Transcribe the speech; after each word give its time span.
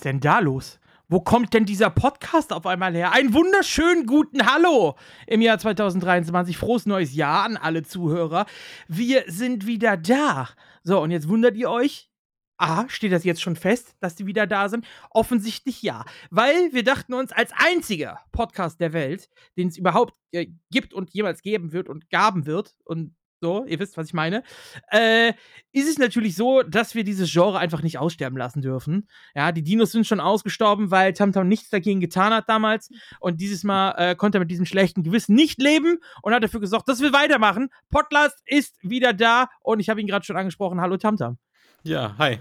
Ist 0.00 0.06
denn 0.06 0.20
da 0.20 0.38
los? 0.38 0.80
Wo 1.10 1.20
kommt 1.20 1.52
denn 1.52 1.66
dieser 1.66 1.90
Podcast 1.90 2.54
auf 2.54 2.64
einmal 2.64 2.94
her? 2.94 3.12
Einen 3.12 3.34
wunderschönen 3.34 4.06
guten 4.06 4.50
Hallo 4.50 4.96
im 5.26 5.42
Jahr 5.42 5.58
2023. 5.58 6.56
Frohes 6.56 6.86
neues 6.86 7.14
Jahr 7.14 7.44
an 7.44 7.58
alle 7.58 7.82
Zuhörer. 7.82 8.46
Wir 8.88 9.24
sind 9.26 9.66
wieder 9.66 9.98
da. 9.98 10.48
So, 10.82 11.02
und 11.02 11.10
jetzt 11.10 11.28
wundert 11.28 11.54
ihr 11.54 11.68
euch, 11.68 12.10
A, 12.56 12.88
steht 12.88 13.12
das 13.12 13.24
jetzt 13.24 13.42
schon 13.42 13.56
fest, 13.56 13.94
dass 14.00 14.14
die 14.14 14.24
wieder 14.24 14.46
da 14.46 14.70
sind? 14.70 14.86
Offensichtlich 15.10 15.82
ja. 15.82 16.06
Weil 16.30 16.72
wir 16.72 16.82
dachten 16.82 17.12
uns, 17.12 17.30
als 17.30 17.52
einziger 17.54 18.20
Podcast 18.32 18.80
der 18.80 18.94
Welt, 18.94 19.28
den 19.58 19.68
es 19.68 19.76
überhaupt 19.76 20.14
äh, 20.32 20.46
gibt 20.70 20.94
und 20.94 21.10
jemals 21.10 21.42
geben 21.42 21.72
wird 21.72 21.90
und 21.90 22.08
gaben 22.08 22.46
wird, 22.46 22.74
und 22.84 23.14
so, 23.40 23.64
ihr 23.64 23.78
wisst, 23.78 23.96
was 23.96 24.08
ich 24.08 24.14
meine, 24.14 24.42
äh, 24.90 25.32
ist 25.72 25.88
es 25.88 25.98
natürlich 25.98 26.36
so, 26.36 26.62
dass 26.62 26.94
wir 26.94 27.04
dieses 27.04 27.32
Genre 27.32 27.58
einfach 27.58 27.82
nicht 27.82 27.98
aussterben 27.98 28.38
lassen 28.38 28.60
dürfen. 28.60 29.08
Ja, 29.34 29.50
die 29.50 29.62
Dinos 29.62 29.92
sind 29.92 30.06
schon 30.06 30.20
ausgestorben, 30.20 30.90
weil 30.90 31.14
Tamtam 31.14 31.48
nichts 31.48 31.70
dagegen 31.70 32.00
getan 32.00 32.34
hat 32.34 32.48
damals. 32.48 32.90
Und 33.18 33.40
dieses 33.40 33.64
Mal 33.64 33.94
äh, 33.96 34.14
konnte 34.14 34.38
er 34.38 34.40
mit 34.40 34.50
diesem 34.50 34.66
schlechten 34.66 35.02
Gewissen 35.02 35.34
nicht 35.34 35.60
leben 35.60 35.98
und 36.22 36.34
hat 36.34 36.42
dafür 36.42 36.60
gesorgt, 36.60 36.88
dass 36.88 37.00
wir 37.00 37.12
weitermachen. 37.12 37.70
Podcast 37.88 38.36
ist 38.44 38.76
wieder 38.82 39.14
da 39.14 39.48
und 39.62 39.80
ich 39.80 39.88
habe 39.88 40.00
ihn 40.00 40.06
gerade 40.06 40.24
schon 40.24 40.36
angesprochen. 40.36 40.80
Hallo 40.80 40.98
Tamtam. 40.98 41.38
Ja, 41.82 42.14
hi. 42.18 42.38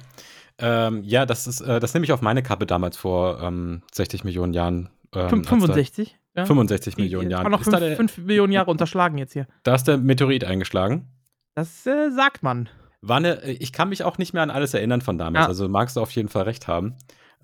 Ähm, 0.57 1.03
ja, 1.05 1.25
das 1.25 1.47
ist, 1.47 1.61
äh, 1.61 1.79
das 1.79 1.93
nehme 1.93 2.03
ich 2.05 2.11
auf 2.11 2.21
meine 2.21 2.43
Kappe 2.43 2.65
damals 2.65 2.97
vor 2.97 3.41
ähm, 3.41 3.83
60 3.93 4.25
Millionen 4.25 4.53
Jahren. 4.53 4.89
Ähm, 5.13 5.45
65? 5.45 6.17
Ja? 6.39 6.45
65 6.45 6.95
die, 6.95 7.01
Millionen 7.01 7.29
Jahren. 7.29 7.51
Noch 7.51 7.63
5 7.63 8.17
Millionen 8.19 8.53
Jahre 8.53 8.71
unterschlagen 8.71 9.17
jetzt 9.17 9.33
hier. 9.33 9.47
Da 9.63 9.75
ist 9.75 9.85
der 9.85 9.97
Meteorit 9.97 10.43
eingeschlagen. 10.43 11.07
Das 11.55 11.85
äh, 11.85 12.09
sagt 12.11 12.43
man. 12.43 12.69
War 13.01 13.17
eine, 13.17 13.41
ich 13.43 13.71
kann 13.71 13.89
mich 13.89 14.03
auch 14.03 14.17
nicht 14.17 14.33
mehr 14.33 14.43
an 14.43 14.49
alles 14.49 14.73
erinnern 14.73 15.01
von 15.01 15.17
damals. 15.17 15.43
Ja. 15.43 15.47
Also 15.47 15.69
magst 15.69 15.95
du 15.95 16.01
auf 16.01 16.11
jeden 16.11 16.29
Fall 16.29 16.43
recht 16.43 16.67
haben. 16.67 16.95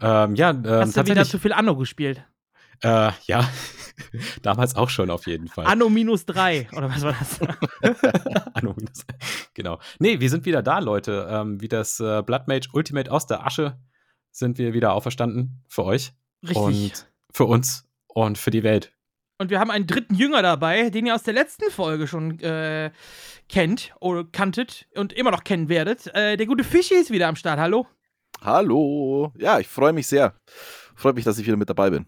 Ähm, 0.02 0.36
ja, 0.36 0.50
ähm, 0.50 0.66
Hast 0.66 0.98
du 0.98 1.06
wieder 1.08 1.26
zu 1.26 1.40
viel 1.40 1.54
Anno 1.54 1.76
gespielt? 1.76 2.24
Äh, 2.82 3.12
ja, 3.26 3.50
damals 4.42 4.76
auch 4.76 4.90
schon 4.90 5.09
auf 5.09 5.28
jeden 5.28 5.48
Fall. 5.48 5.66
Anno 5.66 5.90
minus 5.90 6.26
drei, 6.26 6.68
oder 6.74 6.90
was 6.90 7.04
war 7.04 7.14
das? 7.14 7.40
Anno 8.54 8.74
minus 8.78 9.06
Genau. 9.54 9.80
Nee, 10.00 10.20
wir 10.20 10.30
sind 10.30 10.46
wieder 10.46 10.62
da, 10.62 10.80
Leute. 10.80 11.28
Ähm, 11.30 11.62
wie 11.62 11.70
das 11.70 12.00
äh, 12.02 12.22
Blood 12.22 12.48
Mage 12.48 12.68
Ultimate 12.74 13.09
aus 13.09 13.28
der 13.28 13.46
Asche 13.46 13.78
sind 14.32 14.58
wir 14.58 14.74
wieder 14.74 14.94
auferstanden 14.94 15.64
für 15.70 15.86
euch. 15.86 16.14
Richtig. 16.44 16.58
Und 16.58 17.08
für 17.32 17.46
uns 17.46 17.84
und 18.16 18.38
für 18.38 18.50
die 18.50 18.64
Welt. 18.64 18.94
Und 19.38 19.50
wir 19.50 19.60
haben 19.60 19.70
einen 19.70 19.86
dritten 19.86 20.16
Jünger 20.16 20.42
dabei, 20.42 20.90
den 20.90 21.06
ihr 21.06 21.14
aus 21.14 21.24
der 21.24 21.34
letzten 21.34 21.70
Folge 21.70 22.08
schon 22.08 22.40
äh, 22.40 22.92
kennt 23.50 23.94
oder 24.00 24.24
kanntet 24.24 24.88
und 24.96 25.12
immer 25.12 25.32
noch 25.32 25.44
kennen 25.44 25.68
werdet. 25.68 26.08
Äh, 26.16 26.38
der 26.38 26.46
gute 26.46 26.64
Fischi 26.64 26.96
ist 26.96 27.12
wieder 27.12 27.28
am 27.28 27.36
Start. 27.36 27.60
Hallo. 27.60 27.86
Hallo. 28.42 29.34
Ja, 29.38 29.60
ich 29.60 29.68
freue 29.68 29.92
mich 29.92 30.08
sehr. 30.08 30.36
Freut 30.96 31.16
mich, 31.16 31.26
dass 31.26 31.38
ich 31.38 31.46
wieder 31.46 31.58
mit 31.58 31.70
dabei 31.70 31.90
bin. 31.90 32.08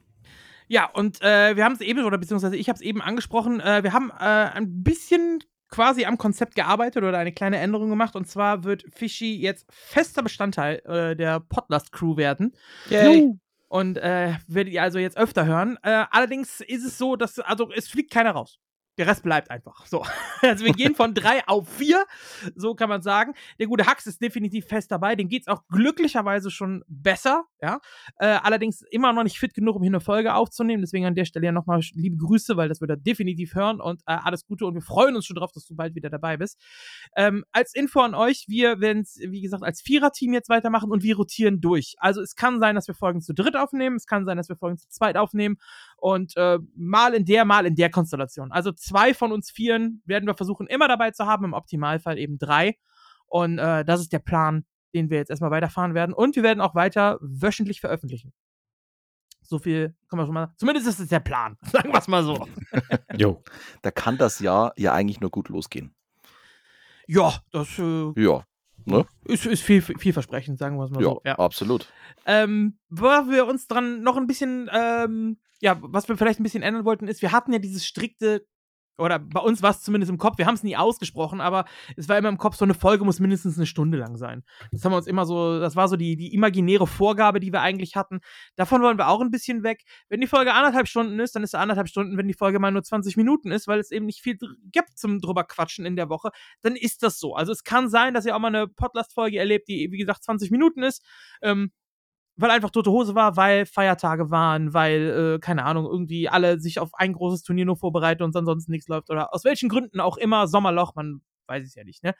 Ja, 0.69 0.89
und 0.89 1.21
äh, 1.21 1.55
wir 1.57 1.65
haben 1.65 1.73
es 1.73 1.81
eben, 1.81 2.03
oder 2.05 2.17
beziehungsweise 2.17 2.55
ich 2.55 2.69
habe 2.69 2.77
es 2.77 2.81
eben 2.81 3.01
angesprochen, 3.01 3.59
äh, 3.59 3.83
wir 3.83 3.91
haben 3.91 4.09
äh, 4.11 4.23
ein 4.23 4.83
bisschen 4.83 5.43
quasi 5.69 6.05
am 6.05 6.17
Konzept 6.17 6.55
gearbeitet 6.55 7.03
oder 7.03 7.17
eine 7.17 7.33
kleine 7.33 7.57
Änderung 7.57 7.89
gemacht. 7.89 8.15
Und 8.15 8.29
zwar 8.29 8.63
wird 8.63 8.85
Fishy 8.93 9.35
jetzt 9.35 9.65
fester 9.69 10.23
Bestandteil 10.23 10.81
äh, 10.85 11.15
der 11.17 11.41
Podlast-Crew 11.41 12.15
werden. 12.15 12.53
Yay. 12.89 13.37
Und 13.67 13.97
äh, 13.97 14.35
werdet 14.47 14.73
ihr 14.73 14.81
also 14.81 14.97
jetzt 14.99 15.17
öfter 15.17 15.45
hören. 15.45 15.77
Äh, 15.83 16.05
allerdings 16.11 16.61
ist 16.61 16.85
es 16.85 16.97
so, 16.97 17.15
dass, 17.15 17.39
also 17.39 17.71
es 17.71 17.87
fliegt 17.87 18.11
keiner 18.11 18.31
raus. 18.31 18.59
Der 18.97 19.05
Rest 19.05 19.21
bleibt 19.23 19.51
einfach. 19.51 19.85
So. 19.85 20.05
Also 20.41 20.65
wir 20.65 20.73
gehen 20.73 20.93
von 20.93 21.15
drei 21.15 21.47
auf 21.47 21.67
vier, 21.67 22.05
so 22.55 22.75
kann 22.75 22.89
man 22.89 23.01
sagen. 23.01 23.33
Der 23.59 23.65
gute 23.65 23.87
Hax 23.87 24.05
ist 24.05 24.21
definitiv 24.21 24.67
fest 24.67 24.91
dabei. 24.91 25.15
Dem 25.15 25.29
geht 25.29 25.41
es 25.41 25.47
auch 25.47 25.63
glücklicherweise 25.67 26.51
schon 26.51 26.83
besser. 26.87 27.45
Ja. 27.61 27.79
Äh, 28.19 28.37
allerdings 28.43 28.83
immer 28.91 29.13
noch 29.13 29.23
nicht 29.23 29.39
fit 29.39 29.53
genug, 29.53 29.75
um 29.75 29.81
hier 29.81 29.89
eine 29.89 29.99
Folge 29.99 30.33
aufzunehmen. 30.35 30.81
Deswegen 30.81 31.05
an 31.05 31.15
der 31.15 31.25
Stelle 31.25 31.47
ja 31.47 31.51
nochmal 31.51 31.81
liebe 31.93 32.17
Grüße, 32.17 32.55
weil 32.55 32.69
das 32.69 32.81
wird 32.81 32.91
er 32.91 32.97
definitiv 32.97 33.55
hören 33.55 33.81
und 33.81 34.01
äh, 34.05 34.13
alles 34.13 34.45
Gute 34.45 34.65
und 34.65 34.75
wir 34.75 34.81
freuen 34.81 35.15
uns 35.15 35.25
schon 35.25 35.35
drauf, 35.35 35.51
dass 35.51 35.65
du 35.65 35.75
bald 35.75 35.95
wieder 35.95 36.09
dabei 36.09 36.37
bist. 36.37 36.61
Ähm, 37.15 37.43
als 37.51 37.73
Info 37.73 38.01
an 38.01 38.13
euch, 38.13 38.45
wir 38.47 38.79
werden 38.79 39.01
es, 39.01 39.19
wie 39.19 39.41
gesagt, 39.41 39.63
als 39.63 39.81
Vierer-Team 39.81 40.33
jetzt 40.33 40.49
weitermachen 40.49 40.91
und 40.91 41.03
wir 41.03 41.15
rotieren 41.17 41.61
durch. 41.61 41.95
Also 41.97 42.21
es 42.21 42.35
kann 42.35 42.59
sein, 42.59 42.75
dass 42.75 42.87
wir 42.87 42.95
Folgen 42.95 43.21
zu 43.21 43.33
dritt 43.33 43.55
aufnehmen, 43.55 43.95
es 43.95 44.05
kann 44.05 44.25
sein, 44.25 44.37
dass 44.37 44.49
wir 44.49 44.55
Folgen 44.55 44.77
zu 44.77 44.87
zweit 44.89 45.17
aufnehmen 45.17 45.57
und 45.97 46.37
äh, 46.37 46.59
mal 46.75 47.13
in 47.13 47.25
der, 47.25 47.45
mal 47.45 47.65
in 47.65 47.75
der 47.75 47.89
Konstellation. 47.89 48.51
Also 48.51 48.71
zwei 48.71 49.13
von 49.13 49.31
uns 49.31 49.49
Vieren 49.51 50.01
werden 50.05 50.27
wir 50.27 50.35
versuchen 50.35 50.67
immer 50.67 50.87
dabei 50.87 51.11
zu 51.11 51.25
haben, 51.25 51.45
im 51.45 51.53
Optimalfall 51.53 52.17
eben 52.17 52.37
drei. 52.37 52.77
Und 53.25 53.59
äh, 53.59 53.83
das 53.83 53.99
ist 53.99 54.13
der 54.13 54.19
Plan, 54.19 54.65
den 54.93 55.09
wir 55.09 55.17
jetzt 55.17 55.29
erstmal 55.29 55.51
weiterfahren 55.51 55.93
werden. 55.93 56.13
Und 56.13 56.35
wir 56.35 56.43
werden 56.43 56.61
auch 56.61 56.75
weiter 56.75 57.17
wöchentlich 57.21 57.81
veröffentlichen. 57.81 58.33
So 59.41 59.59
viel 59.59 59.95
kann 60.09 60.17
man 60.17 60.25
schon 60.25 60.33
mal. 60.33 60.53
Zumindest 60.57 60.87
ist 60.87 60.99
es 60.99 61.07
der 61.07 61.21
Plan. 61.21 61.57
Sagen 61.71 61.91
wir 61.91 61.99
es 61.99 62.07
mal 62.07 62.23
so. 62.23 62.47
jo. 63.17 63.43
Da 63.81 63.91
kann 63.91 64.17
das 64.17 64.39
Jahr 64.39 64.73
ja 64.75 64.93
eigentlich 64.93 65.21
nur 65.21 65.31
gut 65.31 65.49
losgehen. 65.49 65.95
Ja, 67.07 67.41
das. 67.51 67.79
Äh, 67.79 68.11
ja. 68.21 68.43
Ne? 68.85 69.05
Ist, 69.25 69.45
ist 69.45 69.63
viel, 69.63 69.81
vielversprechend, 69.81 70.59
sagen 70.59 70.77
wir 70.77 70.85
es 70.85 70.91
mal 70.91 71.01
ja, 71.01 71.09
so. 71.09 71.21
Ja, 71.25 71.39
absolut. 71.39 71.91
Ähm, 72.25 72.77
wo 72.89 73.05
wir 73.05 73.45
uns 73.45 73.67
dran 73.67 74.01
noch 74.01 74.15
ein 74.15 74.27
bisschen, 74.27 74.69
ähm, 74.71 75.39
ja, 75.59 75.77
was 75.81 76.07
wir 76.07 76.15
vielleicht 76.15 76.39
ein 76.39 76.43
bisschen 76.43 76.63
ändern 76.63 76.85
wollten, 76.85 77.09
ist, 77.09 77.21
wir 77.21 77.33
hatten 77.33 77.51
ja 77.51 77.59
dieses 77.59 77.85
strikte 77.85 78.45
oder 78.97 79.19
bei 79.19 79.39
uns 79.39 79.61
war 79.61 79.71
es 79.71 79.81
zumindest 79.81 80.09
im 80.09 80.17
Kopf, 80.17 80.37
wir 80.37 80.45
haben 80.45 80.55
es 80.55 80.63
nie 80.63 80.75
ausgesprochen, 80.75 81.41
aber 81.41 81.65
es 81.95 82.09
war 82.09 82.17
immer 82.17 82.29
im 82.29 82.37
Kopf, 82.37 82.55
so 82.55 82.65
eine 82.65 82.73
Folge 82.73 83.05
muss 83.05 83.19
mindestens 83.19 83.57
eine 83.57 83.65
Stunde 83.65 83.97
lang 83.97 84.17
sein. 84.17 84.43
Das 84.71 84.83
haben 84.83 84.91
wir 84.91 84.97
uns 84.97 85.07
immer 85.07 85.25
so, 85.25 85.59
das 85.59 85.75
war 85.75 85.87
so 85.87 85.95
die, 85.95 86.15
die 86.15 86.33
imaginäre 86.33 86.87
Vorgabe, 86.87 87.39
die 87.39 87.53
wir 87.53 87.61
eigentlich 87.61 87.95
hatten. 87.95 88.19
Davon 88.55 88.81
wollen 88.81 88.97
wir 88.97 89.07
auch 89.07 89.21
ein 89.21 89.31
bisschen 89.31 89.63
weg. 89.63 89.83
Wenn 90.09 90.21
die 90.21 90.27
Folge 90.27 90.53
anderthalb 90.53 90.87
Stunden 90.87 91.19
ist, 91.19 91.35
dann 91.35 91.43
ist 91.43 91.53
es 91.53 91.59
anderthalb 91.59 91.87
Stunden. 91.87 92.17
Wenn 92.17 92.27
die 92.27 92.33
Folge 92.33 92.59
mal 92.59 92.71
nur 92.71 92.83
20 92.83 93.17
Minuten 93.17 93.51
ist, 93.51 93.67
weil 93.67 93.79
es 93.79 93.91
eben 93.91 94.05
nicht 94.05 94.21
viel 94.21 94.37
gibt 94.71 94.97
zum 94.97 95.19
drüber 95.21 95.43
quatschen 95.43 95.85
in 95.85 95.95
der 95.95 96.09
Woche, 96.09 96.29
dann 96.61 96.75
ist 96.75 97.03
das 97.03 97.19
so. 97.19 97.35
Also 97.35 97.51
es 97.51 97.63
kann 97.63 97.89
sein, 97.89 98.13
dass 98.13 98.25
ihr 98.25 98.35
auch 98.35 98.39
mal 98.39 98.47
eine 98.47 98.67
Podcast-Folge 98.67 99.37
erlebt, 99.37 99.67
die, 99.67 99.91
wie 99.91 99.97
gesagt, 99.97 100.23
20 100.23 100.51
Minuten 100.51 100.83
ist. 100.83 101.03
Ähm, 101.41 101.71
weil 102.37 102.51
einfach 102.51 102.69
tote 102.69 102.91
Hose 102.91 103.15
war, 103.15 103.35
weil 103.35 103.65
Feiertage 103.65 104.29
waren, 104.29 104.73
weil, 104.73 105.35
äh, 105.35 105.39
keine 105.39 105.65
Ahnung, 105.65 105.85
irgendwie 105.85 106.29
alle 106.29 106.59
sich 106.59 106.79
auf 106.79 106.91
ein 106.93 107.13
großes 107.13 107.43
Turnier 107.43 107.65
nur 107.65 107.77
vorbereiten 107.77 108.23
und 108.23 108.35
ansonsten 108.35 108.71
nichts 108.71 108.87
läuft 108.87 109.09
oder 109.09 109.33
aus 109.33 109.43
welchen 109.43 109.69
Gründen 109.69 109.99
auch 109.99 110.17
immer, 110.17 110.47
Sommerloch, 110.47 110.95
man 110.95 111.21
weiß 111.47 111.65
es 111.65 111.75
ja 111.75 111.83
nicht, 111.83 112.03
ne? 112.03 112.13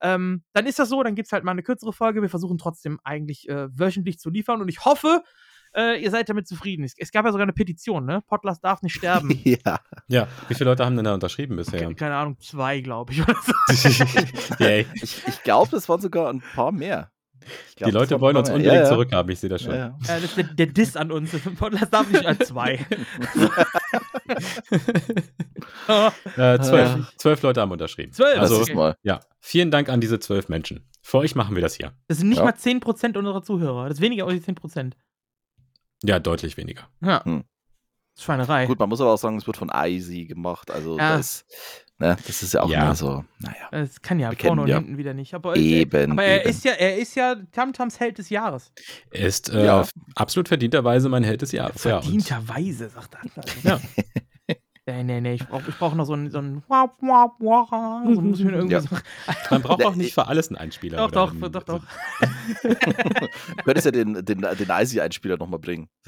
Ähm, 0.00 0.42
dann 0.52 0.66
ist 0.66 0.78
das 0.78 0.88
so, 0.88 1.02
dann 1.02 1.14
gibt's 1.14 1.32
halt 1.32 1.44
mal 1.44 1.52
eine 1.52 1.62
kürzere 1.62 1.92
Folge. 1.92 2.22
Wir 2.22 2.30
versuchen 2.30 2.58
trotzdem 2.58 2.98
eigentlich 3.04 3.48
äh, 3.48 3.68
wöchentlich 3.78 4.18
zu 4.18 4.30
liefern 4.30 4.60
und 4.60 4.68
ich 4.68 4.84
hoffe, 4.84 5.22
äh, 5.74 6.02
ihr 6.02 6.10
seid 6.10 6.28
damit 6.28 6.48
zufrieden. 6.48 6.84
Es, 6.84 6.94
es, 6.98 7.12
gab 7.12 7.24
ja 7.24 7.32
sogar 7.32 7.44
eine 7.44 7.52
Petition, 7.52 8.04
ne? 8.04 8.22
Potlas 8.26 8.60
darf 8.60 8.82
nicht 8.82 8.94
sterben. 8.94 9.30
ja. 9.44 9.80
Ja, 10.08 10.28
wie 10.48 10.54
viele 10.54 10.70
Leute 10.70 10.84
haben 10.84 10.96
denn 10.96 11.04
da 11.04 11.14
unterschrieben 11.14 11.56
bisher? 11.56 11.86
Okay, 11.86 11.94
keine 11.94 12.16
Ahnung, 12.16 12.38
zwei, 12.40 12.80
glaube 12.80 13.12
ich. 13.70 13.90
ich 14.58 15.26
ich 15.26 15.42
glaube, 15.42 15.76
es 15.76 15.88
waren 15.88 16.00
sogar 16.00 16.30
ein 16.30 16.42
paar 16.54 16.72
mehr. 16.72 17.11
Glaub, 17.76 17.90
die 17.90 17.94
Leute 17.94 18.20
wollen 18.20 18.36
uns 18.36 18.48
unbedingt 18.48 18.74
ja, 18.74 18.82
ja. 18.82 18.88
zurückhaben, 18.88 19.32
ich 19.32 19.40
sehe 19.40 19.50
das 19.50 19.62
schon. 19.62 19.74
Ja, 19.74 19.96
das 20.06 20.24
ist 20.24 20.36
der, 20.36 20.44
der, 20.44 20.66
Diss 20.66 20.96
an 20.96 21.10
uns. 21.10 21.30
Das 21.32 21.90
darf 21.90 22.10
nicht 22.10 22.26
als 22.26 22.48
zwei. 22.48 22.74
äh, 26.36 26.58
zwölf, 26.60 27.12
zwölf 27.16 27.42
Leute 27.42 27.60
haben 27.60 27.70
unterschrieben. 27.70 28.12
Zwölf? 28.12 28.38
Also, 28.38 28.60
okay. 28.60 28.94
ja. 29.02 29.20
Vielen 29.40 29.70
Dank 29.70 29.88
an 29.88 30.00
diese 30.00 30.20
zwölf 30.20 30.48
Menschen. 30.48 30.86
Für 31.02 31.18
euch 31.18 31.34
machen 31.34 31.54
wir 31.54 31.62
das 31.62 31.74
hier. 31.74 31.92
Das 32.08 32.18
sind 32.18 32.28
nicht 32.28 32.38
ja. 32.38 32.44
mal 32.44 32.52
10% 32.52 33.18
unserer 33.18 33.42
Zuhörer. 33.42 33.88
Das 33.88 33.98
ist 33.98 34.02
weniger 34.02 34.26
als 34.26 34.46
10%. 34.46 34.92
Ja, 36.04 36.18
deutlich 36.18 36.56
weniger. 36.56 36.88
Ja. 37.00 37.24
Hm. 37.24 37.44
Schweinerei. 38.18 38.66
Gut, 38.66 38.78
man 38.78 38.88
muss 38.88 39.00
aber 39.00 39.12
auch 39.12 39.18
sagen, 39.18 39.36
es 39.38 39.46
wird 39.46 39.56
von 39.56 39.70
Easy 39.74 40.26
gemacht. 40.26 40.70
Also 40.70 40.98
ja. 40.98 41.16
das 41.16 41.44
Ne? 42.02 42.16
Das 42.26 42.42
ist 42.42 42.52
ja 42.52 42.62
auch 42.62 42.68
ja. 42.68 42.82
immer 42.82 42.96
so, 42.96 43.24
naja. 43.38 43.68
Das 43.70 44.02
kann 44.02 44.18
ja 44.18 44.32
vorne 44.32 44.62
und 44.62 44.68
ja. 44.68 44.78
hinten 44.78 44.98
wieder 44.98 45.14
nicht. 45.14 45.34
Aber, 45.34 45.54
eben. 45.56 46.10
Aber 46.10 46.24
er 46.24 46.40
eben. 46.40 46.50
ist 46.50 46.64
ja, 46.64 46.72
er 46.72 46.96
ist 46.96 47.14
ja 47.14 47.36
Tamtams 47.52 48.00
Held 48.00 48.18
des 48.18 48.28
Jahres. 48.28 48.72
Er 49.12 49.28
ist 49.28 49.50
äh, 49.50 49.66
ja. 49.66 49.86
absolut 50.16 50.48
verdienterweise 50.48 51.08
mein 51.08 51.22
Held 51.22 51.42
des 51.42 51.52
Jahres. 51.52 51.80
Verdienterweise, 51.80 52.88
sagt 52.88 53.14
er. 53.14 53.70
Ja. 53.70 53.80
Nee, 54.84 55.04
nee, 55.04 55.20
nee, 55.20 55.34
ich 55.34 55.46
brauche 55.46 55.70
brauch 55.70 55.94
noch 55.94 56.06
so 56.06 56.14
ein, 56.14 56.32
so 56.32 56.38
ein 56.38 56.60
wap, 56.66 57.00
wap, 57.02 57.38
wap, 57.38 57.68
so 58.12 58.20
muss 58.20 58.40
ich 58.40 58.44
mir 58.44 58.54
irgendwie 58.54 58.72
ja. 58.72 58.80
so. 58.80 58.88
Man 59.48 59.62
braucht 59.62 59.84
auch 59.84 59.94
nicht 59.94 60.12
für 60.12 60.26
alles 60.26 60.48
einen 60.48 60.56
Einspieler. 60.56 60.96
Doch, 60.96 61.12
doch, 61.12 61.30
einen, 61.30 61.52
doch, 61.52 61.62
doch. 61.62 61.82
du 62.64 63.62
könntest 63.64 63.84
ja 63.84 63.92
den, 63.92 64.14
den, 64.24 64.40
den 64.40 64.68
Icy-Einspieler 64.68 65.36
nochmal 65.36 65.60
bringen. 65.60 65.88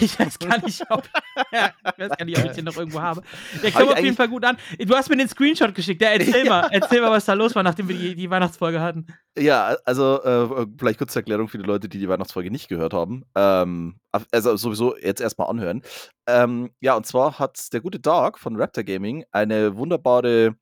ich 0.00 0.18
weiß 0.18 0.38
gar 0.38 0.62
nicht, 0.62 0.84
ob, 0.90 1.08
ja, 1.50 1.70
ich 1.96 1.98
weiß 1.98 2.18
gar 2.18 2.24
nicht, 2.26 2.38
ob 2.38 2.44
ich 2.44 2.52
den 2.52 2.66
noch 2.66 2.76
irgendwo 2.76 3.00
habe. 3.00 3.22
Der 3.62 3.72
kommt 3.72 3.90
auf 3.90 4.00
jeden 4.00 4.16
Fall 4.16 4.28
gut 4.28 4.44
an. 4.44 4.58
Du 4.78 4.94
hast 4.94 5.08
mir 5.08 5.16
den 5.16 5.28
Screenshot 5.28 5.74
geschickt. 5.74 6.02
Ja, 6.02 6.10
erzähl 6.10 6.44
ja. 6.44 6.50
mal, 6.50 6.68
erzähl 6.72 7.00
mal, 7.00 7.10
was 7.10 7.24
da 7.24 7.32
los 7.32 7.54
war, 7.54 7.62
nachdem 7.62 7.88
wir 7.88 7.96
die, 7.96 8.14
die 8.14 8.28
Weihnachtsfolge 8.28 8.82
hatten. 8.82 9.06
Ja, 9.38 9.76
also 9.86 10.22
äh, 10.22 10.66
vielleicht 10.78 10.98
kurze 10.98 11.20
Erklärung 11.20 11.48
für 11.48 11.56
die 11.56 11.64
Leute, 11.64 11.88
die 11.88 11.98
die 11.98 12.08
Weihnachtsfolge 12.08 12.50
nicht 12.50 12.68
gehört 12.68 12.92
haben. 12.92 13.24
Ähm, 13.34 13.96
also 14.32 14.56
sowieso 14.56 14.96
jetzt 14.96 15.20
erstmal 15.20 15.48
anhören. 15.48 15.82
Ähm, 16.26 16.70
ja, 16.80 16.96
und 16.96 17.06
zwar 17.06 17.38
hat 17.38 17.72
der 17.72 17.80
gute 17.80 18.00
Dark 18.00 18.38
von 18.38 18.56
Raptor 18.56 18.84
Gaming 18.84 19.24
eine 19.30 19.76
wunderbare 19.76 20.56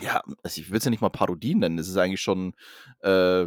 ja, 0.00 0.22
also 0.42 0.60
ich 0.60 0.68
würde 0.68 0.78
es 0.78 0.84
ja 0.84 0.90
nicht 0.90 1.02
mal 1.02 1.10
Parodie 1.10 1.54
nennen. 1.54 1.78
Es 1.78 1.88
ist 1.88 1.96
eigentlich 1.96 2.22
schon, 2.22 2.54
äh, 3.02 3.46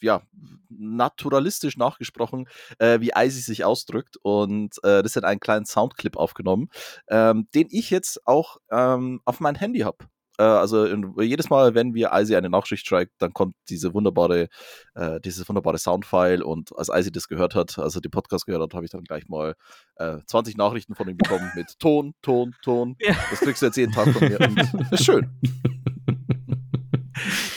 ja, 0.00 0.22
naturalistisch 0.68 1.76
nachgesprochen, 1.76 2.48
äh, 2.78 3.00
wie 3.00 3.12
Icy 3.14 3.40
sich 3.40 3.64
ausdrückt. 3.64 4.16
Und 4.22 4.82
äh, 4.82 5.02
das 5.02 5.14
hat 5.16 5.24
einen 5.24 5.40
kleinen 5.40 5.66
Soundclip 5.66 6.16
aufgenommen, 6.16 6.68
ähm, 7.08 7.48
den 7.54 7.68
ich 7.70 7.90
jetzt 7.90 8.26
auch 8.26 8.58
ähm, 8.70 9.20
auf 9.24 9.40
mein 9.40 9.54
Handy 9.54 9.80
habe. 9.80 9.98
Äh, 10.38 10.42
also 10.42 10.84
in, 10.84 11.14
jedes 11.20 11.50
Mal, 11.50 11.74
wenn 11.74 11.94
wir 11.94 12.10
Icy 12.12 12.36
eine 12.36 12.48
Nachricht 12.48 12.86
schreibt, 12.86 13.12
dann 13.18 13.32
kommt 13.32 13.54
diese 13.68 13.92
wunderbare, 13.92 14.48
äh, 14.94 15.20
dieses 15.20 15.48
wunderbare 15.48 15.78
Soundfile. 15.78 16.44
Und 16.44 16.76
als 16.76 16.88
Icy 16.88 17.12
das 17.12 17.28
gehört 17.28 17.54
hat, 17.54 17.78
also 17.78 18.00
den 18.00 18.10
Podcast 18.10 18.46
gehört 18.46 18.62
hat, 18.62 18.74
habe 18.74 18.84
ich 18.84 18.90
dann 18.90 19.04
gleich 19.04 19.28
mal 19.28 19.54
20 19.98 20.54
äh, 20.54 20.58
Nachrichten 20.58 20.94
von 20.94 21.08
ihm 21.08 21.16
bekommen 21.16 21.50
mit 21.56 21.78
Ton, 21.78 22.14
Ton, 22.22 22.54
Ton. 22.62 22.96
Ja. 23.00 23.14
Das 23.30 23.40
kriegst 23.40 23.62
du 23.62 23.66
jetzt 23.66 23.76
jeden 23.76 23.92
Tag 23.92 24.08
von 24.08 24.28
mir. 24.28 24.40
Und 24.40 24.58
ist 24.92 25.04
schön. 25.04 25.28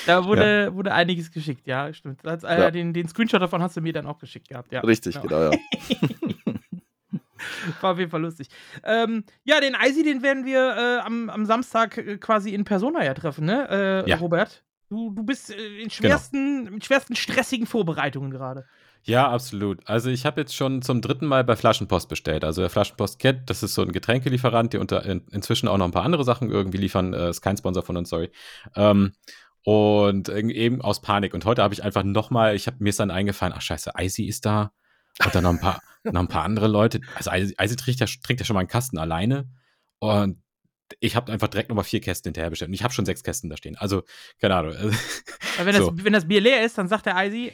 Da 0.07 0.25
wurde, 0.25 0.63
ja. 0.65 0.73
wurde 0.73 0.91
einiges 0.93 1.31
geschickt, 1.31 1.67
ja, 1.67 1.93
stimmt. 1.93 2.19
Das, 2.23 2.43
äh, 2.43 2.59
ja. 2.59 2.71
Den, 2.71 2.93
den 2.93 3.07
Screenshot 3.07 3.41
davon 3.41 3.61
hast 3.61 3.77
du 3.77 3.81
mir 3.81 3.93
dann 3.93 4.07
auch 4.07 4.17
geschickt 4.17 4.49
gehabt, 4.49 4.71
ja. 4.71 4.81
Richtig, 4.81 5.21
genau, 5.21 5.27
genau 5.27 5.51
ja. 5.51 6.29
War 7.81 7.93
auf 7.93 7.99
jeden 7.99 8.11
Fall 8.11 8.21
lustig. 8.21 8.47
Ähm, 8.83 9.23
ja, 9.43 9.59
den 9.59 9.75
Icy, 9.75 10.03
den 10.03 10.21
werden 10.21 10.45
wir 10.45 10.75
äh, 10.77 11.05
am, 11.05 11.29
am 11.29 11.45
Samstag 11.45 11.97
äh, 11.97 12.17
quasi 12.17 12.53
in 12.53 12.63
Persona 12.63 13.03
ja 13.03 13.13
treffen, 13.13 13.45
ne, 13.45 14.03
äh, 14.05 14.09
ja. 14.09 14.17
Robert? 14.17 14.63
Du, 14.89 15.11
du 15.11 15.23
bist 15.23 15.51
äh, 15.51 15.81
in 15.81 15.89
schwersten, 15.89 16.65
genau. 16.65 16.77
schwersten 16.83 17.15
stressigen 17.15 17.65
Vorbereitungen 17.65 18.31
gerade. 18.31 18.65
Ja, 19.03 19.29
absolut. 19.29 19.79
Also 19.87 20.09
ich 20.09 20.25
habe 20.25 20.41
jetzt 20.41 20.55
schon 20.55 20.81
zum 20.83 21.01
dritten 21.01 21.25
Mal 21.25 21.43
bei 21.43 21.55
Flaschenpost 21.55 22.07
bestellt. 22.07 22.43
Also 22.43 22.61
der 22.61 22.69
Flaschenpost 22.69 23.17
kennt, 23.17 23.49
das 23.49 23.63
ist 23.63 23.73
so 23.73 23.81
ein 23.81 23.91
Getränkelieferant, 23.91 24.73
die 24.73 24.77
unter, 24.77 25.03
in, 25.05 25.25
inzwischen 25.31 25.67
auch 25.67 25.77
noch 25.77 25.85
ein 25.85 25.91
paar 25.91 26.03
andere 26.03 26.23
Sachen 26.23 26.51
irgendwie 26.51 26.77
liefern. 26.77 27.13
Äh, 27.13 27.29
ist 27.29 27.41
kein 27.41 27.57
Sponsor 27.57 27.83
von 27.83 27.97
uns, 27.97 28.09
sorry. 28.09 28.31
Ähm, 28.75 29.13
und 29.63 30.29
eben 30.29 30.81
aus 30.81 31.01
Panik. 31.01 31.33
Und 31.33 31.45
heute 31.45 31.63
habe 31.63 31.73
ich 31.73 31.83
einfach 31.83 32.03
nochmal, 32.03 32.55
ich 32.55 32.67
habe 32.67 32.77
mir 32.79 32.89
ist 32.89 32.99
dann 32.99 33.11
eingefallen, 33.11 33.53
ach 33.55 33.61
scheiße, 33.61 33.93
Icy 33.97 34.25
ist 34.25 34.45
da. 34.45 34.71
Hat 35.19 35.35
da 35.35 35.41
noch 35.41 35.51
ein 35.51 35.59
paar, 35.59 35.81
noch 36.03 36.21
ein 36.21 36.27
paar 36.27 36.43
andere 36.43 36.67
Leute. 36.67 37.01
Also 37.15 37.31
Icy 37.31 37.75
trinkt 37.75 37.99
ja, 37.99 38.07
trinkt 38.23 38.39
ja 38.39 38.45
schon 38.45 38.53
mal 38.53 38.61
einen 38.61 38.69
Kasten 38.69 38.97
alleine. 38.97 39.49
Und 39.99 40.41
ich 40.99 41.15
habe 41.15 41.31
einfach 41.31 41.47
direkt 41.47 41.69
nochmal 41.69 41.85
vier 41.85 42.01
Kästen 42.01 42.29
hinterher 42.29 42.49
bestellt. 42.49 42.69
Und 42.69 42.73
ich 42.73 42.83
habe 42.83 42.93
schon 42.93 43.05
sechs 43.05 43.23
Kästen 43.23 43.49
da 43.49 43.57
stehen. 43.57 43.77
Also, 43.77 44.03
keine 44.39 44.55
Ahnung. 44.55 44.73
wenn, 45.63 45.75
so. 45.75 45.91
das, 45.91 46.05
wenn 46.05 46.13
das 46.13 46.27
Bier 46.27 46.41
leer 46.41 46.65
ist, 46.65 46.77
dann 46.77 46.87
sagt 46.87 47.05
der 47.05 47.15
Icy. 47.17 47.51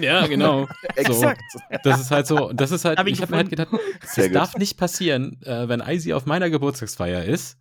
ja, 0.00 0.26
genau. 0.26 0.68
Exakt. 0.94 1.42
So. 1.52 1.60
Das 1.82 2.00
ist 2.00 2.10
halt 2.10 2.26
so. 2.26 2.52
Das 2.52 2.70
ist 2.70 2.84
halt, 2.84 2.98
hab 2.98 3.06
ich, 3.06 3.14
ich 3.14 3.22
habe 3.22 3.32
mir 3.32 3.38
halt 3.38 3.50
gedacht, 3.50 3.68
es 4.16 4.32
darf 4.32 4.56
nicht 4.56 4.78
passieren, 4.78 5.40
äh, 5.42 5.68
wenn 5.68 5.80
Icy 5.80 6.14
auf 6.14 6.26
meiner 6.26 6.50
Geburtstagsfeier 6.50 7.24
ist, 7.24 7.58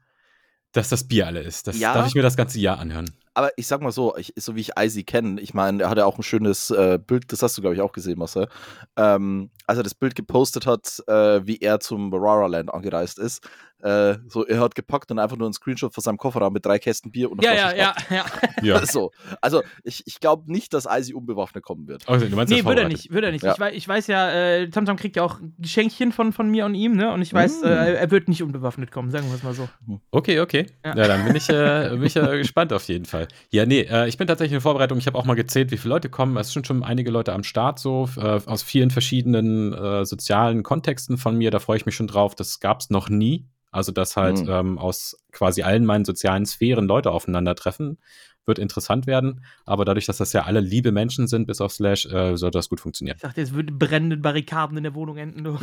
dass 0.72 0.90
das 0.90 1.08
Bier 1.08 1.28
alle 1.28 1.42
ist. 1.42 1.68
Das 1.68 1.78
ja, 1.80 1.94
darf 1.94 2.08
ich 2.08 2.16
mir 2.16 2.22
das 2.22 2.38
ganze 2.38 2.60
Jahr 2.60 2.80
anhören. 2.80 3.10
Aber 3.38 3.52
ich 3.56 3.68
sag 3.68 3.82
mal 3.82 3.92
so, 3.92 4.18
ich, 4.18 4.34
so 4.36 4.56
wie 4.56 4.62
ich 4.62 4.72
Icy 4.80 5.04
kenne, 5.04 5.40
ich 5.40 5.54
meine, 5.54 5.84
er 5.84 5.92
hat 5.92 6.00
ja 6.00 6.06
auch 6.08 6.18
ein 6.18 6.24
schönes 6.24 6.72
äh, 6.72 6.98
Bild, 6.98 7.32
das 7.32 7.44
hast 7.44 7.56
du, 7.56 7.62
glaube 7.62 7.76
ich, 7.76 7.82
auch 7.82 7.92
gesehen, 7.92 8.18
Marcel. 8.18 8.48
Ähm, 8.96 9.52
als 9.68 9.78
er 9.78 9.84
das 9.84 9.94
Bild 9.94 10.16
gepostet 10.16 10.66
hat, 10.66 11.04
äh, 11.08 11.46
wie 11.46 11.58
er 11.58 11.80
zum 11.80 12.10
Barara 12.10 12.48
Land 12.48 12.74
angereist 12.74 13.20
ist, 13.20 13.48
äh, 13.84 14.18
so, 14.28 14.44
er 14.44 14.60
hat 14.60 14.74
gepackt 14.74 15.12
und 15.12 15.20
einfach 15.20 15.38
nur 15.38 15.46
einen 15.46 15.54
Screenshot 15.54 15.94
von 15.94 16.02
seinem 16.02 16.18
Kofferraum 16.18 16.52
mit 16.52 16.66
drei 16.66 16.80
Kästen 16.80 17.12
Bier 17.12 17.32
und 17.32 17.44
ja, 17.44 17.54
ja, 17.54 17.76
ja, 17.76 17.96
ja, 18.10 18.26
ja. 18.64 18.86
so. 18.86 19.12
Also, 19.40 19.62
ich, 19.84 20.02
ich 20.08 20.20
glaube 20.20 20.52
nicht, 20.52 20.74
dass 20.74 20.88
Icy 20.90 21.14
unbewaffnet 21.14 21.64
kommen 21.64 21.88
wird. 21.88 22.04
Okay, 22.08 22.28
du 22.28 22.36
meinst 22.36 22.52
nee, 22.52 22.66
würde 22.66 22.82
er 22.82 22.88
nicht, 22.88 23.12
würde 23.12 23.28
er 23.28 23.34
nicht. 23.34 23.44
Ja. 23.44 23.54
Ich, 23.54 23.60
weiß, 23.60 23.74
ich 23.76 23.88
weiß 23.88 24.08
ja, 24.08 24.32
äh, 24.32 24.70
Tamtam 24.70 24.98
kriegt 24.98 25.16
ja 25.16 25.22
auch 25.22 25.40
Geschenkchen 25.60 26.12
von, 26.12 26.34
von 26.34 26.50
mir 26.50 26.66
und 26.66 26.74
ihm, 26.74 26.96
ne? 26.96 27.14
Und 27.14 27.22
ich 27.22 27.32
weiß, 27.32 27.62
mm. 27.62 27.66
äh, 27.66 27.94
er 27.94 28.10
wird 28.10 28.30
nicht 28.30 28.42
unbewaffnet 28.42 28.92
kommen, 28.92 29.12
sagen 29.12 29.28
wir 29.28 29.36
es 29.36 29.44
mal 29.44 29.54
so. 29.54 29.70
Okay, 30.10 30.40
okay. 30.40 30.66
Ja, 30.84 30.96
ja 30.96 31.08
dann 31.08 31.26
bin 31.26 31.36
ich, 31.36 31.48
äh, 31.48 31.90
bin 31.92 32.04
ich 32.04 32.16
äh, 32.16 32.38
gespannt 32.40 32.74
auf 32.74 32.84
jeden 32.86 33.06
Fall. 33.06 33.28
Ja, 33.52 33.68
nee, 33.68 33.82
äh, 33.82 34.08
ich 34.08 34.18
bin 34.18 34.26
tatsächlich 34.26 34.56
in 34.56 34.62
Vorbereitung. 34.62 34.98
Ich 34.98 35.06
habe 35.06 35.20
auch 35.20 35.26
mal 35.26 35.36
gezählt, 35.36 35.70
wie 35.70 35.78
viele 35.78 35.94
Leute 35.94 36.10
kommen. 36.10 36.36
Es 36.38 36.52
sind 36.52 36.66
schon 36.66 36.84
einige 36.84 37.12
Leute 37.12 37.32
am 37.32 37.44
Start, 37.44 37.78
so 37.78 38.10
äh, 38.18 38.40
aus 38.44 38.64
vielen 38.64 38.90
verschiedenen 38.90 39.57
sozialen 40.06 40.64
Kontexten 40.64 41.18
von 41.18 41.38
mir. 41.38 41.52
Da 41.52 41.60
freue 41.60 41.78
ich 41.78 41.86
mich 41.86 41.96
schon 41.96 42.08
drauf. 42.08 42.36
Das 42.36 42.60
gab 42.60 42.82
es 42.82 42.90
noch 42.90 43.10
nie 43.10 43.48
also, 43.72 43.92
dass 43.92 44.16
halt 44.16 44.40
mhm. 44.40 44.50
ähm, 44.50 44.78
aus 44.80 45.18
quasi 45.32 45.62
allen 45.62 45.86
meinen 45.86 46.06
sozialen 46.06 46.46
Sphären 46.46 46.88
Leute 46.88 47.12
aufeinandertreffen, 47.12 48.00
wird 48.48 48.60
interessant 48.60 49.08
werden. 49.08 49.42
Aber 49.66 49.86
dadurch, 49.86 50.06
dass 50.06 50.18
das 50.18 50.34
ja 50.34 50.44
alle 50.44 50.60
liebe 50.60 50.92
Menschen 50.92 51.28
sind, 51.28 51.48
bis 51.48 51.62
auf 51.62 51.72
Slash, 51.72 52.06
äh, 52.06 52.38
sollte 52.38 52.58
das 52.58 52.70
gut 52.70 52.80
funktionieren. 52.80 53.18
Ich 53.18 53.22
dachte, 53.22 53.42
es 53.42 53.54
würden 53.54 53.78
brennende 53.78 54.18
Barrikaden 54.18 54.78
in 54.78 54.84
der 54.84 54.96
Wohnung 54.96 55.18
enden. 55.18 55.48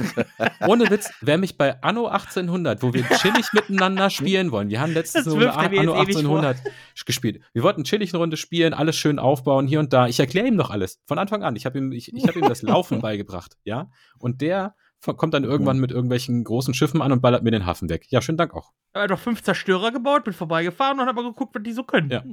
Ohne 0.66 0.90
Witz, 0.90 1.10
wer 1.20 1.38
mich 1.38 1.56
bei 1.56 1.82
Anno 1.82 2.06
1800, 2.06 2.82
wo 2.82 2.92
wir 2.92 3.04
chillig 3.08 3.52
miteinander 3.52 4.10
spielen 4.10 4.52
wollen, 4.52 4.68
wir 4.68 4.80
haben 4.80 4.92
letztens 4.92 5.24
so 5.24 5.36
Anno 5.36 5.92
1800 5.92 6.58
gespielt. 7.06 7.42
Wir 7.52 7.62
wollten 7.62 7.84
chillig 7.84 8.12
eine 8.12 8.18
Runde 8.18 8.36
spielen, 8.36 8.74
alles 8.74 8.96
schön 8.96 9.18
aufbauen, 9.18 9.66
hier 9.66 9.80
und 9.80 9.92
da. 9.92 10.06
Ich 10.06 10.20
erkläre 10.20 10.46
ihm 10.46 10.56
doch 10.56 10.70
alles 10.70 11.00
von 11.06 11.18
Anfang 11.18 11.42
an. 11.42 11.56
Ich 11.56 11.66
habe 11.66 11.78
ihm, 11.78 11.92
ich, 11.92 12.14
ich 12.14 12.26
hab 12.26 12.36
ihm 12.36 12.48
das 12.48 12.62
Laufen 12.62 13.00
beigebracht, 13.02 13.56
ja. 13.64 13.90
Und 14.18 14.40
der 14.40 14.74
kommt 15.12 15.34
dann 15.34 15.44
irgendwann 15.44 15.78
mit 15.78 15.90
irgendwelchen 15.90 16.42
großen 16.44 16.74
Schiffen 16.74 17.02
an 17.02 17.12
und 17.12 17.20
ballert 17.20 17.42
mir 17.42 17.50
den 17.50 17.66
Hafen 17.66 17.88
weg. 17.88 18.06
Ja, 18.08 18.22
schönen 18.22 18.38
Dank 18.38 18.54
auch. 18.54 18.72
Er 18.92 19.02
hat 19.02 19.10
doch 19.10 19.18
fünf 19.18 19.42
Zerstörer 19.42 19.90
gebaut, 19.92 20.24
bin 20.24 20.32
vorbeigefahren 20.32 20.98
und 20.98 21.06
habe 21.06 21.22
mal 21.22 21.28
geguckt, 21.28 21.54
was 21.54 21.62
die 21.62 21.72
so 21.72 21.82
können. 21.82 22.10
Ja. 22.10 22.24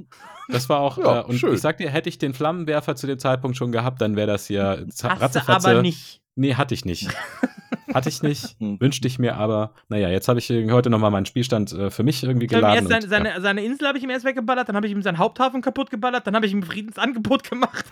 Das 0.48 0.68
war 0.68 0.80
auch, 0.80 0.98
ja, 1.04 1.20
äh, 1.20 1.24
und 1.24 1.36
schön. 1.36 1.52
ich 1.52 1.60
sag 1.60 1.76
dir, 1.78 1.90
hätte 1.90 2.08
ich 2.08 2.18
den 2.18 2.34
Flammenwerfer 2.34 2.96
zu 2.96 3.06
dem 3.06 3.18
Zeitpunkt 3.18 3.56
schon 3.56 3.72
gehabt, 3.72 4.00
dann 4.00 4.16
wäre 4.16 4.26
das 4.26 4.46
hier 4.46 4.86
ratzefatze. 5.02 5.70
aber 5.70 5.82
nicht. 5.82 6.20
Nee, 6.34 6.54
hatte 6.54 6.72
ich 6.72 6.84
nicht. 6.84 7.08
hatte 7.94 8.08
ich 8.08 8.22
nicht, 8.22 8.58
hm. 8.58 8.80
wünschte 8.80 9.06
ich 9.06 9.18
mir, 9.18 9.36
aber 9.36 9.74
naja, 9.88 10.08
jetzt 10.08 10.28
habe 10.28 10.38
ich 10.38 10.48
heute 10.48 10.90
nochmal 10.90 11.10
meinen 11.10 11.26
Spielstand 11.26 11.72
äh, 11.72 11.90
für 11.90 12.02
mich 12.02 12.22
irgendwie 12.22 12.46
geladen. 12.46 12.88
Erst 12.90 13.08
seine, 13.08 13.28
und, 13.28 13.34
ja. 13.34 13.40
seine, 13.40 13.64
Insel 13.64 13.88
habe 13.88 13.98
ich 13.98 14.04
ihm 14.04 14.10
erst 14.10 14.24
weggeballert, 14.24 14.68
dann 14.68 14.76
habe 14.76 14.86
ich 14.86 14.92
ihm 14.92 15.02
seinen 15.02 15.18
Haupthafen 15.18 15.60
kaputt 15.60 15.90
geballert, 15.90 16.26
dann 16.26 16.34
habe 16.34 16.46
ich 16.46 16.52
ihm 16.52 16.60
ein 16.60 16.64
Friedensangebot 16.64 17.44
gemacht 17.50 17.84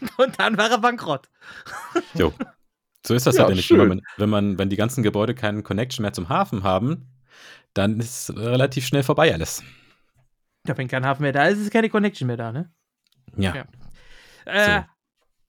und, 0.00 0.18
und, 0.18 0.40
dann 0.40 0.56
war 0.56 0.70
er 0.70 0.78
bankrott. 0.78 1.28
Jo. 2.14 2.32
So 3.10 3.16
ist 3.16 3.26
das 3.26 3.38
ja, 3.38 3.46
halt 3.46 3.56
nicht. 3.56 3.68
Wenn 3.72 3.88
man, 3.88 4.02
wenn 4.18 4.30
man, 4.30 4.56
wenn 4.56 4.70
die 4.70 4.76
ganzen 4.76 5.02
Gebäude 5.02 5.34
keinen 5.34 5.64
Connection 5.64 6.04
mehr 6.04 6.12
zum 6.12 6.28
Hafen 6.28 6.62
haben, 6.62 7.08
dann 7.74 7.98
ist 7.98 8.30
relativ 8.36 8.86
schnell 8.86 9.02
vorbei 9.02 9.34
alles. 9.34 9.64
Ja, 10.64 10.78
wenn 10.78 10.86
kein 10.86 11.04
Hafen 11.04 11.22
mehr 11.22 11.32
da 11.32 11.46
ist, 11.46 11.58
ist 11.58 11.72
keine 11.72 11.88
Connection 11.88 12.28
mehr 12.28 12.36
da, 12.36 12.52
ne? 12.52 12.70
Ja. 13.36 13.52
ja. 13.56 13.64
Äh, 14.44 14.82
so. 14.82 14.86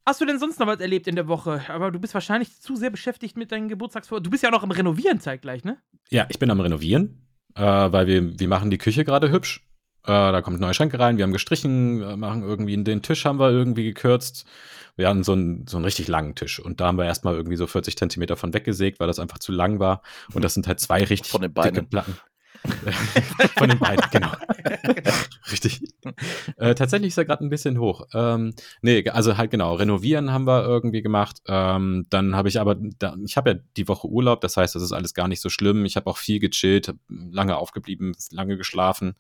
Hast 0.07 0.21
du 0.21 0.25
denn 0.25 0.39
sonst 0.39 0.59
noch 0.59 0.65
was 0.65 0.79
erlebt 0.79 1.05
in 1.05 1.15
der 1.15 1.27
Woche? 1.27 1.61
Aber 1.67 1.91
du 1.91 1.99
bist 1.99 2.15
wahrscheinlich 2.15 2.59
zu 2.59 2.75
sehr 2.75 2.89
beschäftigt 2.89 3.37
mit 3.37 3.51
deinen 3.51 3.69
Geburtstagsvor. 3.69 4.21
Du 4.21 4.31
bist 4.31 4.41
ja 4.41 4.49
auch 4.49 4.53
noch 4.53 4.63
am 4.63 4.71
Renovieren 4.71 5.19
zeitgleich, 5.19 5.63
ne? 5.63 5.77
Ja, 6.09 6.25
ich 6.29 6.39
bin 6.39 6.49
am 6.49 6.61
Renovieren, 6.61 7.27
äh, 7.53 7.61
weil 7.61 8.07
wir, 8.07 8.39
wir 8.39 8.47
machen 8.47 8.71
die 8.71 8.79
Küche 8.79 9.05
gerade 9.05 9.31
hübsch. 9.31 9.69
Äh, 10.03 10.31
da 10.31 10.41
kommt 10.41 10.59
neue 10.59 10.73
Schränke 10.73 10.99
rein, 10.99 11.17
wir 11.17 11.23
haben 11.23 11.33
gestrichen, 11.33 12.19
machen 12.19 12.43
irgendwie 12.43 12.81
den 12.83 13.01
Tisch 13.01 13.25
haben 13.25 13.39
wir 13.39 13.51
irgendwie 13.51 13.83
gekürzt 13.83 14.45
wir 14.95 15.07
hatten 15.07 15.23
so 15.23 15.33
einen, 15.33 15.67
so 15.67 15.77
einen 15.77 15.85
richtig 15.85 16.07
langen 16.07 16.35
Tisch 16.35 16.59
und 16.59 16.79
da 16.79 16.87
haben 16.87 16.97
wir 16.97 17.05
erstmal 17.05 17.35
irgendwie 17.35 17.57
so 17.57 17.67
40 17.67 17.97
Zentimeter 17.97 18.35
von 18.35 18.53
weggesägt, 18.53 18.99
weil 18.99 19.07
das 19.07 19.19
einfach 19.19 19.39
zu 19.39 19.51
lang 19.51 19.79
war. 19.79 20.01
Und 20.33 20.43
das 20.43 20.53
sind 20.53 20.67
halt 20.67 20.79
zwei 20.79 21.03
richtig 21.03 21.31
von 21.31 21.41
den 21.41 21.53
Beinen. 21.53 21.73
dicke 21.73 21.87
Platten. 21.87 22.17
von 23.57 23.69
den 23.69 23.79
beiden, 23.79 24.05
genau. 24.11 24.29
Richtig. 25.51 25.81
Äh, 26.57 26.75
tatsächlich 26.75 27.07
ist 27.07 27.17
er 27.17 27.25
gerade 27.25 27.43
ein 27.43 27.49
bisschen 27.49 27.79
hoch. 27.79 28.05
Ähm, 28.13 28.53
nee, 28.83 29.09
also 29.09 29.35
halt 29.35 29.49
genau, 29.49 29.73
renovieren 29.73 30.31
haben 30.31 30.45
wir 30.45 30.63
irgendwie 30.63 31.01
gemacht. 31.01 31.41
Ähm, 31.47 32.05
dann 32.11 32.35
habe 32.35 32.49
ich 32.49 32.59
aber, 32.59 32.75
da, 32.75 33.15
ich 33.25 33.35
habe 33.35 33.49
ja 33.49 33.59
die 33.77 33.87
Woche 33.87 34.07
Urlaub, 34.07 34.41
das 34.41 34.57
heißt, 34.57 34.75
das 34.75 34.83
ist 34.83 34.91
alles 34.91 35.15
gar 35.15 35.27
nicht 35.27 35.41
so 35.41 35.49
schlimm. 35.49 35.85
Ich 35.85 35.95
habe 35.95 36.05
auch 36.05 36.17
viel 36.17 36.37
gechillt, 36.37 36.93
lange 37.09 37.57
aufgeblieben, 37.57 38.13
lange 38.29 38.57
geschlafen 38.57 39.15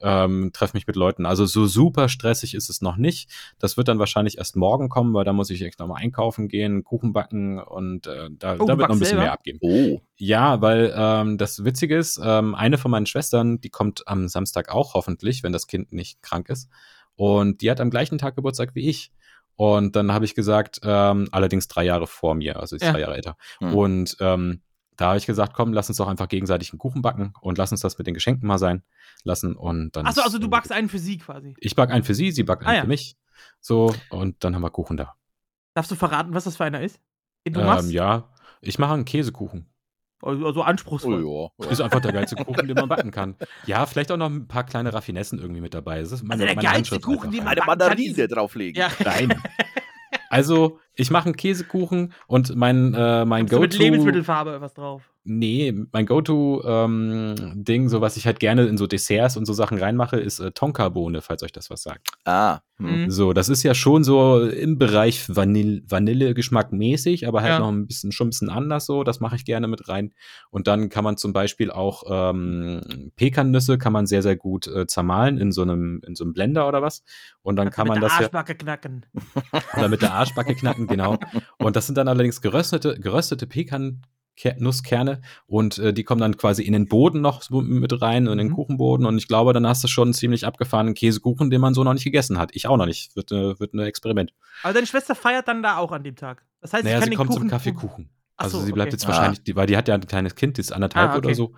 ähm, 0.00 0.50
treffe 0.52 0.76
mich 0.76 0.86
mit 0.86 0.96
Leuten. 0.96 1.26
Also 1.26 1.46
so 1.46 1.66
super 1.66 2.08
stressig 2.08 2.54
ist 2.54 2.70
es 2.70 2.80
noch 2.80 2.96
nicht. 2.96 3.30
Das 3.58 3.76
wird 3.76 3.88
dann 3.88 3.98
wahrscheinlich 3.98 4.38
erst 4.38 4.56
morgen 4.56 4.88
kommen, 4.88 5.14
weil 5.14 5.24
da 5.24 5.32
muss 5.32 5.50
ich 5.50 5.62
echt 5.62 5.78
nochmal 5.78 6.02
einkaufen 6.02 6.48
gehen, 6.48 6.84
Kuchen 6.84 7.12
backen 7.12 7.58
und 7.58 8.06
äh, 8.06 8.28
da, 8.30 8.56
oh, 8.58 8.66
da 8.66 8.78
wird 8.78 8.88
noch 8.88 8.96
ein 8.96 8.98
bisschen 8.98 9.18
selber? 9.18 9.22
mehr 9.22 9.32
abgehen. 9.32 9.58
Oh. 9.60 10.00
Ja, 10.16 10.60
weil 10.60 10.92
ähm, 10.96 11.38
das 11.38 11.64
Witzige 11.64 11.96
ist, 11.96 12.20
ähm, 12.22 12.54
eine 12.54 12.78
von 12.78 12.90
meinen 12.90 13.06
Schwestern, 13.06 13.60
die 13.60 13.70
kommt 13.70 14.06
am 14.06 14.28
Samstag 14.28 14.70
auch 14.70 14.94
hoffentlich, 14.94 15.42
wenn 15.42 15.52
das 15.52 15.66
Kind 15.66 15.92
nicht 15.92 16.22
krank 16.22 16.48
ist. 16.48 16.68
Und 17.14 17.62
die 17.62 17.70
hat 17.70 17.80
am 17.80 17.90
gleichen 17.90 18.18
Tag 18.18 18.36
Geburtstag 18.36 18.74
wie 18.74 18.88
ich. 18.88 19.12
Und 19.56 19.96
dann 19.96 20.12
habe 20.12 20.24
ich 20.24 20.36
gesagt, 20.36 20.80
ähm, 20.84 21.28
allerdings 21.32 21.66
drei 21.66 21.84
Jahre 21.84 22.06
vor 22.06 22.36
mir, 22.36 22.60
also 22.60 22.76
ist 22.76 22.82
ja. 22.82 22.92
drei 22.92 23.00
Jahre 23.00 23.16
älter. 23.16 23.36
Hm. 23.58 23.74
Und 23.74 24.16
ähm, 24.20 24.62
da 24.98 25.10
habe 25.10 25.18
ich 25.18 25.26
gesagt, 25.26 25.54
komm, 25.54 25.72
lass 25.72 25.88
uns 25.88 25.96
doch 25.96 26.08
einfach 26.08 26.28
gegenseitig 26.28 26.72
einen 26.72 26.80
Kuchen 26.80 27.02
backen 27.02 27.32
und 27.40 27.56
lass 27.56 27.70
uns 27.70 27.80
das 27.80 27.96
mit 27.98 28.08
den 28.08 28.14
Geschenken 28.14 28.46
mal 28.46 28.58
sein 28.58 28.82
lassen 29.22 29.54
und 29.54 29.96
dann. 29.96 30.06
Achso, 30.06 30.22
also 30.22 30.38
du 30.38 30.48
backst 30.48 30.72
einen 30.72 30.88
für 30.88 30.98
sie 30.98 31.18
quasi. 31.18 31.54
Ich 31.60 31.76
back 31.76 31.90
einen 31.90 32.02
für 32.02 32.14
sie, 32.14 32.32
sie 32.32 32.42
backt 32.42 32.62
einen 32.62 32.70
ah, 32.70 32.74
ja. 32.74 32.82
für 32.82 32.88
mich. 32.88 33.16
So, 33.60 33.94
und 34.10 34.42
dann 34.42 34.56
haben 34.56 34.62
wir 34.62 34.70
Kuchen 34.70 34.96
da. 34.96 35.14
Darfst 35.74 35.92
du 35.92 35.94
verraten, 35.94 36.34
was 36.34 36.44
das 36.44 36.56
für 36.56 36.64
einer 36.64 36.80
ist? 36.80 37.00
Den 37.46 37.54
du 37.54 37.60
ähm, 37.60 37.66
machst? 37.66 37.92
Ja, 37.92 38.28
ich 38.60 38.80
mache 38.80 38.94
einen 38.94 39.04
Käsekuchen. 39.04 39.70
Also, 40.20 40.46
also 40.46 40.62
anspruchsvoll. 40.62 41.22
Oh, 41.22 41.52
ja. 41.62 41.66
Ist 41.70 41.80
einfach 41.80 42.00
der 42.00 42.12
geilste 42.12 42.34
Kuchen, 42.34 42.66
den 42.66 42.74
man 42.74 42.88
backen 42.88 43.12
kann. 43.12 43.36
Ja, 43.66 43.86
vielleicht 43.86 44.10
auch 44.10 44.16
noch 44.16 44.28
ein 44.28 44.48
paar 44.48 44.64
kleine 44.64 44.92
Raffinessen 44.92 45.38
irgendwie 45.38 45.60
mit 45.60 45.74
dabei. 45.74 46.00
Das 46.00 46.10
ist 46.10 46.24
meine, 46.24 46.42
also 46.42 46.46
der 46.46 46.56
meine 46.56 46.74
geilste 46.74 46.98
Kuchen, 46.98 47.30
den 47.30 47.44
man 47.44 47.56
Eine 47.56 47.64
Mandarine 47.64 48.26
drauflegen. 48.26 48.80
Ja. 48.80 48.90
Nein. 49.04 49.40
Also, 50.28 50.78
ich 50.94 51.10
mache 51.10 51.26
einen 51.26 51.36
Käsekuchen 51.36 52.12
und 52.26 52.54
mein, 52.56 52.94
äh, 52.94 53.24
mein 53.24 53.46
Go-To. 53.46 53.60
mit 53.62 53.78
Lebensmittelfarbe 53.78 54.60
was 54.60 54.74
drauf. 54.74 55.10
Nee, 55.24 55.74
mein 55.92 56.06
Go-To-Ding, 56.06 57.88
so 57.88 58.00
was 58.00 58.16
ich 58.16 58.26
halt 58.26 58.40
gerne 58.40 58.66
in 58.66 58.78
so 58.78 58.86
Desserts 58.86 59.36
und 59.36 59.44
so 59.44 59.52
Sachen 59.52 59.78
reinmache, 59.78 60.16
ist 60.16 60.38
äh, 60.40 60.52
Tonka-Bohne, 60.52 61.20
falls 61.20 61.42
euch 61.42 61.52
das 61.52 61.68
was 61.70 61.82
sagt. 61.82 62.08
Ah. 62.24 62.60
Hm. 62.78 63.02
Mhm. 63.04 63.10
So, 63.10 63.32
das 63.32 63.48
ist 63.48 63.62
ja 63.62 63.74
schon 63.74 64.04
so 64.04 64.40
im 64.40 64.78
Bereich 64.78 65.28
Vanille, 65.28 65.82
Vanillegeschmack 65.86 66.72
mäßig, 66.72 67.26
aber 67.26 67.42
halt 67.42 67.54
Ja. 67.54 67.58
noch 67.58 67.68
ein 67.68 67.86
bisschen, 67.86 68.12
schon 68.12 68.28
ein 68.28 68.30
bisschen 68.30 68.48
anders 68.50 68.86
so. 68.86 69.04
Das 69.04 69.20
mache 69.20 69.36
ich 69.36 69.44
gerne 69.44 69.68
mit 69.68 69.88
rein. 69.88 70.14
Und 70.50 70.66
dann 70.68 70.88
kann 70.88 71.04
man 71.04 71.16
zum 71.16 71.32
Beispiel 71.32 71.70
auch 71.70 72.04
ähm, 72.08 73.10
Pekannüsse 73.16 73.78
kann 73.78 73.92
man 73.92 74.06
sehr, 74.06 74.22
sehr 74.22 74.36
gut 74.36 74.66
äh, 74.68 74.86
zermahlen 74.86 75.38
in 75.38 75.52
so 75.52 75.62
einem, 75.62 76.00
in 76.06 76.14
so 76.14 76.24
einem 76.24 76.32
Blender 76.32 76.68
oder 76.68 76.80
was. 76.80 77.02
Und 77.42 77.56
dann 77.56 77.70
kann 77.70 77.84
Mit 77.84 77.94
man 77.94 78.00
der 78.00 78.08
das 78.08 78.18
ja. 78.18 78.24
Arschbacke 78.24 78.54
knacken. 78.54 79.04
Oder 79.76 79.88
mit 79.88 80.02
der 80.02 80.14
Arschbacke 80.14 80.54
knacken, 80.54 80.86
genau. 80.86 81.18
Und 81.58 81.76
das 81.76 81.86
sind 81.86 81.98
dann 81.98 82.08
allerdings 82.08 82.40
geröstete, 82.40 82.98
geröstete 83.00 83.46
Pekan-Nusskerne 84.38 85.20
und 85.46 85.78
äh, 85.78 85.92
die 85.92 86.04
kommen 86.04 86.20
dann 86.20 86.36
quasi 86.36 86.62
in 86.62 86.72
den 86.72 86.86
Boden 86.88 87.20
noch 87.20 87.42
so 87.42 87.60
mit 87.60 88.00
rein, 88.00 88.26
in 88.26 88.38
den 88.38 88.48
Mhm. 88.48 88.54
Kuchenboden. 88.54 89.06
Und 89.06 89.18
ich 89.18 89.28
glaube, 89.28 89.52
dann 89.52 89.66
hast 89.66 89.82
du 89.84 89.88
schon 89.88 90.08
einen 90.08 90.14
ziemlich 90.14 90.46
abgefahrenen 90.46 90.94
Käsekuchen, 90.94 91.50
den 91.50 91.60
man 91.60 91.74
so 91.74 91.84
noch 91.84 91.92
nicht 91.94 92.04
gegessen 92.04 92.38
hat. 92.38 92.50
Ich 92.54 92.66
auch 92.66 92.76
noch 92.76 92.86
nicht. 92.86 93.14
Wird, 93.16 93.32
äh, 93.32 93.58
wird 93.58 93.74
ein 93.74 93.80
Experiment. 93.80 94.32
Aber 94.62 94.72
deine 94.74 94.86
Schwester 94.86 95.14
feiert 95.14 95.48
dann 95.48 95.62
da 95.62 95.76
auch 95.78 95.92
an 95.92 96.02
dem 96.04 96.16
Tag. 96.16 96.44
Das 96.60 96.72
heißt, 96.72 96.84
naja, 96.84 97.00
sie 97.02 97.10
kommt 97.10 97.30
Kuchen 97.30 97.42
zum 97.42 97.50
Kaffeekuchen. 97.50 98.10
Also 98.40 98.60
so, 98.60 98.66
sie 98.66 98.72
bleibt 98.72 98.88
okay. 98.90 98.94
jetzt 98.94 99.04
Ah. 99.06 99.08
wahrscheinlich, 99.08 99.42
die, 99.42 99.56
weil 99.56 99.66
die 99.66 99.76
hat 99.76 99.88
ja 99.88 99.94
ein 99.94 100.06
kleines 100.06 100.36
Kind, 100.36 100.56
die 100.58 100.60
ist 100.60 100.72
anderthalb 100.72 101.10
Ah, 101.10 101.16
okay. 101.16 101.26
oder 101.26 101.34
so. 101.34 101.54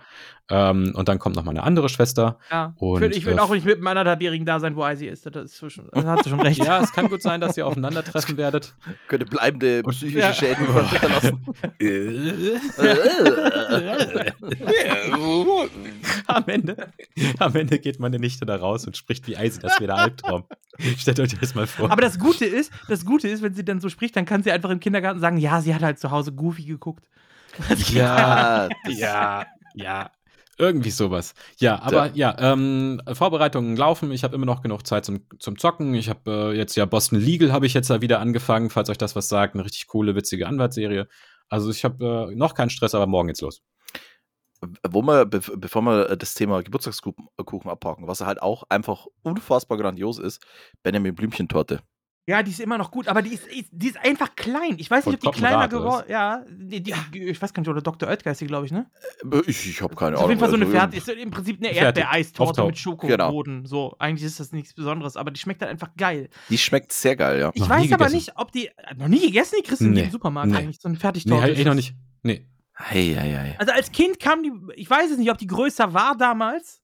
Ähm, 0.53 0.91
und 0.95 1.07
dann 1.07 1.17
kommt 1.17 1.37
noch 1.37 1.45
mal 1.45 1.51
eine 1.51 1.63
andere 1.63 1.87
Schwester. 1.87 2.37
Ja. 2.51 2.73
Und, 2.77 3.01
ich 3.15 3.25
will, 3.25 3.37
äh, 3.37 3.39
auch 3.39 3.51
nicht 3.51 3.65
mit 3.65 3.77
einem 3.77 3.87
anderthalbjährigen 3.87 4.45
da 4.45 4.59
sein, 4.59 4.75
wo 4.75 4.85
Icy 4.85 5.07
ist. 5.07 5.25
Das 5.25 5.45
ist 5.45 5.55
zwischen, 5.55 5.87
da 5.93 6.03
hast 6.03 6.25
du 6.25 6.29
schon 6.29 6.41
recht. 6.41 6.61
Ja, 6.63 6.81
es 6.83 6.91
kann 6.91 7.07
gut 7.07 7.21
sein, 7.21 7.39
dass 7.39 7.55
ihr 7.55 7.65
aufeinandertreffen 7.65 8.35
werdet. 8.35 8.75
Könnte 9.07 9.25
bleibende 9.25 9.81
psychische 9.83 10.19
Ja. 10.19 10.33
Schäden 10.33 10.67
hinterlassen. 10.89 11.45
am, 16.27 16.43
Ende, 16.47 16.75
am 17.39 17.55
Ende 17.55 17.79
geht 17.79 17.99
meine 17.99 18.19
Nichte 18.19 18.45
da 18.45 18.55
raus 18.57 18.85
und 18.85 18.97
spricht 18.97 19.27
wie 19.27 19.37
Eisi, 19.37 19.59
das 19.59 19.73
wäre 19.79 19.87
der 19.87 19.97
Albtraum. 19.97 20.43
Stellt 20.97 21.19
euch 21.19 21.37
das 21.39 21.55
mal 21.55 21.67
vor. 21.67 21.91
Aber 21.91 22.01
das 22.01 22.19
Gute 22.19 22.45
ist, 22.45 22.71
das 22.87 23.05
Gute 23.05 23.27
ist, 23.27 23.41
wenn 23.41 23.53
sie 23.53 23.65
dann 23.65 23.79
so 23.79 23.89
spricht, 23.89 24.15
dann 24.15 24.25
kann 24.25 24.43
sie 24.43 24.51
einfach 24.51 24.69
im 24.69 24.79
Kindergarten 24.79 25.19
sagen, 25.19 25.37
ja, 25.37 25.61
sie 25.61 25.73
hat 25.73 25.81
halt 25.81 25.99
zu 25.99 26.11
Hause 26.11 26.31
Goofy 26.33 26.63
geguckt. 26.63 27.03
ja, 27.89 28.69
das- 28.85 28.99
ja, 28.99 29.45
ja. 29.75 30.11
Irgendwie 30.61 30.91
sowas. 30.91 31.33
Ja, 31.57 31.81
aber 31.81 32.11
ja, 32.13 32.35
ähm, 32.37 33.01
Vorbereitungen 33.11 33.75
laufen. 33.75 34.11
Ich 34.11 34.23
habe 34.23 34.35
immer 34.35 34.45
noch 34.45 34.61
genug 34.61 34.85
Zeit 34.85 35.05
zum, 35.05 35.25
zum 35.39 35.57
Zocken. 35.57 35.95
Ich 35.95 36.07
habe 36.07 36.51
äh, 36.53 36.55
jetzt 36.55 36.75
ja 36.75 36.85
Boston 36.85 37.19
Legal 37.19 37.51
habe 37.51 37.65
ich 37.65 37.73
jetzt 37.73 37.89
ja 37.89 37.99
wieder 38.01 38.19
angefangen, 38.19 38.69
falls 38.69 38.87
euch 38.91 38.99
das 38.99 39.15
was 39.15 39.27
sagt. 39.27 39.55
Eine 39.55 39.65
richtig 39.65 39.87
coole, 39.87 40.15
witzige 40.15 40.47
Anwaltsserie. 40.47 41.07
Also 41.49 41.71
ich 41.71 41.83
habe 41.83 42.29
äh, 42.31 42.35
noch 42.35 42.53
keinen 42.53 42.69
Stress, 42.69 42.93
aber 42.93 43.07
morgen 43.07 43.29
geht's 43.29 43.41
los. 43.41 43.63
Wo 44.87 45.01
wir, 45.01 45.23
bev- 45.23 45.57
bevor 45.57 45.81
wir 45.81 46.11
äh, 46.11 46.17
das 46.17 46.35
Thema 46.35 46.61
Geburtstagskuchen 46.61 47.27
Kuchen 47.43 47.71
abhaken, 47.71 48.07
was 48.07 48.21
halt 48.21 48.43
auch 48.43 48.61
einfach 48.69 49.07
unfassbar 49.23 49.79
grandios 49.79 50.19
ist, 50.19 50.45
Benjamin 50.83 51.15
Blümchentorte. 51.15 51.79
Ja, 52.27 52.43
die 52.43 52.51
ist 52.51 52.59
immer 52.59 52.77
noch 52.77 52.91
gut, 52.91 53.07
aber 53.07 53.23
die 53.23 53.33
ist, 53.33 53.43
die 53.71 53.87
ist 53.87 53.97
einfach 53.97 54.35
klein. 54.35 54.75
Ich 54.77 54.89
weiß 54.91 55.07
nicht, 55.07 55.15
ob 55.25 55.33
die 55.33 55.39
kleiner 55.39 55.67
geworden 55.67 56.05
Ja, 56.07 56.45
die, 56.49 56.81
die, 56.81 56.93
ich 57.13 57.41
weiß 57.41 57.51
gar 57.51 57.61
nicht, 57.61 57.69
oder 57.69 57.81
Dr. 57.81 58.07
Oetker 58.07 58.31
ist 58.31 58.41
die, 58.41 58.45
glaube 58.45 58.67
ich, 58.67 58.71
ne? 58.71 58.85
Äh, 59.31 59.41
Ich, 59.47 59.67
ich 59.67 59.81
habe 59.81 59.95
keine 59.95 60.09
Ahnung. 60.11 60.23
auf 60.23 60.29
jeden 60.29 60.39
Fall 60.39 60.49
so 60.49 60.55
eine 60.55 60.65
also, 60.65 60.77
Fertig. 60.77 60.99
Ist 60.99 61.09
im 61.09 61.31
Prinzip 61.31 61.57
eine. 61.57 61.73
Erdbeereistorte 61.73 62.63
mit 62.65 62.77
Schokoboden. 62.77 63.65
So, 63.65 63.95
eigentlich 63.97 64.23
ist 64.27 64.39
das 64.39 64.51
nichts 64.51 64.73
Besonderes, 64.75 65.17
aber 65.17 65.31
die 65.31 65.39
schmeckt 65.39 65.61
halt 65.61 65.71
einfach 65.71 65.89
geil. 65.97 66.29
Die 66.49 66.57
schmeckt 66.59 66.93
sehr 66.93 67.15
geil, 67.15 67.39
ja. 67.39 67.51
Ich 67.55 67.61
Noch 67.61 67.69
weiß 67.69 67.85
aber 67.91 68.05
gegessen. 68.05 68.15
nicht, 68.15 68.31
ob 68.35 68.51
die. 68.51 68.67
äh, 68.67 68.73
Noch 68.97 69.07
nie 69.07 69.21
gegessen, 69.21 69.55
die 69.59 69.63
kriegst 69.63 69.81
du 69.81 69.85
Nee. 69.87 70.03
im 70.03 70.11
Supermarkt 70.11 70.51
Nee. 70.51 70.57
eigentlich. 70.57 70.79
So 70.79 70.87
eine 70.89 70.93
Nee, 70.95 71.01
Fertigtorte. 71.01 71.41
halt 71.41 71.53
ist 71.53 71.59
ich 71.59 71.65
noch 71.65 71.73
nicht. 71.75 71.95
Nee. 72.21 72.47
Hey, 72.75 73.13
hey, 73.17 73.31
hey. 73.31 73.55
Also 73.57 73.73
als 73.73 73.91
Kind 73.91 74.19
kam 74.19 74.43
die, 74.43 74.51
ich 74.75 74.89
weiß 74.89 75.11
es 75.11 75.17
nicht, 75.17 75.29
ob 75.31 75.37
die 75.37 75.47
größer 75.47 75.93
war 75.93 76.15
damals. 76.15 76.80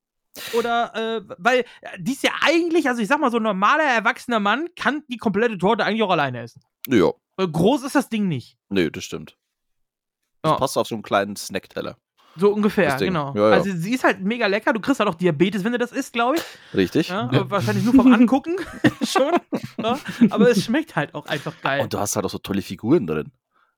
Oder, 0.53 0.95
äh, 0.95 1.21
weil 1.37 1.59
äh, 1.81 1.97
die 1.99 2.13
ist 2.13 2.23
ja 2.23 2.31
eigentlich, 2.41 2.87
also 2.87 3.01
ich 3.01 3.07
sag 3.07 3.19
mal, 3.19 3.31
so 3.31 3.37
ein 3.37 3.43
normaler, 3.43 3.83
erwachsener 3.83 4.39
Mann 4.39 4.67
kann 4.75 5.03
die 5.09 5.17
komplette 5.17 5.57
Torte 5.57 5.83
eigentlich 5.85 6.03
auch 6.03 6.11
alleine 6.11 6.41
essen. 6.41 6.61
Ja, 6.87 7.11
groß 7.37 7.83
ist 7.83 7.95
das 7.95 8.09
Ding 8.09 8.27
nicht. 8.27 8.57
nee, 8.69 8.89
das 8.89 9.03
stimmt. 9.03 9.37
Das 10.41 10.51
Ja. 10.53 10.57
passt 10.57 10.77
auf 10.77 10.87
so 10.87 10.95
einen 10.95 11.01
kleinen 11.03 11.35
Snackteller. 11.35 11.97
So 12.39 12.53
ungefähr, 12.53 12.95
genau. 12.97 13.33
Ja, 13.35 13.49
ja. 13.49 13.55
Also 13.55 13.71
sie 13.75 13.93
ist 13.95 14.03
halt 14.03 14.21
mega 14.21 14.45
lecker. 14.45 14.71
Du 14.71 14.79
kriegst 14.79 14.99
halt 14.99 15.09
auch 15.09 15.15
Diabetes, 15.15 15.63
wenn 15.63 15.71
du 15.71 15.79
das 15.79 15.91
isst, 15.91 16.13
glaube 16.13 16.35
ich. 16.37 16.43
Richtig? 16.75 17.09
Ja, 17.09 17.21
aber 17.33 17.49
wahrscheinlich 17.49 17.83
nur 17.83 17.95
vom 17.95 18.13
Angucken 18.13 18.55
schon. 19.03 19.33
Aber 20.29 20.49
es 20.51 20.63
schmeckt 20.63 20.95
halt 20.95 21.15
auch 21.15 21.25
einfach 21.25 21.53
geil. 21.63 21.81
Und 21.81 21.93
du 21.93 21.99
hast 21.99 22.15
halt 22.15 22.25
auch 22.25 22.29
so 22.29 22.37
tolle 22.37 22.61
Figuren 22.61 23.07
drin. 23.07 23.31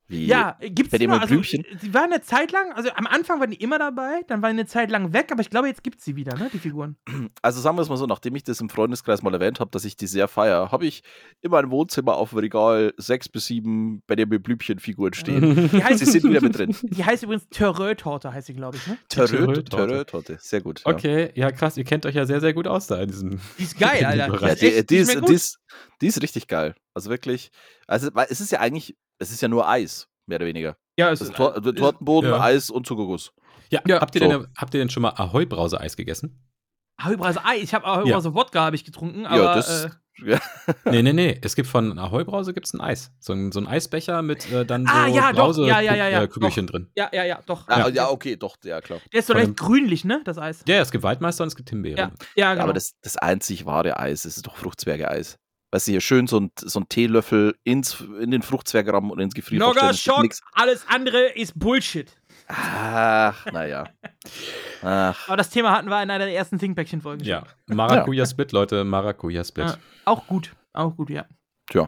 Wie 0.10 0.25
Ja, 0.25 0.58
gibt's 0.60 0.89
Benjamin 0.89 1.13
immer, 1.13 1.22
also, 1.22 1.36
Blümchen? 1.36 1.63
Sie 1.80 1.94
waren 1.94 2.12
eine 2.12 2.22
Zeit 2.22 2.51
lang, 2.51 2.72
also 2.74 2.89
am 2.96 3.06
Anfang 3.06 3.39
waren 3.39 3.51
die 3.51 3.62
immer 3.62 3.78
dabei, 3.78 4.24
dann 4.28 4.42
waren 4.42 4.56
die 4.56 4.62
eine 4.62 4.68
Zeit 4.68 4.89
lang 4.89 5.13
weg, 5.13 5.32
aber 5.32 5.42
ich 5.42 5.51
glaube, 5.51 5.68
jetzt 5.68 5.84
gibt's 5.84 6.04
sie 6.04 6.16
wieder, 6.16 6.36
ne, 6.36 6.50
die 6.51 6.60
Figuren. 6.60 6.98
Also 7.42 7.62
sagen 7.62 7.78
wir 7.78 7.84
es 7.84 7.89
mal 7.89 7.96
so, 7.96 8.06
nachdem 8.06 8.36
ich 8.36 8.44
das 8.44 8.60
im 8.60 8.70
Freundeskreis 8.70 9.22
mal 9.22 9.34
erwähnt 9.34 9.60
habe, 9.60 9.70
dass 9.72 9.86
ich 9.86 9.96
die 9.96 10.08
sehr 10.08 10.28
feier, 10.28 10.72
habe 10.72 10.86
ich 10.86 11.04
in 11.42 11.51
meinem 11.51 11.70
Wohnzimmer 11.70 12.16
auf 12.16 12.32
dem 12.32 12.39
Regal 12.39 12.94
sechs 12.98 13.30
bis 13.30 13.46
sieben 13.46 14.01
Benjamin 14.08 14.42
Blümchen-Figuren 14.42 15.13
stehen. 15.13 15.70
Die 15.72 15.84
heißt, 15.84 16.00
Sie 16.00 16.06
sind 16.06 16.24
wieder 16.24 16.42
mit 16.42 16.58
drin. 16.58 16.75
Die 16.82 17.06
heißt 17.06 17.24
übrigens 17.24 17.48
Törö-Torte, 17.50 18.34
heißt 18.34 18.48
sie, 18.48 18.56
glaube 18.56 18.78
ich, 18.78 18.88
ne? 18.88 18.98
Törö, 19.10 19.62
Törö-Torte. 19.62 20.38
Sehr 20.39 20.62
gut. 20.62 20.82
Ja. 20.86 20.92
Okay, 20.92 21.32
ja 21.36 21.51
krass, 21.51 21.78
ihr 21.78 21.84
kennt 21.84 22.06
euch 22.06 22.16
ja 22.16 22.25
sehr, 22.25 22.42
sehr 22.42 22.54
gut 22.54 22.68
aus 22.68 22.88
da 22.88 23.00
in 23.01 23.10
diesem. 23.10 23.39
Die 23.58 23.63
ist 23.63 23.78
geil, 23.80 24.04
Alter. 24.04 24.48
Ja, 24.48 24.56
die, 24.56 24.72
die, 24.72 24.86
die 24.86 24.96
ist, 24.98 25.28
die, 25.28 25.34
ist, 25.34 25.60
die 26.01 26.08
ist 26.08 26.22
richtig 26.22 26.48
geil. 26.48 26.75
Also 26.94 27.10
wirklich, 27.10 27.51
also 27.88 28.10
es 28.30 28.42
ist 28.42 28.51
ja 28.51 28.60
eigentlich, 28.60 28.98
es 29.19 29.31
ist 29.31 29.41
ja 29.41 29.47
nur 29.47 29.67
Eis, 29.69 30.07
mehr 30.25 30.38
oder 30.38 30.45
weniger. 30.47 30.77
Ja, 30.97 31.11
es 31.11 31.19
Das 31.19 31.29
ist, 31.29 31.35
Tor 31.38 31.53
also 31.55 31.71
Tortenboden, 31.71 32.29
ja. 32.31 32.39
Eis 32.41 32.69
und 32.69 32.85
Zuckerguss. 32.88 33.31
Ja, 33.69 33.81
Ja, 33.88 34.01
habt, 34.01 34.15
ihr 34.15 34.21
so. 34.21 34.27
denn, 34.27 34.47
habt 34.57 34.73
ihr 34.73 34.79
denn 34.79 34.89
schon 34.89 35.03
mal 35.03 35.11
Ahoi-Brause-Eis 35.15 35.95
gegessen? 35.95 36.43
Ahoi-Brause 36.97 37.45
Ei. 37.45 37.57
Ich 37.57 37.73
habe 37.73 37.85
Ja. 37.85 37.93
Ahoi-Brause 37.93 38.33
Wodka 38.33 38.61
habe 38.61 38.75
ich 38.75 38.83
getrunken, 38.83 39.25
aber 39.25 39.43
ja, 39.43 39.55
das. 39.55 39.85
äh, 39.85 39.89
ja. 40.25 40.39
nee, 40.91 41.01
nee, 41.01 41.13
nee. 41.13 41.39
Es 41.41 41.55
gibt 41.55 41.69
von 41.69 41.97
Ahoi-Brause 41.97 42.53
gibt's 42.53 42.73
ein 42.73 42.81
Eis. 42.81 43.13
So 43.19 43.31
ein, 43.31 43.53
so 43.53 43.61
ein 43.61 43.67
Eisbecher 43.67 44.21
mit 44.21 44.51
äh, 44.51 44.65
dann 44.65 44.85
so 44.85 44.91
Ah, 44.93 45.07
ja, 45.07 45.31
doch. 45.31 45.45
Brause 45.45 45.65
Ja, 45.67 45.79
ja, 45.79 45.95
ja, 45.95 46.09
ja, 46.09 46.23
äh, 46.23 46.27
Kügelchen 46.27 46.67
drin. 46.67 46.91
ja, 46.95 47.09
ja, 47.13 47.23
ja, 47.23 47.39
doch. 47.45 47.67
Ah, 47.69 47.79
ja. 47.79 47.88
ja, 47.88 48.09
okay, 48.09 48.35
doch, 48.35 48.57
ja, 48.65 48.81
klar. 48.81 48.99
Der 49.13 49.19
ist 49.21 49.27
so 49.27 49.33
Von 49.33 49.41
leicht 49.43 49.55
grünlich, 49.57 50.03
ne, 50.03 50.21
das 50.25 50.38
Eis. 50.38 50.63
Ja, 50.67 50.81
es 50.81 50.91
gibt 50.91 51.03
Waldmeister 51.05 51.43
und 51.43 51.47
es 51.47 51.55
gibt 51.55 51.69
Himbeeren. 51.69 51.97
Ja, 51.97 52.11
ja, 52.35 52.51
genau. 52.53 52.63
Aber 52.65 52.73
das, 52.73 52.95
das 53.01 53.15
einzig 53.15 53.65
wahre 53.65 53.97
Eis, 53.97 54.23
das 54.23 54.35
ist 54.35 54.45
doch 54.45 54.57
Fruchtzwerge-Eis. 54.57 55.39
Weißt 55.71 55.88
du, 55.88 55.91
hier 55.91 56.01
schön 56.01 56.25
so 56.27 56.39
ein, 56.39 56.51
so 56.57 56.79
ein 56.79 56.89
Teelöffel 56.89 57.55
ins, 57.63 58.01
in 58.19 58.31
den 58.31 58.41
Fruchtzwerg 58.41 58.91
rammen 58.91 59.11
und 59.11 59.19
ins 59.19 59.35
Gefrierfach 59.35 59.67
Nogger 59.67 59.93
stellen. 59.93 60.15
Schock, 60.15 60.23
Nix. 60.23 60.41
alles 60.53 60.85
andere 60.88 61.27
ist 61.35 61.57
Bullshit. 61.57 62.11
Ach, 62.47 63.45
naja. 63.51 63.83
Ach, 64.81 65.27
Aber 65.27 65.38
das 65.38 65.51
Thema 65.51 65.71
hatten 65.71 65.89
wir 65.89 66.01
in 66.01 66.09
einer 66.09 66.25
der 66.25 66.33
ersten 66.33 66.57
Thinkpäckchen-Folgen. 66.57 67.23
Ja. 67.23 67.43
Maracuja-Split, 67.67 68.51
Leute, 68.51 68.83
Maracuja-Split. 68.83 69.67
Ja. 69.67 69.77
Auch 70.05 70.25
gut, 70.25 70.55
auch 70.73 70.95
gut, 70.95 71.11
ja. 71.11 71.25
Tja. 71.69 71.88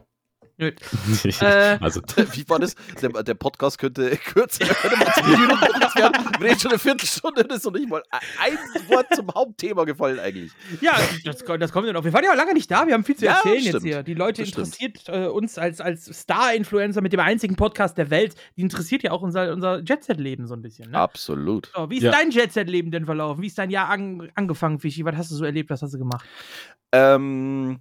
Gut. 0.58 0.74
Äh, 1.40 1.78
also, 1.80 2.00
wie 2.32 2.48
war 2.48 2.58
das? 2.58 2.74
Der, 3.00 3.10
der 3.22 3.34
Podcast 3.34 3.78
könnte 3.78 4.16
kürzer 4.24 4.64
könnte 4.66 4.96
mal 4.96 5.12
zehn 5.14 5.26
Minuten 5.40 5.60
gekürzt 5.60 5.96
werden. 5.96 6.26
Wir 6.38 6.46
reden 6.50 6.60
schon 6.60 6.70
eine 6.72 6.78
Viertelstunde, 6.78 7.44
das 7.44 7.58
ist 7.58 7.64
noch 7.64 7.72
nicht 7.72 7.88
mal 7.88 8.02
ein 8.10 8.58
Wort 8.88 9.06
zum 9.14 9.28
Hauptthema 9.34 9.84
gefallen 9.84 10.18
eigentlich. 10.20 10.52
Ja, 10.80 10.98
das, 11.24 11.44
kommt- 11.44 11.62
das 11.62 11.72
kommt 11.72 11.88
dann 11.88 11.96
auch. 11.96 12.04
Wir 12.04 12.12
waren 12.12 12.24
ja 12.24 12.30
auch 12.32 12.36
lange 12.36 12.54
nicht 12.54 12.70
da, 12.70 12.86
wir 12.86 12.94
haben 12.94 13.04
viel 13.04 13.16
zu 13.16 13.24
Ja, 13.24 13.36
erzählen 13.36 13.54
jetzt 13.56 13.68
stimmt. 13.68 13.84
hier. 13.84 14.02
Die 14.02 14.14
Leute 14.14 14.42
Das 14.42 14.50
interessiert 14.50 15.02
äh, 15.08 15.26
uns 15.26 15.58
als, 15.58 15.80
als 15.80 16.04
Star-Influencer 16.06 17.00
mit 17.00 17.12
dem 17.12 17.20
einzigen 17.20 17.56
Podcast 17.56 17.96
der 17.98 18.10
Welt, 18.10 18.34
die 18.56 18.62
interessiert 18.62 19.02
ja 19.02 19.10
auch 19.12 19.22
unser, 19.22 19.52
unser 19.52 19.80
Jet-Set-Leben 19.82 20.46
so 20.46 20.54
ein 20.54 20.62
bisschen. 20.62 20.90
Ne? 20.90 20.98
Absolut. 20.98 21.70
So, 21.74 21.90
wie 21.90 21.96
ist 21.96 22.02
Ja. 22.04 22.10
dein 22.12 22.30
Jet-Set-Leben 22.30 22.90
denn 22.90 23.06
verlaufen? 23.06 23.42
Wie 23.42 23.46
ist 23.46 23.58
dein 23.58 23.70
Jahr 23.70 23.88
an, 23.88 24.30
angefangen, 24.34 24.78
Fischi? 24.80 25.04
Was 25.04 25.16
hast 25.16 25.30
du 25.30 25.34
so 25.36 25.44
erlebt? 25.44 25.70
Was 25.70 25.82
hast 25.82 25.94
du 25.94 25.98
gemacht? 25.98 26.24
Ähm, 26.92 27.80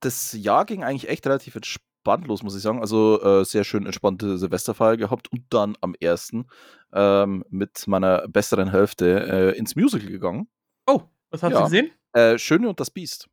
das 0.00 0.32
Jahr 0.32 0.64
ging 0.64 0.84
eigentlich 0.84 1.08
echt 1.08 1.26
relativ 1.26 1.56
entspannt 1.56 2.26
los, 2.26 2.42
muss 2.42 2.54
ich 2.56 2.62
sagen. 2.62 2.80
Also 2.80 3.20
äh, 3.22 3.44
sehr 3.44 3.64
schön 3.64 3.86
entspannte 3.86 4.38
Silvesterfeier 4.38 4.96
gehabt 4.96 5.30
und 5.32 5.44
dann 5.50 5.76
am 5.80 5.94
ersten 5.98 6.46
ähm, 6.92 7.44
mit 7.48 7.86
meiner 7.86 8.28
besseren 8.28 8.70
Hälfte 8.70 9.52
äh, 9.54 9.58
ins 9.58 9.74
Musical 9.76 10.08
gegangen. 10.08 10.48
Oh, 10.86 11.02
was 11.30 11.42
hast 11.42 11.52
Ja. 11.52 11.58
du 11.58 11.64
gesehen? 11.64 11.90
Äh, 12.12 12.38
Schöne 12.38 12.68
und 12.68 12.78
das 12.80 12.90
Biest. 12.90 13.28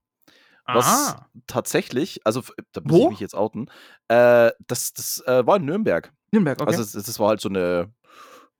Was 0.66 0.86
Ah. 0.86 1.30
tatsächlich, 1.46 2.22
also 2.26 2.42
da 2.72 2.82
muss 2.82 2.92
Wo? 2.94 3.04
ich 3.06 3.10
mich 3.12 3.20
jetzt 3.20 3.36
outen, 3.36 3.70
äh, 4.08 4.52
das, 4.66 4.94
das 4.94 5.22
äh, 5.28 5.46
war 5.46 5.58
in 5.58 5.66
Nürnberg. 5.66 6.12
Nürnberg, 6.32 6.62
okay. 6.62 6.76
Also 6.76 6.84
das, 6.98 7.06
das 7.06 7.20
war 7.20 7.30
halt 7.30 7.42
so 7.42 7.50
eine, 7.50 7.94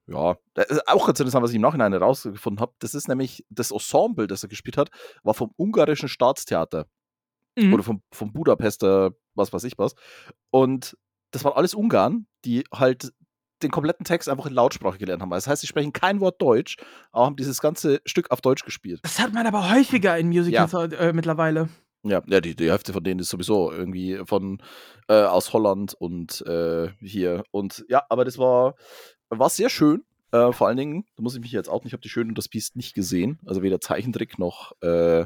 ja, 0.08 0.36
ist 0.56 0.88
auch 0.88 1.06
ganz 1.08 1.20
interessant, 1.22 1.44
was 1.44 1.52
ich 1.52 1.56
im 1.56 1.62
Nachhinein 1.62 1.94
herausgefunden 1.94 2.60
habe. 2.62 2.74
Das 2.80 2.94
ist 2.94 3.08
nämlich 3.08 3.46
das 3.50 3.72
Ensemble, 3.72 4.28
das 4.28 4.44
er 4.44 4.50
gespielt 4.50 4.76
hat, 4.78 4.90
war 5.24 5.34
vom 5.34 5.52
ungarischen 5.56 6.10
Staatstheater 6.10 6.88
Mhm. 7.58 7.74
oder 7.74 7.84
vom, 7.84 8.02
vom 8.12 8.34
Budapester, 8.34 9.12
was 9.36 9.54
weiß 9.54 9.64
ich 9.66 9.78
was. 9.78 9.96
Und 10.50 10.98
das 11.32 11.44
waren 11.44 11.54
alles 11.54 11.74
Ungarn, 11.74 12.28
die 12.46 12.64
halt 12.74 13.12
den 13.62 13.72
kompletten 13.72 14.06
Text 14.06 14.30
einfach 14.30 14.46
in 14.46 14.54
Lautsprache 14.54 14.98
gelernt 14.98 15.22
haben. 15.22 15.30
Das 15.32 15.48
heißt, 15.48 15.62
sie 15.62 15.68
sprechen 15.68 15.94
kein 15.94 16.20
Wort 16.20 16.42
Deutsch, 16.42 16.78
aber 17.12 17.26
haben 17.26 17.36
dieses 17.36 17.62
ganze 17.62 18.02
Stück 18.06 18.30
auf 18.32 18.42
Deutsch 18.42 18.66
gespielt. 18.66 19.00
das 19.04 19.20
hat 19.20 19.34
man 19.34 19.48
aber 19.48 19.74
häufiger 19.74 20.18
in 20.18 20.28
Musicals 20.28 20.74
äh, 20.94 21.14
mittlerweile. 21.14 21.70
Ja, 22.04 22.22
ja 22.28 22.42
die, 22.42 22.56
die 22.56 22.70
Hälfte 22.70 22.94
von 22.94 23.04
denen 23.04 23.22
ist 23.22 23.30
sowieso 23.30 23.72
irgendwie 23.72 24.20
von 24.26 24.62
äh, 25.08 25.24
aus 25.24 25.54
Holland 25.54 25.94
und 25.94 26.46
äh, 26.46 26.90
hier. 27.00 27.44
Und 27.52 27.86
ja, 27.88 28.04
aber 28.10 28.26
das 28.26 28.38
war, 28.38 28.76
war 29.30 29.50
sehr 29.50 29.70
schön. 29.70 30.04
Äh, 30.32 30.52
vor 30.52 30.68
allen 30.68 30.78
Dingen, 30.78 31.06
da 31.16 31.24
muss 31.24 31.36
ich 31.36 31.42
mich 31.42 31.52
jetzt 31.52 31.70
auch 31.70 31.84
nicht, 31.84 31.88
ich 31.88 31.94
habe 31.94 32.02
die 32.02 32.10
Schöne 32.10 32.30
und 32.30 32.38
das 32.38 32.50
Biest 32.50 32.76
nicht 32.76 32.94
gesehen. 32.94 33.40
Also 33.46 33.62
weder 33.62 33.80
Zeichentrick 33.80 34.40
noch 34.40 34.74
äh, 34.82 35.26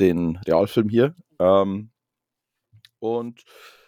den 0.00 0.36
Realfilm 0.46 0.88
hier. 0.88 1.14
Ähm, 1.38 1.90
und 2.98 3.42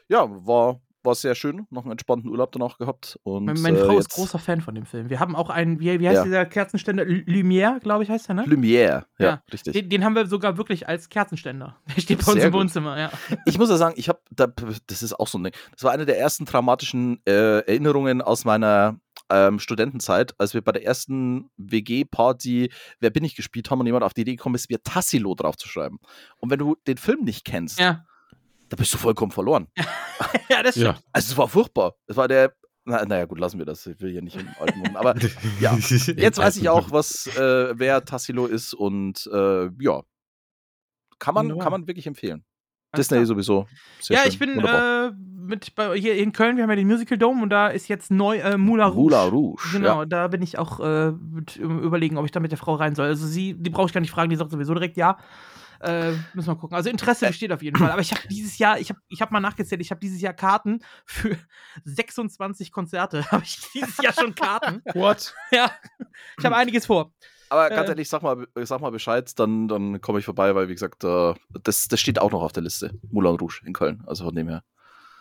ja, 0.08 0.26
war, 0.46 0.80
war 1.02 1.14
sehr 1.14 1.34
schön. 1.34 1.66
Noch 1.70 1.82
einen 1.84 1.92
entspannten 1.92 2.28
Urlaub 2.30 2.52
danach 2.52 2.78
gehabt. 2.78 3.18
Und, 3.22 3.44
Meine, 3.46 3.60
meine 3.60 3.78
Frau 3.78 3.92
äh, 3.92 3.98
ist 3.98 4.04
jetzt- 4.06 4.14
großer 4.14 4.38
Fan 4.38 4.60
von 4.60 4.74
dem 4.74 4.86
Film. 4.86 5.08
Wir 5.10 5.20
haben 5.20 5.34
auch 5.36 5.50
einen, 5.50 5.80
wie, 5.80 6.00
wie 6.00 6.06
heißt 6.08 6.16
Ja. 6.18 6.24
dieser 6.24 6.46
Kerzenständer? 6.46 7.04
Lumière, 7.04 7.80
glaube 7.80 8.04
ich, 8.04 8.10
heißt 8.10 8.28
der, 8.28 8.34
ne? 8.36 8.44
Lumière, 8.44 9.04
ja, 9.18 9.26
Ja. 9.26 9.42
richtig. 9.52 9.72
Den, 9.72 9.88
den 9.88 10.04
haben 10.04 10.14
wir 10.14 10.26
sogar 10.26 10.56
wirklich 10.58 10.88
als 10.88 11.08
Kerzenständer. 11.08 11.76
Der 11.96 12.00
steht 12.02 12.18
bei 12.24 12.32
uns 12.32 12.40
Sehr 12.40 12.48
im. 12.48 12.54
Wohnzimmer, 12.54 12.98
ja. 12.98 13.10
Ich 13.46 13.58
muss 13.58 13.70
ja 13.70 13.76
sagen, 13.76 13.94
ich 13.96 14.08
habe, 14.08 14.20
da, 14.30 14.46
das 14.86 15.02
ist 15.02 15.14
auch 15.18 15.28
so 15.28 15.38
ein 15.38 15.44
Ding. 15.44 15.54
Das 15.72 15.84
war 15.84 15.92
eine 15.92 16.06
der 16.06 16.18
ersten 16.18 16.44
traumatischen 16.46 17.20
äh, 17.26 17.60
Erinnerungen 17.60 18.20
aus 18.22 18.44
meiner 18.44 18.98
ähm, 19.30 19.58
Studentenzeit, 19.58 20.34
als 20.38 20.54
wir 20.54 20.62
bei 20.62 20.72
der 20.72 20.84
ersten 20.84 21.50
WG-Party 21.56 22.70
Wer 23.00 23.10
bin 23.10 23.24
ich 23.24 23.34
gespielt 23.34 23.70
haben 23.70 23.80
und 23.80 23.86
jemand 23.86 24.04
auf 24.04 24.14
die 24.14 24.22
Idee 24.22 24.36
gekommen 24.36 24.54
ist, 24.54 24.70
mir 24.70 24.82
Tassilo 24.82 25.34
draufzuschreiben. 25.34 25.98
Und 26.38 26.50
wenn 26.50 26.58
du 26.58 26.76
den 26.86 26.96
Film 26.96 27.24
nicht 27.24 27.44
kennst, 27.44 27.78
Ja, 27.78 28.04
da 28.68 28.76
bist 28.76 28.92
du 28.94 28.98
vollkommen 28.98 29.32
verloren. 29.32 29.68
ja 30.48 30.62
das 30.62 30.76
Ja. 30.76 30.92
stimmt. 30.94 31.06
Also 31.12 31.32
es 31.32 31.38
war 31.38 31.48
furchtbar. 31.48 31.94
Es 32.06 32.16
war 32.16 32.28
der, 32.28 32.54
na, 32.84 33.04
naja 33.04 33.24
gut, 33.24 33.38
lassen 33.40 33.58
wir 33.58 33.66
das. 33.66 33.86
Ich 33.86 34.00
will 34.00 34.12
hier 34.12 34.22
nicht 34.22 34.36
im 34.36 34.48
alten 34.60 34.78
Mund. 34.78 34.96
Aber 34.96 35.14
ja, 35.60 35.76
jetzt 35.78 36.38
weiß 36.38 36.56
ich 36.56 36.68
auch, 36.68 36.90
was, 36.92 37.26
äh, 37.36 37.74
wer 37.78 38.04
Tassilo 38.04 38.46
ist 38.46 38.74
und 38.74 39.28
äh, 39.32 39.70
ja, 39.80 40.02
kann 41.18 41.34
man, 41.34 41.58
kann 41.58 41.72
man 41.72 41.86
wirklich 41.86 42.06
empfehlen. 42.06 42.44
Alles 42.92 43.06
Disney 43.08 43.18
klar. 43.18 43.26
sowieso. 43.26 43.66
Sehr 44.00 44.16
Ja, 44.16 44.22
schön. 44.22 44.32
ich 44.32 44.38
bin 44.38 44.58
äh, 44.64 45.10
mit 45.46 45.74
bei, 45.74 45.96
hier 45.98 46.14
in 46.16 46.32
Köln, 46.32 46.56
wir 46.56 46.62
haben 46.64 46.70
ja 46.70 46.76
den 46.76 46.86
Musical 46.88 47.18
Dome 47.18 47.42
und 47.42 47.50
da 47.50 47.68
ist 47.68 47.88
jetzt 47.88 48.10
neu 48.10 48.38
äh, 48.38 48.56
Moulin 48.56 48.86
Rouge. 48.86 49.16
Moulin 49.16 49.28
Rouge. 49.30 49.62
Genau, 49.72 50.00
Ja. 50.00 50.06
da 50.06 50.28
bin 50.28 50.42
ich 50.42 50.58
auch 50.58 50.80
äh, 50.80 51.12
mit, 51.12 51.56
überlegen, 51.56 52.16
ob 52.18 52.24
ich 52.24 52.32
da 52.32 52.40
mit 52.40 52.50
der 52.50 52.58
Frau 52.58 52.74
rein 52.74 52.94
soll. 52.94 53.06
Also 53.06 53.26
sie, 53.26 53.54
die 53.54 53.70
brauche 53.70 53.86
ich 53.86 53.92
gar 53.92 54.00
nicht 54.00 54.10
fragen, 54.10 54.30
die 54.30 54.36
sagt 54.36 54.50
sowieso 54.50 54.74
direkt 54.74 54.96
ja. 54.96 55.18
Äh, 55.78 56.12
müssen 56.32 56.48
wir 56.48 56.56
gucken. 56.56 56.74
Also 56.74 56.88
Interesse 56.88 57.26
besteht 57.26 57.52
auf 57.52 57.62
jeden 57.62 57.76
Fall. 57.76 57.90
Aber 57.90 58.00
ich 58.00 58.10
habe 58.10 58.22
dieses 58.30 58.56
Jahr, 58.56 58.78
ich 58.80 58.88
habe 58.88 58.98
ich 59.08 59.20
hab 59.20 59.30
mal 59.30 59.40
nachgezählt, 59.40 59.82
ich 59.82 59.90
habe 59.90 60.00
dieses 60.00 60.22
Jahr 60.22 60.32
Karten 60.32 60.80
für 61.04 61.36
26 61.84 62.72
Konzerte. 62.72 63.24
Habe 63.30 63.44
ich 63.44 63.58
dieses 63.74 63.98
Jahr 63.98 64.14
schon 64.14 64.34
Karten? 64.34 64.82
What? 64.94 65.34
ja, 65.52 65.70
ich 66.38 66.44
habe 66.46 66.56
einiges 66.56 66.86
vor. 66.86 67.12
Aber 67.48 67.68
ganz 67.70 67.88
Äh. 67.88 67.92
ehrlich, 67.92 68.08
sag 68.08 68.22
mal, 68.22 68.46
sag 68.56 68.80
mal 68.80 68.90
Bescheid, 68.90 69.30
dann, 69.38 69.68
dann 69.68 70.00
komme 70.00 70.18
ich 70.18 70.24
vorbei, 70.24 70.54
weil 70.54 70.68
wie 70.68 70.72
gesagt, 70.74 71.04
äh, 71.04 71.34
das, 71.62 71.88
das 71.88 72.00
steht 72.00 72.18
auch 72.18 72.32
noch 72.32 72.42
auf 72.42 72.52
der 72.52 72.62
Liste. 72.62 72.90
Moulin 73.10 73.36
Rouge 73.36 73.60
in 73.64 73.72
Köln. 73.72 74.02
Also 74.06 74.24
von 74.24 74.34
dem 74.34 74.48
her. 74.48 74.62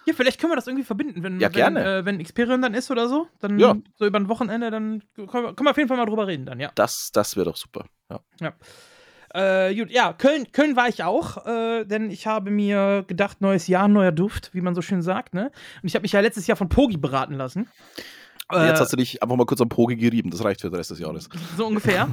Ja, 0.07 0.13
vielleicht 0.13 0.39
können 0.39 0.51
wir 0.51 0.55
das 0.55 0.67
irgendwie 0.67 0.83
verbinden, 0.85 1.23
wenn, 1.23 1.39
Ja, 1.39 1.49
wenn. 1.53 1.75
Äh, 1.77 2.05
wenn 2.05 2.21
Xperion 2.23 2.61
dann 2.61 2.73
ist 2.75 2.91
oder 2.91 3.07
so. 3.09 3.27
Dann 3.39 3.57
Ja. 3.59 3.75
so 3.95 4.05
über 4.05 4.19
ein 4.19 4.29
Wochenende, 4.29 4.69
dann 4.71 5.01
können 5.15 5.27
wir, 5.31 5.53
können 5.53 5.65
wir 5.65 5.71
auf 5.71 5.77
jeden 5.77 5.87
Fall 5.87 5.97
mal 5.97 6.05
drüber 6.05 6.27
reden 6.27 6.45
dann, 6.45 6.59
ja. 6.59 6.71
Das, 6.75 7.11
das 7.11 7.35
wäre 7.35 7.45
doch 7.45 7.55
super. 7.57 7.85
Ja. 8.39 8.53
Äh, 9.33 9.75
gut, 9.75 9.91
ja, 9.91 10.13
Köln, 10.13 10.51
Köln 10.53 10.75
war 10.75 10.87
ich 10.87 11.03
auch, 11.03 11.45
äh, 11.45 11.83
denn 11.85 12.09
ich 12.09 12.25
habe 12.25 12.51
mir 12.51 13.03
gedacht, 13.07 13.41
neues 13.41 13.67
Jahr, 13.67 13.87
neuer 13.87 14.11
Duft, 14.13 14.53
wie 14.53 14.61
man 14.61 14.75
so 14.75 14.81
schön 14.81 15.01
sagt, 15.01 15.33
ne? 15.33 15.51
Und 15.81 15.87
ich 15.87 15.95
habe 15.95 16.03
mich 16.03 16.13
ja 16.13 16.21
letztes 16.21 16.47
Jahr 16.47 16.55
von 16.55 16.69
Pogi 16.69 16.95
beraten 16.97 17.33
lassen. 17.33 17.67
Jetzt 18.51 18.77
Äh, 18.77 18.79
hast 18.79 18.93
du 18.93 18.97
dich 18.97 19.23
einfach 19.23 19.35
mal 19.37 19.45
kurz 19.47 19.59
am 19.59 19.69
Pogi 19.69 19.95
gerieben. 19.95 20.29
Das 20.29 20.43
reicht 20.43 20.61
für 20.61 20.69
den 20.69 20.75
Rest 20.75 20.91
des 20.91 20.99
Jahres. 20.99 21.29
so 21.57 21.65
ungefähr. 21.65 22.07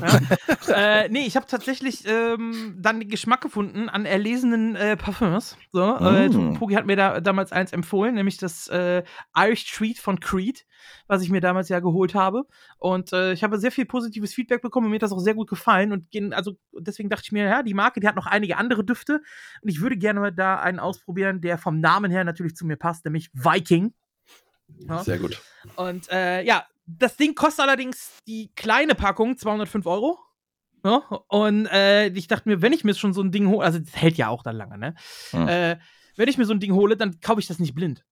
ja. 0.66 0.74
äh, 1.04 1.08
nee, 1.10 1.26
ich 1.26 1.36
habe 1.36 1.46
tatsächlich 1.46 2.04
ähm, 2.06 2.74
dann 2.80 3.00
den 3.00 3.10
Geschmack 3.10 3.42
gefunden 3.42 3.90
an 3.90 4.06
erlesenen 4.06 4.74
äh, 4.74 4.96
Parfums. 4.96 5.58
So, 5.72 5.82
äh, 5.96 6.28
Mm. 6.30 6.54
Pogi 6.54 6.74
hat 6.74 6.86
mir 6.86 6.96
da 6.96 7.20
damals 7.20 7.52
eins 7.52 7.72
empfohlen, 7.72 8.14
nämlich 8.14 8.38
das 8.38 8.66
äh, 8.68 9.02
Irish 9.36 9.70
Treat 9.70 9.98
von 9.98 10.20
Creed, 10.20 10.64
was 11.06 11.20
ich 11.22 11.28
mir 11.28 11.40
damals 11.42 11.68
ja 11.68 11.80
geholt 11.80 12.14
habe. 12.14 12.44
Und 12.78 13.12
äh, 13.12 13.32
ich 13.34 13.44
habe 13.44 13.58
sehr 13.58 13.72
viel 13.72 13.84
positives 13.84 14.32
Feedback 14.32 14.62
bekommen 14.62 14.86
und 14.86 14.90
mir 14.92 14.96
hat 14.96 15.02
das 15.02 15.12
auch 15.12 15.18
sehr 15.18 15.34
gut 15.34 15.50
gefallen. 15.50 15.92
Und 15.92 16.10
gen- 16.10 16.32
also 16.32 16.52
deswegen 16.78 17.10
dachte 17.10 17.24
ich 17.26 17.32
mir, 17.32 17.44
ja, 17.44 17.62
die 17.62 17.74
Marke, 17.74 18.00
die 18.00 18.08
hat 18.08 18.16
noch 18.16 18.26
einige 18.26 18.56
andere 18.56 18.84
Düfte. 18.84 19.20
Und 19.60 19.68
ich 19.68 19.80
würde 19.82 19.98
gerne 19.98 20.20
mal 20.20 20.32
da 20.32 20.58
einen 20.60 20.78
ausprobieren, 20.78 21.42
der 21.42 21.58
vom 21.58 21.78
Namen 21.80 22.10
her 22.10 22.24
natürlich 22.24 22.54
zu 22.56 22.64
mir 22.66 22.76
passt, 22.76 23.04
nämlich 23.04 23.28
Viking. 23.34 23.92
Ja. 24.88 25.02
Sehr 25.02 25.18
gut. 25.18 25.40
Und 25.76 26.10
äh, 26.10 26.42
ja, 26.42 26.66
das 26.86 27.16
Ding 27.16 27.34
kostet 27.34 27.64
allerdings 27.64 28.18
die 28.26 28.52
kleine 28.56 28.94
Packung 28.94 29.36
205 29.36 29.86
Euro. 29.86 30.18
Ja, 30.84 30.96
und 31.28 31.66
äh, 31.66 32.08
ich 32.08 32.26
dachte 32.26 32.48
mir, 32.48 32.60
wenn 32.60 32.72
ich 32.72 32.82
mir 32.82 32.94
schon 32.94 33.12
so 33.12 33.22
ein 33.22 33.30
Ding 33.30 33.46
hole, 33.48 33.64
also 33.64 33.78
das 33.78 33.94
hält 33.94 34.16
ja 34.16 34.28
auch 34.28 34.42
dann 34.42 34.56
lange, 34.56 34.78
ne? 34.78 34.94
Hm. 35.30 35.46
Äh, 35.46 35.78
wenn 36.16 36.28
ich 36.28 36.38
mir 36.38 36.44
so 36.44 36.52
ein 36.52 36.60
Ding 36.60 36.72
hole, 36.72 36.96
dann 36.96 37.20
kaufe 37.20 37.40
ich 37.40 37.46
das 37.46 37.60
nicht 37.60 37.74
blind. 37.74 38.04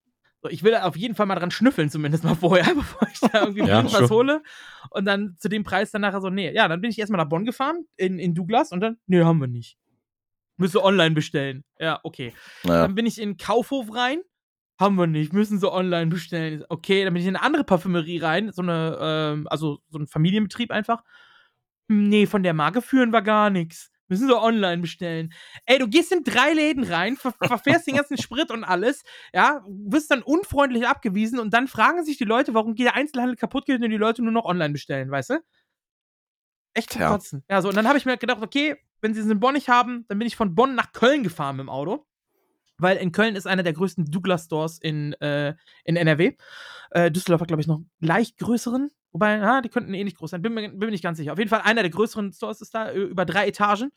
So, 0.43 0.49
ich 0.49 0.63
will 0.63 0.75
auf 0.77 0.97
jeden 0.97 1.15
Fall 1.15 1.27
mal 1.27 1.35
dran 1.35 1.51
schnüffeln, 1.51 1.91
zumindest 1.91 2.25
mal 2.25 2.35
vorher, 2.37 2.75
bevor 2.75 3.09
ich 3.13 3.21
da 3.21 3.41
irgendwie 3.41 3.61
Ja, 3.69 3.85
was 3.85 3.93
sure. 3.93 4.09
hole. 4.11 4.43
Und 4.91 5.05
dann 5.05 5.37
zu 5.39 5.49
dem 5.49 5.65
Preis 5.65 5.91
dann 5.91 6.03
nachher 6.03 6.21
so, 6.21 6.31
nee, 6.31 6.53
ja, 6.53 6.69
dann 6.69 6.81
bin 6.81 6.91
ich 6.91 6.99
erstmal 6.99 7.21
nach 7.21 7.29
Bonn 7.29 7.45
gefahren, 7.45 7.85
in, 7.97 8.19
in 8.19 8.35
Douglas, 8.35 8.73
und 8.73 8.81
dann, 8.81 8.99
nee, 9.07 9.23
haben 9.23 9.41
wir 9.41 9.49
nicht. 9.49 9.77
Müsste 10.57 10.85
online 10.85 11.15
bestellen. 11.15 11.65
Ja, 11.79 12.01
okay. 12.03 12.33
Naja. 12.65 12.83
Dann 12.83 12.95
bin 12.95 13.07
ich 13.07 13.21
in 13.21 13.37
Kaufhof 13.37 13.95
rein. 13.95 14.21
Haben 14.81 14.97
wir 14.97 15.07
nicht, 15.07 15.35
müssen 15.35 15.61
sie 15.61 15.71
online 15.71 16.07
bestellen. 16.07 16.65
Okay, 16.71 17.05
dann 17.05 17.13
bin 17.13 17.21
ich 17.21 17.29
in 17.29 17.37
eine 17.37 17.45
andere 17.45 17.65
Parfümerie 17.65 18.19
rein, 18.19 18.51
so 18.51 18.63
eine, 18.63 18.97
ähm, 18.99 19.47
also 19.49 19.81
so 19.91 19.99
ein 19.99 20.07
Familienbetrieb 20.07 20.71
einfach. 20.71 21.05
Nee, 21.89 22.27
von 22.27 22.43
der 22.43 22.55
Marke 22.55 22.81
führen 22.81 23.13
wir 23.13 23.21
gar 23.21 23.51
nichts. 23.51 23.91
Müssen 24.09 24.27
sie 24.27 24.37
online 24.37 24.81
bestellen. 24.81 25.33
Ey, 25.67 25.79
du 25.79 25.87
gehst 25.87 26.13
in 26.13 26.25
drei 26.25 26.55
Läden 26.55 26.85
rein, 26.85 27.17
ver 27.17 27.33
verfährst 27.33 27.87
den 27.89 27.97
ganzen 27.97 28.17
Sprit 28.17 28.51
und 28.51 28.65
alles, 28.65 29.03
ja, 29.35 29.63
wirst 29.69 30.11
dann 30.11 30.23
unfreundlich 30.23 30.87
abgewiesen 30.87 31.39
und 31.41 31.53
dann 31.53 31.69
fragen 31.69 32.03
sich 32.05 32.17
die 32.17 32.25
Leute, 32.25 32.55
warum 32.55 32.75
der 32.75 32.95
Einzelhandel 32.95 33.37
kaputt 33.37 33.67
geht 33.67 33.83
und 33.83 33.91
die 33.91 33.97
Leute 33.99 34.23
nur 34.23 34.33
noch 34.33 34.47
online 34.47 34.73
bestellen, 34.73 35.11
weißt 35.11 35.31
du? 35.31 35.41
Echt 36.75 36.91
zum 36.93 37.01
Tja. 37.01 37.11
Kotzen. 37.11 37.45
Ja, 37.51 37.61
so, 37.63 37.69
und 37.69 37.77
dann 37.77 37.87
habe 37.87 37.99
ich 37.99 38.07
mir 38.07 38.17
gedacht, 38.17 38.43
okay, 38.43 38.77
wenn 39.01 39.15
sie 39.15 39.21
es 39.21 39.27
in 39.27 39.41
Bonn 39.41 39.55
nicht 39.55 39.69
haben, 39.69 40.05
dann 40.09 40.19
bin 40.19 40.27
ich 40.27 40.37
von 40.37 40.55
Bonn 40.55 40.75
nach 40.75 40.93
Köln 40.93 41.23
gefahren 41.23 41.57
mit 41.57 41.65
dem 41.65 41.71
Auto. 41.71 42.07
Weil 42.81 42.97
in 42.97 43.13
Köln 43.13 43.37
ist 43.37 43.47
einer 43.47 43.63
der 43.63 43.73
größten 43.73 44.07
Douglas-Stores 44.07 44.79
in, 44.79 45.13
äh, 45.15 45.55
in 45.85 45.97
NRW. 45.97 46.33
Äh, 46.91 47.11
Düsseldorf 47.11 47.43
hat, 47.43 47.49
glaube 47.49 47.61
ich, 47.61 47.67
noch 47.67 47.81
leicht 48.01 48.39
größeren. 48.39 48.91
Wobei, 49.13 49.37
ja, 49.39 49.61
die 49.61 49.69
könnten 49.69 49.95
eh 49.95 50.05
nicht 50.05 50.17
groß 50.17 50.31
sein. 50.31 50.43
Bin 50.43 50.55
mir, 50.55 50.69
bin 50.69 50.79
mir 50.79 50.91
nicht 50.91 51.03
ganz 51.03 51.19
sicher. 51.19 51.33
Auf 51.33 51.39
jeden 51.39 51.51
Fall 51.51 51.63
einer 51.63 51.83
der 51.83 51.91
größeren 51.91 52.33
Stores 52.33 52.61
ist 52.61 52.75
da, 52.75 52.93
über 52.93 53.25
drei 53.25 53.49
Etagen. 53.49 53.91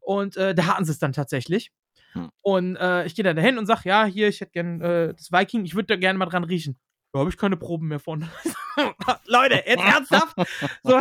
Und 0.00 0.36
äh, 0.36 0.54
da 0.54 0.66
hatten 0.66 0.84
sie 0.84 0.92
es 0.92 0.98
dann 0.98 1.12
tatsächlich. 1.12 1.72
Hm. 2.12 2.30
Und 2.42 2.76
äh, 2.76 3.06
ich 3.06 3.14
gehe 3.14 3.24
dann 3.24 3.36
dahin 3.36 3.58
und 3.58 3.66
sage, 3.66 3.82
ja, 3.84 4.04
hier, 4.04 4.28
ich 4.28 4.40
hätte 4.40 4.52
gern 4.52 4.80
äh, 4.80 5.14
das 5.14 5.32
Viking, 5.32 5.64
ich 5.64 5.74
würde 5.74 5.86
da 5.86 5.96
gerne 5.96 6.18
mal 6.18 6.26
dran 6.26 6.44
riechen. 6.44 6.78
Da 7.12 7.20
habe 7.20 7.30
ich 7.30 7.36
keine 7.38 7.56
Proben 7.56 7.88
mehr 7.88 8.00
von. 8.00 8.28
Leute, 9.26 9.62
jetzt 9.66 9.82
ernsthaft? 9.82 10.36
So. 10.82 11.00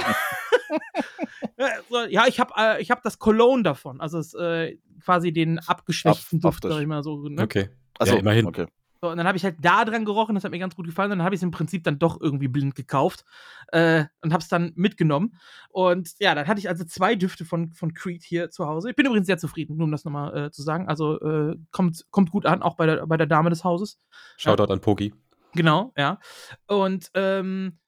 So, 1.90 2.00
ja, 2.10 2.26
ich 2.28 2.40
habe 2.40 2.54
äh, 2.58 2.82
ich 2.82 2.92
hab 2.92 3.04
das 3.04 3.20
Cologne 3.20 3.64
davon. 3.64 4.00
Also 4.00 4.20
es, 4.20 4.34
äh, 4.34 4.78
quasi 5.04 5.32
den 5.34 5.60
abgeschwächten 5.60 6.40
Ab- 6.40 6.42
Duft, 6.44 6.64
sag 6.64 6.82
ich 6.82 6.88
mal 6.88 7.04
so. 7.04 7.28
Ne? 7.28 7.42
Okay. 7.44 7.70
Achso, 8.00 8.14
Ja, 8.14 8.20
immerhin. 8.20 8.46
Okay. 8.46 8.68
So, 9.00 9.10
und 9.12 9.18
dann 9.18 9.28
habe 9.28 9.38
ich 9.38 9.44
halt 9.44 9.58
da 9.62 9.86
dran 9.86 10.06
gerochen, 10.06 10.34
das 10.34 10.44
hat 10.44 10.50
mir 10.52 10.58
ganz 10.58 10.76
gut 10.76 10.88
gefallen. 10.88 11.12
Und 11.12 11.20
dann 11.20 11.26
habe 11.26 11.36
ich 11.36 11.40
es 11.40 11.44
im 11.44 11.52
Prinzip 11.52 11.84
dann 11.84 12.00
doch 12.00 12.20
irgendwie 12.20 12.48
blind 12.48 12.74
gekauft 12.74 13.26
äh, 13.68 14.06
und 14.22 14.34
habe 14.34 14.42
es 14.42 14.48
dann 14.48 14.72
mitgenommen. 14.76 15.38
Und 15.70 16.14
ja, 16.20 16.34
dann 16.34 16.48
hatte 16.48 16.60
ich 16.60 16.68
also 16.68 16.84
zwei 16.84 17.14
Düfte 17.16 17.46
von, 17.46 17.74
von 17.74 17.94
Creed 17.94 18.24
hier 18.24 18.50
zu 18.50 18.66
Hause. 18.66 18.90
Ich 18.90 18.96
bin 18.96 19.06
übrigens 19.06 19.28
sehr 19.28 19.38
zufrieden, 19.38 19.78
nur 19.78 19.86
um 19.86 19.92
das 19.92 20.04
nochmal 20.04 20.46
äh, 20.46 20.52
zu 20.52 20.64
sagen. 20.64 20.88
Also 20.88 21.20
äh, 21.22 21.56
kommt, 21.72 22.06
kommt 22.10 22.32
gut 22.32 22.48
an, 22.48 22.64
auch 22.64 22.76
bei 22.76 22.88
der, 22.88 23.06
bei 23.06 23.18
der 23.18 23.28
Dame 23.28 23.52
des 23.52 23.64
Hauses. 23.64 24.00
Shoutout 24.38 24.72
an 24.74 24.82
Pogi. 24.82 25.14
Genau, 25.58 25.92
ja. 25.98 26.20
Und 26.68 27.10
ähm, 27.16 27.80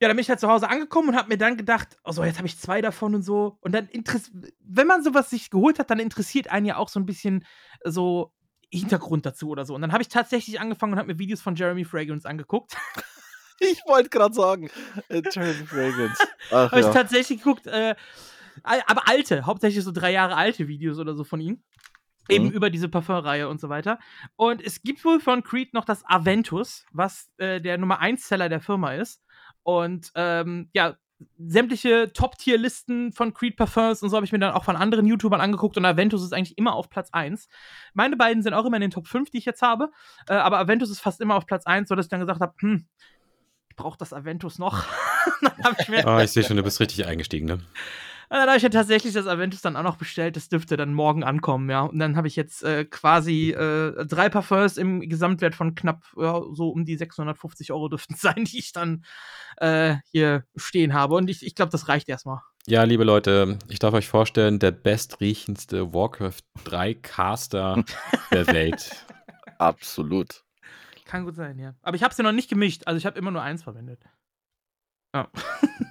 ja, 0.00 0.08
dann 0.08 0.16
bin 0.16 0.22
ich 0.22 0.30
halt 0.30 0.40
zu 0.40 0.48
Hause 0.48 0.68
angekommen 0.68 1.10
und 1.10 1.16
habe 1.16 1.28
mir 1.28 1.36
dann 1.36 1.58
gedacht, 1.58 1.98
oh 2.04 2.12
so, 2.12 2.24
jetzt 2.24 2.38
habe 2.38 2.48
ich 2.48 2.58
zwei 2.58 2.80
davon 2.80 3.14
und 3.14 3.22
so. 3.22 3.58
Und 3.60 3.72
dann 3.72 3.86
interessiert, 3.88 4.54
wenn 4.60 4.86
man 4.86 5.04
sowas 5.04 5.28
sich 5.28 5.50
geholt 5.50 5.78
hat, 5.78 5.90
dann 5.90 6.00
interessiert 6.00 6.50
einen 6.50 6.66
ja 6.66 6.78
auch 6.78 6.88
so 6.88 6.98
ein 6.98 7.06
bisschen 7.06 7.44
so 7.84 8.32
Hintergrund 8.72 9.26
dazu 9.26 9.50
oder 9.50 9.66
so. 9.66 9.74
Und 9.74 9.82
dann 9.82 9.92
habe 9.92 10.02
ich 10.02 10.08
tatsächlich 10.08 10.58
angefangen 10.58 10.94
und 10.94 10.98
habe 10.98 11.12
mir 11.12 11.18
Videos 11.18 11.42
von 11.42 11.54
Jeremy 11.54 11.84
Fragrance 11.84 12.28
angeguckt. 12.28 12.76
Ich 13.58 13.80
wollte 13.86 14.10
gerade 14.10 14.34
sagen, 14.34 14.68
äh, 15.08 15.22
Jeremy 15.32 15.66
Fragrance. 15.66 16.22
Habe 16.50 16.78
ich 16.78 16.84
ja. 16.84 16.92
tatsächlich 16.92 17.38
geguckt, 17.38 17.66
äh, 17.66 17.94
aber 18.62 19.08
alte, 19.08 19.46
hauptsächlich 19.46 19.82
so 19.82 19.92
drei 19.92 20.12
Jahre 20.12 20.36
alte 20.36 20.68
Videos 20.68 20.98
oder 20.98 21.14
so 21.14 21.24
von 21.24 21.40
ihm. 21.40 21.62
Eben 22.28 22.46
Mhm. 22.46 22.50
über 22.52 22.70
diese 22.70 22.88
Parfumreihe 22.88 23.48
und 23.48 23.60
so 23.60 23.68
weiter. 23.68 23.98
Und 24.36 24.60
es 24.60 24.82
gibt 24.82 25.04
wohl 25.04 25.20
von 25.20 25.42
Creed 25.42 25.74
noch 25.74 25.84
das 25.84 26.02
Aventus, 26.06 26.84
was 26.92 27.30
äh, 27.38 27.60
der 27.60 27.78
Nummer 27.78 28.00
1 28.00 28.26
Seller 28.26 28.48
der 28.48 28.60
Firma 28.60 28.94
ist. 28.94 29.22
Und 29.62 30.10
ähm, 30.14 30.70
ja, 30.72 30.96
sämtliche 31.38 32.12
Top-Tier-Listen 32.12 33.12
von 33.12 33.32
Creed 33.32 33.56
Parfums 33.56 34.02
und 34.02 34.10
so 34.10 34.16
habe 34.16 34.26
ich 34.26 34.32
mir 34.32 34.38
dann 34.38 34.52
auch 34.52 34.64
von 34.64 34.76
anderen 34.76 35.06
YouTubern 35.06 35.40
angeguckt 35.40 35.76
und 35.78 35.84
Aventus 35.86 36.22
ist 36.22 36.34
eigentlich 36.34 36.58
immer 36.58 36.74
auf 36.74 36.90
Platz 36.90 37.08
1. 37.10 37.48
Meine 37.94 38.16
beiden 38.16 38.42
sind 38.42 38.52
auch 38.52 38.66
immer 38.66 38.76
in 38.76 38.82
den 38.82 38.90
Top 38.90 39.06
5, 39.08 39.30
die 39.30 39.38
ich 39.38 39.46
jetzt 39.46 39.62
habe, 39.62 39.90
äh, 40.28 40.34
aber 40.34 40.58
Aventus 40.58 40.90
ist 40.90 41.00
fast 41.00 41.20
immer 41.22 41.36
auf 41.36 41.46
Platz 41.46 41.64
1, 41.66 41.88
sodass 41.88 42.06
ich 42.06 42.10
dann 42.10 42.20
gesagt 42.20 42.40
habe, 42.40 42.52
hm, 42.58 42.86
ich 43.70 43.76
brauche 43.76 43.96
das 43.96 44.12
Aventus 44.12 44.58
noch. 44.58 44.84
ich 45.88 46.06
Ah, 46.06 46.22
ich 46.22 46.32
sehe 46.32 46.44
schon, 46.44 46.58
du 46.58 46.62
bist 46.62 46.80
richtig 46.80 47.06
eingestiegen, 47.06 47.46
ne? 47.46 47.60
Und 48.28 48.38
dann 48.38 48.48
habe 48.48 48.56
ich 48.56 48.62
ja 48.62 48.68
tatsächlich 48.68 49.14
das 49.14 49.26
Aventus 49.26 49.60
dann 49.60 49.76
auch 49.76 49.82
noch 49.82 49.96
bestellt. 49.96 50.36
Das 50.36 50.48
dürfte 50.48 50.76
dann 50.76 50.92
morgen 50.92 51.22
ankommen, 51.22 51.70
ja. 51.70 51.82
Und 51.82 51.98
dann 51.98 52.16
habe 52.16 52.26
ich 52.26 52.34
jetzt 52.34 52.64
äh, 52.64 52.84
quasi 52.84 53.50
äh, 53.50 54.04
drei 54.04 54.28
Parfums 54.28 54.76
im 54.76 55.00
Gesamtwert 55.00 55.54
von 55.54 55.74
knapp 55.74 56.02
ja, 56.16 56.42
so 56.52 56.70
um 56.70 56.84
die 56.84 56.96
650 56.96 57.72
Euro 57.72 57.88
dürften 57.88 58.14
sein, 58.18 58.44
die 58.44 58.58
ich 58.58 58.72
dann 58.72 59.04
äh, 59.58 59.96
hier 60.10 60.44
stehen 60.56 60.92
habe. 60.92 61.14
Und 61.14 61.30
ich, 61.30 61.44
ich 61.46 61.54
glaube, 61.54 61.70
das 61.70 61.88
reicht 61.88 62.08
erstmal. 62.08 62.40
Ja, 62.66 62.82
liebe 62.82 63.04
Leute, 63.04 63.60
ich 63.68 63.78
darf 63.78 63.94
euch 63.94 64.08
vorstellen, 64.08 64.58
der 64.58 64.72
bestriechendste 64.72 65.94
Warcraft 65.94 66.42
3 66.64 66.94
Caster 66.94 67.84
der 68.32 68.46
Welt. 68.52 69.06
Absolut. 69.58 70.42
Kann 71.04 71.24
gut 71.24 71.36
sein, 71.36 71.60
ja. 71.60 71.74
Aber 71.82 71.96
ich 71.96 72.02
habe 72.02 72.10
es 72.10 72.18
ja 72.18 72.24
noch 72.24 72.32
nicht 72.32 72.50
gemischt. 72.50 72.82
Also 72.86 72.98
ich 72.98 73.06
habe 73.06 73.16
immer 73.18 73.30
nur 73.30 73.42
eins 73.42 73.62
verwendet. 73.62 74.00
Ja. 75.16 75.30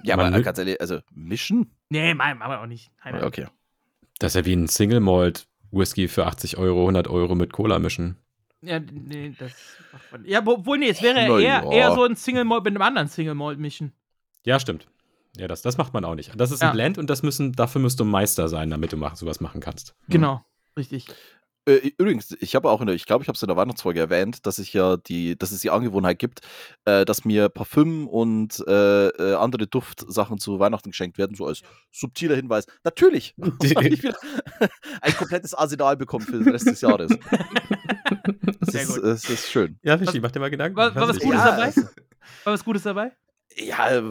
Ja, 0.02 0.16
Man 0.16 0.26
aber 0.26 0.30
nimmt- 0.36 0.44
ganz 0.44 0.58
ehrlich, 0.58 0.80
also 0.80 1.00
mischen? 1.14 1.72
nee, 1.88 2.14
mein, 2.14 2.40
aber 2.42 2.60
auch 2.60 2.66
nicht. 2.66 2.90
Nein. 3.04 3.22
Okay. 3.24 3.46
Das 4.18 4.34
ist 4.34 4.36
ja 4.40 4.44
wie 4.46 4.54
ein 4.54 4.68
Single 4.68 5.00
Malt 5.00 5.46
Whisky 5.72 6.08
für 6.08 6.26
80 6.26 6.56
Euro, 6.58 6.82
100 6.82 7.08
Euro 7.08 7.34
mit 7.34 7.52
Cola 7.52 7.78
mischen. 7.78 8.16
Ja, 8.62 8.78
nee, 8.80 9.34
das 9.38 9.52
macht 9.92 10.12
man. 10.12 10.24
Ja, 10.24 10.40
obwohl, 10.46 10.78
nee, 10.78 10.88
es 10.88 11.02
wäre 11.02 11.14
Na 11.28 11.38
eher, 11.38 11.64
ja. 11.64 11.70
eher 11.72 11.92
so 11.94 12.04
ein 12.04 12.16
Single 12.16 12.44
Malt 12.44 12.64
mit 12.64 12.72
einem 12.74 12.82
anderen 12.82 13.08
Single 13.08 13.34
Malt 13.34 13.58
mischen. 13.58 13.92
Ja, 14.44 14.58
stimmt. 14.60 14.86
Ja, 15.36 15.48
das, 15.48 15.60
das 15.60 15.76
macht 15.76 15.92
man 15.92 16.04
auch 16.04 16.14
nicht. 16.14 16.32
Das 16.40 16.50
ist 16.50 16.62
Ja. 16.62 16.68
ein 16.70 16.72
Blend 16.74 16.96
und 16.98 17.10
das 17.10 17.22
müssen, 17.22 17.52
dafür 17.52 17.80
musst 17.80 18.00
du 18.00 18.04
Meister 18.04 18.48
sein, 18.48 18.70
damit 18.70 18.92
du 18.92 18.96
mach, 18.96 19.16
sowas 19.16 19.40
machen 19.40 19.60
kannst. 19.60 19.94
Genau, 20.08 20.42
richtig. 20.78 21.06
Äh, 21.68 21.90
übrigens, 21.98 22.36
ich 22.40 22.54
habe 22.54 22.70
auch 22.70 22.80
in 22.80 22.86
der, 22.86 22.94
ich 22.94 23.06
glaube, 23.06 23.22
ich 23.22 23.28
habe 23.28 23.34
es 23.36 23.42
in 23.42 23.48
der 23.48 23.56
Weihnachtsfolge 23.56 23.98
erwähnt, 23.98 24.46
dass 24.46 24.58
ich 24.60 24.72
ja 24.72 24.96
die, 24.96 25.36
dass 25.36 25.50
es 25.50 25.60
die 25.60 25.70
Angewohnheit 25.70 26.18
gibt, 26.18 26.40
äh, 26.84 27.04
dass 27.04 27.24
mir 27.24 27.48
Parfüm 27.48 28.06
und 28.06 28.62
äh, 28.68 29.08
äh, 29.08 29.34
andere 29.34 29.66
Duftsachen 29.66 30.38
zu 30.38 30.58
Weihnachten 30.60 30.90
geschenkt 30.90 31.18
werden, 31.18 31.34
so 31.36 31.46
als 31.46 31.62
subtiler 31.90 32.36
Hinweis. 32.36 32.66
Natürlich, 32.84 33.34
ich 33.62 34.02
wieder 34.02 34.16
ein 35.00 35.14
komplettes 35.16 35.54
Arsenal 35.54 35.96
bekommen 35.96 36.24
für 36.24 36.38
den 36.38 36.48
Rest 36.48 36.66
des 36.66 36.80
Jahres. 36.80 37.10
Das 38.60 38.68
Sehr 38.72 38.82
ist, 38.82 38.94
gut. 38.94 39.04
Das 39.04 39.28
ist 39.28 39.50
schön. 39.50 39.78
Ja, 39.82 39.98
Fischi, 39.98 40.20
mach 40.20 40.30
dir 40.30 40.40
mal 40.40 40.50
Gedanken. 40.50 40.76
War- 40.76 40.94
war 40.94 41.08
was 41.08 41.18
Gutes 41.18 41.42
nicht. 41.42 41.46
dabei? 41.46 41.74
War 42.44 42.52
was 42.52 42.64
Gutes 42.64 42.82
dabei? 42.84 43.12
Ja, 43.56 43.88
äh, 43.90 44.02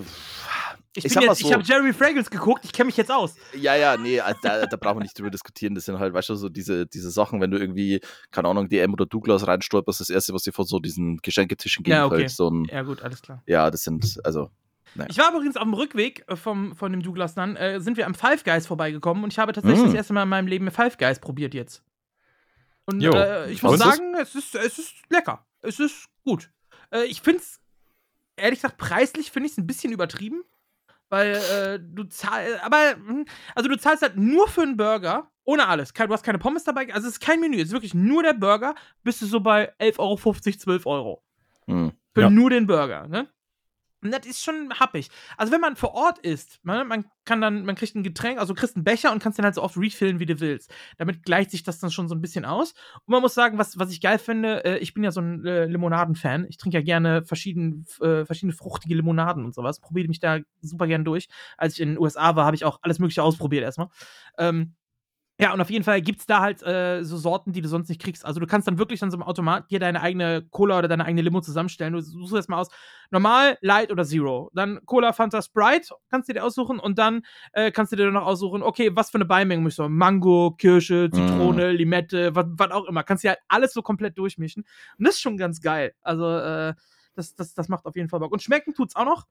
Ich, 0.98 1.06
Ich 1.06 1.14
jetzt, 1.14 1.42
ich 1.42 1.48
so. 1.48 1.54
habe 1.54 1.64
Jeremy 1.64 1.92
Fragrance 1.94 2.30
geguckt, 2.30 2.64
ich 2.64 2.72
kenne 2.72 2.88
mich 2.88 2.98
jetzt 2.98 3.12
aus. 3.12 3.36
Ja, 3.54 3.76
ja, 3.76 3.98
nee, 3.98 4.20
also 4.20 4.40
da, 4.42 4.66
da 4.66 4.78
brauchen 4.78 4.98
wir 5.00 5.04
nicht 5.04 5.18
drüber 5.18 5.30
diskutieren. 5.30 5.76
Das 5.76 5.86
sind 5.86 6.00
halt, 6.00 6.14
weißt 6.14 6.30
du, 6.30 6.36
so 6.36 6.48
diese, 6.50 6.86
diese 6.88 7.12
Sachen, 7.12 7.42
wenn 7.42 7.52
du 7.52 7.58
irgendwie, 7.58 8.00
keine 8.32 8.48
Ahnung, 8.48 8.70
DM 8.70 8.94
oder 8.94 9.06
Douglas 9.06 9.46
reinstolperst, 9.46 10.00
das 10.00 10.10
erste, 10.10 10.34
was 10.34 10.44
dir 10.44 10.54
von 10.54 10.66
so 10.66 10.80
diesen 10.80 11.18
Geschenketischen 11.18 11.84
gibt, 11.84 11.94
Ja, 11.94 12.06
okay. 12.06 12.16
halt 12.22 12.30
so 12.30 12.50
ein, 12.50 12.66
Ja, 12.66 12.82
gut, 12.84 13.02
alles 13.02 13.22
klar. 13.22 13.44
ja, 13.46 13.70
das 13.70 13.84
sind, 13.84 14.20
also, 14.24 14.50
Ich 15.10 15.18
war 15.18 15.32
übrigens 15.34 15.58
auf 15.58 15.64
dem 15.64 15.74
Rückweg 15.74 16.24
äh, 16.28 16.36
vom, 16.38 16.76
von 16.76 16.92
dem 16.94 17.02
Douglas 17.04 17.34
dann, 17.36 17.56
äh, 17.58 17.82
sind 17.82 17.98
wir 17.98 18.06
am 18.08 18.16
Five 18.16 18.44
Guys 18.46 18.66
vorbeigekommen 18.66 19.24
und 19.26 19.34
ich 19.34 19.40
habe 19.40 19.52
tatsächlich 19.52 19.82
Mm. 19.84 19.88
das 19.88 19.94
erste 19.96 20.14
Mal 20.14 20.24
in 20.24 20.30
meinem 20.30 20.48
Leben 20.48 20.72
Five 20.72 20.98
Guys 20.98 21.20
probiert 21.20 21.54
jetzt. 21.54 21.84
Und 22.86 23.02
Jo. 23.02 23.12
äh, 23.14 23.52
ich 23.52 23.62
muss 23.64 23.80
sagen, 23.80 24.14
es 24.22 24.36
ist, 24.36 24.56
es 24.56 24.78
ist 24.80 24.94
lecker. 25.10 25.46
Es 25.62 25.80
ist 25.80 26.06
gut. 26.24 26.52
Äh, 26.92 27.06
ich 27.06 27.22
finde 27.22 27.40
es, 27.42 27.60
ehrlich 28.38 28.60
gesagt, 28.60 28.78
preislich 28.78 29.32
finde 29.32 29.48
ich 29.48 29.54
es 29.54 29.58
ein 29.58 29.68
bisschen 29.68 29.92
übertrieben. 29.92 30.44
Weil 31.10 31.36
äh, 31.36 31.80
du 31.80 32.04
zahlst, 32.06 32.64
aber, 32.64 32.96
hm, 32.96 33.26
also 33.54 33.70
du 33.70 33.78
zahlst 33.78 34.02
halt 34.02 34.18
nur 34.18 34.48
für 34.48 34.64
einen 34.64 34.76
Burger, 34.78 35.30
ohne 35.44 35.68
alles. 35.68 35.94
Du 35.94 36.10
hast 36.10 36.24
keine 36.24 36.40
Pommes 36.40 36.64
dabei, 36.64 36.92
also 36.94 37.08
es 37.08 37.16
ist 37.16 37.20
kein 37.20 37.40
Menü, 37.40 37.58
es 37.58 37.68
ist 37.68 37.72
wirklich 37.74 37.94
nur 37.94 38.24
der 38.24 38.34
Burger, 38.34 38.74
bist 39.04 39.22
du 39.22 39.26
so 39.28 39.40
bei 39.40 39.72
11,50 39.80 40.00
Euro, 40.00 40.58
12 40.58 40.86
Euro. 40.88 41.24
hm. 41.68 41.92
Für 42.14 42.22
Ja. 42.22 42.30
nur 42.30 42.50
den 42.50 42.66
Burger, 42.66 43.08
ne? 43.08 43.28
Und 44.06 44.12
das 44.12 44.26
ist 44.26 44.44
schon 44.44 44.72
happig. 44.80 45.10
Also 45.36 45.52
wenn 45.52 45.62
man 45.62 45.76
vor 45.76 45.96
Ort 45.96 46.20
isst, 46.20 46.64
ne, 46.64 46.86
man 46.86 47.06
kann 47.26 47.42
dann, 47.42 47.66
man 47.66 47.76
kriegt 47.76 47.96
ein 47.96 48.04
Getränk, 48.04 48.40
also 48.40 48.54
kriegst 48.54 48.76
einen 48.76 48.84
Becher 48.84 49.12
und 49.12 49.22
kannst 49.22 49.40
den 49.40 49.46
halt 49.46 49.56
so 49.56 49.64
oft 49.64 49.78
refillen, 49.78 50.20
wie 50.20 50.28
du 50.28 50.40
willst. 50.40 50.72
Damit 50.98 51.24
gleicht 51.24 51.50
sich 51.50 51.64
das 51.64 51.80
dann 51.80 51.90
schon 51.90 52.08
so 52.08 52.14
ein 52.14 52.22
bisschen 52.22 52.46
aus. 52.46 52.74
Und 53.06 53.12
man 53.12 53.22
muss 53.22 53.34
sagen, 53.34 53.58
was, 53.58 53.80
was 53.80 53.92
ich 53.92 54.02
geil 54.02 54.20
finde, 54.20 54.64
äh, 54.64 54.78
ich 54.78 54.94
bin 54.94 55.04
ja 55.04 55.12
so 55.12 55.22
ein 55.22 55.44
äh, 55.46 55.66
Limonaden-Fan. 55.66 56.46
Ich 56.50 56.58
trinke 56.58 56.78
ja 56.78 56.84
gerne 56.84 57.24
verschieden, 57.24 57.88
äh, 58.00 58.26
verschiedene 58.26 58.54
fruchtige 58.54 58.94
Limonaden 58.94 59.44
und 59.44 59.56
sowas. 59.56 59.80
Probiere 59.80 60.08
mich 60.08 60.20
da 60.20 60.40
super 60.62 60.86
gern 60.86 61.04
durch. 61.04 61.28
Als 61.58 61.74
ich 61.74 61.82
in 61.82 61.90
den 61.90 62.00
USA 62.00 62.36
war, 62.36 62.46
habe 62.46 62.56
ich 62.56 62.64
auch 62.64 62.80
alles 62.84 63.00
Mögliche 63.00 63.24
ausprobiert 63.24 63.64
erstmal. 63.64 63.88
Ähm, 64.38 64.76
ja, 65.38 65.54
und 65.54 65.60
auf 65.60 65.70
jeden 65.70 65.84
Fall 65.84 66.02
gibt's 66.02 66.26
da 66.26 66.40
halt 66.40 66.64
äh, 66.64 67.04
so 67.04 67.18
Sorten, 67.18 67.52
die 67.52 67.62
du 67.62 67.68
sonst 67.68 67.90
nicht 67.90 68.02
kriegst. 68.02 68.26
Also 68.26 68.40
du 68.40 68.48
kannst 68.48 68.70
dann 68.70 68.78
wirklich 68.78 69.04
an 69.04 69.12
so 69.12 69.18
einem 69.18 69.24
Automat 69.24 69.70
dir 69.70 69.80
deine 69.80 70.02
eigene 70.02 70.48
Cola 70.50 70.80
oder 70.80 70.88
deine 70.88 71.04
eigene 71.04 71.24
Limo 71.24 71.42
zusammenstellen. 71.42 71.92
Du 71.92 72.00
suchst 72.00 72.34
erst 72.34 72.48
mal 72.48 72.58
aus, 72.58 72.70
normal, 73.12 73.58
light 73.60 73.92
oder 73.92 74.06
zero. 74.06 74.50
Dann 74.54 74.80
Cola, 74.86 75.12
Fanta, 75.12 75.42
Sprite 75.42 75.94
kannst 76.10 76.30
du 76.30 76.34
dir 76.34 76.44
aussuchen 76.44 76.80
und 76.80 76.98
dann 76.98 77.24
äh, 77.52 77.70
kannst 77.72 77.92
du 77.92 77.98
dir 77.98 78.10
noch 78.12 78.26
aussuchen, 78.26 78.64
okay, 78.64 78.92
was 78.94 79.10
für 79.10 79.16
eine 79.16 79.26
Beimenge 79.26 79.62
möchtest 79.62 79.80
du? 79.80 79.90
Mango, 79.90 80.52
Kirsche, 80.58 81.10
Zitrone, 81.12 81.74
Limette, 81.74 82.34
was 82.34 82.72
auch 82.72 82.86
immer. 82.86 83.04
Kannst 83.04 83.26
du 83.26 83.28
halt 83.28 83.40
alles 83.50 83.74
so 83.74 83.82
komplett 83.82 84.18
durchmischen. 84.18 84.64
Und 84.98 85.06
das 85.06 85.16
ist 85.16 85.22
schon 85.22 85.36
ganz 85.36 85.60
geil. 85.60 85.94
Also 86.02 86.30
äh, 86.38 86.74
das, 87.14 87.36
das, 87.36 87.54
das 87.54 87.68
macht 87.68 87.86
auf 87.86 87.98
jeden 87.98 88.08
Fall 88.08 88.22
Bock. 88.22 88.32
Und 88.32 88.42
schmecken 88.42 88.74
tut's 88.74 88.96
auch 88.96 89.06
noch. 89.06 89.26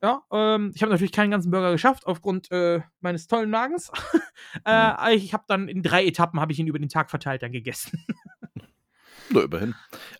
Ja, 0.00 0.22
ähm, 0.30 0.70
ich 0.74 0.82
habe 0.82 0.92
natürlich 0.92 1.12
keinen 1.12 1.30
ganzen 1.30 1.50
Burger 1.50 1.72
geschafft 1.72 2.06
aufgrund 2.06 2.50
äh, 2.52 2.82
meines 3.00 3.26
tollen 3.26 3.50
Magens. 3.50 3.90
äh, 4.66 5.14
ich 5.14 5.32
habe 5.32 5.44
dann 5.48 5.68
in 5.68 5.82
drei 5.82 6.06
Etappen 6.06 6.40
habe 6.40 6.52
ich 6.52 6.58
ihn 6.58 6.68
über 6.68 6.78
den 6.78 6.88
Tag 6.88 7.10
verteilt 7.10 7.42
dann 7.42 7.52
gegessen. 7.52 8.04
Nur 9.30 9.44
immerhin. 9.44 9.74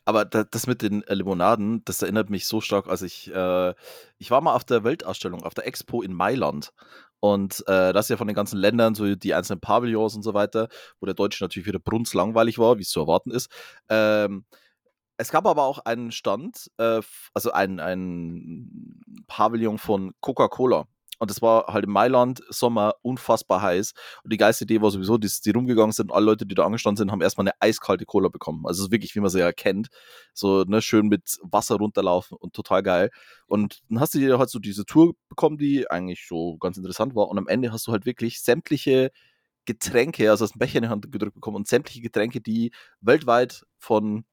Aber 0.04 0.24
da, 0.24 0.44
das 0.44 0.66
mit 0.66 0.82
den 0.82 1.02
äh, 1.04 1.14
Limonaden, 1.14 1.84
das 1.84 2.02
erinnert 2.02 2.28
mich 2.28 2.46
so 2.46 2.60
stark, 2.60 2.88
als 2.88 3.02
ich, 3.02 3.32
äh, 3.32 3.74
ich 4.18 4.30
war 4.30 4.40
mal 4.40 4.54
auf 4.54 4.64
der 4.64 4.84
Weltausstellung, 4.84 5.44
auf 5.44 5.54
der 5.54 5.66
Expo 5.66 6.02
in 6.02 6.12
Mailand. 6.12 6.72
Und 7.20 7.64
äh, 7.66 7.92
das 7.92 8.06
ist 8.06 8.10
ja 8.10 8.16
von 8.16 8.26
den 8.26 8.36
ganzen 8.36 8.58
Ländern, 8.58 8.94
so 8.94 9.14
die 9.14 9.34
einzelnen 9.34 9.60
Pavillons 9.60 10.14
und 10.14 10.22
so 10.22 10.34
weiter, 10.34 10.68
wo 11.00 11.06
der 11.06 11.14
Deutsche 11.14 11.42
natürlich 11.42 11.66
wieder 11.66 11.78
brunzlangweilig 11.78 12.58
war, 12.58 12.78
wie 12.78 12.82
es 12.82 12.90
zu 12.90 13.00
erwarten 13.00 13.30
ist. 13.30 13.50
Ähm, 13.88 14.44
es 15.18 15.30
gab 15.30 15.46
aber 15.46 15.64
auch 15.64 15.80
einen 15.80 16.12
Stand, 16.12 16.70
äh, 16.78 17.00
also 17.34 17.52
ein, 17.52 17.80
ein 17.80 19.02
Pavillon 19.26 19.78
von 19.78 20.12
Coca-Cola. 20.20 20.86
Und 21.18 21.30
das 21.30 21.42
war 21.42 21.66
halt 21.66 21.84
in 21.84 21.90
Mailand, 21.90 22.42
Sommer, 22.48 22.94
unfassbar 23.02 23.60
heiß. 23.60 23.92
Und 24.22 24.32
die 24.32 24.36
geilste 24.36 24.62
Idee 24.64 24.80
war 24.80 24.92
sowieso, 24.92 25.18
dass 25.18 25.40
die 25.40 25.50
rumgegangen 25.50 25.90
sind, 25.90 26.12
alle 26.12 26.26
Leute, 26.26 26.46
die 26.46 26.54
da 26.54 26.64
angestanden 26.64 26.96
sind, 26.96 27.10
haben 27.10 27.20
erstmal 27.20 27.48
eine 27.48 27.60
eiskalte 27.60 28.06
Cola 28.06 28.28
bekommen. 28.28 28.64
Also 28.66 28.84
es 28.84 28.92
wirklich, 28.92 29.16
wie 29.16 29.20
man 29.20 29.28
sie 29.28 29.40
ja 29.40 29.50
kennt. 29.52 29.88
So, 30.32 30.62
ne, 30.62 30.80
schön 30.80 31.08
mit 31.08 31.38
Wasser 31.42 31.76
runterlaufen 31.76 32.36
und 32.38 32.54
total 32.54 32.84
geil. 32.84 33.10
Und 33.46 33.82
dann 33.88 33.98
hast 33.98 34.14
du 34.14 34.20
dir 34.20 34.38
halt 34.38 34.50
so 34.50 34.60
diese 34.60 34.86
Tour 34.86 35.14
bekommen, 35.28 35.58
die 35.58 35.90
eigentlich 35.90 36.26
so 36.28 36.56
ganz 36.58 36.76
interessant 36.76 37.16
war. 37.16 37.28
Und 37.28 37.38
am 37.38 37.48
Ende 37.48 37.72
hast 37.72 37.88
du 37.88 37.92
halt 37.92 38.06
wirklich 38.06 38.40
sämtliche 38.40 39.10
Getränke, 39.64 40.30
also 40.30 40.44
hast 40.44 40.52
einen 40.52 40.60
Becher 40.60 40.76
in 40.78 40.84
die 40.84 40.88
Hand 40.88 41.10
gedrückt 41.10 41.34
bekommen 41.34 41.56
und 41.56 41.66
sämtliche 41.66 42.00
Getränke, 42.00 42.40
die 42.40 42.70
weltweit 43.00 43.64
von 43.78 44.24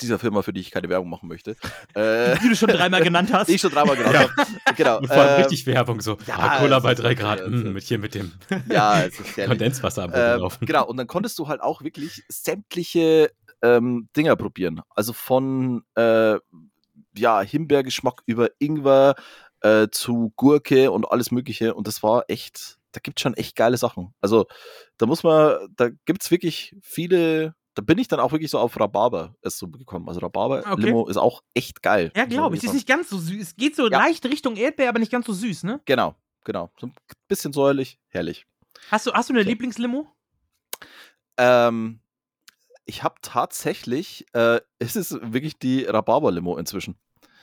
dieser 0.00 0.18
Firma, 0.18 0.42
für 0.42 0.52
die 0.52 0.60
ich 0.60 0.70
keine 0.70 0.88
Werbung 0.88 1.08
machen 1.10 1.28
möchte, 1.28 1.56
äh, 1.94 2.36
Die 2.38 2.48
du 2.48 2.56
schon 2.56 2.68
dreimal 2.68 3.02
genannt 3.02 3.32
hast. 3.32 3.46
die 3.48 3.54
ich 3.54 3.60
schon 3.60 3.70
dreimal 3.70 3.96
genannt 3.96 4.16
habe. 4.36 4.74
Genau. 4.76 4.98
Und 4.98 5.06
vor 5.08 5.16
allem 5.16 5.34
ähm, 5.36 5.42
richtig 5.42 5.66
Werbung, 5.66 6.00
so 6.00 6.18
ja, 6.26 6.34
ah, 6.38 6.58
Cola 6.60 6.78
bei 6.80 6.94
3 6.94 7.14
Grad, 7.14 7.40
ja, 7.40 7.48
mm, 7.48 7.54
es- 7.54 7.72
mit 7.72 7.82
hier 7.84 7.98
mit 7.98 8.14
dem 8.14 8.32
Ja. 8.70 9.04
Kondenswasser 9.46 10.04
am 10.04 10.10
Boden 10.10 10.22
Ähm, 10.34 10.40
laufen. 10.40 10.66
genau, 10.66 10.86
und 10.86 10.96
dann 10.96 11.06
konntest 11.06 11.38
du 11.38 11.48
halt 11.48 11.60
auch 11.60 11.82
wirklich 11.82 12.22
sämtliche 12.28 13.30
ähm, 13.62 14.08
Dinger 14.16 14.36
probieren. 14.36 14.80
Also 14.90 15.12
von 15.12 15.82
äh, 15.94 16.36
ja, 17.16 17.40
Himbeergeschmack 17.40 18.22
über 18.26 18.50
Ingwer 18.58 19.14
äh, 19.62 19.88
zu 19.90 20.32
Gurke 20.36 20.90
und 20.92 21.10
alles 21.10 21.30
Mögliche. 21.30 21.74
Und 21.74 21.86
das 21.86 22.02
war 22.02 22.24
echt, 22.28 22.76
da 22.92 23.00
gibt 23.02 23.18
es 23.18 23.22
schon 23.22 23.34
echt 23.34 23.56
geile 23.56 23.76
Sachen. 23.78 24.12
Also 24.20 24.46
da 24.98 25.06
muss 25.06 25.22
man, 25.22 25.56
da 25.76 25.88
gibt 26.04 26.22
es 26.22 26.30
wirklich 26.30 26.76
viele, 26.82 27.54
da 27.76 27.82
bin 27.82 27.98
ich 27.98 28.08
dann 28.08 28.18
auch 28.20 28.32
wirklich 28.32 28.50
so 28.50 28.58
auf 28.58 28.78
Rhabarber 28.80 29.36
erst 29.42 29.58
so 29.58 29.68
gekommen. 29.68 30.08
Also 30.08 30.20
Rhabarber-Limo 30.20 31.02
Okay. 31.02 31.10
ist 31.10 31.16
auch 31.18 31.42
echt 31.54 31.82
geil. 31.82 32.10
Ja, 32.16 32.24
glaube 32.24 32.56
ich. 32.56 32.64
Ist 32.64 32.72
nicht 32.74 32.88
ganz 32.88 33.08
so 33.10 33.18
süß. 33.18 33.40
Es 33.40 33.54
geht 33.56 33.76
so 33.76 33.84
Ja. 33.88 33.98
leicht 33.98 34.24
Richtung 34.24 34.56
Erdbeer, 34.56 34.88
aber 34.88 34.98
nicht 34.98 35.12
ganz 35.12 35.26
so 35.26 35.32
süß, 35.32 35.62
ne? 35.64 35.80
Genau, 35.84 36.16
genau. 36.44 36.70
So 36.80 36.86
ein 36.88 36.94
bisschen 37.28 37.52
säuerlich, 37.52 37.98
herrlich. 38.08 38.46
Hast 38.90 39.06
du, 39.06 39.12
hast 39.12 39.28
du 39.28 39.34
eine 39.34 39.40
Okay. 39.42 39.50
Lieblingslimo? 39.50 40.08
Ähm, 41.38 42.00
ich 42.86 43.02
habe 43.02 43.16
tatsächlich, 43.20 44.26
äh, 44.32 44.60
es 44.78 44.96
ist 44.96 45.18
wirklich 45.32 45.58
die 45.58 45.84
Rhabarber-Limo 45.84 46.56
inzwischen. 46.56 46.96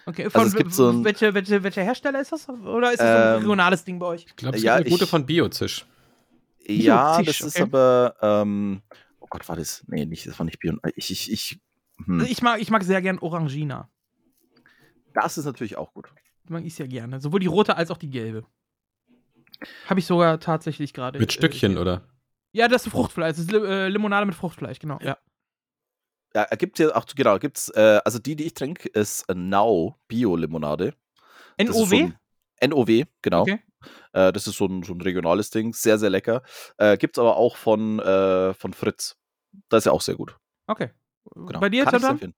Okay, 0.05 0.25
Also 0.33 0.47
es 0.47 0.55
gibt 0.55 0.73
so 0.73 0.89
ein- 0.89 1.03
welche, 1.05 1.33
welche, 1.33 1.63
welcher 1.63 1.83
Hersteller 1.83 2.19
ist 2.19 2.31
das? 2.31 2.49
Oder 2.49 2.91
ist 2.91 2.99
das 2.99 3.07
so 3.07 3.17
ein 3.23 3.27
Ähm, 3.35 3.39
regionales 3.41 3.83
Ding 3.85 3.99
bei 3.99 4.07
euch? 4.07 4.25
Ich 4.27 4.35
glaube, 4.35 4.57
es 4.57 4.63
ja, 4.63 4.77
gibt 4.77 4.87
eine 4.87 4.91
gute 4.93 5.03
ich- 5.05 5.09
von 5.09 5.25
Biozisch. 5.25 5.85
Ja, 6.65 7.17
Zisch, 7.17 7.25
das 7.39 7.41
ist 7.47 7.55
okay. 7.55 7.63
aber, 7.63 8.15
ähm, 8.21 8.81
Gott, 9.33 9.49
war 9.49 9.55
das? 9.55 9.83
Nee, 9.87 10.05
nicht, 10.05 10.27
das 10.27 10.37
war 10.37 10.45
nicht 10.45 10.59
Bion. 10.59 10.79
Ich, 10.95 11.09
ich, 11.09 11.31
ich, 11.31 11.59
hm. 12.05 12.23
Ich 12.29 12.43
mag, 12.43 12.61
ich 12.61 12.69
mag 12.69 12.83
sehr 12.83 13.01
gern 13.01 13.17
Orangina. 13.17 13.89
Das 15.15 15.39
ist 15.39 15.45
natürlich 15.45 15.75
auch 15.75 15.91
gut. 15.91 16.07
Mag 16.47 16.63
ich 16.63 16.75
sehr 16.75 16.87
gerne. 16.87 17.19
Sowohl 17.19 17.39
die 17.39 17.47
rote 17.47 17.75
als 17.75 17.89
auch 17.89 17.97
die 17.97 18.11
gelbe. 18.11 18.45
Habe 19.87 19.99
ich 19.99 20.05
sogar 20.05 20.39
tatsächlich 20.39 20.93
gerade. 20.93 21.17
Mit 21.17 21.31
äh, 21.31 21.33
Stückchen, 21.33 21.71
hier. 21.71 21.81
oder? 21.81 22.07
Ja, 22.51 22.67
das 22.67 22.85
ist 22.85 22.91
Fruchtfleisch. 22.91 23.37
Das 23.37 23.39
ist 23.39 23.51
äh, 23.51 23.87
Limonade 23.87 24.27
mit 24.27 24.35
Fruchtfleisch, 24.35 24.77
genau. 24.77 24.99
Ja. 25.01 25.17
Ja, 26.35 26.45
gibt 26.55 26.79
es 26.79 26.85
ja 26.85 26.95
auch, 26.95 27.07
genau, 27.07 27.39
gibt's, 27.39 27.69
äh, 27.69 28.01
also 28.05 28.19
die, 28.19 28.35
die 28.35 28.43
ich 28.43 28.53
trinke, 28.53 28.87
ist 28.89 29.27
äh, 29.29 29.33
Now 29.33 29.97
Bio-Limonade. 30.07 30.93
NOW? 31.59 32.11
NOW, 32.61 33.03
genau. 33.23 33.41
Okay. 33.41 33.63
Äh, 34.11 34.31
das 34.31 34.45
ist 34.45 34.57
so 34.57 34.67
ein, 34.67 34.83
so 34.83 34.93
ein 34.93 35.01
regionales 35.01 35.49
Ding, 35.49 35.73
sehr, 35.73 35.97
sehr 35.97 36.11
lecker. 36.11 36.43
Äh, 36.77 36.97
Gibt 36.97 37.17
es 37.17 37.19
aber 37.19 37.37
auch 37.37 37.57
von, 37.57 37.99
äh, 37.99 38.53
von 38.53 38.73
Fritz. 38.73 39.17
Das 39.69 39.79
ist 39.79 39.85
ja 39.85 39.91
auch 39.91 40.01
sehr 40.01 40.15
gut. 40.15 40.37
Okay. 40.67 40.89
Genau. 41.35 41.59
Bei 41.59 41.69
dir, 41.69 41.83
ich 41.85 41.93
empfehlen. 41.93 42.33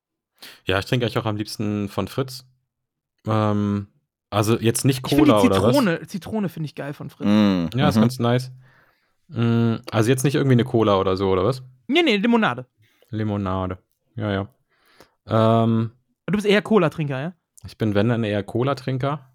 Ja, 0.66 0.80
ich 0.80 0.86
trinke 0.86 1.06
eigentlich 1.06 1.18
auch 1.18 1.26
am 1.26 1.38
liebsten 1.38 1.90
von 1.90 2.08
Fritz. 2.08 2.46
Ähm, 3.26 3.88
also 4.30 4.60
jetzt 4.60 4.86
nicht 4.86 5.06
Ich 5.08 5.18
Cola 5.18 5.42
die 5.42 5.48
oder 5.48 5.62
was? 5.62 5.72
Zitrone, 5.74 6.08
Zitrone 6.08 6.50
finde 6.50 6.66
ich 6.66 6.76
geil 6.76 6.94
von 6.94 7.10
Fritz. 7.10 7.28
Mm, 7.28 7.78
Ja, 7.78 7.90
ist 7.90 7.96
mhm. 7.96 8.02
ganz 8.02 8.20
nice. 8.20 8.52
Mm, 9.28 9.76
Also 9.92 10.10
jetzt 10.10 10.24
nicht 10.24 10.36
irgendwie 10.36 10.54
eine 10.54 10.66
Cola 10.66 10.98
oder 11.00 11.18
so, 11.18 11.30
oder 11.30 11.44
was? 11.46 11.64
Nee, 11.88 12.04
nee, 12.04 12.18
Limonade. 12.18 12.66
Limonade. 13.10 13.78
Ja, 14.16 14.32
ja. 14.32 14.48
Ähm, 15.64 15.92
Du 16.28 16.34
bist 16.34 16.46
eher 16.48 16.62
Cola-Trinker, 16.62 17.20
ja? 17.20 17.34
ich 17.66 17.78
bin, 17.78 17.96
wenn 17.96 18.10
dann 18.10 18.24
eher 18.24 18.44
Cola-Trinker. 18.44 19.32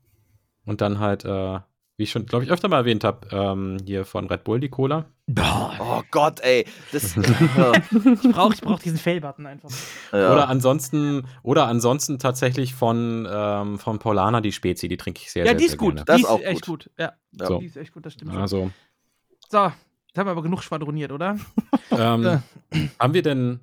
Und 0.64 0.80
dann 0.80 0.98
halt, 0.98 1.24
äh, 1.24 1.60
wie 2.00 2.04
ich 2.04 2.10
schon, 2.12 2.24
glaube 2.24 2.44
ich, 2.46 2.50
öfter 2.50 2.68
mal 2.68 2.78
erwähnt 2.78 3.04
habe, 3.04 3.28
ähm, 3.30 3.76
hier 3.84 4.06
von 4.06 4.26
Red 4.26 4.42
Bull 4.44 4.58
die 4.58 4.70
Cola. 4.70 5.04
Oh 5.38 6.02
Gott, 6.10 6.40
ey. 6.40 6.64
Das, 6.92 7.14
ja, 7.14 7.72
Ich 8.22 8.32
brauche 8.32 8.54
ich 8.54 8.62
brauch 8.62 8.78
diesen 8.78 8.96
Fail-Button 8.98 9.46
einfach. 9.46 9.68
ja. 10.10 10.32
Oder 10.32 10.48
ansonsten, 10.48 11.26
oder 11.42 11.66
ansonsten 11.66 12.18
tatsächlich 12.18 12.74
von, 12.74 13.28
ähm, 13.30 13.78
von 13.78 13.98
Paulana 13.98 14.40
die 14.40 14.50
Spezi, 14.52 14.88
die 14.88 14.96
trinke 14.96 15.20
ich 15.22 15.30
sehr, 15.30 15.44
Ja, 15.44 15.50
sehr, 15.50 15.58
die 15.58 15.64
ist 15.66 15.70
sehr 15.72 15.78
gut. 15.78 15.94
gerne. 15.96 16.04
Das 16.06 16.16
die 16.16 16.22
ist 16.22 16.28
auch 16.30 16.40
echt 16.40 16.66
gut. 16.66 16.90
Ja, 16.98 17.12
Ja. 17.38 17.46
So. 17.46 17.58
die 17.58 17.66
ist 17.66 17.76
echt 17.76 17.92
gut, 17.92 18.06
das 18.06 18.14
stimmt. 18.14 18.32
schon. 18.32 18.40
Also, 18.40 18.70
So, 19.50 19.58
jetzt 20.06 20.16
haben 20.18 20.26
wir 20.26 20.32
aber 20.32 20.42
genug 20.42 20.62
schwadroniert, 20.62 21.12
oder? 21.12 21.36
ähm, 21.90 22.42
haben 22.98 23.12
wir 23.14 23.22
denn, 23.22 23.60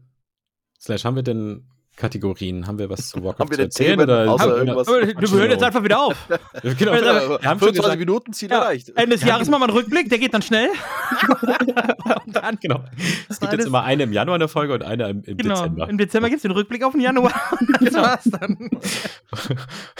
Slash, 0.79 1.05
haben 1.05 1.15
wir 1.15 1.23
denn 1.23 1.65
Kategorien? 1.97 2.67
Haben 2.67 2.79
wir 2.79 2.89
was 2.89 3.09
zu 3.09 3.23
Walk 3.23 3.39
Haben 3.39 3.49
wir 3.49 3.55
zu 3.55 3.57
denn 3.57 3.65
erzählen? 3.65 3.99
Themen, 3.99 4.03
oder 4.03 4.31
außer 4.31 4.57
irgendwas? 4.57 4.87
Aber 4.87 5.01
wir 5.01 5.29
hören 5.31 5.51
jetzt 5.51 5.63
einfach 5.63 5.83
wieder 5.83 5.99
auf. 5.99 6.15
Genau, 6.77 6.93
wir 6.93 6.99
haben 6.99 7.59
schon 7.59 7.73
25 7.73 7.75
gesagt, 7.75 7.99
Minuten 7.99 8.33
Ziel 8.33 8.49
Ja, 8.49 8.59
erreicht. 8.59 8.89
Ende 8.95 9.15
des 9.17 9.25
Jahres 9.25 9.49
machen 9.49 9.61
wir 9.61 9.67
einen 9.67 9.77
Rückblick, 9.77 10.09
der 10.09 10.19
geht 10.19 10.33
dann 10.33 10.41
schnell. 10.41 10.69
und 12.25 12.35
dann, 12.35 12.57
genau. 12.61 12.83
Es 13.29 13.39
gibt 13.39 13.51
jetzt 13.53 13.65
immer 13.65 13.83
eine 13.83 14.03
im 14.03 14.13
Januar 14.13 14.35
eine 14.35 14.47
Folge 14.47 14.73
und 14.73 14.83
eine 14.83 15.09
im, 15.09 15.23
im 15.23 15.37
genau, 15.37 15.55
Dezember. 15.55 15.89
im 15.89 15.97
Dezember 15.97 16.29
gibt 16.29 16.37
es 16.37 16.41
den 16.43 16.51
Rückblick 16.51 16.83
auf 16.83 16.93
den 16.93 17.01
Januar. 17.01 17.33
das 17.81 17.93
war's 17.93 18.23
dann. 18.25 18.69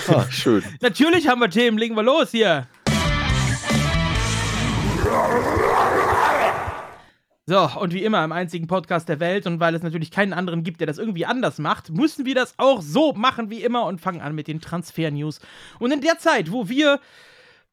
Ah, 0.08 0.26
schön. 0.30 0.64
Natürlich 0.82 1.28
haben 1.28 1.42
wir 1.42 1.50
Themen, 1.50 1.78
legen 1.78 1.96
wir 1.96 2.04
los 2.04 2.32
hier. 2.32 2.68
So, 7.50 7.62
und 7.80 7.94
wie 7.94 8.04
immer 8.04 8.26
im 8.26 8.34
einzigen 8.34 8.68
Podcast 8.68 9.08
der 9.08 9.22
Welt 9.22 9.48
und 9.48 9.62
weil 9.62 9.74
es 9.74 9.82
natürlich 9.82 10.12
keinen 10.12 10.34
anderen 10.34 10.64
gibt, 10.64 10.82
der 10.82 10.88
das 10.88 10.98
irgendwie 10.98 11.26
anders 11.26 11.60
macht, 11.60 11.90
müssen 11.90 12.26
wir 12.26 12.36
das 12.36 12.54
auch 12.58 12.82
so 12.82 13.14
machen 13.14 13.50
wie 13.50 13.64
immer 13.64 13.86
und 13.86 14.02
fangen 14.02 14.20
an 14.20 14.36
mit 14.36 14.50
den 14.50 14.60
Transfer-News. 14.60 15.40
Und 15.80 15.92
in 15.94 16.02
der 16.02 16.18
Zeit, 16.20 16.52
wo 16.52 16.68
wir, 16.68 17.00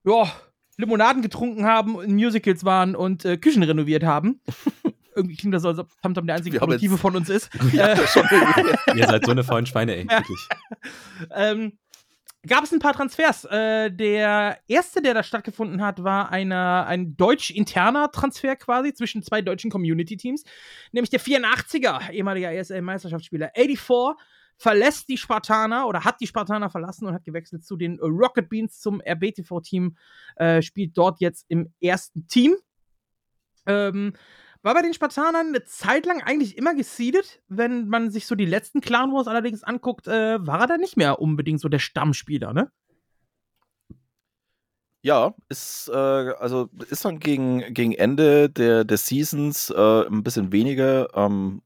ja, 0.05 0.31
Limonaden 0.77 1.23
getrunken 1.23 1.65
haben, 1.67 2.01
in 2.01 2.15
Musicals 2.15 2.65
waren 2.65 2.95
und 2.95 3.25
äh, 3.25 3.37
Küchen 3.37 3.65
renoviert 3.65 4.05
haben, 4.05 4.41
irgendwie 5.17 5.37
klingt 5.37 5.55
das 5.55 5.63
so, 5.63 5.69
als 5.71 5.79
ob 5.81 5.89
Tamtam 6.03 6.27
der 6.29 6.37
einzige 6.37 6.59
Produktive 6.61 6.95
jetzt- 6.95 7.01
von 7.01 7.17
uns 7.17 7.29
ist. 7.29 7.51
Ja, 7.73 7.89
äh. 7.89 7.97
Ihr 8.97 9.07
seid 9.09 9.25
so 9.25 9.33
eine 9.33 9.43
faulen 9.43 9.67
Schweine, 9.67 9.97
ey. 9.97 10.05
Wirklich. 10.09 10.49
ähm, 11.35 11.73
gab 12.47 12.65
es 12.65 12.73
ein 12.73 12.79
paar 12.79 12.93
Transfers. 12.93 13.45
Äh, 13.45 13.91
der 13.91 14.59
erste, 14.69 15.03
der 15.03 15.15
da 15.15 15.23
stattgefunden 15.23 15.83
hat, 15.83 16.03
war 16.03 16.31
einer, 16.31 16.87
ein 16.87 17.17
deutsch-interner 17.17 18.11
Transfer 18.11 18.57
quasi 18.57 18.93
zwischen 18.95 19.23
zwei 19.23 19.43
deutschen 19.43 19.71
Community-Teams, 19.71 20.45
nämlich 20.93 21.11
der 21.11 21.21
84er, 21.21 22.11
ehemaliger 22.11 22.53
ESL-Meisterschaftsspieler 22.53 23.53
84, 23.55 24.15
verlässt 24.57 25.09
die 25.09 25.19
Spartaner 25.19 25.87
oder 25.89 26.05
hat 26.05 26.21
die 26.21 26.27
Spartaner 26.27 26.71
verlassen 26.71 27.07
und 27.07 27.15
hat 27.15 27.25
gewechselt 27.25 27.65
zu 27.65 27.77
den 27.77 27.99
Rocket 28.01 28.49
Beans 28.49 28.81
zum 28.81 29.01
RBTV-Team, 29.01 29.97
äh, 30.37 30.63
spielt 30.63 30.97
dort 30.97 31.21
jetzt 31.21 31.47
im 31.49 31.73
ersten 31.81 32.27
Team. 32.29 32.55
Ähm, 33.67 34.15
war 34.65 34.75
bei 34.75 34.83
den 34.83 34.95
Spartanern 34.95 35.49
eine 35.49 35.65
Zeit 35.65 36.07
lang 36.07 36.23
eigentlich 36.23 36.57
immer 36.57 36.75
geseedet. 36.75 37.43
Wenn 37.49 37.87
man 37.89 38.11
sich 38.11 38.27
so 38.27 38.35
die 38.35 38.47
letzten 38.47 38.81
Clan 38.81 39.13
Wars 39.13 39.29
allerdings 39.29 39.63
anguckt, 39.63 40.09
äh, 40.09 40.45
war 40.45 40.61
er 40.61 40.67
da 40.67 40.77
nicht 40.79 40.97
mehr 40.97 41.21
unbedingt 41.21 41.61
so 41.61 41.69
der 41.69 41.79
Stammspieler, 41.79 42.55
ne? 42.55 42.71
Ja, 45.03 45.35
ist, 45.51 45.91
äh, 45.93 45.95
also 45.95 46.71
ist 46.89 47.05
dann 47.05 47.21
gegen, 47.21 47.75
gegen 47.75 47.93
Ende 47.93 48.49
der, 48.49 48.85
der 48.85 48.97
Seasons 48.97 49.69
äh, 49.69 50.07
ein 50.07 50.23
bisschen 50.23 50.51
weniger 50.51 51.15
ähm, 51.15 51.61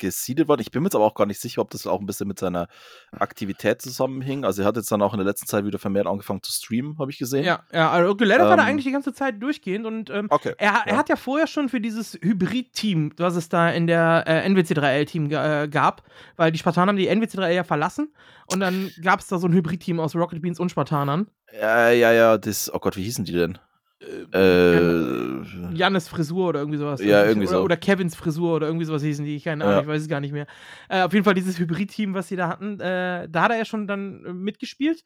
gesiedelt 0.00 0.48
worden. 0.48 0.62
Ich 0.62 0.72
bin 0.72 0.82
mir 0.82 0.88
jetzt 0.88 0.96
aber 0.96 1.04
auch 1.04 1.14
gar 1.14 1.26
nicht 1.26 1.40
sicher, 1.40 1.62
ob 1.62 1.70
das 1.70 1.86
auch 1.86 2.00
ein 2.00 2.06
bisschen 2.06 2.26
mit 2.26 2.40
seiner 2.40 2.66
Aktivität 3.12 3.80
zusammenhing. 3.80 4.44
Also 4.44 4.62
er 4.62 4.68
hat 4.68 4.76
jetzt 4.76 4.90
dann 4.90 5.02
auch 5.02 5.12
in 5.12 5.18
der 5.18 5.26
letzten 5.26 5.46
Zeit 5.46 5.64
wieder 5.64 5.78
vermehrt 5.78 6.08
angefangen 6.08 6.42
zu 6.42 6.50
streamen, 6.50 6.98
habe 6.98 7.10
ich 7.12 7.18
gesehen. 7.18 7.44
Ja, 7.44 7.60
ja, 7.72 7.90
also 7.90 8.16
Geletter 8.16 8.48
war 8.48 8.56
da 8.56 8.62
Ähm, 8.64 8.68
eigentlich 8.70 8.84
die 8.86 8.92
ganze 8.92 9.12
Zeit 9.12 9.40
durchgehend 9.40 9.86
und 9.86 10.10
ähm, 10.10 10.26
Okay. 10.30 10.54
er, 10.58 10.82
er 10.86 10.92
ja. 10.92 10.96
hat 10.98 11.08
ja 11.08 11.16
vorher 11.16 11.46
schon 11.46 11.68
für 11.68 11.80
dieses 11.80 12.18
Hybrid-Team, 12.20 13.12
was 13.18 13.36
es 13.36 13.48
da 13.48 13.70
in 13.70 13.86
der 13.86 14.24
äh, 14.26 14.48
NWC3L-Team 14.48 15.30
äh, 15.30 15.68
gab, 15.68 16.02
weil 16.36 16.50
die 16.50 16.58
Spartaner 16.58 16.88
haben 16.90 16.96
die 16.96 17.08
NWC3L 17.10 17.50
ja 17.52 17.64
verlassen 17.64 18.12
und 18.46 18.60
dann 18.60 18.90
gab 19.02 19.20
es 19.20 19.28
da 19.28 19.38
so 19.38 19.46
ein 19.46 19.52
Hybrid-Team 19.52 20.00
aus 20.00 20.16
Rocket 20.16 20.42
Beans 20.42 20.58
und 20.58 20.70
Spartanern. 20.70 21.28
Ja, 21.52 21.90
ja, 21.90 22.12
ja, 22.12 22.38
das, 22.38 22.72
oh 22.72 22.78
Gott, 22.78 22.96
wie 22.96 23.02
hießen 23.04 23.24
die 23.24 23.32
denn? 23.32 23.58
Äh, 24.00 25.74
Jannes 25.74 26.08
Frisur 26.08 26.48
oder 26.48 26.60
irgendwie 26.60 26.78
sowas. 26.78 27.02
Ja, 27.02 27.24
irgendwie 27.24 27.48
oder, 27.48 27.58
so. 27.58 27.62
Oder 27.64 27.76
Kevins 27.76 28.14
Frisur 28.16 28.56
oder 28.56 28.66
irgendwie 28.66 28.86
sowas 28.86 29.02
hießen 29.02 29.24
die. 29.24 29.40
Keine 29.40 29.64
Ahnung, 29.64 29.76
Ja. 29.76 29.82
ich 29.82 29.88
weiß 29.88 30.02
es 30.02 30.08
gar 30.08 30.20
nicht 30.20 30.32
mehr. 30.32 30.46
Äh, 30.88 31.02
auf 31.02 31.12
jeden 31.12 31.24
Fall 31.24 31.34
dieses 31.34 31.58
Hybrid-Team, 31.58 32.14
was 32.14 32.28
sie 32.28 32.36
da 32.36 32.48
hatten, 32.48 32.80
äh, 32.80 33.28
da 33.28 33.42
hat 33.42 33.50
er 33.50 33.58
ja 33.58 33.64
schon 33.64 33.86
dann 33.86 34.24
äh, 34.24 34.32
mitgespielt 34.32 35.04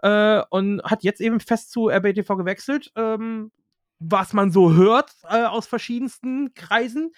äh, 0.00 0.42
und 0.50 0.82
hat 0.84 1.02
jetzt 1.04 1.20
eben 1.20 1.40
fest 1.40 1.70
zu 1.72 1.88
RBTV 1.88 2.36
gewechselt. 2.36 2.92
Ähm, 2.96 3.50
was 4.00 4.32
man 4.34 4.50
so 4.50 4.74
hört 4.74 5.12
äh, 5.30 5.44
aus 5.44 5.66
verschiedensten 5.66 6.52
Kreisen, 6.52 7.12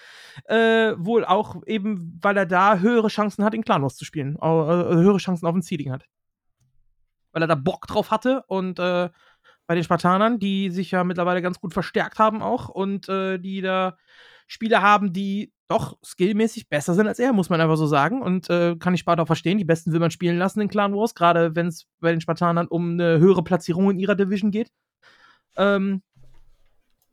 äh, 0.44 0.92
wohl 0.96 1.24
auch 1.24 1.56
eben, 1.66 2.18
weil 2.22 2.36
er 2.36 2.46
da 2.46 2.78
höhere 2.78 3.08
Chancen 3.08 3.44
hat, 3.44 3.54
in 3.54 3.64
Clanwars 3.64 3.96
zu 3.96 4.04
spielen, 4.04 4.36
äh, 4.36 4.40
höhere 4.40 5.16
Chancen 5.16 5.46
auf 5.46 5.54
ein 5.54 5.62
Seeding 5.62 5.90
hat. 5.90 6.04
Weil 7.32 7.42
er 7.42 7.48
da 7.48 7.54
Bock 7.56 7.86
drauf 7.88 8.10
hatte 8.12 8.44
und 8.46 8.78
äh, 8.78 9.08
bei 9.66 9.74
den 9.74 9.84
Spartanern, 9.84 10.38
die 10.38 10.70
sich 10.70 10.90
ja 10.90 11.04
mittlerweile 11.04 11.42
ganz 11.42 11.60
gut 11.60 11.72
verstärkt 11.72 12.18
haben 12.18 12.42
auch 12.42 12.68
und 12.68 13.08
äh, 13.08 13.38
die 13.38 13.60
da 13.60 13.96
Spieler 14.46 14.80
haben, 14.80 15.12
die 15.12 15.52
doch 15.68 15.98
skillmäßig 16.04 16.68
besser 16.68 16.94
sind 16.94 17.08
als 17.08 17.18
er, 17.18 17.32
muss 17.32 17.50
man 17.50 17.60
einfach 17.60 17.76
so 17.76 17.86
sagen. 17.86 18.22
Und 18.22 18.48
äh, 18.48 18.76
kann 18.76 18.94
ich 18.94 19.00
Sparta 19.00 19.22
auch 19.22 19.26
verstehen. 19.26 19.58
Die 19.58 19.64
Besten 19.64 19.92
will 19.92 20.00
man 20.00 20.12
spielen 20.12 20.38
lassen 20.38 20.60
in 20.60 20.68
Clan 20.68 20.94
Wars, 20.94 21.14
gerade 21.14 21.56
wenn 21.56 21.66
es 21.66 21.86
bei 21.98 22.12
den 22.12 22.20
Spartanern 22.20 22.68
um 22.68 22.92
eine 22.92 23.18
höhere 23.18 23.42
Platzierung 23.42 23.90
in 23.90 23.98
ihrer 23.98 24.14
Division 24.14 24.52
geht. 24.52 24.70
Ähm, 25.56 26.02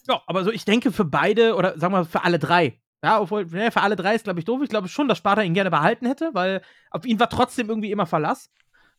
ja, 0.07 0.21
aber 0.27 0.43
so, 0.43 0.51
ich 0.51 0.65
denke 0.65 0.91
für 0.91 1.05
beide 1.05 1.55
oder 1.55 1.79
sagen 1.79 1.93
wir 1.93 2.05
für 2.05 2.23
alle 2.23 2.37
drei. 2.37 2.79
Ja, 3.03 3.19
obwohl, 3.19 3.45
ne, 3.45 3.71
für 3.71 3.81
alle 3.81 3.95
drei 3.95 4.15
ist, 4.15 4.25
glaube 4.25 4.39
ich, 4.39 4.45
doof. 4.45 4.61
Ich 4.63 4.69
glaube 4.69 4.87
schon, 4.87 5.07
dass 5.07 5.17
Sparta 5.17 5.41
ihn 5.41 5.53
gerne 5.53 5.71
behalten 5.71 6.05
hätte, 6.05 6.29
weil 6.33 6.61
auf 6.91 7.05
ihn 7.05 7.19
war 7.19 7.29
trotzdem 7.29 7.69
irgendwie 7.69 7.91
immer 7.91 8.05
Verlass. 8.05 8.49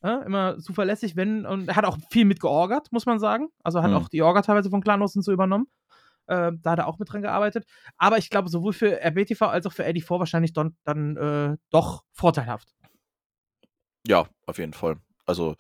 Ja, 0.05 0.21
immer 0.21 0.59
zuverlässig, 0.59 1.17
wenn, 1.17 1.47
und 1.47 1.67
er 1.67 1.77
hat 1.77 1.87
auch 1.87 1.97
viel 2.11 2.27
mit 2.27 2.39
georgert, 2.39 2.93
muss 2.93 3.07
man 3.07 3.19
sagen. 3.19 3.49
Also 3.63 3.83
hat 3.83 3.91
Mhm. 3.91 3.97
auch 3.97 4.09
die 4.11 4.21
Orga 4.21 4.43
teilweise 4.43 4.69
von 4.69 4.83
Klanos 4.83 5.17
und 5.17 5.23
so 5.23 5.33
übernommen. 5.33 5.67
Äh, 6.27 6.53
da 6.61 6.73
hat 6.73 6.79
er 6.79 6.89
auch 6.89 6.99
mit 6.99 7.11
dran 7.11 7.23
gearbeitet. 7.23 7.65
Aber 7.97 8.19
ich 8.19 8.29
glaube, 8.29 8.51
sowohl 8.51 8.75
für 8.75 9.01
RBTV 9.03 9.43
als 9.47 9.65
auch 9.67 9.73
für 9.73 9.85
Eddie 9.85 10.03
4 10.03 10.19
wahrscheinlich 10.19 10.53
dann, 10.53 10.77
dann 10.85 11.17
äh, 11.17 11.57
doch 11.71 12.05
vorteilhaft. 12.13 12.75
Ja, 14.07 14.27
auf 14.47 14.59
jeden 14.59 14.75
Fall. 14.75 14.97
Also, 15.25 15.57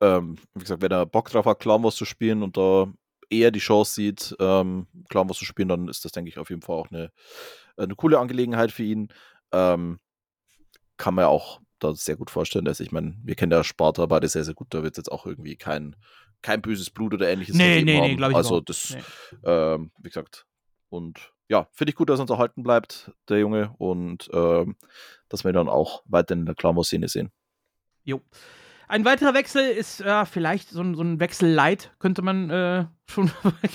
ähm, 0.00 0.38
wie 0.54 0.60
gesagt, 0.60 0.80
wenn 0.80 0.90
er 0.92 1.04
Bock 1.04 1.28
drauf 1.30 1.44
hat, 1.44 1.60
Clown 1.60 1.90
zu 1.90 2.06
spielen 2.06 2.42
und 2.42 2.56
da 2.56 2.86
eher 3.28 3.50
die 3.50 3.58
Chance 3.60 3.94
sieht, 3.94 4.34
ähm, 4.40 4.86
Clown 5.10 5.28
zu 5.34 5.44
spielen, 5.44 5.68
dann 5.68 5.88
ist 5.88 6.06
das, 6.06 6.12
denke 6.12 6.30
ich, 6.30 6.38
auf 6.38 6.48
jeden 6.48 6.62
Fall 6.62 6.76
auch 6.76 6.90
eine, 6.90 7.10
eine 7.76 7.94
coole 7.94 8.18
Angelegenheit 8.18 8.72
für 8.72 8.82
ihn. 8.84 9.08
Ähm, 9.52 10.00
kann 10.96 11.14
man 11.14 11.24
ja 11.24 11.28
auch 11.28 11.60
da 11.84 11.94
sehr 11.94 12.16
gut 12.16 12.30
vorstellen, 12.30 12.64
dass 12.64 12.80
ich 12.80 12.92
meine, 12.92 13.16
wir 13.22 13.34
kennen 13.34 13.52
ja 13.52 13.62
Sparta 13.64 14.06
beide 14.06 14.28
sehr, 14.28 14.44
sehr 14.44 14.54
gut, 14.54 14.68
da 14.70 14.82
wird 14.82 14.96
jetzt 14.96 15.12
auch 15.12 15.26
irgendwie 15.26 15.56
kein, 15.56 15.96
kein 16.42 16.60
böses 16.62 16.90
Blut 16.90 17.14
oder 17.14 17.28
ähnliches 17.28 17.54
Nee, 17.54 17.82
nee, 17.82 18.00
nee, 18.00 18.08
haben. 18.10 18.16
glaube 18.16 18.32
ich 18.32 18.36
Also, 18.36 18.50
überhaupt 18.50 18.68
das, 18.70 18.90
nicht. 18.94 19.06
ähm, 19.44 19.90
wie 19.98 20.08
gesagt, 20.08 20.46
und 20.88 21.32
ja, 21.48 21.68
finde 21.72 21.90
ich 21.90 21.96
gut, 21.96 22.08
dass 22.08 22.18
er 22.18 22.22
uns 22.22 22.30
erhalten 22.30 22.62
bleibt, 22.62 23.12
der 23.28 23.38
Junge, 23.38 23.74
und 23.78 24.28
ähm, 24.32 24.76
dass 25.28 25.44
wir 25.44 25.50
ihn 25.50 25.54
dann 25.54 25.68
auch 25.68 26.02
weiter 26.06 26.32
in 26.34 26.46
der 26.46 26.54
Clown 26.54 26.76
Wars 26.76 26.86
Szene 26.86 27.08
sehen. 27.08 27.30
Jo. 28.02 28.20
Ein 28.86 29.04
weiterer 29.06 29.32
Wechsel 29.32 29.66
ist 29.70 30.00
ja, 30.00 30.26
vielleicht 30.26 30.68
so 30.68 30.82
ein, 30.82 30.94
so 30.94 31.02
ein 31.02 31.18
Wechsel 31.18 31.50
light, 31.50 31.94
könnte 31.98 32.20
man 32.22 32.50
äh, 32.50 32.84
schon 33.06 33.30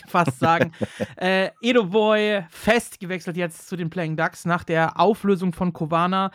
fast 0.08 0.40
sagen. 0.40 0.72
äh, 1.18 1.50
Edo 1.62 1.86
Boy 1.86 2.44
fest 2.50 3.00
gewechselt 3.00 3.36
jetzt 3.36 3.68
zu 3.68 3.76
den 3.76 3.90
Playing 3.90 4.18
Ducks 4.18 4.46
nach 4.46 4.64
der 4.64 5.00
Auflösung 5.00 5.52
von 5.54 5.74
Kovana. 5.74 6.32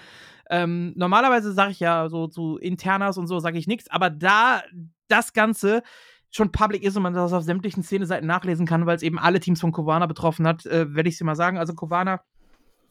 Ähm, 0.55 0.93
normalerweise 0.95 1.53
sage 1.53 1.73
ich 1.73 1.81
ja 1.81 2.09
so 2.09 2.29
zu 2.29 2.59
Internas 2.59 3.19
und 3.19 3.27
so 3.27 3.41
sage 3.41 3.59
ich 3.59 3.67
nichts, 3.67 3.91
aber 3.91 4.09
da 4.09 4.63
das 5.09 5.33
Ganze 5.33 5.83
schon 6.31 6.53
public 6.53 6.85
ist 6.85 6.97
und 6.97 7.03
man 7.03 7.13
das 7.15 7.33
auf 7.33 7.43
sämtlichen 7.43 7.83
Szene-Seiten 7.83 8.27
nachlesen 8.27 8.65
kann, 8.65 8.87
weil 8.87 8.97
es 8.97 9.03
eben 9.03 9.19
alle 9.19 9.41
Teams 9.41 9.61
von 9.61 9.73
Kovana 9.73 10.07
betroffen 10.07 10.47
hat, 10.47 10.65
äh, 10.67 10.95
werde 10.95 11.09
ich 11.09 11.19
sie 11.19 11.25
mal 11.25 11.35
sagen. 11.35 11.59
Also 11.59 11.75
Kovana 11.75 12.23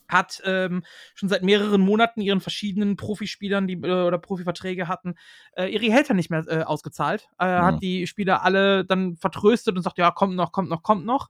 hat 0.09 0.41
ähm, 0.45 0.83
schon 1.15 1.29
seit 1.29 1.43
mehreren 1.43 1.81
Monaten 1.81 2.19
ihren 2.21 2.41
verschiedenen 2.41 2.97
Profispielern, 2.97 3.67
die 3.67 3.75
äh, 3.75 4.07
oder 4.07 4.17
Profiverträge 4.17 4.87
hatten, 4.89 5.15
äh, 5.55 5.67
ihre 5.67 5.85
Gehälter 5.85 6.13
nicht 6.13 6.29
mehr 6.29 6.45
äh, 6.47 6.63
ausgezahlt. 6.63 7.29
Äh, 7.39 7.45
Mhm. 7.45 7.65
Hat 7.65 7.81
die 7.81 8.07
Spieler 8.07 8.43
alle 8.43 8.83
dann 8.83 9.15
vertröstet 9.15 9.77
und 9.77 9.83
sagt, 9.83 9.97
ja, 9.97 10.11
kommt 10.11 10.35
noch, 10.35 10.51
kommt 10.51 10.69
noch, 10.69 10.83
kommt 10.83 11.05
noch. 11.05 11.29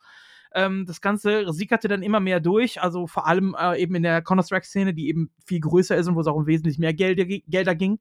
Ähm, 0.54 0.86
das 0.86 1.02
Ganze 1.02 1.52
sickerte 1.52 1.88
dann 1.88 2.04
immer 2.04 2.20
mehr 2.20 2.39
durch, 2.39 2.82
also 2.82 3.08
vor 3.08 3.28
allem 3.28 3.56
äh, 3.60 3.82
eben 3.82 3.96
in 3.96 4.04
der 4.04 4.22
Counter-Strike-Szene, 4.22 4.94
die 4.94 5.08
eben 5.08 5.32
viel 5.46 5.60
größer 5.60 5.96
ist 5.96 6.08
und 6.08 6.16
wo 6.16 6.22
es 6.22 6.28
auch 6.28 6.36
um 6.36 6.48
wesentlich 6.48 6.78
mehr 6.78 6.94
Gelder, 6.94 7.26
Gelder 7.26 7.76
ging. 7.76 8.00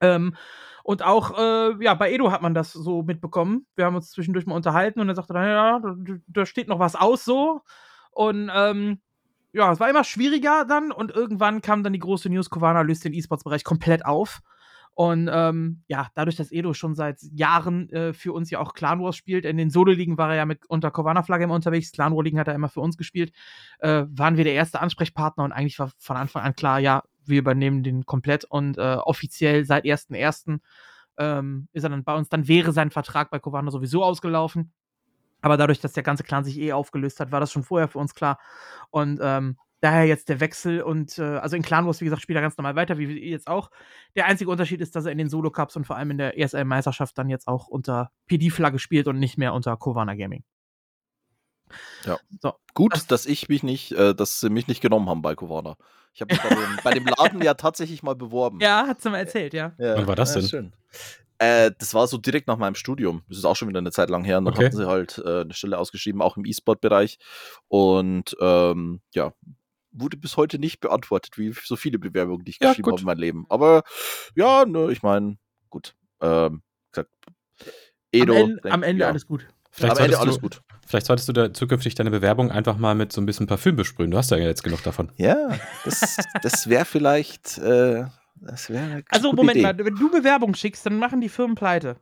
Ähm, 0.00 0.34
und 0.82 1.02
auch, 1.04 1.38
äh, 1.38 1.84
ja, 1.84 1.94
bei 1.94 2.12
Edo 2.12 2.32
hat 2.32 2.42
man 2.42 2.54
das 2.54 2.72
so 2.72 3.02
mitbekommen. 3.02 3.66
Wir 3.76 3.84
haben 3.84 3.96
uns 3.96 4.10
zwischendurch 4.10 4.46
mal 4.46 4.56
unterhalten 4.56 5.00
und 5.00 5.08
er 5.08 5.14
sagte 5.14 5.34
dann, 5.34 5.46
ja, 5.46 5.78
da, 5.78 5.94
da 6.26 6.46
steht 6.46 6.68
noch 6.68 6.78
was 6.78 6.96
aus 6.96 7.24
so. 7.24 7.60
Und 8.10 8.50
ähm, 8.52 9.00
ja, 9.52 9.72
es 9.72 9.80
war 9.80 9.90
immer 9.90 10.04
schwieriger 10.04 10.64
dann 10.64 10.92
und 10.92 11.10
irgendwann 11.10 11.60
kam 11.60 11.82
dann 11.82 11.92
die 11.92 11.98
große 11.98 12.28
News, 12.30 12.50
Kovana 12.50 12.82
löst 12.82 13.04
den 13.04 13.12
E-Sports-Bereich 13.12 13.64
komplett 13.64 14.04
auf. 14.04 14.40
Und 14.94 15.30
ähm, 15.32 15.82
ja, 15.86 16.08
dadurch, 16.14 16.36
dass 16.36 16.52
Edo 16.52 16.74
schon 16.74 16.94
seit 16.94 17.22
Jahren 17.32 17.88
äh, 17.90 18.12
für 18.12 18.32
uns 18.32 18.50
ja 18.50 18.58
auch 18.58 18.74
Clan 18.74 19.00
Wars 19.00 19.16
spielt, 19.16 19.44
in 19.44 19.56
den 19.56 19.70
Solo-Ligen 19.70 20.18
war 20.18 20.30
er 20.30 20.36
ja 20.36 20.46
mit 20.46 20.66
unter 20.66 20.90
Kovana-Flagge 20.90 21.44
immer 21.44 21.54
unterwegs, 21.54 21.92
Clan 21.92 22.14
War-Ligen 22.14 22.38
hat 22.38 22.48
er 22.48 22.54
immer 22.54 22.68
für 22.68 22.80
uns 22.80 22.98
gespielt, 22.98 23.32
äh, 23.78 24.04
waren 24.10 24.36
wir 24.36 24.44
der 24.44 24.54
erste 24.54 24.80
Ansprechpartner 24.80 25.44
und 25.44 25.52
eigentlich 25.52 25.78
war 25.78 25.90
von 25.98 26.16
Anfang 26.16 26.42
an 26.42 26.54
klar, 26.54 26.80
ja, 26.80 27.02
wir 27.24 27.38
übernehmen 27.38 27.82
den 27.82 28.04
komplett 28.04 28.44
und 28.44 28.76
äh, 28.78 28.96
offiziell 28.96 29.64
seit 29.64 29.84
1.1. 29.84 30.60
Ähm, 31.18 31.68
ist 31.72 31.84
er 31.84 31.90
dann 31.90 32.04
bei 32.04 32.14
uns, 32.14 32.28
dann 32.28 32.48
wäre 32.48 32.72
sein 32.72 32.90
Vertrag 32.90 33.30
bei 33.30 33.38
Kovana 33.38 33.70
sowieso 33.70 34.02
ausgelaufen. 34.02 34.72
Aber 35.42 35.56
dadurch, 35.56 35.80
dass 35.80 35.92
der 35.92 36.02
ganze 36.02 36.22
Clan 36.22 36.44
sich 36.44 36.58
eh 36.58 36.72
aufgelöst 36.72 37.20
hat, 37.20 37.32
war 37.32 37.40
das 37.40 37.52
schon 37.52 37.62
vorher 37.62 37.88
für 37.88 37.98
uns 37.98 38.14
klar. 38.14 38.38
Und 38.90 39.18
ähm, 39.22 39.56
daher 39.80 40.04
jetzt 40.06 40.28
der 40.28 40.40
Wechsel 40.40 40.82
und 40.82 41.18
äh, 41.18 41.22
also 41.22 41.56
in 41.56 41.62
Clan 41.62 41.86
Wars, 41.86 42.00
wie 42.00 42.04
gesagt, 42.04 42.22
spielt 42.22 42.36
er 42.36 42.42
ganz 42.42 42.56
normal 42.56 42.76
weiter, 42.76 42.98
wie 42.98 43.08
wir 43.08 43.16
jetzt 43.16 43.46
auch. 43.48 43.70
Der 44.16 44.26
einzige 44.26 44.50
Unterschied 44.50 44.80
ist, 44.80 44.94
dass 44.96 45.06
er 45.06 45.12
in 45.12 45.18
den 45.18 45.28
Solo-Cups 45.30 45.76
und 45.76 45.86
vor 45.86 45.96
allem 45.96 46.10
in 46.12 46.18
der 46.18 46.38
ESL-Meisterschaft 46.38 47.16
dann 47.18 47.28
jetzt 47.30 47.48
auch 47.48 47.66
unter 47.68 48.10
PD-Flagge 48.26 48.78
spielt 48.78 49.08
und 49.08 49.18
nicht 49.18 49.38
mehr 49.38 49.54
unter 49.54 49.76
Kovana 49.76 50.14
Gaming. 50.14 50.44
Ja. 52.04 52.18
So. 52.42 52.54
Gut, 52.74 52.94
Das- 52.94 53.06
dass 53.06 53.26
ich 53.26 53.48
mich 53.48 53.62
nicht, 53.62 53.92
äh, 53.92 54.14
dass 54.14 54.40
sie 54.40 54.50
mich 54.50 54.66
nicht 54.68 54.80
genommen 54.80 55.08
haben 55.08 55.22
bei 55.22 55.34
Kovana. 55.34 55.76
Ich 56.12 56.20
habe 56.20 56.34
mich 56.34 56.42
bei 56.42 56.48
dem, 56.48 56.78
bei 56.82 56.90
dem 56.92 57.06
Laden 57.06 57.40
ja 57.42 57.54
tatsächlich 57.54 58.02
mal 58.02 58.16
beworben. 58.16 58.58
Ja, 58.60 58.86
hat's 58.88 59.04
mal 59.04 59.18
erzählt, 59.18 59.54
ja. 59.54 59.72
Ja, 59.78 59.96
Wann 59.96 60.06
war 60.08 60.16
das 60.16 60.34
ja, 60.34 60.40
denn? 60.40 60.48
Schön. 60.50 60.72
Äh, 61.38 61.70
das 61.78 61.94
war 61.94 62.06
so 62.08 62.18
direkt 62.18 62.48
nach 62.48 62.56
meinem 62.58 62.74
Studium. 62.74 63.22
Das 63.28 63.38
ist 63.38 63.44
auch 63.44 63.54
schon 63.56 63.68
wieder 63.68 63.78
eine 63.78 63.92
Zeit 63.92 64.10
lang 64.10 64.24
her. 64.24 64.38
Und 64.38 64.46
dann 64.46 64.54
Okay. 64.54 64.66
hatten 64.66 64.76
sie 64.76 64.86
halt 64.88 65.22
äh, 65.24 65.42
eine 65.42 65.54
Stelle 65.54 65.78
ausgeschrieben, 65.78 66.20
auch 66.20 66.36
im 66.36 66.44
E-Sport-Bereich. 66.44 67.18
Und 67.68 68.36
ähm, 68.40 69.00
ja, 69.14 69.32
wurde 69.92 70.16
bis 70.16 70.36
heute 70.36 70.58
nicht 70.58 70.80
beantwortet, 70.80 71.36
wie 71.38 71.52
so 71.64 71.76
viele 71.76 71.98
Bewerbungen, 71.98 72.44
die 72.44 72.50
ich 72.50 72.58
Ja, 72.60 72.68
geschrieben 72.70 72.84
gut. 72.84 72.92
habe 72.94 73.00
in 73.00 73.06
meinem 73.06 73.18
Leben. 73.18 73.46
Aber 73.48 73.82
ja, 74.34 74.64
ne, 74.64 74.90
ich 74.92 75.02
meine, 75.02 75.38
gut. 75.68 75.94
Ähm, 76.20 76.62
gesagt, 76.92 77.10
Edo. 78.12 78.34
am 78.34 78.38
Ende, 78.40 78.60
denk- 78.62 78.74
am 78.74 78.82
Ende 78.82 79.02
ja, 79.02 79.08
alles 79.08 79.26
gut. 79.26 79.46
Vielleicht 79.72 79.92
am 79.96 80.04
Ende 80.04 80.16
solltest, 80.16 80.20
alles 80.20 80.34
du, 80.36 80.40
gut. 80.40 80.62
vielleicht 80.86 81.06
solltest 81.06 81.28
du 81.28 81.32
da 81.32 81.52
zukünftig 81.54 81.94
deine 81.94 82.10
Bewerbung 82.10 82.50
einfach 82.50 82.76
mal 82.76 82.94
mit 82.94 83.12
so 83.12 83.20
ein 83.20 83.26
bisschen 83.26 83.46
Parfüm 83.46 83.76
besprühen. 83.76 84.10
Du 84.10 84.16
hast 84.18 84.30
ja 84.32 84.36
jetzt 84.36 84.64
genug 84.64 84.82
davon. 84.82 85.12
Ja, 85.16 85.56
das, 85.84 86.16
das 86.42 86.68
wäre 86.68 86.84
vielleicht. 86.84 87.58
Äh, 87.58 88.06
das 88.40 88.68
wäre 88.70 88.84
eine 88.84 89.04
Also, 89.10 89.30
gute 89.30 89.36
Moment 89.36 89.56
Idee. 89.58 89.62
mal, 89.66 89.78
wenn 89.78 89.94
du 89.96 90.10
Bewerbung 90.10 90.54
schickst, 90.54 90.84
dann 90.86 90.98
machen 90.98 91.20
die 91.20 91.28
Firmen 91.28 91.54
pleite. 91.54 91.96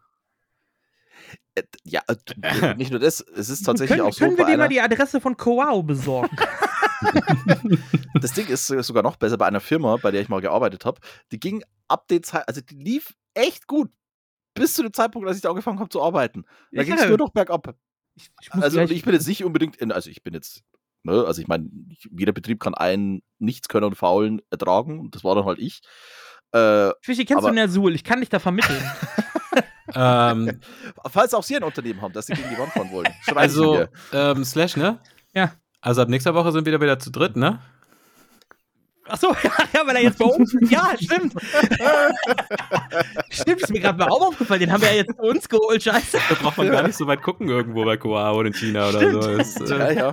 Äh, 1.54 1.62
Ja, 1.84 2.00
äh, 2.08 2.74
nicht 2.76 2.90
nur 2.90 3.00
das, 3.00 3.20
es 3.20 3.50
ist 3.50 3.64
tatsächlich 3.64 3.98
können 3.98 4.08
auch 4.08 4.14
so. 4.14 4.24
können 4.24 4.38
wir 4.38 4.46
dir 4.46 4.56
mal 4.56 4.68
die 4.68 4.80
Adresse 4.80 5.20
von 5.20 5.36
Coao 5.36 5.82
besorgen? 5.82 6.36
Das 8.20 8.32
Ding 8.32 8.46
ist 8.48 8.66
sogar 8.66 9.02
noch 9.02 9.16
besser 9.16 9.38
bei 9.38 9.46
einer 9.46 9.60
Firma, 9.60 9.96
bei 9.96 10.10
der 10.10 10.20
ich 10.20 10.28
mal 10.28 10.40
gearbeitet 10.40 10.84
habe. 10.84 11.00
Die 11.32 11.38
ging 11.38 11.62
ab 11.86 12.08
den 12.08 12.22
Zeit, 12.22 12.48
also 12.48 12.60
die 12.60 12.74
lief 12.76 13.14
echt 13.34 13.66
gut. 13.66 13.90
Bis 14.54 14.74
zu 14.74 14.82
dem 14.82 14.92
Zeitpunkt, 14.92 15.28
als 15.28 15.36
ich 15.36 15.42
da 15.42 15.50
angefangen 15.50 15.78
habe 15.78 15.88
zu 15.88 16.02
arbeiten. 16.02 16.44
Da 16.72 16.78
Ja. 16.78 16.82
ging 16.84 16.94
es 16.94 17.06
nur 17.08 17.18
noch 17.18 17.30
bergab. 17.30 17.76
Ich, 18.16 18.28
ich 18.40 18.52
muss 18.52 18.64
Also 18.64 18.78
gleich- 18.78 18.90
ich 18.90 19.04
bin 19.04 19.14
jetzt 19.14 19.28
nicht 19.28 19.44
unbedingt, 19.44 19.76
in, 19.76 19.92
also 19.92 20.10
ich 20.10 20.22
bin 20.24 20.34
jetzt, 20.34 20.62
ne, 21.04 21.24
also 21.24 21.40
ich 21.40 21.46
meine, 21.46 21.68
jeder 22.10 22.32
Betrieb 22.32 22.58
kann 22.58 22.74
einen 22.74 23.22
Nichtskönner 23.38 23.86
und 23.86 23.94
Faulen 23.94 24.42
ertragen. 24.50 24.98
Und 24.98 25.14
das 25.14 25.22
war 25.22 25.36
dann 25.36 25.44
halt 25.44 25.60
ich. 25.60 25.80
Äh, 26.52 26.90
Fischi, 27.02 27.24
kennst 27.24 27.38
aber- 27.44 27.50
du 27.50 27.54
Nersul? 27.54 27.94
Ich 27.94 28.02
kann 28.02 28.18
dich 28.20 28.30
da 28.30 28.40
vermitteln. 28.40 28.82
ähm, 29.94 30.60
falls 31.08 31.34
auch 31.34 31.42
Sie 31.44 31.56
ein 31.56 31.62
Unternehmen 31.62 32.02
haben, 32.02 32.12
das 32.12 32.26
Sie 32.26 32.32
gegen 32.34 32.48
die 32.50 32.58
Wand 32.58 32.72
fahren 32.72 32.90
wollen, 32.90 33.08
also, 33.36 33.86
ähm, 34.12 34.44
Slash, 34.44 34.76
ne? 34.76 34.98
Ja. 35.34 35.52
Also 35.80 36.02
ab 36.02 36.08
nächster 36.08 36.34
Woche 36.34 36.52
sind 36.52 36.66
wir 36.66 36.80
wieder 36.80 36.98
zu 36.98 37.10
dritt, 37.10 37.36
ne? 37.36 37.60
Achso, 39.06 39.28
ja, 39.42 39.50
ja, 39.72 39.86
weil 39.86 39.96
er 39.96 40.02
jetzt 40.02 40.18
bei 40.18 40.26
uns 40.26 40.52
ist. 40.52 40.70
Ja, 40.70 40.92
stimmt. 41.00 41.32
stimmt, 43.30 43.62
ist 43.62 43.70
mir 43.70 43.80
gerade 43.80 43.96
mal 43.98 44.08
auch 44.08 44.28
aufgefallen. 44.28 44.60
Den 44.60 44.70
haben 44.72 44.82
wir 44.82 44.90
ja 44.90 44.96
jetzt 44.96 45.16
zu 45.16 45.22
uns 45.22 45.48
geholt, 45.48 45.82
scheiße. 45.82 46.18
Da 46.28 46.34
braucht 46.34 46.58
man 46.58 46.70
gar 46.70 46.82
nicht 46.82 46.96
so 46.96 47.06
weit 47.06 47.22
gucken 47.22 47.48
irgendwo 47.48 47.84
bei 47.86 47.96
Koa 47.96 48.32
oder 48.32 48.48
in 48.48 48.52
China 48.54 48.88
oder 48.90 48.98
Stimmt. 48.98 49.22
so. 49.22 49.36
Das, 49.38 49.70
Ja, 49.70 49.76
äh, 49.86 49.96
ja. 49.96 50.08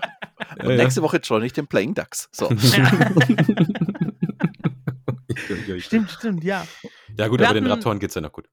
Und 0.63 0.69
ja. 0.69 0.75
nächste 0.77 1.01
Woche 1.01 1.17
join 1.17 1.43
ich 1.43 1.51
den 1.51 1.67
Playing 1.67 1.93
Ducks. 1.93 2.29
So. 2.31 2.49
Stimmt, 5.79 6.11
stimmt, 6.11 6.43
ja. 6.43 6.65
Ja 7.17 7.27
gut, 7.27 7.39
Wir 7.39 7.47
aber 7.47 7.55
den 7.55 7.63
hatten- 7.65 7.71
Raptoren 7.73 7.99
geht's 7.99 8.15
ja 8.15 8.21
noch 8.21 8.31
gut. 8.31 8.47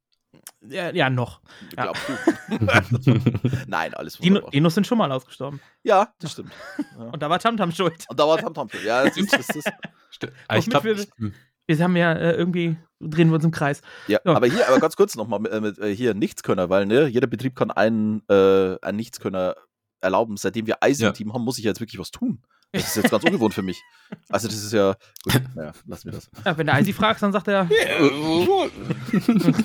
Ja, 0.68 0.90
ja 0.94 1.10
noch. 1.10 1.40
Ja. 1.76 1.84
Glaubst 1.92 2.02
du? 2.08 2.12
Nein, 3.66 3.94
alles 3.94 4.18
Dino, 4.18 4.34
wunderbar. 4.36 4.50
Dinos 4.52 4.74
sind 4.74 4.86
schon 4.86 4.98
mal 4.98 5.10
ausgestorben. 5.10 5.60
Ja, 5.82 6.12
das 6.20 6.32
stimmt. 6.32 6.52
Und 6.96 7.20
da 7.22 7.28
war 7.30 7.38
Tamtam 7.38 7.72
schuld. 7.72 8.04
Und 8.08 8.18
da 8.20 8.26
war 8.28 8.38
Tamtam 8.38 8.68
für. 8.68 8.84
Ja, 8.86 9.04
das 9.04 9.16
ist, 9.16 9.32
das 9.32 9.48
ist, 9.56 9.70
Stimmt. 10.10 10.32
Ich 10.56 10.66
mit 10.66 10.70
glaube, 10.70 10.96
für- 10.96 11.32
Wir 11.66 11.78
haben 11.78 11.96
ja 11.96 12.12
äh, 12.12 12.32
irgendwie, 12.32 12.76
drehen 13.00 13.28
wir 13.30 13.36
uns 13.36 13.44
im 13.44 13.50
Kreis. 13.50 13.80
ja, 14.06 14.20
Ja. 14.24 14.34
aber 14.34 14.46
hier, 14.46 14.68
aber 14.68 14.78
ganz 14.78 14.94
kurz 14.96 15.16
nochmal 15.16 15.40
mit, 15.40 15.52
äh, 15.52 15.60
mit 15.60 15.78
äh, 15.78 15.94
hier 15.94 16.14
Nichtskönner, 16.14 16.68
weil 16.70 16.86
ne, 16.86 17.06
jeder 17.06 17.26
Betrieb 17.26 17.56
kann 17.56 17.70
einen, 17.70 18.22
äh, 18.28 18.76
einen 18.82 18.96
Nichtskönner 18.98 19.56
erlauben. 20.02 20.36
Seitdem 20.36 20.66
wir 20.66 20.82
Eisen 20.82 21.02
Ja. 21.02 21.08
im 21.08 21.14
Team 21.14 21.32
haben, 21.32 21.42
muss 21.44 21.58
ich 21.58 21.64
jetzt 21.64 21.80
wirklich 21.80 21.98
was 22.00 22.10
tun. 22.10 22.42
Das 22.72 22.84
ist 22.84 22.96
jetzt 23.02 23.10
ganz 23.10 23.24
ungewohnt 23.24 23.54
für 23.54 23.62
mich. 23.62 23.82
Also 24.28 24.48
das 24.48 24.56
ist 24.62 24.72
ja, 24.72 24.96
gut, 25.24 25.42
naja, 25.54 25.72
lassen 25.86 26.04
wir 26.06 26.12
das. 26.12 26.30
Ja, 26.44 26.56
wenn 26.56 26.66
der 26.66 26.74
Eisi 26.76 26.92
fragst, 26.92 27.22
dann 27.22 27.32
sagt 27.32 27.48
er, 27.48 27.66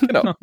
genau. 0.00 0.34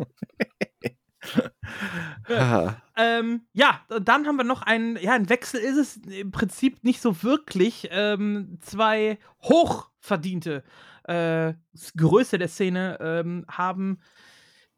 Ah, 2.28 2.76
Ähm, 2.96 3.42
ja, 3.54 3.82
dann 4.02 4.26
haben 4.28 4.36
wir 4.38 4.44
noch 4.44 4.62
einen, 4.62 4.96
ja, 4.98 5.14
ein 5.14 5.30
Wechsel 5.30 5.60
ist 5.60 5.78
es 5.78 5.98
im 5.98 6.32
Prinzip 6.32 6.84
nicht 6.84 7.02
so 7.02 7.24
wirklich. 7.24 7.88
Ähm, 7.92 8.58
zwei 8.62 9.18
hochverdiente 9.44 10.64
äh, 11.04 11.54
Größe 11.98 12.38
der 12.38 12.48
Szene 12.48 12.98
ähm, 13.02 13.46
haben 13.50 14.00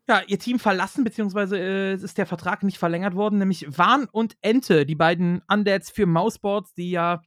ja, 0.08 0.22
ihr 0.26 0.40
Team 0.40 0.60
verlassen, 0.60 1.04
beziehungsweise 1.04 1.58
äh, 1.58 1.94
ist 1.96 2.18
der 2.18 2.26
Vertrag 2.26 2.64
nicht 2.64 2.78
verlängert 2.78 3.16
worden, 3.16 3.40
nämlich 3.40 3.66
Wahn 3.78 4.08
und 4.12 4.38
Ente, 4.42 4.86
die 4.86 4.96
beiden 4.96 5.42
Undeads 5.52 5.92
für 5.92 6.06
Mouseboards, 6.06 6.74
die 6.74 6.92
ja 6.92 7.22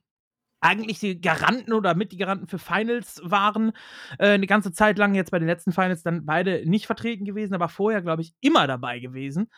eigentlich 0.60 0.98
die 0.98 1.20
Garanten 1.20 1.72
oder 1.72 1.94
mit 1.94 2.12
die 2.12 2.16
Garanten 2.16 2.46
für 2.46 2.58
Finals 2.58 3.20
waren, 3.24 3.72
äh, 4.18 4.30
eine 4.30 4.46
ganze 4.46 4.72
Zeit 4.72 4.98
lang 4.98 5.14
jetzt 5.14 5.30
bei 5.30 5.38
den 5.38 5.48
letzten 5.48 5.72
Finals 5.72 6.02
dann 6.02 6.24
beide 6.24 6.68
nicht 6.68 6.86
vertreten 6.86 7.24
gewesen, 7.24 7.54
aber 7.54 7.68
vorher, 7.68 8.02
glaube 8.02 8.22
ich, 8.22 8.34
immer 8.40 8.66
dabei 8.66 8.98
gewesen. 8.98 9.50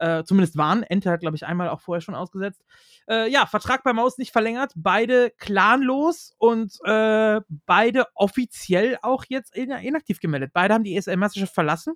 Äh, 0.00 0.22
zumindest 0.22 0.56
waren. 0.56 0.84
Ente 0.84 1.10
hat, 1.10 1.20
glaube 1.20 1.34
ich, 1.34 1.44
einmal 1.44 1.68
auch 1.68 1.80
vorher 1.80 2.00
schon 2.00 2.14
ausgesetzt. 2.14 2.64
Äh, 3.08 3.28
ja, 3.30 3.46
Vertrag 3.46 3.82
bei 3.82 3.92
Maus 3.92 4.16
nicht 4.16 4.30
verlängert. 4.30 4.72
Beide 4.76 5.32
clanlos 5.38 6.34
und 6.38 6.78
äh, 6.84 7.40
beide 7.66 8.06
offiziell 8.14 8.98
auch 9.02 9.24
jetzt 9.28 9.56
in, 9.56 9.72
inaktiv 9.72 10.20
gemeldet. 10.20 10.52
Beide 10.54 10.74
haben 10.74 10.84
die 10.84 10.96
ESL-Meisterschaft 10.96 11.52
verlassen 11.52 11.94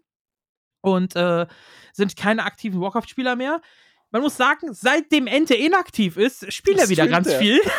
und 0.82 1.16
äh, 1.16 1.46
sind 1.92 2.16
keine 2.16 2.44
aktiven 2.44 2.80
Warcraft-Spieler 2.80 3.36
mehr. 3.36 3.62
Man 4.10 4.20
muss 4.20 4.36
sagen, 4.36 4.74
seitdem 4.74 5.26
Ente 5.26 5.54
inaktiv 5.54 6.18
ist, 6.18 6.52
spielt 6.52 6.78
er 6.78 6.90
wieder 6.90 7.08
ganz 7.08 7.28
er. 7.28 7.38
viel. 7.38 7.60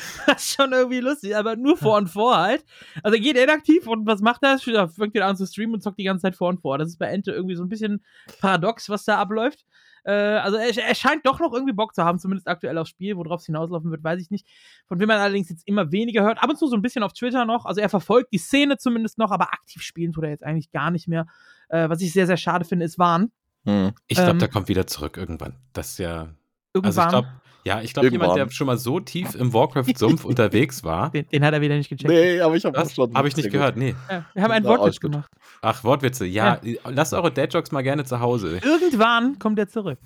das 0.26 0.42
ist 0.42 0.54
schon 0.54 0.72
irgendwie 0.72 1.00
lustig, 1.00 1.36
aber 1.36 1.56
nur 1.56 1.76
vor 1.76 1.96
und 1.96 2.08
vor 2.08 2.36
halt. 2.36 2.64
Also 3.02 3.16
er 3.16 3.22
geht 3.22 3.36
inaktiv 3.36 3.86
und 3.86 4.06
was 4.06 4.20
macht 4.20 4.42
er? 4.42 4.58
Er 4.66 4.88
fängt 4.88 5.14
wieder 5.14 5.26
an 5.26 5.36
zu 5.36 5.46
streamen 5.46 5.74
und 5.74 5.82
zockt 5.82 5.98
die 5.98 6.04
ganze 6.04 6.22
Zeit 6.22 6.36
vor 6.36 6.48
und 6.48 6.60
vor. 6.60 6.78
Das 6.78 6.88
ist 6.88 6.98
bei 6.98 7.06
Ente 7.06 7.32
irgendwie 7.32 7.54
so 7.54 7.62
ein 7.62 7.68
bisschen 7.68 8.04
paradox, 8.40 8.88
was 8.88 9.04
da 9.04 9.18
abläuft. 9.18 9.64
Äh, 10.04 10.12
also 10.12 10.56
er, 10.56 10.76
er 10.76 10.94
scheint 10.94 11.24
doch 11.26 11.40
noch 11.40 11.52
irgendwie 11.52 11.72
Bock 11.72 11.94
zu 11.94 12.04
haben, 12.04 12.18
zumindest 12.18 12.48
aktuell 12.48 12.76
aufs 12.78 12.90
Spiel. 12.90 13.16
Worauf 13.16 13.40
es 13.40 13.46
hinauslaufen 13.46 13.90
wird, 13.90 14.02
weiß 14.02 14.20
ich 14.20 14.30
nicht. 14.30 14.46
Von 14.86 14.98
wem 15.00 15.08
man 15.08 15.18
allerdings 15.18 15.48
jetzt 15.48 15.66
immer 15.66 15.92
weniger 15.92 16.22
hört. 16.22 16.42
Ab 16.42 16.50
und 16.50 16.58
zu 16.58 16.66
so 16.66 16.76
ein 16.76 16.82
bisschen 16.82 17.02
auf 17.02 17.12
Twitter 17.12 17.44
noch. 17.44 17.64
Also 17.66 17.80
er 17.80 17.88
verfolgt 17.88 18.32
die 18.32 18.38
Szene 18.38 18.78
zumindest 18.78 19.18
noch, 19.18 19.30
aber 19.30 19.52
aktiv 19.52 19.82
spielen 19.82 20.12
tut 20.12 20.24
er 20.24 20.30
jetzt 20.30 20.44
eigentlich 20.44 20.70
gar 20.70 20.90
nicht 20.90 21.08
mehr. 21.08 21.26
Äh, 21.68 21.88
was 21.88 22.00
ich 22.00 22.12
sehr, 22.12 22.26
sehr 22.26 22.36
schade 22.36 22.64
finde, 22.64 22.84
ist 22.84 22.98
Wahn. 22.98 23.30
hm. 23.66 23.92
Ich 24.08 24.16
glaube, 24.16 24.32
Ähm, 24.32 24.38
der 24.38 24.48
kommt 24.48 24.68
wieder 24.68 24.86
zurück 24.86 25.16
irgendwann. 25.16 25.56
Das 25.72 25.90
ist 25.90 25.98
ja. 25.98 26.20
Also 26.20 26.34
Irgendwann. 26.74 27.04
ich 27.04 27.10
glaube, 27.10 27.28
ja, 27.64 27.80
ich 27.80 27.94
glaube, 27.94 28.08
jemand, 28.08 28.36
der 28.36 28.50
schon 28.50 28.66
mal 28.66 28.76
so 28.76 28.98
tief 28.98 29.34
im 29.36 29.52
Warcraft-Sumpf 29.52 30.24
unterwegs 30.24 30.82
war. 30.82 31.10
den, 31.10 31.28
den 31.28 31.44
hat 31.44 31.54
er 31.54 31.60
wieder 31.60 31.76
nicht 31.76 31.88
gecheckt. 31.88 32.10
Nee, 32.10 32.40
aber 32.40 32.56
ich 32.56 32.64
habe 32.64 32.76
Das 32.76 32.96
habe 32.96 33.28
ich 33.28 33.36
nicht 33.36 33.50
gehört, 33.50 33.76
nee. 33.76 33.94
Ja, 34.10 34.24
wir 34.34 34.42
haben 34.42 34.50
einen 34.50 34.64
Wortwitz 34.64 34.98
gemacht. 34.98 35.30
Ach, 35.62 35.82
Wortwitze. 35.84 36.26
Ja, 36.26 36.60
lasst 36.84 37.14
eure 37.14 37.30
Dad-Jokes 37.32 37.70
mal 37.72 37.82
gerne 37.82 38.04
zu 38.04 38.18
Hause. 38.20 38.58
Irgendwann 38.62 39.38
kommt 39.38 39.58
er 39.58 39.68
zurück. 39.68 39.98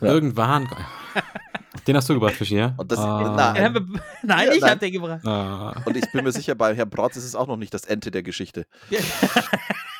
Ja. 0.00 0.08
Irgendwann. 0.08 0.68
Den 1.86 1.96
hast 1.96 2.08
du 2.08 2.14
gebracht, 2.14 2.34
Fischi, 2.34 2.56
ja? 2.56 2.74
Und 2.76 2.90
das, 2.92 2.98
Ah. 2.98 3.52
nein. 3.54 3.72
Nein, 4.22 4.46
Ja, 4.48 4.52
ich 4.54 4.60
nein. 4.60 4.70
hab 4.70 4.80
den 4.80 4.92
gebracht. 4.92 5.26
Ah. 5.26 5.74
Und 5.84 5.96
ich 5.96 6.10
bin 6.12 6.22
mir 6.24 6.30
sicher, 6.32 6.54
bei 6.54 6.74
Herrn 6.74 6.88
Bratz 6.90 7.16
ist 7.16 7.24
es 7.24 7.34
auch 7.34 7.46
noch 7.46 7.56
nicht 7.56 7.74
das 7.74 7.84
Ende 7.84 8.10
der 8.10 8.22
Geschichte. 8.22 8.66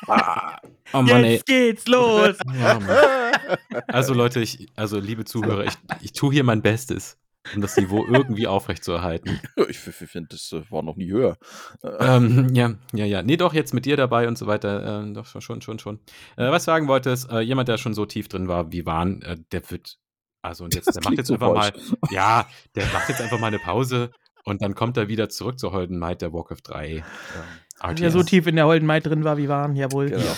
Ah. 0.07 0.57
Oh 0.91 1.01
Mann, 1.01 1.23
ey. 1.23 1.35
Jetzt 1.35 1.45
geht's 1.45 1.87
los. 1.87 2.35
Ja, 2.59 2.77
Mann. 2.77 3.81
Also 3.87 4.13
Leute, 4.13 4.41
ich, 4.41 4.67
also 4.75 4.99
liebe 4.99 5.23
Zuhörer, 5.23 5.63
ich, 5.63 5.73
ich 6.01 6.11
tue 6.11 6.33
hier 6.33 6.43
mein 6.43 6.61
Bestes, 6.61 7.17
um 7.55 7.61
das 7.61 7.75
Niveau 7.77 8.05
irgendwie 8.05 8.47
aufrechtzuerhalten. 8.47 9.39
Ich 9.69 9.79
finde, 9.79 10.29
das 10.29 10.51
äh, 10.51 10.61
war 10.71 10.81
noch 10.83 10.95
nie 10.95 11.09
höher. 11.11 11.37
ähm, 11.99 12.53
ja, 12.53 12.73
ja, 12.93 13.05
ja. 13.05 13.23
Nee, 13.23 13.37
doch, 13.37 13.53
jetzt 13.53 13.73
mit 13.73 13.85
dir 13.85 13.97
dabei 13.97 14.27
und 14.27 14.37
so 14.37 14.47
weiter. 14.47 15.01
Ähm, 15.01 15.13
doch, 15.13 15.25
schon, 15.25 15.41
schon, 15.41 15.61
schon, 15.61 15.79
schon. 15.79 15.99
Äh, 16.37 16.49
was 16.51 16.63
ich 16.63 16.65
sagen 16.65 16.87
wollte, 16.87 17.09
ist, 17.09 17.29
äh, 17.31 17.39
jemand, 17.39 17.67
der 17.69 17.77
schon 17.77 17.93
so 17.93 18.05
tief 18.05 18.27
drin 18.27 18.47
war 18.47 18.71
wie 18.71 18.85
Wahn, 18.85 19.21
äh, 19.23 19.37
der 19.51 19.69
wird, 19.71 19.97
also 20.41 20.63
und 20.63 20.73
jetzt, 20.75 20.87
Das 20.87 20.95
der 20.95 21.03
macht 21.03 21.17
jetzt 21.17 21.27
so 21.27 21.33
einfach 21.35 21.53
falsch. 21.55 21.75
mal, 22.01 22.09
ja, 22.11 22.47
der 22.75 22.85
macht 22.87 23.09
jetzt 23.09 23.21
einfach 23.21 23.39
mal 23.39 23.47
eine 23.47 23.59
Pause 23.59 24.11
und 24.45 24.61
dann 24.61 24.75
kommt 24.75 24.97
er 24.97 25.07
wieder 25.07 25.29
zurück 25.29 25.59
zur 25.59 25.71
Holden 25.71 25.97
Might 25.99 26.21
der 26.21 26.33
Warcraft 26.33 26.61
3. 26.63 27.03
Ähm. 27.83 27.95
Der 27.95 28.11
so 28.11 28.23
tief 28.23 28.47
in 28.47 28.55
der 28.55 28.65
Holden 28.65 28.85
Maid 28.85 29.05
drin 29.05 29.23
war, 29.25 29.37
wie 29.37 29.49
waren, 29.49 29.75
jawohl. 29.75 30.09
Genau. 30.09 30.35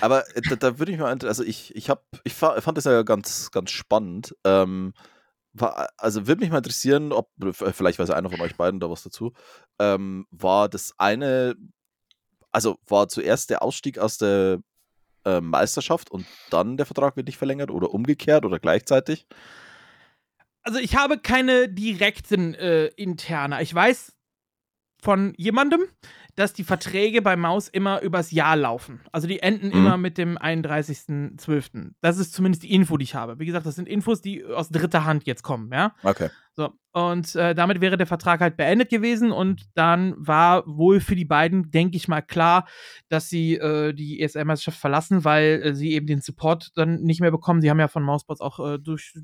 Aber 0.00 0.24
äh, 0.36 0.40
da, 0.48 0.56
da 0.56 0.78
würde 0.78 0.92
ich 0.92 0.98
mal, 0.98 1.16
also 1.24 1.42
ich, 1.42 1.74
ich 1.76 1.90
habe, 1.90 2.00
ich 2.24 2.32
fa- 2.32 2.60
fand 2.60 2.78
das 2.78 2.84
ja 2.84 3.02
ganz, 3.02 3.50
ganz 3.50 3.70
spannend. 3.70 4.34
Ähm, 4.44 4.94
war, 5.60 5.88
also 5.96 6.26
würde 6.26 6.40
mich 6.40 6.50
mal 6.50 6.58
interessieren, 6.58 7.12
ob, 7.12 7.30
vielleicht 7.52 7.98
weiß 7.98 8.10
einer 8.10 8.30
von 8.30 8.40
euch 8.40 8.56
beiden 8.56 8.80
da 8.80 8.90
was 8.90 9.02
dazu, 9.02 9.32
ähm, 9.78 10.26
war 10.30 10.68
das 10.68 10.94
eine, 10.98 11.54
also 12.50 12.78
war 12.86 13.08
zuerst 13.08 13.50
der 13.50 13.62
Ausstieg 13.62 13.98
aus 13.98 14.18
der 14.18 14.60
äh, 15.24 15.40
Meisterschaft 15.40 16.10
und 16.10 16.26
dann 16.50 16.76
der 16.76 16.86
Vertrag 16.86 17.16
wird 17.16 17.26
nicht 17.26 17.38
verlängert 17.38 17.70
oder 17.70 17.92
umgekehrt 17.92 18.44
oder 18.44 18.58
gleichzeitig? 18.58 19.26
Also 20.62 20.78
ich 20.78 20.96
habe 20.96 21.18
keine 21.18 21.68
direkten 21.68 22.54
äh, 22.54 22.86
Interna. 22.88 23.60
Ich 23.62 23.74
weiß 23.74 24.12
von 25.00 25.32
jemandem, 25.36 25.82
dass 26.38 26.52
die 26.52 26.62
Verträge 26.64 27.20
bei 27.20 27.36
Maus 27.36 27.68
immer 27.68 28.00
übers 28.00 28.30
Jahr 28.30 28.54
laufen. 28.56 29.00
Also 29.10 29.26
die 29.26 29.40
enden 29.40 29.68
Mhm. 29.68 29.72
immer 29.72 29.96
mit 29.96 30.18
dem 30.18 30.38
31.12. 30.38 31.94
Das 32.00 32.18
ist 32.18 32.32
zumindest 32.32 32.62
die 32.62 32.72
Info, 32.72 32.96
die 32.96 33.04
ich 33.04 33.14
habe. 33.14 33.38
Wie 33.38 33.46
gesagt, 33.46 33.66
das 33.66 33.74
sind 33.74 33.88
Infos, 33.88 34.20
die 34.20 34.44
aus 34.44 34.68
dritter 34.68 35.04
Hand 35.04 35.26
jetzt 35.26 35.42
kommen, 35.42 35.70
ja. 35.72 35.94
Okay. 36.02 36.28
So, 36.54 36.72
und 36.92 37.34
äh, 37.36 37.54
damit 37.54 37.80
wäre 37.80 37.96
der 37.96 38.06
Vertrag 38.06 38.40
halt 38.40 38.56
beendet 38.56 38.90
gewesen 38.90 39.30
und 39.30 39.62
dann 39.74 40.14
war 40.16 40.64
wohl 40.66 41.00
für 41.00 41.14
die 41.14 41.24
beiden, 41.24 41.70
denke 41.70 41.96
ich 41.96 42.08
mal, 42.08 42.20
klar, 42.22 42.66
dass 43.08 43.28
sie 43.28 43.54
äh, 43.54 43.92
die 43.92 44.20
ESL-Meisterschaft 44.20 44.78
verlassen, 44.80 45.24
weil 45.24 45.62
äh, 45.62 45.74
sie 45.74 45.92
eben 45.92 46.06
den 46.06 46.20
Support 46.20 46.70
dann 46.74 47.02
nicht 47.02 47.20
mehr 47.20 47.30
bekommen. 47.30 47.60
Sie 47.60 47.70
haben 47.70 47.78
ja 47.78 47.86
von 47.88 48.02
Mousebots 48.02 48.40
auch 48.40 48.58
äh, 48.58 48.78
durch, 48.78 49.14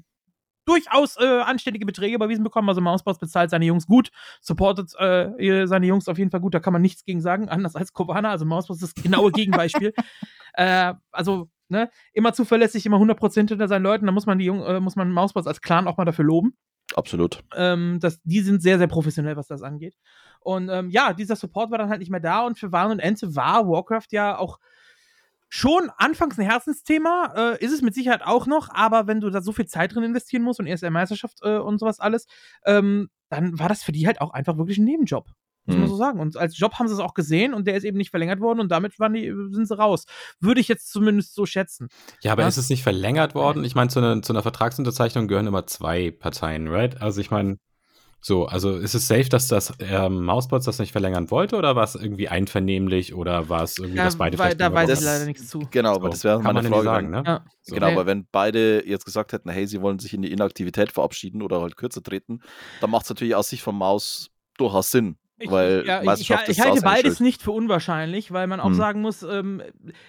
durchaus 0.64 1.16
äh, 1.18 1.40
anständige 1.40 1.86
Beträge 1.86 2.14
überwiesen 2.14 2.44
bekommen. 2.44 2.68
Also 2.68 2.80
Mousebots 2.80 3.18
bezahlt 3.18 3.50
seine 3.50 3.64
Jungs 3.64 3.86
gut, 3.86 4.10
supportet 4.40 4.92
äh, 4.98 5.66
seine 5.66 5.86
Jungs 5.86 6.08
auf 6.08 6.18
jeden 6.18 6.30
Fall 6.30 6.40
gut, 6.40 6.54
da 6.54 6.60
kann 6.60 6.72
man 6.72 6.82
nichts 6.82 7.04
gegen 7.04 7.20
sagen, 7.20 7.48
anders 7.50 7.76
als 7.76 7.92
Kobana. 7.92 8.30
Also 8.30 8.44
Mousebots 8.44 8.82
ist 8.82 8.96
das 8.96 9.02
genaue 9.02 9.32
Gegenbeispiel. 9.32 9.92
äh, 10.54 10.94
also, 11.10 11.48
ne, 11.68 11.90
immer 12.12 12.32
zuverlässig, 12.32 12.86
immer 12.86 12.98
100% 12.98 13.48
hinter 13.48 13.68
seinen 13.68 13.82
Leuten, 13.82 14.06
da 14.06 14.12
muss 14.12 14.26
man 14.26 14.38
die 14.38 14.46
Jung, 14.46 14.62
äh, 14.62 14.80
muss 14.80 14.96
man 14.96 15.10
Mousebots 15.12 15.46
als 15.46 15.60
Clan 15.60 15.88
auch 15.88 15.96
mal 15.96 16.04
dafür 16.04 16.24
loben 16.24 16.56
Absolut. 16.94 17.42
ähm, 17.56 17.98
das, 18.00 18.20
die 18.22 18.40
sind 18.40 18.62
sehr, 18.62 18.78
sehr 18.78 18.86
professionell, 18.86 19.36
was 19.36 19.48
das 19.48 19.62
angeht. 19.62 19.96
Und 20.40 20.68
ähm, 20.68 20.90
ja, 20.90 21.12
dieser 21.12 21.36
Support 21.36 21.70
war 21.70 21.78
dann 21.78 21.88
halt 21.88 22.00
nicht 22.00 22.10
mehr 22.10 22.20
da 22.20 22.46
und 22.46 22.58
für 22.58 22.70
Warn 22.70 22.92
und 22.92 23.00
Ente 23.00 23.34
war 23.34 23.66
Warcraft 23.66 24.08
ja 24.10 24.38
auch 24.38 24.58
schon 25.56 25.88
anfangs 25.98 26.36
ein 26.36 26.44
Herzensthema, 26.44 27.32
äh, 27.36 27.64
ist 27.64 27.70
es 27.72 27.80
mit 27.80 27.94
Sicherheit 27.94 28.22
auch 28.24 28.46
noch, 28.48 28.70
aber 28.70 29.06
wenn 29.06 29.20
du 29.20 29.30
da 29.30 29.40
so 29.40 29.52
viel 29.52 29.66
Zeit 29.66 29.94
drin 29.94 30.02
investieren 30.02 30.42
musst 30.42 30.58
und 30.58 30.66
ESL-Meisterschaft 30.66 31.38
äh, 31.42 31.58
und 31.58 31.78
sowas 31.78 32.00
alles, 32.00 32.26
ähm, 32.66 33.08
dann 33.30 33.56
war 33.56 33.68
das 33.68 33.84
für 33.84 33.92
die 33.92 34.04
halt 34.08 34.20
auch 34.20 34.32
einfach 34.32 34.56
wirklich 34.58 34.78
ein 34.78 34.84
Nebenjob. 34.84 35.28
Muss 35.66 35.76
man 35.76 35.84
Hm. 35.84 35.90
so 35.90 35.96
sagen. 35.96 36.18
Und 36.20 36.36
als 36.36 36.58
Job 36.58 36.74
haben 36.74 36.88
sie 36.88 36.94
es 36.94 37.00
auch 37.00 37.14
gesehen 37.14 37.54
und 37.54 37.66
der 37.68 37.76
ist 37.76 37.84
eben 37.84 37.96
nicht 37.96 38.10
verlängert 38.10 38.40
worden 38.40 38.58
und 38.60 38.70
damit 38.72 38.98
waren 38.98 39.14
die, 39.14 39.32
sind 39.50 39.66
sie 39.68 39.78
raus. 39.78 40.04
Würde 40.40 40.60
ich 40.60 40.66
jetzt 40.68 40.90
zumindest 40.90 41.34
so 41.34 41.46
schätzen. 41.46 41.86
Ja, 42.20 42.32
aber 42.32 42.42
Ja. 42.42 42.48
ist 42.48 42.56
es 42.58 42.68
nicht 42.68 42.82
verlängert 42.82 43.34
worden? 43.36 43.64
Ich 43.64 43.76
meine, 43.76 43.88
zu, 43.90 44.00
einer- 44.00 44.20
zu 44.22 44.32
einer 44.32 44.42
Vertragsunterzeichnung 44.42 45.28
gehören 45.28 45.46
immer 45.46 45.66
zwei 45.68 46.10
Parteien, 46.10 46.66
right? 46.68 47.00
Also 47.00 47.20
ich 47.20 47.30
meine, 47.30 47.58
so, 48.26 48.46
also 48.46 48.76
ist 48.76 48.94
es 48.94 49.06
safe, 49.06 49.28
dass 49.28 49.48
das 49.48 49.74
ähm, 49.80 50.24
Mausbots 50.24 50.64
das 50.64 50.78
nicht 50.78 50.92
verlängern 50.92 51.30
wollte 51.30 51.56
oder 51.56 51.76
war 51.76 51.84
es 51.84 51.94
irgendwie 51.94 52.26
einvernehmlich 52.26 53.14
oder 53.14 53.50
war 53.50 53.64
es 53.64 53.76
irgendwie, 53.76 53.98
dass 53.98 54.16
beide 54.16 54.38
weil, 54.38 54.54
da 54.54 54.72
weiß 54.72 54.88
ich 54.98 55.04
leider 55.04 55.26
nichts 55.26 55.46
zu. 55.46 55.68
Genau, 55.70 55.92
So, 55.92 56.00
aber 56.00 56.08
das 56.08 56.24
wäre 56.24 56.40
kann 56.40 56.54
meine 56.54 56.70
Frage. 56.70 56.84
sagen, 56.84 57.10
ne? 57.10 57.22
Ja. 57.26 57.44
So. 57.60 57.74
Genau, 57.74 57.88
aber 57.88 58.06
wenn 58.06 58.26
beide 58.32 58.82
jetzt 58.88 59.04
gesagt 59.04 59.34
hätten, 59.34 59.50
hey, 59.50 59.66
sie 59.66 59.82
wollen 59.82 59.98
sich 59.98 60.14
in 60.14 60.22
die 60.22 60.32
Inaktivität 60.32 60.90
verabschieden 60.90 61.42
oder 61.42 61.60
halt 61.60 61.76
kürzer 61.76 62.02
treten, 62.02 62.40
dann 62.80 62.88
macht 62.88 63.02
es 63.02 63.10
natürlich 63.10 63.34
aus 63.34 63.50
Sicht 63.50 63.62
von 63.62 63.76
Maus 63.76 64.30
durchaus 64.56 64.90
Sinn. 64.90 65.18
Ich, 65.38 65.50
weil 65.50 65.84
ja, 65.86 66.02
ich, 66.14 66.20
ich, 66.22 66.60
halte 66.60 66.80
beides 66.80 67.20
nicht 67.20 67.42
für 67.42 67.50
unwahrscheinlich, 67.50 68.32
weil 68.32 68.46
man 68.46 68.58
auch 68.58 68.68
Hm. 68.68 68.74
sagen 68.74 69.02
muss, 69.02 69.22
ähm, 69.22 69.60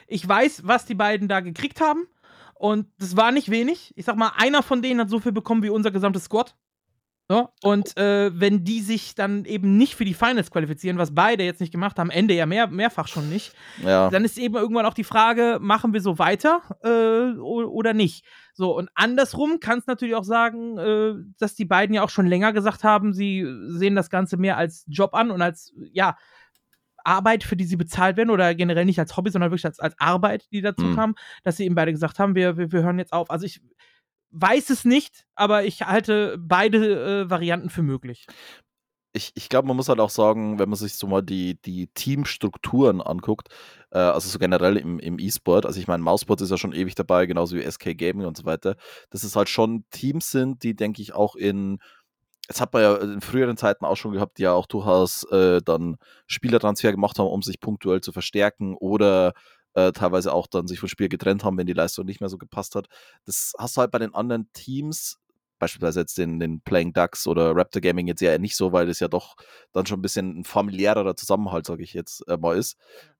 ich 0.08 0.26
weiß, 0.26 0.62
was 0.64 0.86
die 0.86 0.96
beiden 0.96 1.28
da 1.28 1.42
gekriegt 1.42 1.82
haben. 1.82 2.08
Und 2.54 2.88
das 2.98 3.18
war 3.18 3.34
nicht 3.34 3.52
wenig. 3.52 3.92
Ich 3.98 4.06
sag 4.06 4.16
mal, 4.16 4.32
einer 4.38 4.64
von 4.64 4.82
denen 4.82 5.02
hat 5.02 5.10
so 5.10 5.20
viel 5.20 5.34
bekommen 5.34 5.64
wie 5.64 5.70
unser 5.70 5.92
gesamtes 5.92 6.24
Squad. 6.24 6.56
So, 7.28 7.50
und 7.64 7.98
äh, 7.98 8.30
wenn 8.40 8.64
die 8.64 8.82
sich 8.82 9.16
dann 9.16 9.46
eben 9.46 9.78
nicht 9.78 9.96
für 9.96 10.06
die 10.06 10.14
Finals 10.14 10.52
qualifizieren, 10.52 11.00
was 11.00 11.16
beide 11.16 11.44
jetzt 11.44 11.60
nicht 11.60 11.72
gemacht 11.72 11.98
haben, 11.98 12.12
Ende 12.12 12.36
ja 12.36 12.46
mehr, 12.46 12.68
mehrfach 12.68 13.08
schon 13.08 13.30
nicht, 13.30 13.52
Ja. 13.84 14.12
dann 14.12 14.24
ist 14.26 14.38
eben 14.38 14.54
irgendwann 14.54 14.86
auch 14.86 14.94
die 14.94 15.04
Frage, 15.04 15.58
machen 15.60 15.92
wir 15.94 16.02
so 16.02 16.20
weiter 16.20 16.62
äh, 16.84 17.36
oder 17.40 17.94
nicht? 17.96 18.26
So, 18.54 18.78
und 18.78 18.90
andersrum 18.94 19.60
kann 19.60 19.80
es 19.80 19.88
natürlich 19.88 20.14
auch 20.14 20.24
sagen, 20.24 20.78
äh, 20.78 21.14
dass 21.40 21.56
die 21.56 21.66
beiden 21.66 21.96
ja 21.96 22.04
auch 22.04 22.12
schon 22.12 22.28
länger 22.28 22.54
gesagt 22.54 22.84
haben, 22.84 23.12
sie 23.12 23.44
sehen 23.70 23.96
das 23.96 24.12
Ganze 24.12 24.38
mehr 24.38 24.58
als 24.58 24.86
Job 24.88 25.16
an 25.16 25.32
und 25.32 25.42
als, 25.42 25.74
ja, 25.94 26.16
Arbeit, 27.04 27.44
für 27.44 27.56
die 27.56 27.66
sie 27.66 27.76
bezahlt 27.76 28.18
werden 28.18 28.30
oder 28.32 28.54
generell 28.56 28.86
nicht 28.86 29.00
als 29.00 29.16
Hobby, 29.18 29.30
sondern 29.32 29.52
wirklich 29.52 29.66
als, 29.66 29.80
als 29.80 29.96
Arbeit, 30.00 30.46
die 30.52 30.62
dazu 30.62 30.86
Mhm. 30.86 30.96
kam, 30.96 31.16
dass 31.44 31.58
sie 31.58 31.66
eben 31.66 31.76
beide 31.76 31.92
gesagt 31.92 32.18
haben, 32.20 32.36
wir, 32.36 32.58
wir, 32.58 32.72
wir 32.72 32.84
hören 32.84 32.98
jetzt 33.00 33.14
auf. 33.14 33.30
Also 33.30 33.46
ich 33.46 33.62
weiß 34.32 34.70
es 34.70 34.86
nicht, 34.86 35.26
aber 35.36 35.64
ich 35.66 35.82
halte 35.82 36.38
beide 36.40 37.24
äh, 37.24 37.30
Varianten 37.30 37.70
für 37.70 37.84
möglich. 37.84 38.26
ich, 39.16 39.32
ich 39.36 39.50
glaube, 39.50 39.68
man 39.68 39.78
muss 39.78 39.88
halt 39.90 40.00
auch 40.00 40.10
sagen, 40.10 40.60
wenn 40.60 40.70
man 40.70 40.78
sich 40.78 40.96
so 40.96 41.08
mal 41.08 41.22
die, 41.24 41.60
die 41.62 41.88
Teamstrukturen 41.88 43.02
anguckt, 43.02 43.48
äh, 43.92 43.98
also 43.98 44.30
so 44.30 44.40
generell 44.40 44.78
im, 44.78 45.00
im 45.00 45.20
E-Sport, 45.20 45.66
also 45.66 45.80
ich 45.80 45.88
meine, 45.88 46.04
Mouseboard 46.04 46.42
ist 46.42 46.52
ja 46.52 46.58
schon 46.58 46.74
ewig 46.74 46.96
dabei, 46.96 47.26
genauso 47.26 47.56
wie 47.56 47.70
SK 47.70 47.98
Gaming 47.98 48.28
und 48.28 48.38
so 48.38 48.46
weiter, 48.46 48.76
dass 49.10 49.24
es 49.24 49.36
halt 49.36 49.50
schon 49.50 49.86
Teams 49.92 50.32
sind, 50.32 50.64
die, 50.64 50.76
denke 50.76 51.02
ich, 51.02 51.14
auch 51.14 51.36
in, 51.36 51.80
jetzt 52.48 52.62
hat 52.62 52.74
man 52.74 52.82
ja 52.82 52.96
in 52.98 53.22
früheren 53.22 53.58
Zeiten 53.58 53.86
auch 53.86 53.96
schon 53.96 54.12
gehabt, 54.12 54.38
die 54.38 54.44
ja 54.44 54.54
auch 54.54 54.68
durchaus 54.68 55.24
äh, 55.32 55.62
dann 55.64 55.96
Spielertransfer 56.28 56.92
gemacht 56.92 57.18
haben, 57.18 57.28
um 57.28 57.42
sich 57.42 57.60
punktuell 57.60 58.02
zu 58.02 58.12
verstärken 58.12 58.76
oder 58.76 59.34
äh, 59.76 59.92
teilweise 59.92 60.34
auch 60.34 60.48
dann 60.48 60.68
sich 60.68 60.80
vom 60.80 60.90
Spiel 60.90 61.10
getrennt 61.10 61.44
haben, 61.44 61.58
wenn 61.58 61.68
die 61.68 61.74
Leistung 61.74 62.06
nicht 62.06 62.20
mehr 62.20 62.30
so 62.30 62.38
gepasst 62.38 62.76
hat. 62.76 62.88
Das 63.26 63.54
hast 63.58 63.78
du 63.78 63.82
halt 63.82 63.92
bei 63.92 64.00
den 64.00 64.16
anderen 64.16 64.52
Teams 64.54 65.20
beispielsweise 65.60 66.02
jetzt 66.02 66.18
den, 66.18 66.40
den 66.40 66.62
Playing 66.62 66.94
Ducks 66.94 67.28
oder 67.28 67.56
Raptor 67.56 67.82
Gaming 67.82 68.08
jetzt 68.08 68.22
ja 68.22 68.38
nicht 68.38 68.56
so, 68.56 68.72
weil 68.72 68.90
es 68.90 69.00
ja 69.00 69.08
doch 69.08 69.36
dann 69.72 69.86
schon 69.86 70.00
ein 70.00 70.02
bisschen 70.02 70.40
ein 70.40 70.44
familiärerer 70.44 71.16
Zusammenhalt, 71.16 71.66
sage 71.66 71.84
ich 71.84 71.94
jetzt 71.94 72.28
äh, 72.28 72.38
mal, 72.38 72.58
ist. 72.58 72.78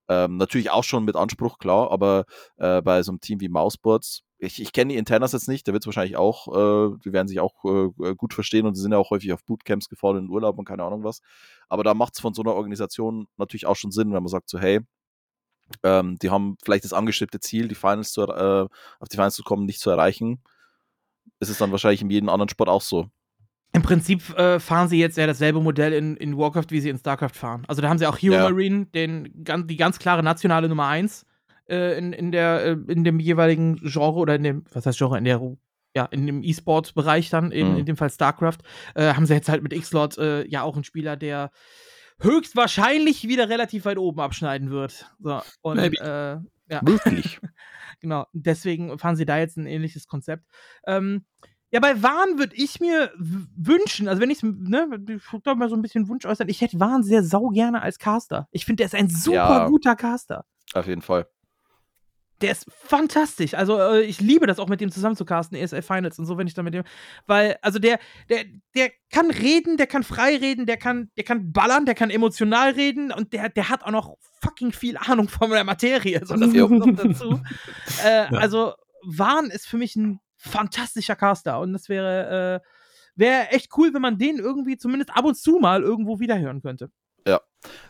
Ähm, 0.08 0.36
natürlich 0.36 0.70
auch 0.70 0.84
schon 0.84 1.04
mit 1.04 1.16
Anspruch, 1.16 1.58
klar, 1.58 1.90
aber 1.90 2.26
äh, 2.58 2.82
bei 2.82 3.02
so 3.02 3.10
einem 3.10 3.20
Team 3.20 3.40
wie 3.40 3.48
Mouseboards, 3.48 4.22
ich, 4.38 4.60
ich 4.60 4.72
kenne 4.72 4.92
die 4.92 4.98
Internas 4.98 5.32
jetzt 5.32 5.48
nicht, 5.48 5.66
der 5.66 5.72
wird 5.72 5.82
es 5.82 5.86
wahrscheinlich 5.86 6.16
auch, 6.16 6.48
äh, 6.48 6.96
die 7.04 7.12
werden 7.12 7.26
sich 7.26 7.40
auch 7.40 7.64
äh, 7.64 8.14
gut 8.14 8.34
verstehen 8.34 8.66
und 8.66 8.74
sie 8.74 8.82
sind 8.82 8.92
ja 8.92 8.98
auch 8.98 9.10
häufig 9.10 9.32
auf 9.32 9.44
Bootcamps 9.44 9.88
gefahren 9.88 10.18
in 10.18 10.30
Urlaub 10.30 10.58
und 10.58 10.66
keine 10.66 10.84
Ahnung 10.84 11.04
was. 11.04 11.20
Aber 11.68 11.84
da 11.84 11.94
macht 11.94 12.14
es 12.14 12.20
von 12.20 12.34
so 12.34 12.42
einer 12.42 12.54
Organisation 12.54 13.26
natürlich 13.38 13.66
auch 13.66 13.76
schon 13.76 13.90
Sinn, 13.92 14.12
wenn 14.12 14.22
man 14.22 14.28
sagt 14.28 14.50
so, 14.50 14.58
hey, 14.58 14.80
ähm, 15.82 16.18
die 16.20 16.30
haben 16.30 16.56
vielleicht 16.64 16.84
das 16.84 16.92
angestrebte 16.92 17.40
Ziel, 17.40 17.68
die 17.68 17.74
Finals 17.74 18.12
zu, 18.12 18.22
äh, 18.22 18.68
auf 19.00 19.08
die 19.10 19.16
Finals 19.16 19.34
zu 19.34 19.42
kommen, 19.42 19.66
nicht 19.66 19.80
zu 19.80 19.90
erreichen. 19.90 20.40
Ist 21.40 21.48
es 21.50 21.58
dann 21.58 21.70
wahrscheinlich 21.72 22.02
in 22.02 22.10
jedem 22.10 22.28
anderen 22.28 22.48
Sport 22.48 22.68
auch 22.68 22.82
so. 22.82 23.08
Im 23.72 23.82
Prinzip 23.82 24.30
äh, 24.38 24.58
fahren 24.58 24.88
sie 24.88 24.98
jetzt 24.98 25.18
ja 25.18 25.26
dasselbe 25.26 25.60
Modell 25.60 25.92
in, 25.92 26.16
in 26.16 26.38
Warcraft, 26.38 26.66
wie 26.70 26.80
sie 26.80 26.88
in 26.88 26.98
StarCraft 26.98 27.34
fahren. 27.34 27.64
Also 27.68 27.82
da 27.82 27.88
haben 27.88 27.98
sie 27.98 28.06
auch 28.06 28.16
Hero 28.16 28.36
Ja. 28.36 28.48
Marine, 28.48 28.86
den, 28.86 29.28
die 29.34 29.76
ganz 29.76 29.98
klare 29.98 30.22
nationale 30.22 30.68
Nummer 30.68 30.86
1 30.86 31.26
äh, 31.68 31.98
in, 31.98 32.12
in, 32.14 32.32
der, 32.32 32.64
äh, 32.64 32.76
in 32.88 33.04
dem 33.04 33.20
jeweiligen 33.20 33.76
Genre 33.82 34.18
oder 34.18 34.36
in 34.36 34.44
dem, 34.44 34.64
was 34.72 34.86
heißt 34.86 34.96
Genre, 34.98 35.18
in 35.18 35.24
der 35.24 35.40
ja, 35.94 36.04
in 36.06 36.26
dem 36.26 36.42
E-Sport-Bereich 36.42 37.30
dann, 37.30 37.50
in, 37.50 37.72
Mhm. 37.72 37.76
in 37.78 37.86
dem 37.86 37.96
Fall 37.96 38.10
StarCraft, 38.10 38.58
äh, 38.94 39.14
haben 39.14 39.24
sie 39.26 39.32
jetzt 39.34 39.48
halt 39.48 39.62
mit 39.62 39.72
X-Lord 39.72 40.18
äh, 40.18 40.46
ja 40.46 40.62
auch 40.62 40.74
einen 40.74 40.84
Spieler, 40.84 41.16
der 41.16 41.50
höchstwahrscheinlich 42.20 43.28
wieder 43.28 43.48
relativ 43.48 43.84
weit 43.84 43.98
oben 43.98 44.20
abschneiden 44.20 44.70
wird. 44.70 45.10
So, 45.18 45.40
und 45.62 45.76
Maybe. 45.76 45.96
äh, 46.00 46.72
ja. 46.72 46.80
Möglich. 46.82 47.40
Genau, 48.00 48.26
deswegen 48.34 48.98
fahren 48.98 49.16
sie 49.16 49.24
da 49.24 49.38
jetzt 49.38 49.56
ein 49.56 49.64
ähnliches 49.66 50.06
Konzept. 50.06 50.44
Ähm, 50.86 51.24
ja, 51.70 51.80
bei 51.80 52.02
Wahn 52.02 52.38
würde 52.38 52.54
ich 52.54 52.78
mir 52.78 53.10
wünschen, 53.16 54.06
also 54.06 54.20
wenn 54.20 54.28
ich 54.28 54.42
ne, 54.42 54.86
ich 55.08 55.22
da 55.44 55.54
mal 55.54 55.70
so 55.70 55.76
ein 55.76 55.82
bisschen 55.82 56.06
Wunsch 56.08 56.26
äußern, 56.26 56.48
ich 56.50 56.60
hätte 56.60 56.78
Wahn 56.78 57.02
sehr 57.02 57.22
sau 57.22 57.48
gerne 57.48 57.80
als 57.80 57.98
Caster. 57.98 58.48
Ich 58.50 58.66
finde, 58.66 58.78
der 58.82 58.86
ist 58.86 58.94
ein 58.94 59.08
super 59.08 59.34
Ja. 59.34 59.68
guter 59.68 59.96
Caster. 59.96 60.44
Auf 60.74 60.86
jeden 60.86 61.00
Fall. 61.00 61.26
Der 62.42 62.52
ist 62.52 62.66
fantastisch. 62.70 63.54
Also, 63.54 63.78
äh, 63.78 64.02
ich 64.02 64.20
liebe 64.20 64.46
das 64.46 64.58
auch 64.58 64.68
mit 64.68 64.80
dem 64.80 64.90
zusammen 64.90 65.16
zu 65.16 65.24
casten, 65.24 65.56
ESL 65.56 65.82
Finals 65.82 66.18
und 66.18 66.26
so, 66.26 66.36
wenn 66.36 66.46
ich 66.46 66.54
da 66.54 66.62
mit 66.62 66.74
dem. 66.74 66.84
Weil, 67.26 67.56
also 67.62 67.78
der, 67.78 67.98
der, 68.28 68.44
der 68.74 68.90
kann 69.10 69.30
reden, 69.30 69.76
der 69.76 69.86
kann 69.86 70.02
frei 70.02 70.36
reden, 70.36 70.66
der 70.66 70.76
kann, 70.76 71.10
der 71.16 71.24
kann 71.24 71.52
ballern, 71.52 71.86
der 71.86 71.94
kann 71.94 72.10
emotional 72.10 72.70
reden 72.70 73.10
und 73.10 73.32
der, 73.32 73.48
der 73.48 73.68
hat 73.68 73.84
auch 73.84 73.90
noch 73.90 74.16
fucking 74.42 74.72
viel 74.72 74.96
Ahnung 74.98 75.28
von 75.28 75.50
der 75.50 75.64
Materie. 75.64 76.20
So, 76.24 76.36
das 76.36 76.52
kommt 76.52 76.78
noch 76.78 77.04
dazu. 77.04 77.40
äh, 78.04 78.24
ja. 78.24 78.38
Also, 78.38 78.74
Wahn 79.02 79.50
ist 79.50 79.66
für 79.66 79.78
mich 79.78 79.96
ein 79.96 80.20
fantastischer 80.36 81.16
Caster 81.16 81.60
und 81.60 81.72
das 81.72 81.88
wäre, 81.88 82.62
äh, 82.62 82.68
wäre 83.14 83.48
echt 83.48 83.70
cool, 83.78 83.94
wenn 83.94 84.02
man 84.02 84.18
den 84.18 84.38
irgendwie 84.38 84.76
zumindest 84.76 85.10
ab 85.16 85.24
und 85.24 85.36
zu 85.36 85.58
mal 85.58 85.82
irgendwo 85.82 86.20
wiederhören 86.20 86.60
könnte. 86.60 86.90
Ja, 87.26 87.40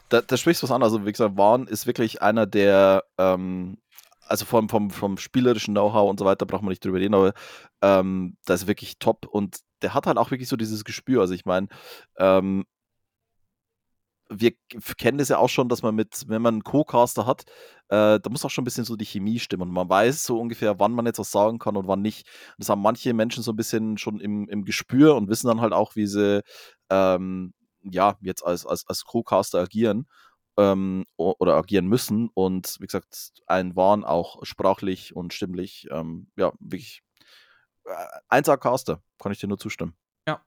da, 0.09 0.23
da 0.23 0.37
sprichst 0.37 0.63
du 0.63 0.65
was 0.65 0.71
an. 0.71 0.83
Also, 0.83 1.05
wie 1.05 1.13
gesagt, 1.13 1.37
Wahn 1.37 1.67
ist 1.67 1.87
wirklich 1.87 2.23
einer 2.23 2.47
der, 2.47 3.05
ähm, 3.19 3.79
also 4.27 4.45
vom, 4.45 4.69
vom, 4.69 4.91
vom 4.91 5.19
spielerischen 5.19 5.75
Know-how 5.75 6.11
und 6.11 6.19
so 6.19 6.25
weiter 6.25 6.47
braucht 6.47 6.63
man 6.63 6.71
nicht 6.71 6.85
drüber 6.85 6.99
reden, 6.99 7.15
aber 7.15 7.33
ähm, 7.83 8.37
das 8.45 8.63
ist 8.63 8.67
wirklich 8.67 8.99
top 8.99 9.27
und 9.27 9.59
der 9.83 9.95
hat 9.95 10.07
halt 10.07 10.19
auch 10.19 10.31
wirklich 10.31 10.49
so 10.49 10.57
dieses 10.57 10.85
Gespür. 10.85 11.21
Also 11.21 11.35
ich 11.35 11.45
meine, 11.45 11.69
ähm, 12.19 12.65
wir 14.29 14.53
kennen 14.99 15.19
das 15.19 15.29
ja 15.29 15.39
auch 15.39 15.49
schon, 15.49 15.69
dass 15.69 15.83
man 15.83 15.95
mit, 15.95 16.25
wenn 16.29 16.43
man 16.43 16.55
einen 16.57 16.65
Co-Caster 16.65 17.27
hat, 17.27 17.45
äh, 17.89 18.19
da 18.19 18.31
muss 18.31 18.45
auch 18.45 18.51
schon 18.51 18.63
ein 18.63 18.65
bisschen 18.65 18.85
so 18.85 18.97
die 18.97 19.05
Chemie 19.05 19.39
stimmen 19.39 19.63
und 19.63 19.73
man 19.73 19.89
weiß 19.89 20.25
so 20.25 20.41
ungefähr, 20.41 20.81
wann 20.81 20.93
man 20.93 21.07
jetzt 21.07 21.19
was 21.21 21.31
sagen 21.31 21.59
kann 21.59 21.77
und 21.77 21.87
wann 21.87 22.03
nicht. 22.03 22.27
Das 22.59 22.69
haben 22.69 22.83
manche 22.83 23.15
Menschen 23.15 23.43
so 23.45 23.53
ein 23.53 23.57
bisschen 23.57 23.99
schon 23.99 24.21
im, 24.21 24.49
im 24.49 24.65
Gespür 24.65 25.15
und 25.15 25.29
wissen 25.29 25.47
dann 25.47 25.61
halt 25.61 25.73
auch, 25.73 25.95
wie 25.95 26.07
sie 26.07 26.43
ähm, 26.91 27.55
ja 27.83 28.17
jetzt 28.21 28.45
als, 28.45 28.67
als, 28.67 28.87
als 28.89 29.05
Co-Caster 29.05 29.61
agieren 29.61 30.07
ähm, 30.57 31.07
oder 31.17 31.55
agieren 31.55 31.87
müssen. 31.87 32.29
Und 32.35 32.77
wie 32.81 32.87
gesagt, 32.87 33.33
ein 33.47 33.77
waren 33.77 34.05
auch 34.05 34.45
sprachlich 34.45 35.15
und 35.15 35.33
stimmlich, 35.35 35.89
ähm, 35.91 36.29
ja, 36.37 36.53
wirklich 36.61 37.03
äh, 37.85 37.91
1 38.29 38.49
Caster, 38.61 39.03
kann 39.19 39.33
ich 39.33 39.39
dir 39.39 39.49
nur 39.49 39.59
zustimmen. 39.59 39.95
Ja, 40.29 40.41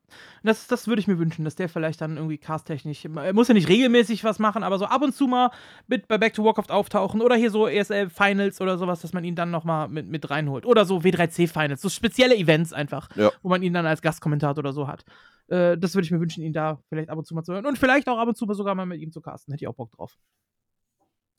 das, 0.43 0.68
das 0.68 0.88
würde 0.88 0.99
ich 0.99 1.07
mir 1.07 1.20
wünschen, 1.20 1.45
dass 1.45 1.55
der 1.55 1.70
vielleicht 1.70 2.01
dann 2.01 2.18
irgendwie 2.18 2.38
casttechnisch, 2.38 3.05
er 3.05 3.34
muss 3.34 3.47
ja 3.47 3.53
nicht 3.53 3.70
regelmäßig 3.70 4.26
was 4.26 4.38
machen, 4.38 4.62
aber 4.62 4.78
so 4.78 4.84
ab 4.84 5.01
und 5.01 5.16
zu 5.16 5.26
mal 5.26 5.51
mit 5.88 6.10
bei 6.10 6.18
Back 6.18 6.34
to 6.34 6.43
Warcraft 6.43 6.70
auftauchen 6.70 7.22
oder 7.22 7.38
hier 7.38 7.49
so 7.49 7.66
ESL 7.66 8.10
Finals 8.10 8.60
oder 8.60 8.78
sowas, 8.78 8.99
dass 8.99 9.14
man 9.14 9.24
ihn 9.24 9.36
dann 9.36 9.51
nochmal 9.51 9.88
mit, 9.88 10.05
mit 10.05 10.30
reinholt. 10.30 10.66
Oder 10.66 10.84
so 10.84 10.97
W3C 10.97 11.47
Finals, 11.47 11.82
so 11.82 11.88
spezielle 11.88 12.36
Events 12.36 12.74
einfach, 12.74 13.07
ja. 13.16 13.32
wo 13.41 13.47
man 13.47 13.64
ihn 13.64 13.72
dann 13.72 13.86
als 13.86 14.01
Gastkommentator 14.01 14.60
oder 14.60 14.74
so 14.74 14.86
hat. 14.86 15.05
Äh, 15.50 15.78
das 15.78 15.95
würde 15.95 16.06
ich 16.06 16.12
mir 16.12 16.20
wünschen, 16.20 16.43
ihn 16.43 16.54
da 16.54 16.82
vielleicht 16.89 17.10
ab 17.10 17.18
und 17.18 17.26
zu 17.26 17.34
mal 17.34 17.43
zu 17.43 17.54
hören 17.54 17.66
und 17.66 17.78
vielleicht 17.78 18.08
auch 18.08 18.18
ab 18.18 18.28
und 18.28 18.36
zu 18.36 18.45
mal 18.45 18.54
sogar 18.54 18.76
mal 18.76 18.86
mit 18.86 19.02
ihm 19.02 19.12
zu 19.12 19.22
casten. 19.22 19.52
Hätte 19.52 19.64
ich 19.64 19.68
auch 19.68 19.76
Bock 19.76 19.91
drauf. 19.91 20.18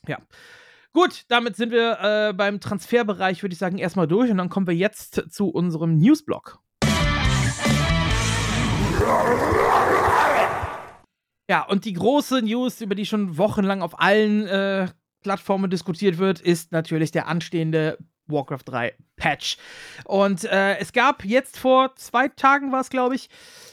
Ja. 0.07 0.19
Gut, 0.93 1.25
damit 1.29 1.55
sind 1.55 1.71
wir 1.71 1.99
äh, 2.01 2.33
beim 2.33 2.61
Transferbereich, 2.61 3.43
würde 3.43 3.53
ich 3.53 3.59
sagen, 3.59 3.79
erstmal 3.79 4.09
durch 4.09 4.31
und 4.31 4.39
dann 4.39 4.49
kommen 4.49 4.67
wir 4.67 4.75
jetzt 4.75 5.23
zu 5.31 5.49
unserem 5.49 5.99
Newsblock. 5.99 6.59
Ja, 11.49 11.65
und 11.65 11.85
die 11.85 11.93
große 11.93 12.43
News, 12.43 12.81
über 12.81 12.95
die 12.95 13.07
schon 13.07 13.37
wochenlang 13.37 13.83
auf 13.83 14.01
allen 14.01 14.47
äh, 14.47 14.89
Plattformen 15.23 15.71
diskutiert 15.71 16.19
wird, 16.19 16.41
ist 16.41 16.73
natürlich 16.73 17.13
der 17.13 17.29
anstehende 17.29 17.99
Warcraft 18.31 18.65
3 18.67 18.95
Patch. 19.17 19.57
Und 20.05 20.45
äh, 20.45 20.79
es 20.79 20.93
gab 20.93 21.25
jetzt 21.25 21.59
vor 21.59 21.95
zwei 21.97 22.29
Tagen, 22.29 22.73
war 22.73 22.81
es, 22.81 22.91
glaube 22.91 23.15
ich, 23.15 23.29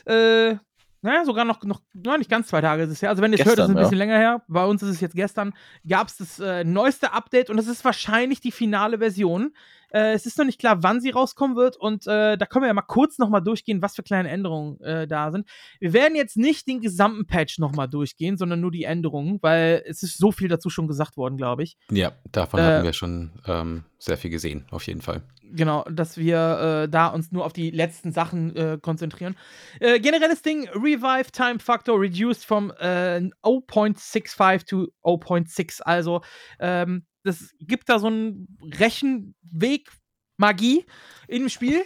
äh, 0.06 0.56
naja, 1.02 1.24
sogar 1.26 1.46
noch, 1.46 1.64
noch, 1.64 1.82
noch 1.94 2.18
nicht 2.18 2.30
ganz 2.30 2.48
zwei 2.48 2.60
Tage 2.60 2.84
ist 2.84 2.90
es 2.90 3.02
ja. 3.02 3.10
Also, 3.10 3.22
wenn 3.22 3.32
ihr 3.32 3.40
es 3.40 3.46
hört, 3.46 3.60
ist 3.60 3.66
es 3.66 3.70
ein 3.70 3.76
ja. 3.76 3.84
bisschen 3.84 3.98
länger 3.98 4.18
her. 4.18 4.42
Bei 4.48 4.66
uns 4.66 4.82
ist 4.82 4.90
es 4.90 5.00
jetzt 5.00 5.16
gestern. 5.16 5.54
Gab 5.88 6.08
es 6.08 6.18
das 6.18 6.40
äh, 6.40 6.64
neueste 6.64 7.14
Update 7.14 7.50
und 7.50 7.58
das 7.58 7.68
ist 7.68 7.86
wahrscheinlich 7.86 8.42
die 8.42 8.52
finale 8.52 8.98
Version. 8.98 9.54
Äh, 9.92 10.14
es 10.14 10.26
ist 10.26 10.38
noch 10.38 10.46
nicht 10.46 10.60
klar, 10.60 10.84
wann 10.84 11.02
sie 11.02 11.12
rauskommen 11.12 11.56
wird 11.56 11.78
und 11.78 12.08
äh, 12.08 12.38
da 12.38 12.46
können 12.46 12.64
wir 12.64 12.68
ja 12.68 12.74
mal 12.74 12.82
kurz 12.82 13.18
nochmal 13.18 13.42
durchgehen, 13.42 13.82
was 13.82 13.96
für 13.96 14.04
kleine 14.04 14.30
Änderungen 14.30 14.80
äh, 14.82 15.08
da 15.08 15.32
sind. 15.32 15.48
Wir 15.80 15.94
werden 15.94 16.16
jetzt 16.16 16.38
nicht 16.38 16.68
den 16.68 16.82
gesamten 16.82 17.26
Patch 17.26 17.60
nochmal 17.60 17.88
durchgehen, 17.88 18.38
sondern 18.38 18.62
nur 18.62 18.72
die 18.72 18.84
Änderungen, 18.84 19.40
weil 19.42 19.84
es 19.86 20.04
ist 20.04 20.18
so 20.18 20.32
viel 20.32 20.50
dazu 20.50 20.70
schon 20.70 20.88
gesagt 20.88 21.18
worden, 21.18 21.38
glaube 21.38 21.64
ich. 21.64 21.78
Ja, 21.90 22.12
davon 22.32 22.62
hatten 22.62 22.82
äh, 22.82 22.84
wir 22.84 22.94
schon 22.94 23.32
ähm, 23.46 23.86
sehr 23.98 24.18
viel 24.18 24.32
gesehen, 24.32 24.66
auf 24.72 24.86
jeden 24.88 25.02
Fall. 25.02 25.24
Genau, 25.50 25.86
dass 25.90 26.18
wir 26.18 26.84
äh, 26.84 26.90
da 26.90 27.08
uns 27.08 27.32
nur 27.32 27.46
auf 27.46 27.54
die 27.54 27.72
letzten 27.72 28.12
Sachen 28.12 28.54
äh, 28.56 28.78
konzentrieren. 28.82 29.38
Generelles 29.80 30.42
Ding, 30.42 30.68
Revive 30.70 31.32
Time 31.32 31.60
Factor 31.60 32.00
reduced 32.00 32.44
from 32.44 32.72
0.65 32.72 34.66
to 34.66 34.88
0.6. 35.04 35.82
Also 35.82 36.22
ähm, 36.60 37.07
das 37.24 37.54
gibt 37.60 37.90
da 37.90 38.00
so 38.00 38.08
einen 38.08 38.58
Rechenweg, 38.62 39.90
Magie 40.38 40.86
im 41.28 41.50
Spiel. 41.50 41.84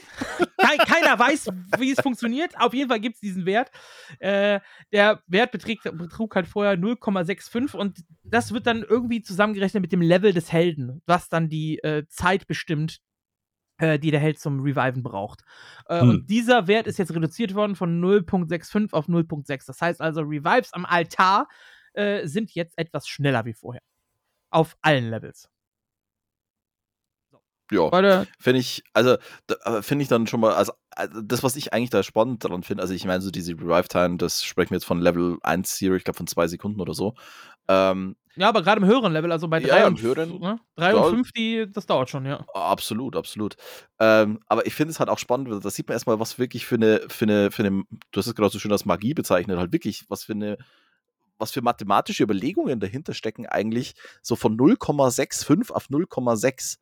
Keiner 0.86 1.18
weiß, 1.18 1.50
wie 1.80 1.92
es 1.92 2.02
funktioniert. 2.02 2.60
Auf 2.60 2.74
jeden 2.74 2.90
Fall 2.90 3.00
gibt 3.00 3.16
es 3.16 3.22
diesen 3.22 3.46
Wert. 3.46 3.72
Äh, 4.20 4.60
der 4.92 5.24
Wert 5.28 5.52
beträgt, 5.52 5.84
betrug 5.84 6.36
halt 6.36 6.48
vorher 6.48 6.78
0,65 6.78 7.76
und 7.76 8.04
das 8.24 8.54
wird 8.54 8.68
dann 8.68 8.84
irgendwie 8.84 9.22
zusammengerechnet 9.22 9.82
mit 9.82 9.92
dem 9.92 10.02
Level 10.02 10.34
des 10.34 10.52
Helden, 10.52 11.02
was 11.06 11.30
dann 11.30 11.50
die 11.50 11.80
äh, 11.80 12.06
Zeit 12.08 12.46
bestimmt, 12.46 13.00
äh, 13.78 13.98
die 13.98 14.12
der 14.12 14.20
Held 14.20 14.40
zum 14.40 14.60
Reviven 14.62 15.02
braucht. 15.02 15.44
Äh, 15.88 16.02
hm. 16.02 16.10
Und 16.10 16.30
dieser 16.30 16.68
Wert 16.68 16.88
ist 16.88 17.00
jetzt 17.00 17.16
reduziert 17.16 17.56
worden 17.56 17.76
von 17.76 18.02
0,65 18.04 18.94
auf 18.94 19.08
0,6. 19.08 19.66
Das 19.66 19.82
heißt 19.82 20.02
also, 20.02 20.22
Revives 20.22 20.74
am 20.74 20.86
Altar 20.86 21.48
äh, 21.94 22.28
sind 22.28 22.54
jetzt 22.54 22.78
etwas 22.78 23.08
schneller 23.08 23.46
wie 23.46 23.54
vorher 23.54 23.82
auf 24.52 24.78
allen 24.82 25.10
Levels. 25.10 25.50
Ja, 27.72 28.26
finde 28.38 28.60
ich, 28.60 28.84
also 28.94 29.16
finde 29.82 30.04
ich 30.04 30.10
dann 30.10 30.28
schon 30.28 30.42
mal, 30.42 30.54
also, 30.54 30.74
also 30.90 31.22
das, 31.22 31.42
was 31.42 31.56
ich 31.56 31.72
eigentlich 31.72 31.90
da 31.90 32.04
spannend 32.04 32.44
daran 32.44 32.64
finde, 32.64 32.84
also 32.84 32.94
ich 32.94 33.06
meine, 33.06 33.22
so 33.22 33.32
diese 33.32 33.54
Revive-Time, 33.54 34.18
das 34.18 34.44
sprechen 34.44 34.72
wir 34.72 34.76
jetzt 34.76 34.86
von 34.86 35.00
Level 35.00 35.38
1 35.42 35.78
Zero, 35.78 35.96
ich 35.96 36.04
glaube 36.04 36.18
von 36.18 36.28
zwei 36.28 36.48
Sekunden 36.48 36.82
oder 36.82 36.94
so. 36.94 37.14
Ähm, 37.70 38.18
ja, 38.36 38.50
aber 38.50 38.62
gerade 38.62 38.82
im 38.82 38.88
höheren 38.88 39.14
Level, 39.14 39.32
also 39.32 39.48
bei 39.48 39.62
3 39.62 39.80
ja, 39.80 39.88
und, 39.88 40.02
höheren, 40.02 40.40
ne? 40.40 40.60
drei 40.76 40.96
und 40.96 41.10
5, 41.10 41.32
die, 41.32 41.66
das 41.72 41.86
dauert 41.86 42.10
schon, 42.10 42.26
ja. 42.26 42.46
Absolut, 42.54 43.16
absolut. 43.16 43.56
Ähm, 44.00 44.40
aber 44.48 44.66
ich 44.66 44.74
finde 44.74 44.92
es 44.92 45.00
halt 45.00 45.10
auch 45.10 45.20
spannend, 45.20 45.64
da 45.64 45.70
sieht 45.70 45.88
man 45.88 45.94
erstmal, 45.94 46.20
was 46.20 46.40
wirklich 46.40 46.66
für 46.66 46.76
eine, 46.76 47.02
für 47.08 47.26
eine, 47.26 47.52
für 47.52 47.64
eine, 47.64 47.84
du 48.12 48.18
hast 48.18 48.28
es 48.28 48.36
gerade 48.36 48.52
so 48.52 48.60
schön 48.60 48.72
als 48.72 48.84
Magie 48.84 49.14
bezeichnet, 49.14 49.58
halt 49.58 49.72
wirklich, 49.72 50.06
was 50.10 50.26
für 50.26 50.34
eine 50.34 50.58
was 51.42 51.52
für 51.52 51.62
mathematische 51.62 52.24
Überlegungen 52.24 52.80
dahinter 52.80 53.14
stecken, 53.14 53.46
eigentlich 53.46 53.96
so 54.22 54.36
von 54.36 54.58
0,65 54.58 55.72
auf 55.72 55.88
0,6. 55.88 56.78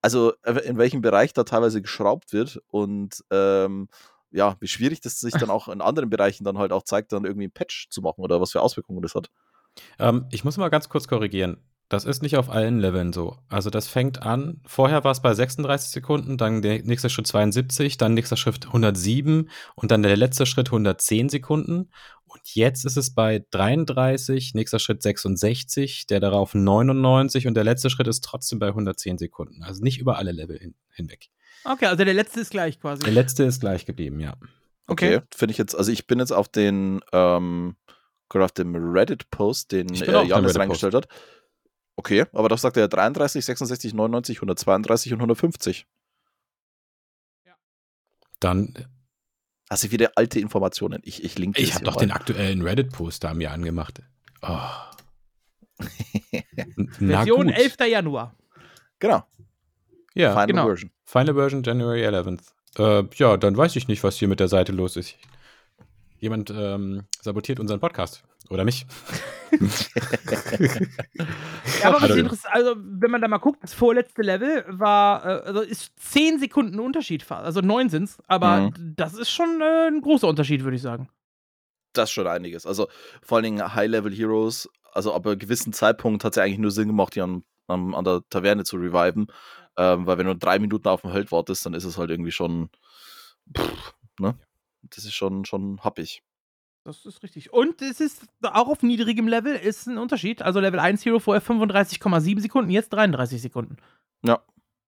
Also 0.00 0.34
äh, 0.42 0.58
in 0.60 0.78
welchem 0.78 1.00
Bereich 1.00 1.32
da 1.32 1.44
teilweise 1.44 1.82
geschraubt 1.82 2.32
wird 2.32 2.60
und 2.68 3.24
ähm, 3.30 3.88
ja, 4.30 4.56
wie 4.60 4.68
schwierig 4.68 5.00
das 5.00 5.20
sich 5.20 5.34
dann 5.34 5.50
auch 5.50 5.68
in 5.68 5.80
anderen 5.80 6.10
Bereichen 6.10 6.44
dann 6.44 6.58
halt 6.58 6.72
auch 6.72 6.82
zeigt, 6.82 7.12
dann 7.12 7.24
irgendwie 7.24 7.48
ein 7.48 7.52
Patch 7.52 7.88
zu 7.90 8.00
machen 8.02 8.22
oder 8.22 8.40
was 8.40 8.52
für 8.52 8.60
Auswirkungen 8.60 9.02
das 9.02 9.14
hat. 9.14 9.30
Ähm, 9.98 10.26
ich 10.30 10.44
muss 10.44 10.56
mal 10.56 10.68
ganz 10.68 10.88
kurz 10.88 11.08
korrigieren. 11.08 11.58
Das 11.92 12.06
ist 12.06 12.22
nicht 12.22 12.38
auf 12.38 12.48
allen 12.48 12.78
Leveln 12.78 13.12
so. 13.12 13.36
Also 13.50 13.68
das 13.68 13.86
fängt 13.86 14.22
an, 14.22 14.62
vorher 14.64 15.04
war 15.04 15.12
es 15.12 15.20
bei 15.20 15.34
36 15.34 15.90
Sekunden, 15.90 16.38
dann 16.38 16.62
der 16.62 16.82
nächste 16.84 17.10
Schritt 17.10 17.26
72, 17.26 17.98
dann 17.98 18.14
nächster 18.14 18.38
Schritt 18.38 18.64
107 18.66 19.50
und 19.74 19.90
dann 19.90 20.02
der 20.02 20.16
letzte 20.16 20.46
Schritt 20.46 20.68
110 20.68 21.28
Sekunden. 21.28 21.90
Und 22.24 22.40
jetzt 22.54 22.86
ist 22.86 22.96
es 22.96 23.14
bei 23.14 23.44
33, 23.50 24.54
nächster 24.54 24.78
Schritt 24.78 25.02
66, 25.02 26.06
der 26.06 26.20
darauf 26.20 26.54
99 26.54 27.46
und 27.46 27.52
der 27.52 27.64
letzte 27.64 27.90
Schritt 27.90 28.08
ist 28.08 28.24
trotzdem 28.24 28.58
bei 28.58 28.68
110 28.68 29.18
Sekunden. 29.18 29.62
Also 29.62 29.84
nicht 29.84 29.98
über 29.98 30.16
alle 30.16 30.32
Level 30.32 30.58
hin, 30.58 30.74
hinweg. 30.94 31.28
Okay, 31.64 31.84
also 31.84 32.02
der 32.06 32.14
letzte 32.14 32.40
ist 32.40 32.52
gleich 32.52 32.80
quasi. 32.80 33.02
Der 33.02 33.12
letzte 33.12 33.44
ist 33.44 33.60
gleich 33.60 33.84
geblieben, 33.84 34.18
ja. 34.18 34.32
Okay, 34.86 35.16
okay. 35.16 35.26
finde 35.36 35.52
ich 35.52 35.58
jetzt, 35.58 35.74
also 35.74 35.92
ich 35.92 36.06
bin 36.06 36.20
jetzt 36.20 36.32
auf 36.32 36.48
den, 36.48 37.02
ähm, 37.12 37.76
gerade 38.30 38.46
auf 38.46 38.52
dem 38.52 38.74
Reddit-Post, 38.74 39.72
den 39.72 39.92
äh, 39.92 40.24
Janis 40.24 40.58
reingestellt 40.58 40.94
hat. 40.94 41.08
Okay, 42.02 42.26
aber 42.32 42.48
das 42.48 42.62
sagt 42.62 42.76
er 42.76 42.88
33, 42.88 43.44
66, 43.44 43.94
99, 43.94 44.38
132 44.38 45.12
und 45.12 45.20
150. 45.20 45.86
Ja. 47.46 47.54
Dann 48.40 48.74
Hast 49.70 49.84
du 49.84 49.90
wieder 49.92 50.10
alte 50.16 50.40
Informationen? 50.40 51.00
Ich, 51.04 51.22
ich 51.22 51.38
linke 51.38 51.62
Ich 51.62 51.76
habe 51.76 51.84
doch 51.84 51.94
mal. 51.94 52.00
den 52.00 52.10
aktuellen 52.10 52.62
Reddit-Post 52.62 53.22
da 53.22 53.34
mir 53.34 53.50
angemacht. 53.52 54.02
Oh. 54.44 54.58
Version 56.98 57.48
11. 57.48 57.76
Januar. 57.88 58.34
Genau. 58.98 59.22
Ja, 60.14 60.32
Final 60.32 60.46
genau. 60.48 60.66
Version. 60.66 60.90
Final 61.04 61.34
Version 61.34 61.62
January 61.62 62.04
11th. 62.04 62.42
Äh, 62.78 63.04
ja, 63.14 63.36
dann 63.36 63.56
weiß 63.56 63.76
ich 63.76 63.86
nicht, 63.86 64.02
was 64.02 64.16
hier 64.16 64.26
mit 64.26 64.40
der 64.40 64.48
Seite 64.48 64.72
los 64.72 64.96
ist. 64.96 65.14
Jemand 66.22 66.50
ähm, 66.50 67.02
sabotiert 67.20 67.58
unseren 67.58 67.80
Podcast. 67.80 68.22
Oder 68.48 68.64
mich. 68.64 68.86
ja, 69.50 69.58
aber 71.88 72.00
was 72.00 72.10
interessant, 72.10 72.54
also 72.54 72.76
wenn 72.76 73.10
man 73.10 73.20
da 73.20 73.26
mal 73.26 73.38
guckt, 73.38 73.60
das 73.60 73.74
vorletzte 73.74 74.22
Level 74.22 74.64
war, 74.68 75.24
äh, 75.24 75.42
also 75.46 75.62
ist 75.62 75.90
10 75.98 76.38
Sekunden 76.38 76.78
Unterschied, 76.78 77.28
also 77.28 77.60
9 77.60 77.88
sind 77.88 78.04
es, 78.04 78.18
aber 78.28 78.70
mhm. 78.70 78.94
das 78.94 79.14
ist 79.14 79.30
schon 79.30 79.60
äh, 79.60 79.88
ein 79.88 80.00
großer 80.00 80.28
Unterschied, 80.28 80.62
würde 80.62 80.76
ich 80.76 80.82
sagen. 80.82 81.08
Das 81.92 82.10
ist 82.10 82.12
schon 82.12 82.28
einiges. 82.28 82.66
Also 82.66 82.86
vor 83.20 83.38
allen 83.38 83.44
Dingen 83.44 83.74
High-Level-Heroes, 83.74 84.70
also 84.92 85.12
ab 85.14 85.26
einem 85.26 85.40
gewissen 85.40 85.72
Zeitpunkt 85.72 86.22
hat 86.22 86.34
es 86.34 86.36
ja 86.36 86.44
eigentlich 86.44 86.58
nur 86.58 86.70
Sinn 86.70 86.86
gemacht, 86.86 87.16
die 87.16 87.22
an, 87.22 87.42
an, 87.66 87.96
an 87.96 88.04
der 88.04 88.22
Taverne 88.30 88.62
zu 88.62 88.76
reviven. 88.76 89.26
Ähm, 89.76 90.06
weil 90.06 90.18
wenn 90.18 90.26
du 90.26 90.36
drei 90.36 90.60
Minuten 90.60 90.86
auf 90.86 91.00
dem 91.00 91.10
Held 91.10 91.32
wartest, 91.32 91.66
dann 91.66 91.74
ist 91.74 91.84
es 91.84 91.98
halt 91.98 92.10
irgendwie 92.10 92.30
schon. 92.30 92.70
Pff, 93.56 93.94
ne? 94.20 94.38
Das 94.94 95.04
ist 95.04 95.14
schon, 95.14 95.44
schon 95.44 95.82
happig. 95.82 96.22
Das 96.84 97.06
ist 97.06 97.22
richtig. 97.22 97.52
Und 97.52 97.80
es 97.80 98.00
ist 98.00 98.26
auch 98.42 98.68
auf 98.68 98.82
niedrigem 98.82 99.28
Level 99.28 99.54
ist 99.54 99.86
ein 99.86 99.98
Unterschied. 99.98 100.42
Also 100.42 100.60
Level 100.60 100.80
1 100.80 101.04
Hero 101.04 101.20
vorher 101.20 101.42
35,7 101.42 102.40
Sekunden, 102.40 102.70
jetzt 102.70 102.92
33 102.92 103.40
Sekunden. 103.40 103.76
Ja. 104.24 104.42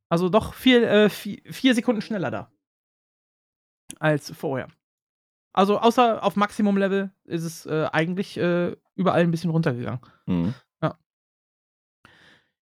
Also 0.08 0.28
doch 0.28 0.54
vier, 0.54 0.90
äh, 0.90 1.08
vier, 1.08 1.40
vier 1.50 1.74
Sekunden 1.74 2.02
schneller 2.02 2.30
da. 2.30 2.50
Als 4.00 4.30
vorher. 4.32 4.68
Also 5.52 5.78
außer 5.78 6.22
auf 6.22 6.34
Maximum-Level 6.34 7.12
ist 7.24 7.44
es 7.44 7.66
äh, 7.66 7.88
eigentlich 7.92 8.36
äh, 8.38 8.74
überall 8.96 9.20
ein 9.20 9.30
bisschen 9.30 9.50
runtergegangen. 9.50 10.00
Mhm. 10.26 10.54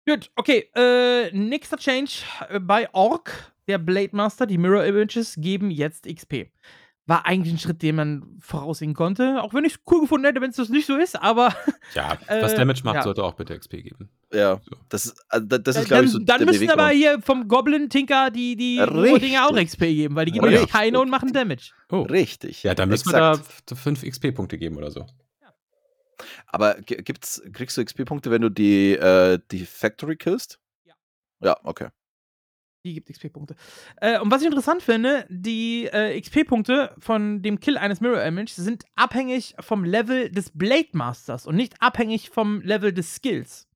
Gut, 0.07 0.31
okay. 0.35 0.69
Äh, 0.75 1.31
nächster 1.31 1.77
Change 1.77 2.23
äh, 2.49 2.59
bei 2.59 2.91
Orc, 2.93 3.53
der 3.67 3.77
Blade 3.77 4.15
Master. 4.15 4.47
Die 4.47 4.57
Mirror 4.57 4.83
Images 4.85 5.35
geben 5.37 5.69
jetzt 5.69 6.07
XP. 6.07 6.51
War 7.07 7.25
eigentlich 7.25 7.53
ein 7.55 7.57
Schritt, 7.59 7.81
den 7.81 7.95
man 7.95 8.37
voraussehen 8.39 8.93
konnte. 8.93 9.41
Auch 9.41 9.53
wenn 9.55 9.65
ich 9.65 9.73
es 9.73 9.79
cool 9.89 10.01
gefunden 10.01 10.25
hätte, 10.25 10.39
wenn 10.39 10.51
es 10.51 10.55
das 10.57 10.69
nicht 10.69 10.85
so 10.85 10.95
ist, 10.97 11.19
aber. 11.21 11.53
Ja, 11.95 12.17
was 12.27 12.53
Äh, 12.53 12.57
Damage 12.57 12.81
macht, 12.83 12.95
ja. 12.97 13.03
sollte 13.03 13.23
auch 13.23 13.33
bitte 13.33 13.57
XP 13.57 13.71
geben. 13.83 14.09
Ja, 14.31 14.61
So. 14.63 14.77
das 14.87 15.07
ist, 15.07 15.25
also 15.27 15.45
da- 15.47 15.57
das 15.57 15.75
ist 15.75 15.81
Äh, 15.83 15.85
glaube 15.87 15.97
dann 16.01 16.05
ich, 16.05 16.11
so 16.11 16.19
dann 16.19 16.37
der 16.37 16.45
müssen 16.47 16.69
aber 16.69 16.87
Beweggrund. 16.89 16.99
hier 17.15 17.21
vom 17.23 17.47
Goblin 17.47 17.89
Tinker 17.89 18.29
die, 18.29 18.55
die. 18.55 18.77
Dinge 19.19 19.45
auch 19.45 19.55
XP 19.57 19.79
geben, 19.79 20.15
weil 20.15 20.25
die 20.25 20.31
geben 20.31 20.45
Richtig. 20.45 20.59
nämlich 20.59 20.73
keine 20.73 20.99
und 21.01 21.09
machen 21.09 21.33
Damage. 21.33 21.71
Oh. 21.89 22.01
Richtig. 22.03 22.63
Ja, 22.63 22.75
dann 22.75 22.87
müssen 22.89 23.09
Exakt. 23.09 23.39
wir 23.39 23.53
da 23.65 23.75
5 23.75 24.03
XP-Punkte 24.03 24.57
geben 24.57 24.77
oder 24.77 24.91
so. 24.91 25.05
Aber 26.47 26.75
gibt's, 26.81 27.41
kriegst 27.51 27.77
du 27.77 27.83
XP-Punkte, 27.83 28.29
wenn 28.29 28.41
du 28.43 28.49
die, 28.49 28.93
äh, 28.93 29.39
die 29.51 29.65
Factory 29.65 30.15
killst? 30.17 30.59
Ja. 30.85 30.93
Ja, 31.41 31.57
okay. 31.63 31.87
Die 32.83 32.95
gibt 32.95 33.09
XP-Punkte. 33.09 33.55
Äh, 33.97 34.19
und 34.19 34.31
was 34.31 34.41
ich 34.41 34.47
interessant 34.47 34.81
finde, 34.81 35.25
die 35.29 35.85
äh, 35.85 36.19
XP-Punkte 36.19 36.95
von 36.97 37.41
dem 37.43 37.59
Kill 37.59 37.77
eines 37.77 38.01
Mirror 38.01 38.23
Image 38.23 38.51
sind 38.51 38.85
abhängig 38.95 39.55
vom 39.59 39.83
Level 39.83 40.31
des 40.31 40.49
Blade 40.51 40.89
Masters 40.93 41.45
und 41.45 41.55
nicht 41.55 41.75
abhängig 41.79 42.31
vom 42.31 42.61
Level 42.61 42.91
des 42.91 43.15
Skills. 43.15 43.67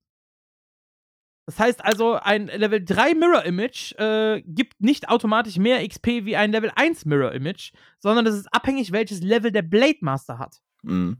Das 1.46 1.60
heißt 1.60 1.84
also, 1.84 2.14
ein 2.14 2.48
Level 2.48 2.84
3 2.84 3.14
Mirror 3.14 3.44
Image 3.44 3.92
äh, 3.98 4.42
gibt 4.44 4.80
nicht 4.80 5.08
automatisch 5.08 5.58
mehr 5.58 5.86
XP 5.86 6.24
wie 6.24 6.34
ein 6.34 6.50
Level 6.50 6.72
1 6.74 7.04
Mirror 7.04 7.32
Image, 7.32 7.72
sondern 8.00 8.24
das 8.24 8.34
ist 8.34 8.52
abhängig, 8.52 8.90
welches 8.90 9.22
Level 9.22 9.52
der 9.52 9.62
Blade 9.62 9.98
Master 10.00 10.40
hat. 10.40 10.60
Mhm. 10.82 11.18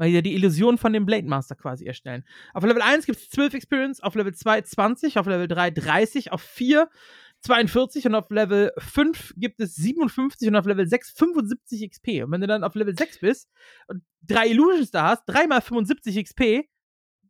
Weil 0.00 0.08
die 0.08 0.14
ja 0.14 0.22
die 0.22 0.34
Illusion 0.34 0.78
von 0.78 0.94
dem 0.94 1.04
Blade 1.04 1.26
Master 1.28 1.54
quasi 1.54 1.84
erstellen. 1.84 2.24
Auf 2.54 2.64
Level 2.64 2.80
1 2.80 3.04
gibt 3.04 3.18
es 3.18 3.28
12 3.28 3.52
Experience, 3.52 4.00
auf 4.02 4.14
Level 4.14 4.32
2 4.34 4.62
20, 4.62 5.18
auf 5.18 5.26
Level 5.26 5.46
3 5.46 5.70
30, 5.72 6.32
auf 6.32 6.40
4 6.40 6.88
42 7.42 8.06
und 8.06 8.14
auf 8.14 8.30
Level 8.30 8.72
5 8.78 9.34
gibt 9.36 9.60
es 9.60 9.74
57 9.74 10.48
und 10.48 10.56
auf 10.56 10.64
Level 10.64 10.86
6 10.88 11.10
75 11.10 11.90
XP. 11.90 12.08
Und 12.24 12.30
wenn 12.32 12.40
du 12.40 12.46
dann 12.46 12.64
auf 12.64 12.74
Level 12.74 12.96
6 12.96 13.20
bist 13.20 13.50
und 13.88 14.02
drei 14.22 14.46
Illusions 14.48 14.90
da 14.90 15.08
hast, 15.08 15.24
3 15.26 15.46
mal 15.48 15.60
75 15.60 16.24
XP, 16.24 16.66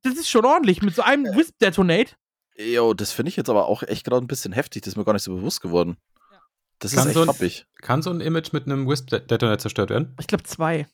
das 0.03 0.15
ist 0.15 0.31
schon 0.31 0.45
ordentlich 0.45 0.81
mit 0.81 0.95
so 0.95 1.03
einem 1.03 1.25
Wisp 1.37 1.59
Detonate. 1.59 2.15
Jo, 2.57 2.95
das 2.95 3.11
finde 3.11 3.31
ich 3.31 3.37
jetzt 3.37 3.51
aber 3.51 3.67
auch 3.67 3.83
echt 3.83 4.05
gerade 4.05 4.25
ein 4.25 4.29
bisschen 4.29 4.53
heftig. 4.53 4.83
Das 4.83 4.93
ist 4.93 4.97
mir 4.97 5.05
gar 5.05 5.13
nicht 5.13 5.23
so 5.25 5.35
bewusst 5.35 5.61
geworden. 5.61 5.97
Ja. 6.31 6.41
Das 6.79 6.93
Kann 6.93 7.01
ist 7.01 7.07
echt 7.09 7.15
so 7.15 7.23
ein- 7.23 7.29
happig. 7.29 7.67
Kann 7.83 8.03
so 8.03 8.11
ein 8.11 8.21
Image 8.21 8.53
mit 8.53 8.67
einem 8.67 8.89
Wisp-Detonator 8.89 9.59
zerstört 9.59 9.91
werden? 9.91 10.15
Ich 10.21 10.29
glaube 10.29 10.45
2. 10.45 10.87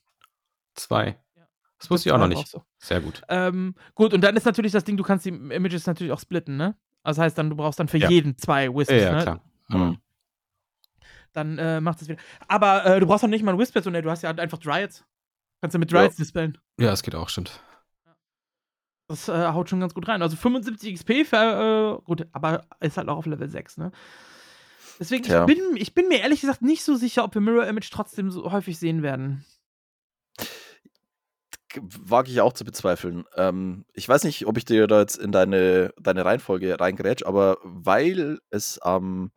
Zwei. 0.74 1.18
Das 1.86 1.90
wusste 1.92 2.08
ich 2.08 2.12
auch 2.12 2.18
noch 2.18 2.26
nicht. 2.26 2.48
So. 2.48 2.64
Sehr 2.78 3.00
gut. 3.00 3.22
Ähm, 3.28 3.76
gut, 3.94 4.12
und 4.12 4.22
dann 4.22 4.34
ist 4.36 4.44
natürlich 4.44 4.72
das 4.72 4.82
Ding, 4.82 4.96
du 4.96 5.04
kannst 5.04 5.24
die 5.24 5.28
Images 5.28 5.86
natürlich 5.86 6.12
auch 6.12 6.18
splitten, 6.18 6.56
ne? 6.56 6.76
Das 7.04 7.16
heißt 7.16 7.38
dann, 7.38 7.48
du 7.48 7.54
brauchst 7.54 7.78
dann 7.78 7.86
für 7.86 7.98
Ja. 7.98 8.10
jeden 8.10 8.36
zwei 8.38 8.68
Wisps, 8.74 8.90
Ja, 8.92 8.98
ja, 8.98 9.12
ne? 9.14 9.22
klar. 9.22 9.40
Mhm. 9.68 9.98
dann 11.32 11.58
äh, 11.58 11.80
macht 11.80 12.02
es 12.02 12.08
wieder. 12.08 12.20
Aber 12.48 12.84
äh, 12.86 12.98
du 12.98 13.06
brauchst 13.06 13.22
doch 13.22 13.28
nicht 13.28 13.44
mal 13.44 13.52
ein 13.52 13.58
Whisper, 13.58 13.82
sondern 13.82 14.02
du 14.02 14.10
hast 14.10 14.22
ja 14.22 14.28
halt 14.30 14.40
einfach 14.40 14.58
Dryads. 14.58 15.04
Kannst 15.60 15.74
du 15.74 15.78
mit 15.78 15.92
Dryads 15.92 16.16
dispellen. 16.16 16.58
Ja, 16.80 16.90
es 16.92 17.02
geht 17.04 17.14
auch, 17.14 17.28
stimmt. 17.28 17.60
Das 19.08 19.28
äh, 19.28 19.46
haut 19.52 19.70
schon 19.70 19.78
ganz 19.78 19.94
gut 19.94 20.08
rein. 20.08 20.22
Also 20.22 20.34
75 20.36 20.94
XP, 20.94 21.24
für, 21.24 22.00
äh, 22.00 22.04
gut, 22.04 22.26
aber 22.32 22.64
ist 22.80 22.96
halt 22.96 23.08
auch 23.08 23.18
auf 23.18 23.26
Level 23.26 23.48
6, 23.48 23.76
ne? 23.76 23.92
Deswegen, 24.98 25.22
Tja. 25.24 25.46
ich 25.46 25.54
bin, 25.54 25.76
ich 25.76 25.94
bin 25.94 26.08
mir 26.08 26.20
ehrlich 26.20 26.40
gesagt 26.40 26.62
nicht 26.62 26.82
so 26.82 26.96
sicher, 26.96 27.22
ob 27.22 27.34
wir 27.34 27.40
Mirror 27.42 27.66
Image 27.68 27.90
trotzdem 27.92 28.30
so 28.30 28.50
häufig 28.50 28.78
sehen 28.78 29.02
werden. 29.02 29.44
Wage 31.82 32.30
ich 32.30 32.40
auch 32.40 32.52
zu 32.52 32.64
bezweifeln. 32.64 33.24
Ähm, 33.36 33.84
ich 33.94 34.08
weiß 34.08 34.24
nicht, 34.24 34.46
ob 34.46 34.58
ich 34.58 34.64
dir 34.64 34.86
da 34.86 35.00
jetzt 35.00 35.16
in 35.16 35.32
deine, 35.32 35.92
deine 36.00 36.24
Reihenfolge 36.24 36.78
reingrätsch, 36.80 37.24
aber 37.24 37.58
weil 37.62 38.38
es 38.50 38.78
am 38.78 39.30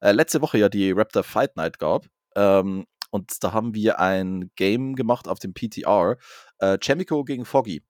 äh, 0.00 0.12
letzte 0.12 0.40
Woche 0.42 0.58
ja 0.58 0.68
die 0.68 0.92
Raptor 0.92 1.22
Fight 1.24 1.56
Night 1.56 1.78
gab, 1.78 2.06
ähm, 2.36 2.86
und 3.10 3.42
da 3.42 3.52
haben 3.52 3.74
wir 3.74 4.00
ein 4.00 4.50
Game 4.56 4.94
gemacht 4.94 5.28
auf 5.28 5.38
dem 5.38 5.54
PTR, 5.54 6.16
äh, 6.58 6.78
Chemico 6.78 7.24
gegen 7.24 7.44
Foggy. 7.44 7.82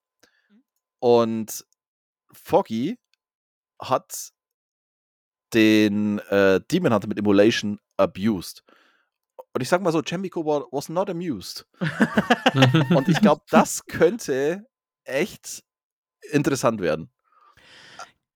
Und 1.01 1.65
Foggy 2.33 2.99
hat 3.81 4.31
den 5.55 6.19
äh, 6.31 6.61
Demon 6.71 6.93
Hunter 6.93 7.09
mit 7.09 7.19
Immolation 7.19 7.79
abused. 7.97 8.63
Und 9.55 9.63
ich 9.63 9.69
sag 9.69 9.83
mal 9.83 9.93
so, 9.93 10.03
Chemico 10.03 10.45
was 10.45 10.89
not 10.89 11.11
amused. 11.11 11.67
Und 12.95 13.09
ich 13.09 13.21
glaube, 13.21 13.43
das 13.51 13.85
könnte 13.87 14.67
echt 15.05 15.65
interessant 16.31 16.81
werden. 16.81 17.11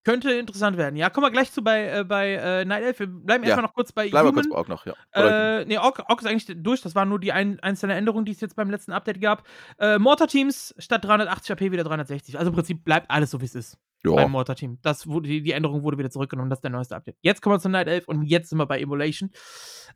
Könnte 0.05 0.33
interessant 0.33 0.77
werden. 0.77 0.97
Ja, 0.97 1.11
kommen 1.11 1.27
wir 1.27 1.31
gleich 1.31 1.53
zu 1.53 1.63
bei, 1.63 2.01
äh, 2.01 2.05
bei 2.05 2.33
äh, 2.35 2.65
Night 2.65 2.83
Elf. 2.83 2.99
Wir 2.99 3.07
bleiben 3.07 3.45
Ja. 3.45 3.51
erstmal 3.51 3.67
noch 3.69 3.75
kurz 3.75 3.93
bei 3.93 4.09
Bleiben 4.09 4.27
wir 4.27 4.31
Human. 4.33 4.43
kurz 4.45 4.49
bei 4.51 4.57
Ork 4.59 4.69
noch, 4.69 4.85
ja. 4.87 4.95
Oder- 5.15 5.61
Äh, 5.61 5.65
nee, 5.67 5.79
Ork, 5.79 6.03
Ork 6.09 6.21
ist 6.23 6.27
eigentlich 6.27 6.63
durch. 6.63 6.81
Das 6.83 6.95
waren 6.97 7.09
nur 7.09 7.21
die 7.21 7.33
ein, 7.33 7.61
einzelnen 7.61 7.97
Änderungen, 7.97 8.25
die 8.25 8.33
es 8.33 8.41
jetzt 8.41 8.57
beim 8.57 8.69
letzten 8.71 8.93
Update 8.93 9.21
gab. 9.21 9.47
Äh, 9.79 9.99
Mortar-Teams 9.99 10.75
statt 10.79 11.05
380 11.05 11.53
AP 11.53 11.61
wieder 11.71 11.85
360. 11.85 12.39
Also 12.39 12.51
im 12.51 12.55
Prinzip 12.57 12.85
bleibt 12.85 13.11
alles 13.11 13.31
so, 13.31 13.41
wie 13.41 13.45
es 13.45 13.55
ist 13.55 13.79
beim 14.03 14.17
ja. 14.19 14.27
Mortar-Team. 14.29 14.79
Das 14.83 15.07
wurde, 15.07 15.29
die, 15.29 15.43
die 15.43 15.53
Änderung 15.53 15.85
wurde 15.85 15.97
wieder 15.99 16.11
zurückgenommen. 16.11 16.51
Das 16.51 16.57
ist 16.59 16.65
der 16.65 16.73
neueste 16.73 16.97
Update. 16.97 17.17
Jetzt 17.21 17.41
kommen 17.41 17.55
wir 17.55 17.61
zu 17.61 17.69
Night 17.69 17.87
Elf 17.87 18.09
und 18.09 18.25
jetzt 18.25 18.49
sind 18.49 18.59
wir 18.59 18.67
bei 18.67 18.81
Immolation. 18.81 19.31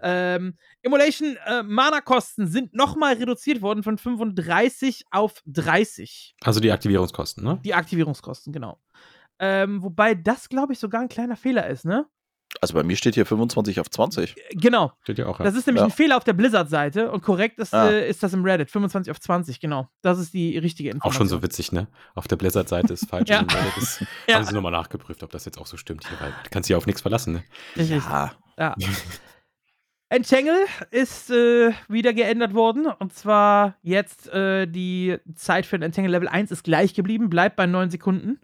Ähm, 0.00 0.56
Immolation 0.82 1.36
äh, 1.46 1.64
Mana-Kosten 1.64 2.46
sind 2.46 2.74
nochmal 2.74 3.14
reduziert 3.14 3.62
worden 3.62 3.82
von 3.82 3.98
35 3.98 5.06
auf 5.10 5.42
30. 5.46 6.36
Also 6.44 6.60
die 6.60 6.70
Aktivierungskosten, 6.70 7.42
ne? 7.42 7.58
Die 7.64 7.74
Aktivierungskosten, 7.74 8.52
genau. 8.52 8.78
Ähm, 9.38 9.82
wobei 9.82 10.14
das, 10.14 10.48
glaube 10.48 10.72
ich, 10.72 10.78
sogar 10.78 11.00
ein 11.02 11.08
kleiner 11.08 11.36
Fehler 11.36 11.66
ist, 11.66 11.84
ne? 11.84 12.06
Also 12.60 12.72
bei 12.74 12.82
mir 12.84 12.96
steht 12.96 13.14
hier 13.16 13.26
25 13.26 13.80
auf 13.80 13.90
20. 13.90 14.36
Äh, 14.36 14.54
Genau. 14.54 14.92
Steht 15.02 15.18
ja 15.18 15.26
auch. 15.26 15.38
Ja. 15.40 15.44
Das 15.44 15.54
ist 15.54 15.66
nämlich 15.66 15.80
Ja. 15.82 15.86
ein 15.86 15.90
Fehler 15.90 16.16
auf 16.16 16.24
der 16.24 16.32
Blizzard-Seite 16.32 17.10
und 17.10 17.22
korrekt 17.22 17.58
ist, 17.58 17.74
Ah. 17.74 17.90
äh, 17.90 18.08
ist 18.08 18.22
das 18.22 18.32
im 18.32 18.44
Reddit. 18.44 18.70
25 18.70 19.10
auf 19.10 19.20
20, 19.20 19.60
genau. 19.60 19.88
Das 20.00 20.18
ist 20.18 20.32
die 20.32 20.56
richtige 20.56 20.90
auch 20.90 20.94
Information. 20.94 21.18
schon 21.18 21.28
so 21.28 21.42
witzig, 21.42 21.72
ne? 21.72 21.88
Auf 22.14 22.28
der 22.28 22.36
Blizzard-Seite 22.36 22.92
ist 22.94 23.06
falsch. 23.10 23.28
Ja. 23.28 23.40
und 23.40 23.54
Reddit 23.54 23.76
ist, 23.76 24.00
Ja. 24.28 24.36
Haben 24.36 24.44
sie 24.44 24.54
nochmal 24.54 24.72
nachgeprüft, 24.72 25.22
ob 25.22 25.30
das 25.32 25.44
jetzt 25.44 25.58
auch 25.58 25.66
so 25.66 25.76
stimmt 25.76 26.08
hier, 26.08 26.18
weil 26.20 26.30
du 26.44 26.50
kannst 26.50 26.68
dich 26.70 26.76
auf 26.76 26.86
nichts 26.86 27.02
verlassen, 27.02 27.34
ne? 27.34 27.44
Richtig. 27.76 28.02
Ja. 28.04 28.32
Ja. 28.58 28.74
Entangle 30.08 30.66
ist 30.92 31.30
äh, 31.30 31.72
wieder 31.88 32.12
geändert 32.14 32.54
worden. 32.54 32.86
Und 32.86 33.12
zwar 33.12 33.74
jetzt 33.82 34.28
äh, 34.28 34.66
die 34.66 35.16
Zeit 35.34 35.66
für 35.66 35.74
ein 35.76 35.82
Entangle 35.82 36.12
Level 36.12 36.28
1 36.28 36.52
ist 36.52 36.62
gleich 36.62 36.94
geblieben, 36.94 37.28
bleibt 37.28 37.56
bei 37.56 37.66
9 37.66 37.90
Sekunden. 37.90 38.38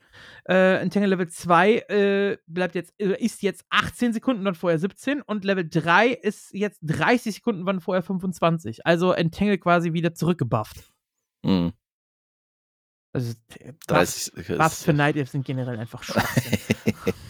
Äh, 0.49 0.81
Entangle 0.81 1.11
Level 1.11 1.29
2 1.29 1.73
äh, 1.89 2.39
bleibt 2.47 2.75
jetzt, 2.75 2.93
äh, 2.99 3.17
ist 3.25 3.43
jetzt 3.43 3.65
18 3.71 4.13
Sekunden, 4.13 4.45
dann 4.45 4.55
vorher 4.55 4.79
17. 4.79 5.23
Und 5.23 5.45
Level 5.45 5.69
3 5.69 6.09
ist 6.09 6.53
jetzt 6.53 6.81
30 6.83 7.37
Sekunden, 7.37 7.65
wann 7.65 7.81
vorher 7.81 8.03
25. 8.03 8.85
Also 8.85 9.13
Entangle 9.13 9.59
quasi 9.59 9.93
wieder 9.93 10.15
zurückgebufft. 10.15 10.93
Mhm. 11.45 11.73
Also 13.13 13.35
äh, 13.59 13.73
Buffs, 13.87 14.33
30. 14.35 14.59
Buffs 14.59 14.85
für 14.85 14.93
Night 14.93 15.17
Elf 15.17 15.31
sind 15.31 15.45
generell 15.45 15.79
einfach 15.79 16.03
Schwachsinn. 16.03 16.59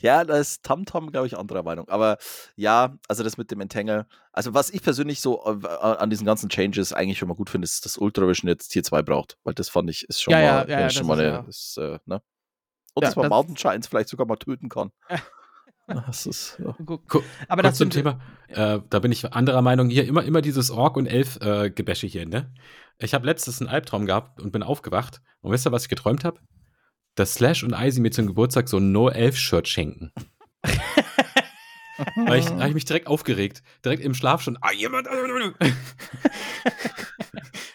ja, 0.00 0.24
da 0.24 0.36
ist 0.36 0.62
Tamtam, 0.62 1.10
glaube 1.10 1.26
ich, 1.26 1.36
anderer 1.38 1.62
Meinung. 1.62 1.88
Aber 1.88 2.18
ja, 2.56 2.96
also 3.08 3.22
das 3.22 3.36
mit 3.38 3.50
dem 3.50 3.60
Entangle. 3.60 4.06
Also, 4.32 4.52
was 4.54 4.70
ich 4.70 4.82
persönlich 4.82 5.20
so 5.20 5.44
äh, 5.46 5.66
an 5.66 6.10
diesen 6.10 6.26
ganzen 6.26 6.48
Changes 6.50 6.92
eigentlich 6.92 7.18
schon 7.18 7.28
mal 7.28 7.34
gut 7.34 7.48
finde, 7.50 7.64
ist, 7.64 7.84
dass 7.84 7.96
Ultra 7.98 8.26
Vision 8.28 8.48
jetzt 8.48 8.68
Tier 8.68 8.82
2 8.84 9.02
braucht. 9.02 9.38
Weil 9.44 9.54
das 9.54 9.68
fand 9.68 9.88
ich, 9.90 10.04
ist 10.08 10.20
schon 10.22 10.32
Ja, 10.32 10.38
mal, 10.38 10.68
ja, 10.70 10.80
ja, 10.80 10.90
schon 10.90 11.00
das 11.00 11.06
mal 11.08 11.14
ist 11.14 11.20
eine. 11.20 11.32
ja- 11.32 11.44
Ist, 11.48 11.78
äh, 11.78 11.98
ne? 12.06 12.22
Und 12.94 13.02
Ja, 13.02 13.08
dass 13.08 13.16
man 13.16 13.22
das- 13.24 13.30
Mountain 13.30 13.54
Giants 13.56 13.88
vielleicht 13.88 14.08
sogar 14.08 14.26
mal 14.26 14.36
töten 14.36 14.68
kann. 14.68 14.90
Das 16.06 16.26
ist. 16.26 16.58
Ja. 16.58 16.74
Guck. 16.84 17.22
Aber 17.46 17.62
Kurz 17.62 17.72
das 17.72 17.78
zum 17.78 17.90
Thema, 17.90 18.20
äh, 18.48 18.80
da 18.90 18.98
bin 18.98 19.12
ich 19.12 19.32
anderer 19.32 19.62
Meinung. 19.62 19.88
Hier 19.88 20.04
immer, 20.04 20.24
immer 20.24 20.42
dieses 20.42 20.70
Ork- 20.72 20.96
und 20.96 21.06
Elf-Gebäsche 21.06 22.08
hier, 22.08 22.26
ne? 22.26 22.52
Ich 22.98 23.14
habe 23.14 23.24
letztens 23.24 23.60
einen 23.60 23.70
Albtraum 23.70 24.04
gehabt 24.04 24.40
und 24.42 24.50
bin 24.50 24.64
aufgewacht. 24.64 25.20
Und 25.42 25.52
wisst 25.52 25.64
ihr, 25.66 25.70
was 25.70 25.84
ich 25.84 25.88
geträumt 25.88 26.24
habe? 26.24 26.40
Dass 27.16 27.34
Slash 27.34 27.64
und 27.64 27.72
Icy 27.72 28.00
mir 28.00 28.10
zum 28.10 28.26
Geburtstag 28.26 28.68
so 28.68 28.78
ein 28.78 28.92
No-Elf-Shirt 28.92 29.66
schenken. 29.66 30.12
Weil 32.26 32.40
ich, 32.40 32.44
da 32.46 32.58
habe 32.58 32.68
ich 32.68 32.74
mich 32.74 32.84
direkt 32.84 33.06
aufgeregt. 33.06 33.62
Direkt 33.84 34.02
im 34.04 34.12
Schlaf 34.14 34.42
schon. 34.42 34.58
Ah, 34.60 34.72
jemand. 34.72 35.08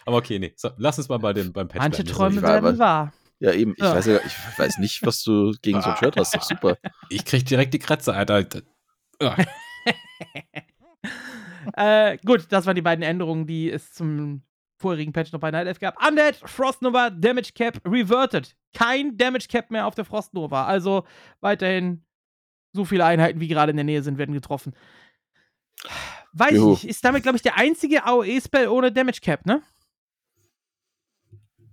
Aber 0.06 0.16
okay, 0.16 0.38
nee. 0.38 0.52
So, 0.56 0.70
lass 0.76 0.98
uns 0.98 1.08
mal 1.08 1.18
bei 1.18 1.32
dem, 1.32 1.52
beim 1.52 1.66
Patch 1.68 1.80
manche 1.80 2.04
bleiben. 2.04 2.16
Träume 2.16 2.42
werden 2.42 2.78
wahr. 2.78 3.12
Ja, 3.40 3.52
eben. 3.52 3.72
Ich, 3.76 3.82
Ja. 3.82 3.96
Weiß, 3.96 4.06
ja, 4.06 4.20
ich 4.24 4.32
weiß 4.58 4.78
nicht, 4.78 5.04
was 5.04 5.24
du 5.24 5.52
gegen 5.60 5.82
so 5.82 5.90
ein 5.90 5.96
Shirt 5.96 6.16
hast. 6.16 6.34
Doch 6.34 6.42
super. 6.42 6.78
Ich 7.08 7.24
krieg 7.24 7.44
direkt 7.44 7.74
die 7.74 7.80
Kratze, 7.80 8.14
Alter. 8.14 8.62
Ja. 9.20 9.36
äh, 11.76 12.16
gut, 12.24 12.46
das 12.50 12.64
waren 12.66 12.76
die 12.76 12.82
beiden 12.82 13.02
Änderungen, 13.02 13.46
die 13.46 13.70
es 13.70 13.92
zum 13.92 14.42
vorherigen 14.82 15.12
Patch 15.12 15.32
noch 15.32 15.40
bei 15.40 15.50
Night 15.50 15.66
Elf 15.66 15.80
gab. 15.80 15.96
Undead, 16.06 16.36
Frost 16.36 16.82
Nova, 16.82 17.10
Damage 17.10 17.52
Cap 17.54 17.80
reverted. 17.86 18.54
Kein 18.74 19.16
Damage 19.16 19.46
Cap 19.48 19.70
mehr 19.70 19.86
auf 19.86 19.94
der 19.94 20.04
Frost 20.04 20.34
Nova. 20.34 20.66
Also 20.66 21.04
weiterhin 21.40 22.04
so 22.72 22.84
viele 22.84 23.04
Einheiten, 23.04 23.40
wie 23.40 23.48
gerade 23.48 23.70
in 23.70 23.76
der 23.76 23.84
Nähe 23.84 24.02
sind, 24.02 24.18
werden 24.18 24.34
getroffen. 24.34 24.74
Weiß 26.32 26.52
Juhu. 26.52 26.74
ich 26.74 26.82
nicht. 26.82 26.90
Ist 26.90 27.04
damit, 27.04 27.22
glaube 27.22 27.36
ich, 27.36 27.42
der 27.42 27.56
einzige 27.56 28.04
AOE-Spell 28.04 28.68
ohne 28.68 28.92
Damage 28.92 29.20
Cap, 29.22 29.46
ne? 29.46 29.62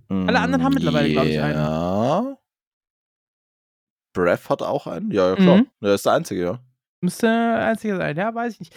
Alle 0.09 0.39
anderen 0.39 0.63
haben 0.63 0.73
mittlerweile, 0.73 1.11
glaub 1.11 1.25
ich, 1.25 1.39
einen. 1.39 1.53
Ja. 1.53 2.37
Breath 4.13 4.49
hat 4.49 4.63
auch 4.63 4.87
einen. 4.87 5.11
Ja, 5.11 5.29
ja, 5.29 5.35
klar. 5.35 5.57
Mhm. 5.57 5.67
Der 5.81 5.93
ist 5.93 6.05
der 6.05 6.13
einzige, 6.13 6.41
ja. 6.41 6.59
Müsste 7.01 7.27
der 7.27 7.67
einzige 7.67 7.95
sein, 7.95 8.17
ja, 8.17 8.33
weiß 8.33 8.53
ich 8.53 8.59
nicht. 8.59 8.75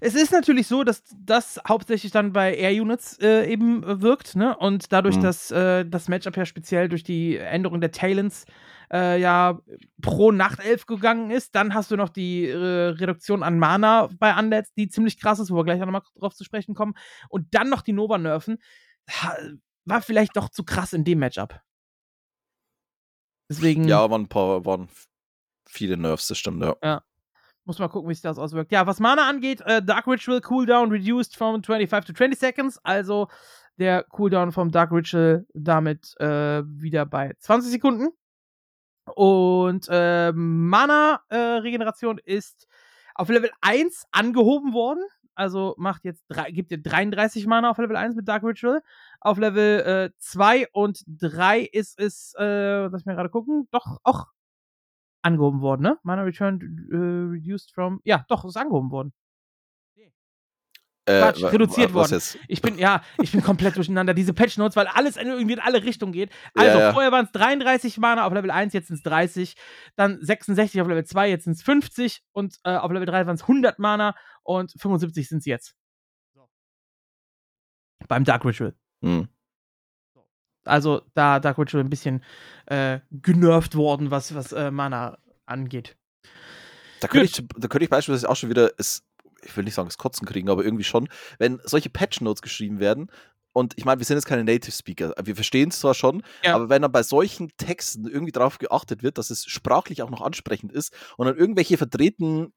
Es 0.00 0.14
ist 0.14 0.32
natürlich 0.32 0.66
so, 0.66 0.84
dass 0.84 1.02
das 1.18 1.60
hauptsächlich 1.66 2.12
dann 2.12 2.32
bei 2.32 2.54
Air 2.54 2.82
Units 2.82 3.18
äh, 3.20 3.46
eben 3.50 4.02
wirkt, 4.02 4.36
ne? 4.36 4.56
Und 4.56 4.92
dadurch, 4.92 5.16
Mhm. 5.16 5.22
dass 5.22 5.50
äh, 5.50 5.84
das 5.86 6.08
Matchup 6.08 6.36
ja 6.36 6.44
speziell 6.46 6.88
durch 6.88 7.02
die 7.02 7.36
Änderung 7.36 7.80
der 7.80 7.92
Talents 7.92 8.44
äh, 8.92 9.20
ja 9.20 9.58
pro 10.02 10.30
Nachtelf 10.32 10.86
gegangen 10.86 11.30
ist, 11.30 11.54
dann 11.54 11.74
hast 11.74 11.90
du 11.90 11.96
noch 11.96 12.08
die 12.08 12.46
äh, 12.46 12.56
Reduktion 12.56 13.42
an 13.42 13.58
Mana 13.58 14.08
bei 14.18 14.38
Undeads, 14.38 14.72
die 14.74 14.88
ziemlich 14.88 15.18
krass 15.20 15.38
ist, 15.40 15.50
wo 15.50 15.56
wir 15.56 15.64
gleich 15.64 15.80
auch 15.80 15.86
nochmal 15.86 16.02
drauf 16.14 16.34
zu 16.34 16.44
sprechen 16.44 16.74
kommen. 16.74 16.94
Und 17.28 17.54
dann 17.54 17.68
noch 17.68 17.82
die 17.82 17.92
Nova 17.92 18.18
nerven. 18.18 18.58
Ha, 19.10 19.36
War 19.86 20.02
vielleicht 20.02 20.36
doch 20.36 20.48
zu 20.48 20.64
krass 20.64 20.92
in 20.92 21.04
dem 21.04 21.18
Matchup. 21.20 21.60
Deswegen. 23.48 23.86
Ja, 23.88 24.10
waren 24.10 24.22
ein 24.22 24.28
paar, 24.28 24.64
waren 24.64 24.88
viele 25.68 25.96
Nerves, 25.96 26.26
das 26.28 26.38
stimmt, 26.38 26.62
ja. 26.62 27.02
Muss 27.66 27.80
mal 27.80 27.88
gucken, 27.88 28.08
wie 28.08 28.14
sich 28.14 28.22
das 28.22 28.38
auswirkt. 28.38 28.70
Ja, 28.70 28.86
was 28.86 29.00
Mana 29.00 29.28
angeht, 29.28 29.60
äh, 29.62 29.82
Dark 29.82 30.06
Ritual 30.06 30.40
Cooldown 30.40 30.92
reduced 30.92 31.36
from 31.36 31.64
25 31.64 32.06
to 32.06 32.12
20 32.12 32.38
seconds. 32.38 32.78
Also 32.84 33.26
der 33.76 34.04
Cooldown 34.04 34.52
vom 34.52 34.70
Dark 34.70 34.92
Ritual 34.92 35.44
damit 35.52 36.14
äh, 36.20 36.62
wieder 36.64 37.04
bei 37.06 37.34
20 37.40 37.72
Sekunden. 37.72 38.10
Und 39.16 39.88
äh, 39.90 40.30
Mana-Regeneration 40.32 42.18
ist 42.24 42.68
auf 43.16 43.28
Level 43.30 43.50
1 43.60 44.04
angehoben 44.12 44.72
worden. 44.72 45.02
Also 45.34 45.74
macht 45.76 46.04
jetzt 46.04 46.24
drei, 46.28 46.52
gibt 46.52 46.70
dir 46.70 46.80
33 46.80 47.48
Mana 47.48 47.70
auf 47.70 47.78
Level 47.78 47.96
1 47.96 48.14
mit 48.14 48.28
Dark 48.28 48.44
Ritual. 48.44 48.80
Auf 49.20 49.38
Level 49.38 50.12
2 50.18 50.68
und 50.72 51.02
3 51.06 51.62
ist 51.62 51.98
es, 51.98 52.32
äh, 52.38 52.86
lass 52.86 53.04
mich 53.04 53.16
gerade 53.16 53.28
gucken, 53.28 53.66
doch 53.72 53.98
auch 54.04 54.26
angehoben 55.26 55.60
worden, 55.60 55.82
ne? 55.82 55.98
Mana 56.02 56.22
Return 56.22 56.60
äh, 56.90 56.96
reduced 57.34 57.72
from. 57.72 58.00
Ja, 58.04 58.24
doch, 58.28 58.44
ist 58.44 58.56
angehoben 58.56 58.90
worden. 58.90 59.12
Äh, 61.08 61.20
Quatsch, 61.20 61.44
reduziert 61.44 61.94
worden. 61.94 62.14
Jetzt? 62.14 62.36
Ich 62.48 62.60
bin, 62.60 62.78
ja, 62.78 63.00
ich 63.22 63.30
bin 63.30 63.40
komplett 63.40 63.76
durcheinander. 63.76 64.12
Diese 64.12 64.34
Patch 64.34 64.58
Notes, 64.58 64.74
weil 64.74 64.88
alles 64.88 65.16
irgendwie 65.16 65.52
in 65.52 65.60
alle 65.60 65.84
Richtungen 65.84 66.12
geht. 66.12 66.30
Ja, 66.56 66.62
Also, 66.62 66.78
ja. 66.80 66.92
vorher 66.92 67.12
waren 67.12 67.26
es 67.26 67.32
33 67.32 67.98
Mana 67.98 68.26
auf 68.26 68.32
Level 68.32 68.50
1, 68.50 68.72
jetzt 68.72 68.88
sind 68.88 68.96
es 68.96 69.02
30. 69.04 69.54
Dann 69.94 70.18
66 70.20 70.80
auf 70.80 70.88
Level 70.88 71.04
2, 71.04 71.28
jetzt 71.30 71.44
sind 71.44 71.52
es 71.52 71.62
50. 71.62 72.24
Und 72.32 72.56
äh, 72.64 72.76
auf 72.76 72.90
Level 72.90 73.06
3 73.06 73.26
waren 73.26 73.36
es 73.36 73.42
100 73.42 73.78
Mana 73.78 74.16
und 74.42 74.72
75 74.72 75.28
sind 75.28 75.38
es 75.38 75.44
jetzt. 75.44 75.76
Beim 78.08 78.24
Dark 78.24 78.44
Ritual. 78.44 78.74
Hm. 79.02 79.28
Also, 80.68 81.02
da 81.14 81.40
Dark 81.40 81.58
Ritual 81.58 81.84
ein 81.84 81.90
bisschen 81.90 82.22
äh, 82.66 83.00
genervt 83.10 83.74
worden, 83.76 84.10
was, 84.10 84.34
was 84.34 84.52
äh, 84.52 84.70
Mana 84.70 85.18
angeht. 85.46 85.96
Da 87.00 87.08
könnte, 87.08 87.26
ich, 87.26 87.46
da 87.56 87.68
könnte 87.68 87.84
ich 87.84 87.90
beispielsweise 87.90 88.28
auch 88.28 88.36
schon 88.36 88.50
wieder, 88.50 88.70
es, 88.78 89.04
ich 89.42 89.56
will 89.56 89.64
nicht 89.64 89.74
sagen, 89.74 89.88
das 89.88 89.98
Kotzen 89.98 90.26
kriegen, 90.26 90.48
aber 90.48 90.64
irgendwie 90.64 90.84
schon, 90.84 91.08
wenn 91.38 91.60
solche 91.64 91.90
Patch-Notes 91.90 92.42
geschrieben 92.42 92.80
werden, 92.80 93.10
und 93.52 93.72
ich 93.78 93.86
meine, 93.86 93.98
wir 94.00 94.04
sind 94.04 94.18
jetzt 94.18 94.26
keine 94.26 94.44
Native 94.44 94.70
Speaker, 94.72 95.14
wir 95.22 95.34
verstehen 95.34 95.70
es 95.70 95.80
zwar 95.80 95.94
schon, 95.94 96.22
Ja. 96.44 96.54
aber 96.54 96.68
wenn 96.68 96.82
dann 96.82 96.92
bei 96.92 97.02
solchen 97.02 97.50
Texten 97.56 98.06
irgendwie 98.06 98.32
darauf 98.32 98.58
geachtet 98.58 99.02
wird, 99.02 99.16
dass 99.16 99.30
es 99.30 99.46
sprachlich 99.46 100.02
auch 100.02 100.10
noch 100.10 100.20
ansprechend 100.20 100.72
ist 100.72 100.92
und 101.16 101.26
dann 101.26 101.38
irgendwelche 101.38 101.78
verdrehten 101.78 102.52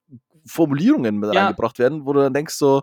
Formulierungen 0.45 1.18
mit 1.18 1.34
Ja. 1.34 1.41
reingebracht 1.43 1.80
werden, 1.80 2.05
wo 2.05 2.12
du 2.12 2.20
dann 2.20 2.34
denkst 2.34 2.55
so, 2.55 2.82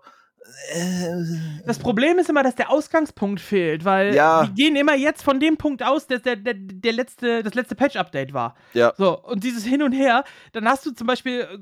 Das 1.65 1.79
Problem 1.79 2.19
ist 2.19 2.29
immer, 2.31 2.43
dass 2.43 2.55
der 2.55 2.71
Ausgangspunkt 2.71 3.41
fehlt, 3.41 3.85
weil 3.85 4.15
Ja. 4.15 4.45
die 4.47 4.55
gehen 4.55 4.77
immer 4.77 4.95
jetzt 4.95 5.23
von 5.23 5.41
dem 5.41 5.57
Punkt 5.57 5.83
aus, 5.83 6.07
dass 6.07 6.23
der, 6.23 6.37
der, 6.37 6.55
der 6.57 6.93
letzte, 6.93 7.43
das 7.43 7.55
letzte 7.55 7.75
Patch-Update 7.75 8.33
war. 8.33 8.57
Ja. 8.73 8.93
So, 8.97 9.21
und 9.23 9.45
dieses 9.45 9.65
Hin 9.65 9.83
und 9.83 9.93
Her, 9.93 10.25
dann 10.53 10.69
hast 10.69 10.87
du 10.87 10.93
zum 10.93 11.07
Beispiel, 11.07 11.41
äh, 11.41 11.59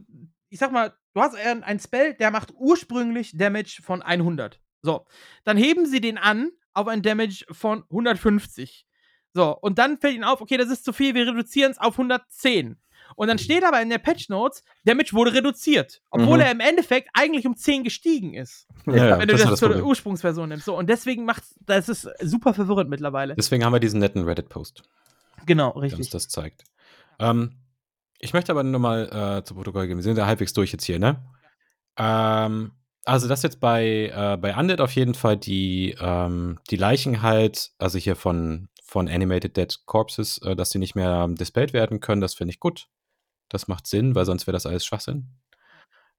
ich 0.48 0.58
sag 0.58 0.72
mal, 0.72 0.92
du 1.14 1.20
hast 1.20 1.34
ein, 1.36 1.62
ein 1.64 1.80
Spell, 1.80 2.14
der 2.14 2.30
macht 2.30 2.52
ursprünglich 2.56 3.36
Damage 3.36 3.80
von 3.82 4.02
100. 4.02 4.60
So, 4.82 5.06
dann 5.44 5.56
heben 5.56 5.86
sie 5.86 6.00
den 6.00 6.18
an 6.18 6.50
auf 6.74 6.88
ein 6.88 7.02
Damage 7.02 7.44
von 7.50 7.84
150. 7.90 8.86
So, 9.32 9.56
und 9.58 9.78
dann 9.78 9.98
fällt 9.98 10.14
ihnen 10.14 10.24
auf, 10.24 10.40
okay, 10.40 10.56
das 10.56 10.68
ist 10.68 10.84
zu 10.84 10.92
viel, 10.92 11.14
wir 11.14 11.26
reduzieren 11.26 11.72
es 11.72 11.78
auf 11.78 11.94
110. 11.98 12.76
Und 13.16 13.28
dann 13.28 13.38
steht 13.38 13.64
aber 13.64 13.80
in 13.82 13.90
der 13.90 13.98
Patch 13.98 14.28
Notes, 14.28 14.62
Damage 14.84 15.10
wurde 15.12 15.32
reduziert, 15.34 16.02
obwohl 16.10 16.38
Mhm. 16.38 16.44
er 16.44 16.50
im 16.52 16.60
Endeffekt 16.60 17.08
eigentlich 17.14 17.46
um 17.46 17.56
10 17.56 17.84
gestiegen 17.84 18.34
ist. 18.34 18.66
Ja, 18.86 18.94
ja, 18.94 19.18
Wenn 19.18 19.28
du 19.28 19.34
das 19.34 19.44
das, 19.50 19.58
zur 19.60 19.68
Problem. 19.70 19.86
Ursprungsversion 19.86 20.48
nimmst. 20.48 20.64
So, 20.66 20.76
und 20.76 20.88
deswegen 20.88 21.24
macht 21.24 21.42
das 21.60 21.88
ist 21.88 22.08
super 22.22 22.54
verwirrend 22.54 22.90
mittlerweile. 22.90 23.34
Deswegen 23.34 23.64
haben 23.64 23.72
wir 23.72 23.80
diesen 23.80 24.00
netten 24.00 24.24
Reddit-Post, 24.24 24.82
genau, 25.46 25.68
der 25.72 25.82
uns 25.82 25.92
richtig. 25.92 26.10
das 26.10 26.28
zeigt. 26.28 26.64
Ähm, 27.18 27.56
ich 28.18 28.32
möchte 28.32 28.52
aber 28.52 28.62
nur 28.62 28.80
mal 28.80 29.38
äh, 29.38 29.44
zu 29.44 29.54
Protokoll 29.54 29.86
geben. 29.86 29.98
Wir 29.98 30.04
sind 30.04 30.16
ja 30.18 30.26
halbwegs 30.26 30.52
durch 30.52 30.72
jetzt 30.72 30.84
hier, 30.84 30.98
ne? 30.98 31.22
Ähm, 31.98 32.72
also 33.04 33.28
das 33.28 33.42
jetzt 33.42 33.60
bei, 33.60 34.10
äh, 34.14 34.36
bei 34.38 34.56
Undead 34.56 34.80
auf 34.80 34.92
jeden 34.94 35.14
Fall 35.14 35.36
die, 35.36 35.94
ähm, 36.00 36.58
die 36.70 36.76
Leichen 36.76 37.22
halt, 37.22 37.70
also 37.78 37.98
hier 37.98 38.16
von, 38.16 38.68
von 38.82 39.08
Animated 39.08 39.56
Dead 39.56 39.78
Corpses, 39.86 40.38
äh, 40.38 40.56
dass 40.56 40.70
die 40.70 40.78
nicht 40.78 40.94
mehr 40.94 41.28
displayed 41.28 41.72
werden 41.72 42.00
können, 42.00 42.20
das 42.20 42.34
finde 42.34 42.52
ich 42.52 42.60
gut. 42.60 42.86
Das 43.54 43.68
macht 43.68 43.86
Sinn, 43.86 44.14
weil 44.14 44.26
sonst 44.26 44.46
wäre 44.46 44.52
das 44.52 44.66
alles 44.66 44.84
Schwachsinn. 44.84 45.28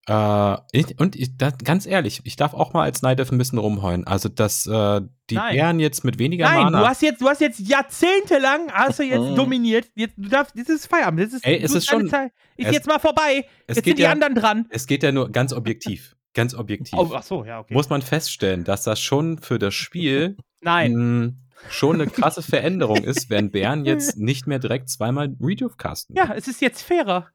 Äh, 0.08 0.58
ich, 0.72 1.00
und 1.00 1.16
ich, 1.16 1.36
da, 1.36 1.50
ganz 1.50 1.88
ehrlich, 1.88 2.22
ich 2.26 2.36
darf 2.36 2.54
auch 2.54 2.74
mal 2.74 2.84
als 2.84 3.02
Elf 3.02 3.32
ein 3.32 3.38
bisschen 3.40 3.58
rumheulen. 3.58 4.06
Also, 4.06 4.30
dass 4.30 4.68
äh, 4.68 5.02
die 5.32 5.36
Nein. 5.36 5.56
Bären 5.56 5.80
jetzt 5.80 6.04
mit 6.04 6.20
weniger 6.20 6.46
Nein, 6.46 6.66
Mana. 6.66 6.80
du 6.82 6.88
hast 6.88 7.02
jetzt, 7.02 7.22
du 7.22 7.28
hast 7.28 7.42
jetzt 7.42 7.60
jahrzehntelang 7.60 8.72
hast 8.72 9.00
du 9.00 9.04
jetzt 9.04 9.20
Mhm. 9.32 9.36
dominiert. 9.36 9.88
Jetzt, 9.96 10.14
du 10.18 10.30
darfst, 10.30 10.58
das 10.58 10.70
ist 10.70 10.86
Feierabend. 10.88 11.22
Das 11.22 11.34
ist, 11.34 11.46
Ey, 11.46 11.60
es 11.62 11.74
ist 11.74 11.90
schon- 11.90 12.08
Zeit 12.08 12.32
ist 12.56 12.68
es- 12.68 12.74
jetzt 12.74 12.88
mal 12.88 13.00
vorbei. 13.00 13.46
es 13.68 13.78
Jetzt 13.78 13.84
geht 13.84 13.86
sind 13.86 13.98
die 14.00 14.04
ja- 14.04 14.12
anderen 14.12 14.36
dran. 14.36 14.66
Es 14.70 14.86
geht 14.86 15.02
ja 15.02 15.12
nur 15.12 15.32
ganz 15.32 15.54
objektiv. 15.54 16.16
Ganz 16.36 16.54
objektiv. 16.54 17.00
Oh, 17.00 17.10
ach 17.16 17.24
so, 17.24 17.44
ja, 17.44 17.60
okay. 17.62 17.74
Muss 17.74 17.90
man 17.90 18.02
feststellen, 18.04 18.64
dass 18.64 18.84
das 18.84 19.00
schon 19.00 19.40
für 19.40 19.58
das 19.58 19.74
Spiel 19.74 20.38
Nein. 20.62 21.42
Schon 21.70 22.02
eine 22.02 22.10
krasse 22.10 22.42
Veränderung 22.42 23.04
ist, 23.04 23.30
wenn 23.30 23.52
Bären 23.52 23.86
jetzt 23.86 24.18
nicht 24.18 24.48
mehr 24.48 24.60
direkt 24.60 24.90
zweimal 24.90 25.36
Rejuve 25.40 25.76
casten. 25.78 26.16
Ja, 26.16 26.34
es 26.34 26.48
ist 26.48 26.62
jetzt 26.62 26.82
fairer. 26.82 27.30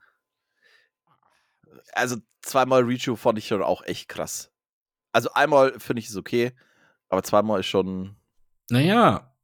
also 1.92 2.16
zweimal 2.42 2.82
Reach 2.82 3.10
fand 3.16 3.38
ich 3.38 3.46
schon 3.46 3.62
auch 3.62 3.82
echt 3.84 4.08
krass. 4.08 4.52
Also 5.12 5.32
einmal 5.34 5.78
finde 5.78 6.00
ich 6.00 6.08
es 6.08 6.16
okay, 6.16 6.52
aber 7.08 7.22
zweimal 7.22 7.60
ist 7.60 7.66
schon. 7.66 8.16
Naja. 8.70 9.34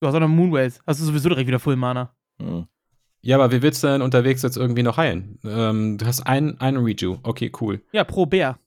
Du 0.00 0.06
hast 0.06 0.14
auch 0.14 0.20
noch 0.20 0.28
Moonways. 0.28 0.80
Hast 0.86 1.00
du 1.00 1.04
sowieso 1.04 1.28
direkt 1.28 1.48
wieder 1.48 1.60
Full 1.60 1.76
Mana. 1.76 2.14
Hm. 2.40 2.66
Ja, 3.20 3.36
aber 3.36 3.50
wie 3.50 3.62
willst 3.62 3.82
du 3.82 3.88
denn 3.88 4.02
unterwegs 4.02 4.42
jetzt 4.42 4.56
irgendwie 4.56 4.84
noch 4.84 4.96
heilen? 4.96 5.40
Ähm, 5.44 5.98
du 5.98 6.06
hast 6.06 6.20
einen, 6.26 6.60
einen 6.60 6.78
Reju. 6.78 7.18
Okay, 7.24 7.50
cool. 7.60 7.82
Ja, 7.92 8.04
pro 8.04 8.26
Bär. 8.26 8.58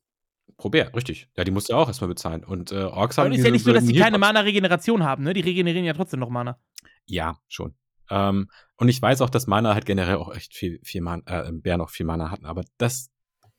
Bär, 0.69 0.93
richtig. 0.95 1.29
Ja, 1.35 1.43
die 1.43 1.51
musst 1.51 1.69
du 1.69 1.73
auch 1.73 1.87
erstmal 1.87 2.09
bezahlen. 2.09 2.43
Und 2.43 2.71
äh, 2.71 2.83
Orks 2.83 3.17
haben 3.17 3.27
Und 3.27 3.33
ist 3.33 3.43
ja 3.43 3.51
nicht 3.51 3.65
so, 3.65 3.73
dass 3.73 3.85
die 3.85 3.97
keine. 3.97 4.17
Mana-Regeneration 4.17 5.03
haben, 5.03 5.23
ne? 5.23 5.33
Die 5.33 5.41
regenerieren 5.41 5.85
ja 5.85 5.93
trotzdem 5.93 6.19
noch 6.19 6.29
Mana. 6.29 6.59
Ja, 7.05 7.39
schon. 7.47 7.75
Ähm, 8.09 8.49
und 8.77 8.89
ich 8.89 9.01
weiß 9.01 9.21
auch, 9.21 9.29
dass 9.29 9.47
Mana 9.47 9.73
halt 9.73 9.85
generell 9.85 10.15
auch 10.15 10.33
echt 10.35 10.53
viel, 10.53 10.79
viel 10.83 11.01
Mana, 11.01 11.23
äh, 11.25 11.51
Bär 11.51 11.77
noch 11.77 11.89
viel 11.89 12.05
Mana 12.05 12.29
hatten, 12.29 12.45
aber 12.45 12.63
das 12.77 13.09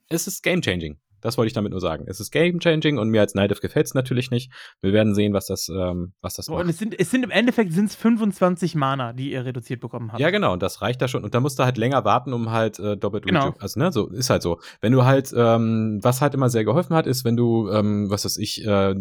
es 0.09 0.27
ist 0.27 0.43
game-changing. 0.43 0.99
Das 1.23 1.39
wollte 1.39 1.47
ich 1.47 1.55
damit 1.55 1.71
nur 1.73 1.81
sagen. 1.81 2.05
Es 2.07 2.21
ist 2.21 2.31
game-changing 2.31 2.99
und 2.99 3.09
mir 3.09 3.21
als 3.21 3.35
Night 3.35 3.59
gefällt 3.61 3.87
es 3.87 3.95
natürlich 3.95 4.31
nicht. 4.31 4.53
Wir 4.81 4.93
werden 4.93 5.15
sehen, 5.15 5.33
was 5.33 5.47
das, 5.47 5.69
ähm, 5.69 6.13
was 6.21 6.35
das 6.35 6.49
und 6.49 6.57
macht. 6.57 6.69
es 6.69 6.79
sind, 6.79 6.99
es 6.99 7.11
sind 7.11 7.23
im 7.23 7.31
Endeffekt 7.31 7.73
sind's 7.73 7.95
25 7.95 8.75
Mana, 8.75 9.13
die 9.13 9.33
ihr 9.33 9.45
reduziert 9.45 9.81
bekommen 9.81 10.13
habt. 10.13 10.21
Ja, 10.21 10.31
genau, 10.31 10.53
und 10.53 10.63
das 10.63 10.83
reicht 10.83 11.01
da 11.01 11.09
schon. 11.09 11.25
Und 11.25 11.35
da 11.35 11.41
musst 11.41 11.59
du 11.59 11.65
halt 11.65 11.79
länger 11.79 12.05
warten, 12.05 12.33
um 12.33 12.51
halt 12.51 12.79
äh, 12.79 12.97
doppelt 12.97 13.25
Genau. 13.25 13.55
Also, 13.59 13.79
ne, 13.79 13.93
so 13.93 14.09
ist 14.09 14.31
halt 14.31 14.43
so. 14.43 14.61
Wenn 14.81 14.93
du 14.93 15.05
halt, 15.05 15.33
ähm, 15.37 16.01
was 16.03 16.21
halt 16.21 16.35
immer 16.35 16.51
sehr 16.51 16.65
geholfen 16.65 16.95
hat, 16.95 17.07
ist, 17.07 17.25
wenn 17.25 17.37
du, 17.37 17.71
ähm, 17.71 18.11
was 18.11 18.25
weiß 18.25 18.37
ich, 18.39 18.65
äh, 18.67 18.95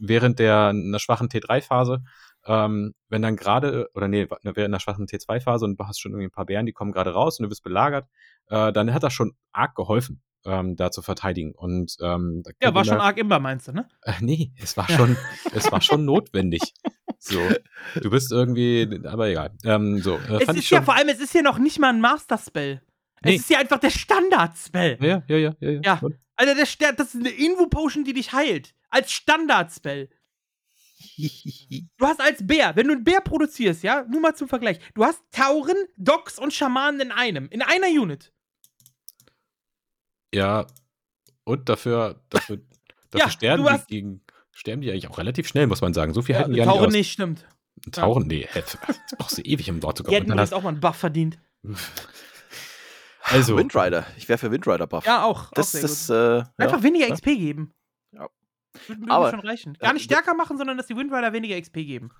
während 0.00 0.38
der 0.38 0.68
einer 0.68 0.98
schwachen 0.98 1.28
T3-Phase, 1.28 2.02
ähm, 2.46 2.94
wenn 3.08 3.22
dann 3.22 3.36
gerade, 3.36 3.88
oder 3.94 4.08
nee, 4.08 4.26
während 4.42 4.58
einer 4.58 4.80
schwachen 4.80 5.06
T2-Phase 5.06 5.64
und 5.64 5.78
du 5.78 5.84
hast 5.84 6.00
schon 6.00 6.12
irgendwie 6.12 6.28
ein 6.28 6.32
paar 6.32 6.46
Bären, 6.46 6.66
die 6.66 6.72
kommen 6.72 6.92
gerade 6.92 7.12
raus 7.12 7.38
und 7.38 7.44
du 7.44 7.48
bist 7.48 7.62
belagert, 7.62 8.06
äh, 8.48 8.72
dann 8.72 8.92
hat 8.92 9.02
das 9.02 9.12
schon 9.12 9.32
arg 9.52 9.74
geholfen, 9.74 10.22
ähm, 10.44 10.76
da 10.76 10.90
zu 10.90 11.02
verteidigen. 11.02 11.52
Und 11.52 11.96
ähm, 12.00 12.42
Ja, 12.62 12.74
war 12.74 12.84
schon 12.84 13.00
arg 13.00 13.18
imbar, 13.18 13.40
meinst 13.40 13.68
du, 13.68 13.72
ne? 13.72 13.88
äh, 14.02 14.12
nee, 14.20 14.52
es 14.62 14.76
war 14.76 14.88
schon, 14.88 15.16
es 15.52 15.70
war 15.70 15.80
schon 15.80 16.04
notwendig. 16.04 16.74
So, 17.18 17.40
du 18.00 18.10
bist 18.10 18.30
irgendwie, 18.30 19.00
aber 19.04 19.28
egal. 19.28 19.50
Ähm, 19.64 19.98
so, 19.98 20.16
äh, 20.16 20.42
Es 20.42 20.56
ist 20.56 20.70
ja 20.70 20.82
vor 20.82 20.94
allem, 20.94 21.08
es 21.08 21.20
ist 21.20 21.34
ja 21.34 21.42
noch 21.42 21.58
nicht 21.58 21.78
mal 21.78 21.88
ein 21.88 22.00
Master-Spell. 22.00 22.80
Nee. 23.24 23.34
Es 23.34 23.40
ist 23.42 23.50
ja 23.50 23.58
einfach 23.58 23.80
der 23.80 23.90
Standard-Spell. 23.90 24.98
ja, 25.00 25.22
ja, 25.26 25.36
ja, 25.36 25.56
ja, 25.60 25.70
ja. 25.70 25.80
Ja. 25.82 26.00
Alter, 26.36 26.54
der, 26.54 26.92
das 26.92 27.14
ist 27.14 27.20
eine 27.20 27.30
Invo-Potion, 27.30 28.04
die 28.04 28.12
dich 28.12 28.32
heilt. 28.32 28.74
Als 28.90 29.10
Standard-Spell. 29.10 30.08
Du 31.16 32.06
hast 32.06 32.20
als 32.20 32.46
Bär, 32.46 32.74
wenn 32.76 32.86
du 32.86 32.94
einen 32.94 33.04
Bär 33.04 33.20
produzierst, 33.20 33.82
ja, 33.82 34.04
nur 34.08 34.20
mal 34.20 34.34
zum 34.34 34.48
Vergleich, 34.48 34.78
du 34.94 35.04
hast 35.04 35.20
Tauren, 35.32 35.76
Dogs 35.96 36.38
und 36.38 36.52
Schamanen 36.52 37.00
in 37.00 37.12
einem, 37.12 37.48
in 37.50 37.62
einer 37.62 37.88
Unit. 37.88 38.32
Ja, 40.34 40.66
und 41.44 41.68
dafür, 41.68 42.20
dafür, 42.28 42.58
dafür 43.10 43.26
Ja, 43.26 43.30
sterben, 43.30 43.64
die 43.64 43.70
hast- 43.70 43.88
gegen, 43.88 44.22
sterben 44.52 44.82
die 44.82 44.90
eigentlich 44.90 45.08
auch 45.08 45.18
relativ 45.18 45.48
schnell, 45.48 45.66
muss 45.66 45.80
man 45.80 45.94
sagen. 45.94 46.12
So 46.14 46.22
viel 46.22 46.34
Ja, 46.34 46.40
halten 46.40 46.52
die 46.52 46.58
ja 46.58 46.64
nicht 46.66 46.72
Tauren 46.74 46.86
aus. 46.88 46.92
nicht, 46.92 47.12
stimmt. 47.12 47.46
Tauchen, 47.92 48.26
nee, 48.26 48.46
hätte- 48.50 48.78
brauchst 49.18 49.38
du 49.38 49.42
ewig, 49.42 49.70
um 49.70 49.80
dort 49.80 49.96
zu 49.96 50.02
Die 50.02 50.06
kommen. 50.08 50.16
hätten 50.16 50.30
Und 50.32 50.36
dann 50.36 50.46
übrigens 50.46 50.52
auch 50.52 50.62
mal 50.62 50.70
einen 50.70 50.80
Buff 50.80 50.96
verdient. 50.96 51.38
also, 53.22 53.56
Windrider. 53.56 54.06
Ich 54.16 54.28
wäre 54.28 54.38
für 54.38 54.50
Windrider-Buff. 54.50 55.04
Ja, 55.06 55.24
auch. 55.24 55.50
das 55.52 55.74
auch 55.76 55.80
das 55.80 56.10
äh, 56.10 56.42
Einfach 56.56 56.78
ja. 56.78 56.82
weniger 56.82 57.06
ja. 57.08 57.14
XP 57.14 57.24
geben. 57.36 57.72
Ja. 58.12 58.28
Würde 58.86 59.02
mir 59.02 59.10
Aber, 59.10 59.30
schon 59.30 59.40
reichen. 59.40 59.74
Gar 59.74 59.90
äh, 59.90 59.94
nicht 59.94 60.04
stärker 60.04 60.34
machen, 60.34 60.56
sondern 60.58 60.76
dass 60.76 60.86
die 60.86 60.96
Windrider 60.96 61.32
weniger 61.32 61.60
XP 61.60 61.74
geben. 61.84 62.10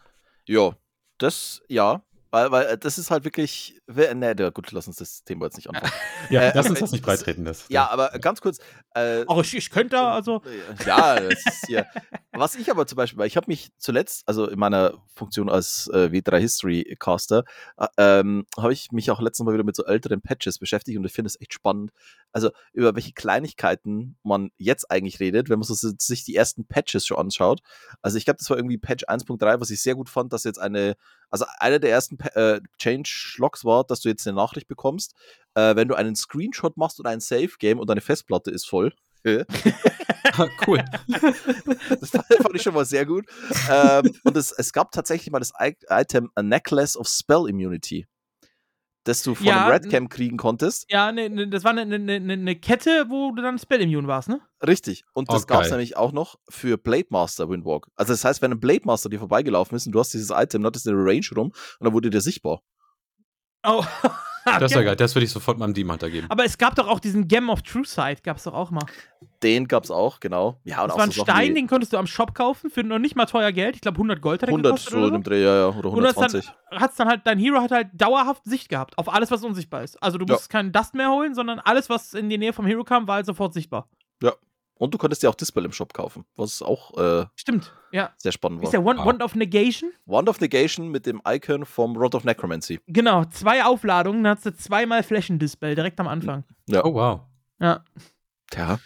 Ja, 0.46 0.76
das, 1.18 1.60
ja. 1.68 2.02
Weil, 2.30 2.50
weil 2.50 2.66
äh, 2.66 2.78
das 2.78 2.98
ist 2.98 3.10
halt 3.10 3.24
wirklich. 3.24 3.80
Ne, 3.86 4.34
gut, 4.52 4.70
lass 4.72 4.86
uns 4.86 4.96
das 4.96 5.24
Thema 5.24 5.46
jetzt 5.46 5.56
nicht 5.56 5.68
anfangen. 5.70 5.92
ja, 6.30 6.42
äh, 6.42 6.52
lass 6.54 6.68
uns 6.68 6.80
das 6.80 6.92
nicht 6.92 7.04
breitreten. 7.04 7.44
Das, 7.44 7.64
Ja, 7.68 7.88
aber 7.90 8.10
ganz 8.18 8.40
kurz. 8.40 8.58
Äh, 8.94 9.24
Auch 9.26 9.42
ich, 9.42 9.54
ich 9.56 9.70
könnte 9.70 9.96
da, 9.96 10.12
also. 10.12 10.42
Ja, 10.86 11.18
das 11.20 11.44
ist 11.46 11.66
hier. 11.66 11.86
Was 12.32 12.54
ich 12.54 12.70
aber 12.70 12.86
zum 12.86 12.96
Beispiel, 12.96 13.18
weil 13.18 13.26
ich 13.26 13.36
habe 13.36 13.46
mich 13.48 13.72
zuletzt, 13.78 14.22
also 14.26 14.46
in 14.46 14.58
meiner 14.58 14.94
Funktion 15.14 15.48
als 15.48 15.88
äh, 15.92 16.08
W3 16.12 16.38
History 16.38 16.96
Caster, 16.98 17.44
äh, 17.76 17.86
ähm, 17.96 18.46
habe 18.56 18.72
ich 18.72 18.92
mich 18.92 19.10
auch 19.10 19.20
letztens 19.20 19.46
mal 19.46 19.54
wieder 19.54 19.64
mit 19.64 19.74
so 19.74 19.84
älteren 19.84 20.20
Patches 20.20 20.58
beschäftigt 20.58 20.98
und 20.98 21.04
ich 21.04 21.12
finde 21.12 21.28
es 21.28 21.40
echt 21.40 21.52
spannend. 21.54 21.90
Also 22.32 22.50
über 22.72 22.94
welche 22.94 23.12
Kleinigkeiten 23.12 24.16
man 24.22 24.50
jetzt 24.56 24.90
eigentlich 24.90 25.18
redet, 25.20 25.48
wenn 25.48 25.58
man 25.58 25.66
so, 25.66 25.74
sich 25.74 26.24
die 26.24 26.36
ersten 26.36 26.66
Patches 26.66 27.06
schon 27.06 27.16
anschaut. 27.16 27.60
Also 28.02 28.18
ich 28.18 28.24
glaube, 28.24 28.38
das 28.38 28.48
war 28.50 28.56
irgendwie 28.56 28.78
Patch 28.78 29.04
1.3, 29.04 29.60
was 29.60 29.70
ich 29.70 29.82
sehr 29.82 29.94
gut 29.94 30.08
fand, 30.08 30.32
dass 30.32 30.44
jetzt 30.44 30.60
eine, 30.60 30.96
also 31.30 31.44
einer 31.58 31.78
der 31.78 31.90
ersten 31.90 32.18
äh, 32.34 32.60
Change-Logs 32.78 33.64
war, 33.64 33.84
dass 33.84 34.00
du 34.00 34.08
jetzt 34.08 34.26
eine 34.26 34.36
Nachricht 34.36 34.68
bekommst, 34.68 35.14
äh, 35.54 35.76
wenn 35.76 35.88
du 35.88 35.94
einen 35.94 36.16
Screenshot 36.16 36.76
machst 36.76 37.00
oder 37.00 37.10
ein 37.10 37.20
Save-Game 37.20 37.78
und 37.78 37.88
deine 37.88 38.00
Festplatte 38.00 38.50
ist 38.50 38.66
voll. 38.66 38.92
cool. 40.66 40.84
Das 42.00 42.10
fand 42.10 42.24
fand 42.26 42.54
ich 42.54 42.62
schon 42.62 42.74
mal 42.74 42.84
sehr 42.84 43.04
gut. 43.06 43.26
Ähm, 43.70 44.14
und 44.24 44.36
es, 44.36 44.52
es 44.52 44.72
gab 44.72 44.92
tatsächlich 44.92 45.30
mal 45.30 45.38
das 45.38 45.52
I 45.60 45.76
Item 45.88 46.30
A 46.34 46.42
Necklace 46.42 46.96
of 46.96 47.08
Spell 47.08 47.48
Immunity, 47.48 48.06
das 49.08 49.22
du 49.22 49.34
von 49.34 49.46
Ja, 49.46 49.56
einem 49.56 49.70
Redcam 49.72 50.08
kriegen 50.08 50.36
konntest. 50.36 50.86
Ja, 50.90 51.12
ne, 51.12 51.28
ne, 51.28 51.48
das 51.48 51.64
war 51.64 51.70
eine 51.72 51.86
ne, 51.86 52.20
ne, 52.20 52.36
ne 52.36 52.56
Kette, 52.56 53.06
wo 53.08 53.32
du 53.32 53.42
dann 53.42 53.58
Spell 53.58 53.80
Immune 53.82 54.06
warst, 54.08 54.28
ne? 54.28 54.40
Richtig. 54.66 55.04
Und 55.12 55.32
das 55.32 55.42
Oh, 55.42 55.46
gab 55.46 55.62
es 55.62 55.70
nämlich 55.70 55.96
auch 55.96 56.12
noch 56.12 56.38
für 56.48 56.76
Blade 56.78 57.06
Master 57.10 57.48
Windwalk. 57.48 57.86
Also 57.96 58.12
das 58.12 58.24
heißt, 58.24 58.42
wenn 58.42 58.52
ein 58.52 58.60
Blade 58.60 58.82
Master 58.84 59.08
dir 59.08 59.18
vorbeigelaufen 59.20 59.76
ist 59.76 59.86
und 59.86 59.92
du 59.92 60.00
hast 60.00 60.12
dieses 60.14 60.30
Item, 60.30 60.62
dann 60.62 60.66
hattest 60.68 60.86
du 60.86 60.90
eine 60.90 60.98
Range 61.04 61.26
rum 61.36 61.48
und 61.48 61.84
dann 61.84 61.92
wurde 61.92 62.10
dir 62.10 62.20
sichtbar. 62.20 62.60
Oh. 63.64 63.84
Das 64.54 64.62
ist 64.64 64.70
ja 64.72 64.78
Okay. 64.78 64.86
geil. 64.86 64.96
Das 64.96 65.14
würde 65.14 65.24
ich 65.24 65.30
sofort 65.30 65.58
meinem 65.58 65.74
Demon 65.74 65.92
Hunter 65.94 66.10
geben. 66.10 66.26
Aber 66.30 66.44
es 66.44 66.56
gab 66.58 66.74
doch 66.74 66.88
auch 66.88 67.00
diesen 67.00 67.28
Gem 67.28 67.50
of 67.50 67.62
True 67.62 67.84
Sight, 67.84 68.22
gab's 68.24 68.44
doch 68.44 68.54
auch 68.54 68.70
mal. 68.70 68.84
Den 69.42 69.68
gab 69.68 69.84
es 69.84 69.90
auch, 69.90 70.20
genau. 70.20 70.60
Ja, 70.64 70.82
und 70.82 70.88
Das 70.88 70.94
auch 70.94 70.98
war 70.98 71.04
ein 71.06 71.10
so 71.10 71.22
Stein, 71.22 71.54
den 71.54 71.66
konntest 71.66 71.92
du 71.92 71.96
am 71.96 72.06
Shop 72.06 72.34
kaufen 72.34 72.70
für 72.70 72.82
noch 72.82 72.98
nicht 72.98 73.14
mal 73.16 73.26
teuer 73.26 73.52
Geld. 73.52 73.76
Ich 73.76 73.80
glaube 73.82 73.96
100 73.98 74.20
Gold 74.20 74.42
hat 74.42 74.48
er 74.48 74.52
100 74.52 74.70
gekostet 74.72 74.92
so 74.92 74.98
oder 74.98 75.06
in 75.08 75.12
dem 75.14 75.22
so. 75.24 75.30
Dreh, 75.30 75.42
ja, 75.44 75.54
ja, 75.56 75.68
oder 75.68 75.90
Und 75.92 76.02
das 76.02 76.14
dann- 76.14 76.24
120. 76.32 76.52
Hat's 76.72 76.96
dann 76.96 77.08
halt, 77.08 77.20
dein 77.24 77.38
Hero 77.38 77.60
hat 77.60 77.70
halt 77.70 77.88
dauerhaft 77.94 78.44
Sicht 78.44 78.68
gehabt 78.68 78.96
auf 78.98 79.12
alles, 79.12 79.30
was 79.30 79.44
unsichtbar 79.44 79.82
ist. 79.84 80.02
Also 80.02 80.18
du 80.18 80.24
Ja. 80.26 80.34
musst 80.34 80.50
keinen 80.50 80.72
Dust 80.72 80.94
mehr 80.94 81.10
holen, 81.10 81.34
sondern 81.34 81.58
alles, 81.60 81.88
was 81.88 82.14
in 82.14 82.28
die 82.28 82.38
Nähe 82.38 82.52
vom 82.52 82.66
Hero 82.66 82.84
kam, 82.84 83.06
war 83.06 83.16
halt 83.16 83.26
sofort 83.26 83.52
sichtbar. 83.54 83.88
Und 84.78 84.94
du 84.94 84.98
konntest 84.98 85.22
dir 85.22 85.28
auch 85.30 85.34
Dispel 85.34 85.64
im 85.64 85.72
Shop 85.72 85.92
kaufen, 85.92 86.24
was 86.36 86.62
auch 86.62 86.96
äh, 86.96 87.26
Stimmt, 87.34 87.72
ja. 87.90 88.10
sehr 88.16 88.32
spannend 88.32 88.60
Ist 88.62 88.66
war. 88.66 88.70
der 88.72 88.84
Wand, 88.84 89.00
Wow. 89.00 89.06
Wand 89.06 89.22
of 89.22 89.34
Negation? 89.34 89.90
Wand 90.06 90.28
of 90.28 90.40
Negation 90.40 90.88
mit 90.88 91.04
dem 91.04 91.20
Icon 91.26 91.64
vom 91.66 91.96
Rod 91.96 92.14
of 92.14 92.24
Necromancy. 92.24 92.80
Genau, 92.86 93.24
zwei 93.26 93.64
Aufladungen, 93.64 94.22
dann 94.24 94.36
hast 94.36 94.46
du 94.46 94.54
zweimal 94.54 95.02
Flächendispel 95.02 95.74
direkt 95.74 95.98
am 96.00 96.06
Anfang. 96.08 96.44
Ja. 96.68 96.84
Oh, 96.84 96.94
wow. 96.94 97.20
Ja. 97.60 97.84
Ja, 98.54 98.78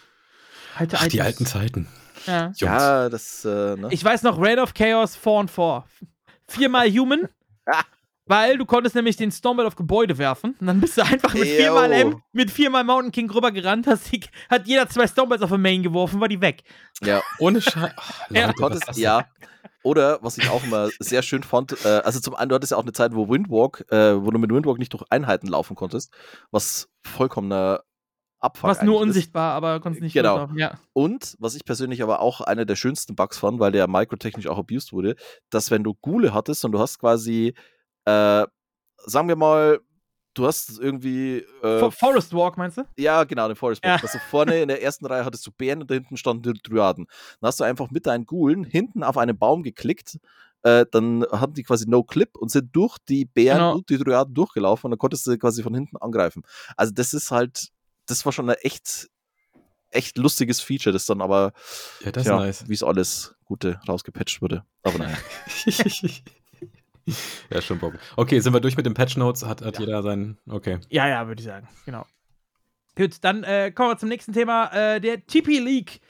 Alte 0.76 0.97
Ach, 0.99 1.07
die 1.09 1.20
alten 1.20 1.45
Zeiten. 1.47 1.86
Ja. 2.26 2.47
Jungs. 2.47 2.61
ja 2.61 3.09
das, 3.11 3.45
äh, 3.45 3.76
ne? 3.76 3.88
Ich 3.90 4.03
weiß 4.05 4.22
noch, 4.22 4.40
Raid 4.40 4.59
of 4.59 4.72
Chaos 4.74 5.14
4 5.16 5.32
und 5.32 5.51
4. 5.51 5.84
Viermal 6.49 6.88
Human. 6.90 7.28
Weil 8.27 8.57
du 8.57 8.64
konntest 8.64 8.95
nämlich 8.95 9.16
den 9.16 9.33
Stormblade 9.33 9.66
auf 9.66 9.75
Gebäude 9.77 10.16
werfen. 10.16 10.55
Und 10.61 10.66
dann 10.66 10.81
bist 10.81 10.97
du 10.97 11.03
einfach 11.03 11.35
mit 11.35 11.45
Yo. 11.47 11.57
viermal 11.57 11.93
M, 11.93 12.23
mit 12.33 12.51
viermal 12.51 12.85
Mountain 12.85 13.11
King 13.11 13.31
rübergerannt, 13.31 13.87
hast 13.87 14.12
die, 14.12 14.20
hat 14.49 14.66
jeder 14.66 14.89
zwei 14.89 15.07
Stormblades 15.07 15.43
auf 15.43 15.51
den 15.51 15.61
Main 15.61 15.83
geworfen, 15.83 16.20
war 16.20 16.29
die 16.29 16.41
weg. 16.41 16.62
ja, 17.03 17.20
Ohne 17.39 17.61
Scheiß. 17.61 17.93
Ja. 18.31 18.47
du 18.49 18.55
konntest, 18.55 18.97
ja. 18.97 19.27
Oder, 19.83 20.20
was 20.23 20.39
ich 20.39 20.49
auch 20.49 20.62
immer 20.62 20.89
sehr 21.01 21.23
schön 21.23 21.43
fand, 21.43 21.85
äh, 21.85 21.89
also 22.05 22.20
zum 22.20 22.37
einen, 22.37 22.49
du 22.49 22.55
hattest 22.55 22.70
ja 22.70 22.79
auch 22.79 22.83
eine 22.83 22.93
Zeit, 22.93 23.14
wo 23.14 23.29
Windwalk, 23.29 23.85
äh, 23.91 24.14
wo 24.25 24.31
du 24.31 24.39
mit 24.39 24.53
Windwalk 24.53 24.79
nicht 24.79 24.93
durch 24.93 25.03
Einheiten 25.11 25.49
laufen 25.49 25.75
konntest, 25.75 26.14
was 26.53 26.89
vollkommener 27.05 27.83
Abfuck 28.39 28.70
Was 28.70 28.83
nur 28.83 28.97
eigentlich 28.97 29.03
ist. 29.03 29.07
unsichtbar, 29.09 29.55
aber 29.55 29.81
konntest 29.81 30.03
nicht 30.03 30.14
Genau. 30.14 30.49
Ja. 30.57 30.79
Und, 30.93 31.37
was 31.39 31.55
ich 31.55 31.64
persönlich 31.64 32.03
aber 32.03 32.20
auch 32.20 32.41
einer 32.41 32.64
der 32.64 32.77
schönsten 32.77 33.14
Bugs 33.14 33.39
fand, 33.39 33.61
weil 33.61 33.73
der 33.73 33.89
mikrotechnisch 33.89 34.49
auch 34.49 34.59
abused 34.59 34.93
wurde, 34.93 35.14
dass 35.51 35.70
wenn 35.70 35.85
du 35.85 35.95
Gule 35.95 36.35
hattest 36.35 36.64
und 36.64 36.73
du 36.73 36.79
hast 36.81 36.99
quasi, 36.99 37.55
äh, 38.05 38.46
sagen 39.07 39.28
wir 39.28 39.36
mal, 39.36 39.80
du 40.34 40.46
hast 40.46 40.78
irgendwie, 40.78 41.38
äh, 41.62 41.78
For 41.78 41.92
Forest 41.92 42.32
Walk, 42.34 42.57
meinst 42.57 42.78
du? 42.78 42.84
ja, 42.96 43.24
genau, 43.24 43.48
den 43.48 43.57
Forest 43.57 43.84
Ja. 43.84 43.92
Walk. 43.94 44.03
Also 44.05 44.18
vorne 44.30 44.62
in 44.62 44.68
der 44.68 44.82
ersten 44.82 45.05
Reihe 45.07 45.24
hattest 45.24 45.46
du 45.46 45.50
Bären 45.53 45.82
und 45.82 45.90
da 45.90 45.94
hinten 45.94 46.16
standen 46.16 46.55
die 46.55 46.62
Dryaden. 46.62 47.07
Dann 47.40 47.48
hast 47.48 47.61
du 47.61 47.64
einfach 47.64 47.90
mit 47.90 48.07
deinen 48.07 48.24
Gulen 48.26 48.64
hinten 48.64 49.03
auf 49.03 49.18
einen 49.18 49.36
Baum 49.36 49.62
geklickt, 49.62 50.18
äh, 50.62 50.86
dann 50.90 51.24
hatten 51.32 51.55
die 51.55 51.64
quasi 51.64 51.86
No 51.88 52.03
Clip 52.05 52.36
und 52.36 52.50
sind 52.50 52.74
durch 52.74 52.96
die 53.09 53.24
Bären 53.24 53.59
Genau. 53.59 53.74
und 53.74 53.90
die 53.90 53.98
Dryaden 53.98 54.32
durchgelaufen 54.32 54.86
und 54.86 54.90
dann 54.92 54.98
konntest 54.98 55.26
du 55.26 55.36
quasi 55.36 55.62
von 55.62 55.74
hinten 55.74 55.96
angreifen. 55.98 56.42
Also 56.76 56.92
das 56.94 57.12
ist 57.14 57.30
halt, 57.30 57.68
das 58.07 58.24
war 58.24 58.32
schon 58.32 58.48
ein 58.48 58.57
echt, 58.62 59.11
echt 59.90 60.16
lustiges 60.16 60.61
Feature, 60.61 60.92
das 60.92 61.05
dann 61.05 61.20
aber, 61.20 61.53
Ja, 62.05 62.12
das 62.12 62.24
ja, 62.26 62.36
ist 62.38 62.61
nice. 62.61 62.68
wie 62.68 62.74
es 62.74 62.82
alles 62.82 63.34
Gute 63.44 63.80
rausgepatcht 63.86 64.40
wurde. 64.40 64.64
Aber 64.82 64.98
naja. 64.98 65.18
ja, 67.50 67.61
schon 67.61 67.78
Bock. 67.78 67.94
Okay, 68.16 68.40
sind 68.40 68.53
wir 68.53 68.61
durch 68.61 68.76
mit 68.76 68.86
den 68.86 68.94
Patch 68.94 69.16
Notes? 69.16 69.44
Hat, 69.44 69.62
hat 69.62 69.78
jeder 69.78 70.03
seinen. 70.03 70.38
Okay. 70.48 70.78
Ja, 70.88 71.09
ja, 71.09 71.26
würde 71.26 71.40
ich 71.40 71.46
sagen. 71.46 71.68
Genau. 71.84 72.07
Gut, 72.96 73.16
dann 73.22 73.42
äh, 73.44 73.72
kommen 73.72 73.90
wir 73.90 73.96
zum 73.98 74.09
nächsten 74.09 74.32
Thema. 74.32 74.70
Äh, 74.72 75.00
der 75.00 75.26
TP 75.26 75.59
League. 75.59 76.00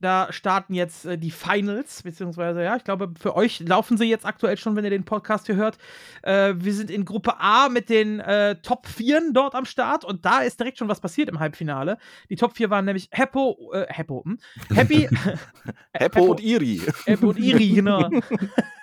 Da 0.00 0.32
starten 0.32 0.74
jetzt 0.74 1.06
äh, 1.06 1.18
die 1.18 1.32
Finals, 1.32 2.04
beziehungsweise, 2.04 2.62
ja, 2.62 2.76
ich 2.76 2.84
glaube, 2.84 3.12
für 3.18 3.34
euch 3.34 3.58
laufen 3.58 3.98
sie 3.98 4.04
jetzt 4.04 4.24
aktuell 4.24 4.56
schon, 4.56 4.76
wenn 4.76 4.84
ihr 4.84 4.90
den 4.90 5.04
Podcast 5.04 5.46
hier 5.46 5.56
hört. 5.56 5.76
Äh, 6.22 6.54
wir 6.56 6.72
sind 6.72 6.88
in 6.88 7.04
Gruppe 7.04 7.40
A 7.40 7.68
mit 7.68 7.88
den 7.88 8.20
äh, 8.20 8.54
Top 8.62 8.86
4 8.86 9.32
dort 9.32 9.56
am 9.56 9.64
Start 9.64 10.04
und 10.04 10.24
da 10.24 10.38
ist 10.38 10.60
direkt 10.60 10.78
schon 10.78 10.88
was 10.88 11.00
passiert 11.00 11.28
im 11.28 11.40
Halbfinale. 11.40 11.98
Die 12.30 12.36
Top 12.36 12.56
4 12.56 12.70
waren 12.70 12.84
nämlich 12.84 13.08
Heppo, 13.10 13.72
äh, 13.72 13.86
Heppo, 13.88 14.22
hm? 14.24 14.38
Happy, 14.72 15.08
Heppo 15.92 16.26
und 16.26 16.40
Iri. 16.40 16.80
Heppo 17.04 17.30
und 17.30 17.38
Iri, 17.40 17.70
genau. 17.70 18.08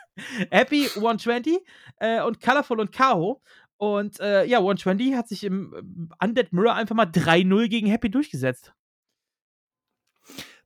Happy 0.49 0.87
120 0.95 1.59
äh, 1.97 2.21
und 2.21 2.41
Colorful 2.41 2.79
und 2.79 2.91
Kaho. 2.91 3.41
Und 3.77 4.19
äh, 4.19 4.45
ja, 4.45 4.59
120 4.59 5.15
hat 5.15 5.27
sich 5.27 5.43
im 5.43 6.09
Undead 6.21 6.53
Mirror 6.53 6.75
einfach 6.75 6.95
mal 6.95 7.05
3-0 7.05 7.67
gegen 7.67 7.87
Happy 7.87 8.09
durchgesetzt. 8.09 8.73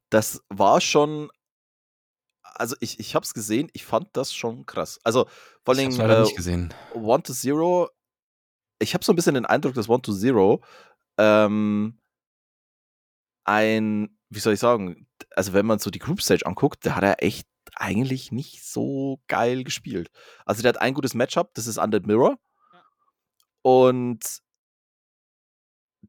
Das 0.10 0.44
war 0.50 0.82
schon. 0.82 1.30
Also 2.44 2.76
ich, 2.82 3.00
ich 3.00 3.16
hab's 3.16 3.34
gesehen, 3.34 3.70
ich 3.74 3.86
fand 3.86 4.10
das 4.14 4.34
schon 4.34 4.66
krass. 4.66 5.00
Also 5.04 5.28
vor 5.64 5.76
Ich 5.76 5.80
allem 5.80 5.88
hab's 5.88 5.98
leider 5.98 6.18
äh, 6.18 6.22
nicht 6.24 6.36
gesehen. 6.36 6.74
One 6.94 7.24
to 7.24 7.34
Zero, 7.34 7.90
ich 8.80 8.94
habe 8.94 9.06
so 9.06 9.14
ein 9.14 9.16
bisschen 9.16 9.36
den 9.36 9.46
Eindruck, 9.46 9.74
dass 9.76 9.88
One 9.88 10.02
to 10.02 10.14
Zero 10.14 10.62
ähm, 11.18 12.00
ein, 13.46 14.18
wie 14.30 14.40
soll 14.40 14.54
ich 14.54 14.60
sagen, 14.60 15.08
also 15.36 15.54
wenn 15.54 15.66
man 15.66 15.80
so 15.80 15.90
die 15.90 16.00
Group 16.00 16.22
Stage 16.22 16.46
anguckt, 16.46 16.86
da 16.86 16.96
hat 16.96 17.04
er 17.04 17.24
echt 17.24 17.48
eigentlich 17.76 18.32
nicht 18.32 18.66
so 18.66 19.20
geil 19.28 19.64
gespielt. 19.64 20.10
Also 20.46 20.62
der 20.62 20.70
hat 20.70 20.82
ein 20.82 20.94
gutes 20.94 21.14
Matchup, 21.14 21.54
das 21.54 21.68
ist 21.68 21.78
Undead 21.78 22.08
Mirror. 22.08 22.38
Und 23.62 24.42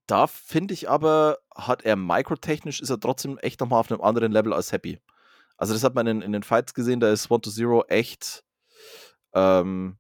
da 0.07 0.27
finde 0.27 0.75
ich 0.75 0.89
aber, 0.89 1.39
hat 1.55 1.83
er 1.83 1.97
mikrotechnisch, 1.97 2.81
ist 2.81 2.91
er 2.91 3.01
trotzdem 3.01 3.39
echt 3.39 3.61
nochmal 3.61 3.81
auf 3.81 3.91
einem 3.91 4.01
anderen 4.01 4.33
Level 4.33 4.53
als 4.53 4.73
Happy. 4.73 5.01
Also 5.57 5.73
das 5.73 5.85
hat 5.85 5.95
man 5.95 6.07
in, 6.07 6.23
in 6.23 6.33
den 6.33 6.43
Fights 6.43 6.75
gesehen, 6.75 7.01
da 7.01 7.13
ist 7.13 7.31
One 7.31 7.41
to 7.41 7.51
Zero 7.51 7.85
echt 7.89 8.45
ähm, 9.35 9.99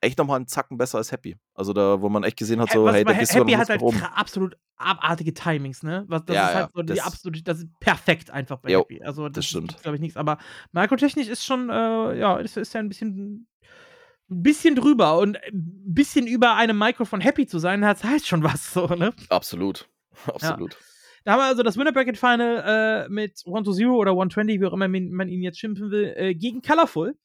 echt 0.00 0.18
nochmal 0.18 0.36
einen 0.36 0.46
Zacken 0.46 0.76
besser 0.78 0.98
als 0.98 1.12
Happy. 1.12 1.36
Also 1.54 1.72
da, 1.72 2.00
wo 2.00 2.08
man 2.08 2.22
echt 2.24 2.36
gesehen 2.38 2.60
hat, 2.60 2.70
Ha- 2.70 2.74
so, 2.74 2.90
hey, 2.90 3.04
da 3.04 3.12
bist 3.12 3.32
du 3.34 3.38
Happy 3.40 3.52
noch 3.52 3.58
hat 3.58 3.68
halt 3.68 3.82
oben. 3.82 4.02
absolut 4.02 4.56
abartige 4.76 5.32
Timings, 5.34 5.82
ne? 5.82 6.04
Was, 6.08 6.24
das 6.26 6.34
Ja, 6.36 6.48
ist 6.48 6.54
halt 6.54 6.66
ja, 6.66 6.70
so 6.74 6.82
die 6.82 6.94
das- 6.94 7.06
absolut, 7.06 7.48
das 7.48 7.58
ist 7.60 7.68
perfekt 7.80 8.30
einfach 8.30 8.58
bei 8.58 8.70
Jo, 8.70 8.80
Happy. 8.80 9.02
Also 9.02 9.28
das, 9.28 9.46
stimmt. 9.46 9.76
glaube 9.82 9.96
ich, 9.96 10.00
nichts. 10.02 10.16
Aber 10.16 10.38
mikrotechnisch 10.72 11.28
ist 11.28 11.44
schon, 11.44 11.70
äh, 11.70 12.18
ja, 12.18 12.36
ist, 12.38 12.56
ist 12.56 12.74
ja 12.74 12.80
ein 12.80 12.88
bisschen, 12.88 13.46
ein 14.30 14.42
bisschen 14.42 14.74
drüber 14.74 15.18
und 15.18 15.36
ein 15.36 15.94
bisschen 15.94 16.26
über 16.26 16.56
einem 16.56 16.78
Micro 16.78 17.04
von 17.04 17.20
Happy 17.20 17.46
zu 17.46 17.58
sein, 17.58 17.80
das 17.82 18.04
heißt 18.04 18.26
schon 18.26 18.42
was, 18.42 18.72
so, 18.72 18.86
ne? 18.88 19.14
Absolut. 19.30 19.88
Absolut. 20.26 20.76
Da 21.24 21.32
haben 21.32 21.40
wir 21.40 21.44
also 21.46 21.62
das 21.62 21.76
Winner 21.76 21.92
Bracket 21.92 22.16
Final 22.18 23.06
äh, 23.06 23.08
mit 23.08 23.42
1 23.46 23.64
to 23.64 23.72
0 23.72 23.86
oder 23.96 24.12
120, 24.12 24.60
wie 24.60 24.66
auch 24.66 24.72
immer 24.72 24.86
man 24.88 25.10
man 25.10 25.28
ihn 25.28 25.42
jetzt 25.42 25.58
schimpfen 25.58 25.90
will, 25.90 26.12
äh, 26.16 26.34
gegen 26.34 26.62
Colorful. 26.62 27.16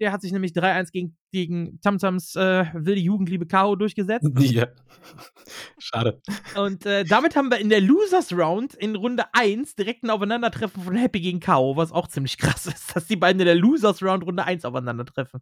Der 0.00 0.12
hat 0.12 0.22
sich 0.22 0.32
nämlich 0.32 0.52
3-1 0.52 0.90
gegen, 0.92 1.16
gegen 1.30 1.80
Tamtams 1.82 2.34
äh, 2.34 2.64
wilde 2.72 3.00
Jugendliebe 3.00 3.46
K.O. 3.46 3.76
durchgesetzt. 3.76 4.26
Ja. 4.40 4.66
Schade. 5.78 6.20
Und 6.56 6.84
äh, 6.86 7.04
damit 7.04 7.36
haben 7.36 7.50
wir 7.50 7.58
in 7.58 7.68
der 7.68 7.80
Losers 7.80 8.32
Round 8.32 8.74
in 8.74 8.96
Runde 8.96 9.24
1 9.32 9.74
direkt 9.76 10.02
ein 10.02 10.10
Aufeinandertreffen 10.10 10.82
von 10.82 10.96
Happy 10.96 11.20
gegen 11.20 11.40
K.O., 11.40 11.76
was 11.76 11.92
auch 11.92 12.08
ziemlich 12.08 12.38
krass 12.38 12.66
ist, 12.66 12.94
dass 12.96 13.06
die 13.06 13.16
beiden 13.16 13.40
in 13.40 13.46
der 13.46 13.54
Losers 13.54 14.02
Round 14.02 14.24
Runde 14.24 14.44
1 14.44 14.64
aufeinandertreffen. 14.64 15.40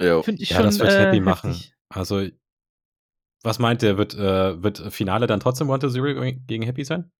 Jo. 0.00 0.22
Finde 0.22 0.42
ich 0.42 0.50
Ja, 0.50 0.56
schon 0.56 0.66
das 0.66 0.78
wird 0.78 0.90
äh, 0.90 1.06
Happy 1.06 1.20
machen. 1.20 1.50
heftig. 1.50 1.74
Also, 1.88 2.26
was 3.42 3.58
meint 3.58 3.82
ihr? 3.82 3.98
Wird, 3.98 4.14
äh, 4.14 4.62
wird 4.62 4.92
Finale 4.92 5.26
dann 5.26 5.40
trotzdem 5.40 5.70
1 5.70 5.80
to 5.82 5.88
0 5.88 6.32
gegen 6.46 6.62
Happy 6.62 6.84
sein? 6.84 7.10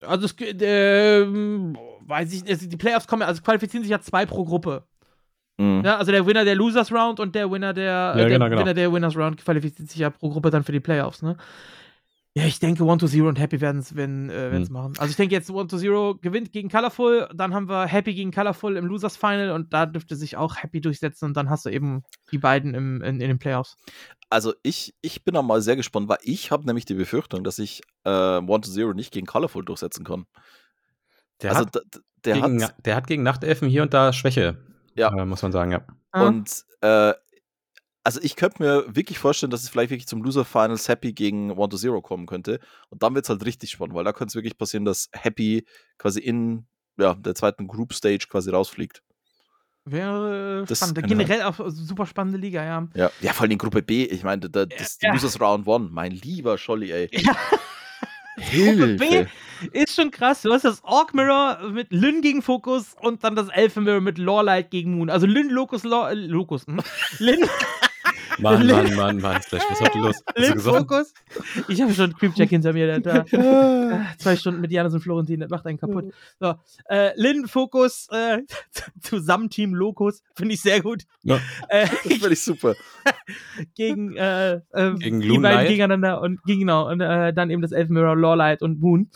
Also, 0.00 0.26
es, 0.26 0.36
ge- 0.36 0.54
ähm, 0.60 1.76
weiß 2.06 2.32
ich 2.32 2.44
nicht, 2.44 2.72
die 2.72 2.76
Playoffs 2.76 3.06
kommen, 3.06 3.22
also 3.22 3.42
qualifizieren 3.42 3.82
sich 3.82 3.90
ja 3.90 4.00
zwei 4.00 4.26
pro 4.26 4.44
Gruppe. 4.44 4.84
Mhm. 5.58 5.82
Ja, 5.84 5.96
also 5.96 6.12
der 6.12 6.24
Winner 6.26 6.44
der 6.44 6.54
Losers 6.54 6.92
Round 6.92 7.18
und 7.18 7.34
der 7.34 7.50
Winner 7.50 7.72
der, 7.74 8.12
äh, 8.14 8.18
Ja, 8.20 8.28
der 8.28 8.28
genau, 8.28 8.48
genau. 8.48 8.60
Winner 8.60 8.74
der 8.74 8.92
Winners 8.92 9.16
Round 9.16 9.42
qualifiziert 9.42 9.90
sich 9.90 9.98
ja 9.98 10.10
pro 10.10 10.30
Gruppe 10.30 10.50
dann 10.50 10.62
für 10.62 10.72
die 10.72 10.80
Playoffs, 10.80 11.22
ne? 11.22 11.36
Ja, 12.38 12.44
ich 12.44 12.60
denke, 12.60 12.84
1 12.84 13.00
to 13.00 13.08
0 13.08 13.26
und 13.26 13.38
Happy 13.40 13.60
werden 13.60 13.80
es 13.80 13.96
wenn, 13.96 14.30
äh, 14.30 14.52
Hm. 14.52 14.66
machen. 14.70 14.92
Also 14.98 15.10
ich 15.10 15.16
denke 15.16 15.34
jetzt 15.34 15.50
1 15.50 15.68
to 15.68 15.76
0 15.76 16.18
gewinnt 16.20 16.52
gegen 16.52 16.68
Colorful, 16.68 17.28
dann 17.34 17.52
haben 17.52 17.68
wir 17.68 17.86
Happy 17.86 18.14
gegen 18.14 18.30
Colorful 18.30 18.76
im 18.76 18.86
Losers 18.86 19.16
Final 19.16 19.50
und 19.50 19.72
da 19.72 19.86
dürfte 19.86 20.14
sich 20.14 20.36
auch 20.36 20.56
Happy 20.56 20.80
durchsetzen 20.80 21.24
und 21.24 21.36
dann 21.36 21.50
hast 21.50 21.66
du 21.66 21.70
eben 21.70 22.04
die 22.30 22.38
beiden 22.38 22.74
im, 22.74 23.02
in, 23.02 23.20
in 23.20 23.28
den 23.28 23.38
Playoffs. 23.40 23.76
Also 24.30 24.54
ich, 24.62 24.94
ich 25.00 25.24
bin 25.24 25.34
da 25.34 25.42
mal 25.42 25.60
sehr 25.62 25.74
gespannt, 25.74 26.08
weil 26.08 26.18
ich 26.22 26.52
habe 26.52 26.64
nämlich 26.64 26.84
die 26.84 26.94
Befürchtung, 26.94 27.42
dass 27.42 27.58
ich 27.58 27.82
äh, 28.04 28.10
One 28.10 28.60
to 28.60 28.70
Zero 28.70 28.92
nicht 28.92 29.12
gegen 29.12 29.26
Colorful 29.26 29.64
durchsetzen 29.64 30.04
kann. 30.04 30.26
Der, 31.42 31.50
also 31.50 31.66
hat, 31.66 31.82
der 32.24 32.34
gegen, 32.34 32.62
hat 32.62 32.86
der 32.86 32.94
hat 32.94 33.06
gegen 33.08 33.24
Nachtelfen 33.24 33.68
hier 33.68 33.82
und 33.82 33.94
da 33.94 34.12
Schwäche. 34.12 34.58
Ja. 34.94 35.12
Äh, 35.12 35.24
muss 35.24 35.42
man 35.42 35.50
sagen, 35.52 35.72
ja. 35.72 35.82
und 36.12 36.64
äh, 36.82 37.14
also 38.08 38.20
ich 38.22 38.36
könnte 38.36 38.62
mir 38.62 38.84
wirklich 38.96 39.18
vorstellen, 39.18 39.50
dass 39.50 39.62
es 39.62 39.68
vielleicht 39.68 39.90
wirklich 39.90 40.06
zum 40.06 40.22
Loser 40.22 40.46
Finals 40.46 40.88
Happy 40.88 41.12
gegen 41.12 41.50
One 41.50 41.68
to 41.68 41.76
Zero 41.76 42.00
kommen 42.00 42.24
könnte. 42.24 42.58
Und 42.88 43.02
dann 43.02 43.14
wird 43.14 43.26
es 43.26 43.28
halt 43.28 43.44
richtig 43.44 43.70
spannend, 43.70 43.94
weil 43.94 44.04
da 44.04 44.14
könnte 44.14 44.30
es 44.30 44.34
wirklich 44.34 44.56
passieren, 44.56 44.86
dass 44.86 45.10
Happy 45.12 45.66
quasi 45.98 46.20
in 46.20 46.66
ja, 46.96 47.12
der 47.12 47.34
zweiten 47.34 47.66
Group 47.68 47.92
Stage 47.92 48.26
quasi 48.30 48.48
rausfliegt. 48.50 49.02
Wäre 49.84 50.64
Das 50.66 50.78
spannend. 50.78 51.06
Generell 51.06 51.42
auch 51.42 51.56
super 51.68 52.06
spannende 52.06 52.38
Liga, 52.38 52.64
ja. 52.64 52.88
Ja, 52.94 53.10
ja 53.20 53.34
vor 53.34 53.42
allem 53.42 53.52
in 53.52 53.58
Gruppe 53.58 53.82
B. 53.82 54.04
Ich 54.04 54.22
meine, 54.22 54.48
da, 54.48 54.64
das 54.64 54.96
Ja. 55.02 55.12
Losers 55.12 55.38
Round 55.38 55.66
One. 55.66 55.90
Mein 55.92 56.12
lieber 56.12 56.56
Scholli, 56.56 56.90
ey. 56.90 57.10
Ja. 57.12 57.36
Gruppe 58.50 58.94
B 58.94 59.06
Hilfe. 59.08 59.30
ist 59.72 59.94
schon 59.96 60.10
krass. 60.10 60.42
Du 60.42 60.52
hast 60.52 60.64
das 60.64 60.82
Orc 60.84 61.12
Mirror 61.12 61.70
mit 61.72 61.92
Lyn 61.92 62.22
gegen 62.22 62.40
Focus 62.40 62.94
und 63.00 63.24
dann 63.24 63.34
das 63.34 63.48
Elfen 63.48 63.84
Mirror 63.84 64.00
mit 64.00 64.16
Lorelight 64.16 64.70
gegen 64.70 64.96
Moon. 64.96 65.10
Also 65.10 65.26
Lyn, 65.26 65.50
Locus, 65.50 65.82
Lor, 65.84 66.10
äh, 66.10 66.14
Locus. 66.14 66.66
Hm? 66.66 66.80
Lyn, 67.18 67.40
Mann, 68.38 68.62
Lin- 68.62 68.76
Mann, 68.76 68.94
Mann, 68.96 69.20
Mann, 69.20 69.42
Slash, 69.42 69.62
was 69.68 69.80
ist 69.80 69.86
heute 69.86 69.98
los? 69.98 70.62
Focus. 70.62 71.12
Ich 71.68 71.80
habe 71.82 71.92
schon 71.92 72.14
Creepcheck 72.16 72.48
hinter 72.50 72.72
mir. 72.72 72.98
Der, 72.98 73.00
da, 73.00 73.24
zwei 74.18 74.36
Stunden 74.36 74.60
mit 74.60 74.70
Janis 74.70 74.94
und 74.94 75.00
Florentin, 75.00 75.40
das 75.40 75.50
macht 75.50 75.66
einen 75.66 75.78
kaputt. 75.78 76.12
So, 76.38 76.54
äh, 76.88 77.12
Lyn, 77.20 77.48
Focus, 77.48 78.08
äh, 78.10 78.42
zusammen 79.00 79.50
Team 79.50 79.74
Locus. 79.74 80.22
Finde 80.34 80.54
ich 80.54 80.60
sehr 80.62 80.80
gut. 80.80 81.04
Ja. 81.22 81.40
Äh, 81.68 81.86
finde 82.02 82.32
ich 82.32 82.42
super. 82.42 82.74
gegen, 83.74 84.16
äh, 84.16 84.54
äh, 84.72 84.94
Gegen 84.98 85.20
die 85.20 85.28
Loon 85.28 85.42
beiden 85.42 85.66
gegeneinander 85.68 86.20
und 86.20 86.42
genau, 86.44 86.88
und 86.88 87.00
äh, 87.00 87.32
dann 87.32 87.50
eben 87.50 87.62
das 87.62 87.72
Elfen 87.72 87.94
Mirror, 87.94 88.16
Lorelight 88.16 88.62
und 88.62 88.80
Moon. 88.80 89.10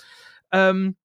Ähm, 0.50 0.96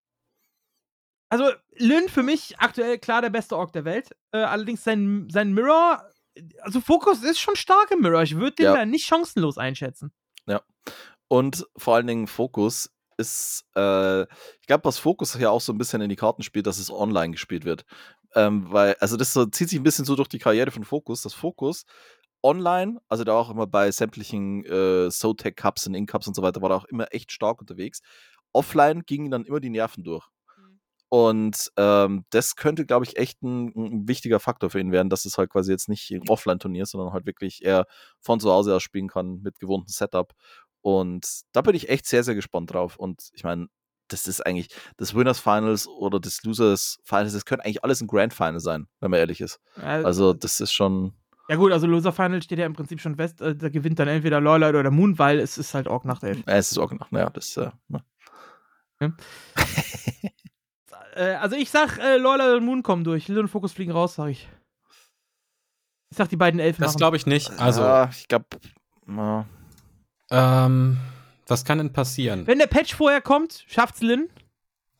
also, 1.30 1.45
Lyn 1.78 2.07
für 2.07 2.24
mich 2.24 2.55
aktuell 2.57 2.97
klar 2.97 3.22
der 3.22 3.30
beste 3.30 3.55
Ork 3.57 3.74
der 3.74 3.86
Welt. 3.86 4.15
Äh, 4.32 4.38
allerdings 4.38 4.84
sein, 4.84 5.28
sein 5.30 5.53
Mirror, 5.53 6.03
also 6.61 6.81
Fokus 6.81 7.23
ist 7.23 7.39
schon 7.39 7.55
stark 7.55 7.91
im 7.91 8.01
Mirror. 8.01 8.23
Ich 8.23 8.35
würde 8.35 8.55
den 8.55 8.65
Ja. 8.65 8.73
da 8.75 8.85
nicht 8.85 9.05
chancenlos 9.05 9.57
einschätzen. 9.57 10.11
Und 11.29 11.65
vor 11.75 11.95
allen 11.95 12.07
Dingen 12.07 12.27
Fokus 12.27 12.89
ist, 13.17 13.65
äh, 13.75 14.21
ich 14.23 14.67
glaube, 14.67 14.85
was 14.85 14.97
Fokus 14.97 15.33
ja 15.38 15.49
auch 15.49 15.61
so 15.61 15.73
ein 15.73 15.77
bisschen 15.77 16.01
in 16.01 16.09
die 16.09 16.15
Karten 16.15 16.41
spielt, 16.43 16.67
dass 16.67 16.77
es 16.77 16.89
online 16.89 17.31
gespielt 17.31 17.65
wird. 17.65 17.83
Ähm, 18.35 18.71
weil, 18.71 18.95
also 18.99 19.17
das 19.17 19.33
so, 19.33 19.45
zieht 19.45 19.69
sich 19.69 19.79
ein 19.79 19.83
bisschen 19.83 20.05
so 20.05 20.15
durch 20.15 20.29
die 20.29 20.39
Karriere 20.39 20.71
von 20.71 20.83
Fokus, 20.85 21.23
dass 21.23 21.33
Fokus 21.33 21.85
online, 22.43 22.99
also 23.09 23.23
da 23.23 23.33
auch 23.33 23.49
immer 23.49 23.67
bei 23.67 23.91
sämtlichen 23.91 24.63
äh, 24.65 25.09
SoTech 25.09 25.55
Cups 25.55 25.88
und 25.88 25.95
In-Cups 25.95 26.27
und 26.27 26.35
so 26.35 26.41
weiter, 26.41 26.61
war 26.61 26.71
er 26.71 26.77
auch 26.77 26.85
immer 26.85 27.07
echt 27.11 27.31
stark 27.31 27.59
unterwegs. 27.59 27.99
Offline 28.53 29.01
gingen 29.05 29.31
dann 29.31 29.43
immer 29.43 29.59
die 29.59 29.69
Nerven 29.69 30.03
durch. 30.03 30.27
Und 31.10 31.72
ähm, 31.78 32.26
das 32.32 32.55
könnte, 32.55 32.86
glaube 32.86 33.05
ich, 33.05 33.18
echt 33.18 33.41
ein, 33.41 33.68
ein 33.76 34.08
wichtiger 34.08 34.39
Faktor 34.39 34.70
für 34.70 34.80
ihn 34.80 34.91
werden, 34.91 35.10
dass 35.10 35.26
es 35.26 35.38
halt 35.38 35.49
quasi 35.49 35.72
jetzt 35.72 35.88
nicht 35.88 36.12
ein 36.12 36.28
Offline-Turnier 36.28 36.84
ist, 36.84 36.91
sondern 36.91 37.14
halt 37.14 37.26
wirklich 37.26 37.64
er 37.64 37.86
von 38.20 38.39
zu 38.39 38.51
Hause 38.51 38.76
aus 38.76 38.84
spielen 38.84 39.08
kann 39.08 39.41
mit 39.41 39.60
gewohntem 39.60 39.88
Setup. 39.88 40.34
Und 40.82 41.41
da 41.53 41.62
bin 41.62 41.76
ich 41.76 41.89
echt 41.89 42.05
sehr, 42.08 42.24
sehr 42.24 42.36
gespannt 42.36 42.74
drauf. 42.74 42.97
Und 42.97 43.30
ich 43.34 43.43
meine, 43.43 43.68
das 44.10 44.28
ist 44.28 44.45
eigentlich 44.45 44.70
das 44.97 45.14
Winners 45.16 45.39
Finals 45.39 45.88
oder 45.88 46.20
das 46.20 46.43
Losers 46.43 46.99
Finals, 47.03 47.34
das 47.34 47.45
könnte 47.45 47.66
eigentlich 47.66 47.84
alles 47.84 48.01
ein 48.01 48.08
Grand 48.08 48.34
Final 48.34 48.60
sein, 48.60 48.88
wenn 48.99 49.12
man 49.12 49.20
ehrlich 49.20 49.41
ist. 49.41 49.60
Äh, 49.78 50.03
Also, 50.03 50.34
das 50.34 50.60
ist 50.60 50.74
schon. 50.74 51.14
ja, 51.49 51.55
gut, 51.55 51.72
also 51.72 51.88
Loser 51.88 52.12
Final 52.14 52.41
steht 52.41 52.60
ja 52.60 52.66
im 52.66 52.74
Prinzip 52.74 52.99
schon 53.01 53.16
fest. 53.16 53.41
Äh, 53.41 53.55
da 53.55 53.70
gewinnt 53.70 53.99
dann 53.99 54.08
entweder 54.08 54.41
Lorelight 54.41 54.76
oder 54.76 54.91
Moon, 54.91 55.18
weil 55.20 55.39
es 55.39 55.58
ist 55.58 55.74
halt 55.74 55.88
Ork 55.88 56.05
nach 56.05 56.20
der 56.20 56.30
Elf. 56.30 56.47
Äh, 56.47 56.58
es 56.58 56.72
ist 56.72 56.78
auch 56.78 56.91
noch, 56.91 57.12
naja, 57.12 57.30
das. 57.30 57.55
Äh, 57.58 57.72
ne. 57.88 58.03
Äh, 61.18 61.36
also, 61.36 61.55
ich 61.55 61.70
sag, 61.70 61.97
äh, 61.97 62.18
Lorelight 62.18 62.57
und 62.57 62.65
Moon 62.65 62.84
kommen 62.84 63.03
durch. 63.03 63.28
Lyn 63.28 63.39
und 63.39 63.47
Fokus 63.47 63.74
fliegen 63.74 63.91
raus, 63.91 64.15
sag 64.15 64.30
ich. 64.30 64.47
Ich 66.09 66.18
sag, 66.18 66.30
die 66.30 66.38
beiden 66.38 66.59
Elfen 66.59 66.84
Das 66.84 66.95
glaube 66.95 67.18
ich 67.18 67.26
nicht. 67.26 67.51
Also, 67.59 67.82
ja, 67.82 68.09
ich 68.09 68.28
glaube. 68.28 68.45
Ja. 69.07 69.45
ähm, 70.30 70.97
was 71.47 71.65
kann 71.65 71.80
denn 71.80 71.91
passieren? 71.91 72.45
Wenn 72.45 72.59
der 72.59 72.68
Patch 72.68 72.93
vorher 72.93 73.22
kommt, 73.22 73.65
schafft's 73.68 74.01
Lin. 74.01 74.30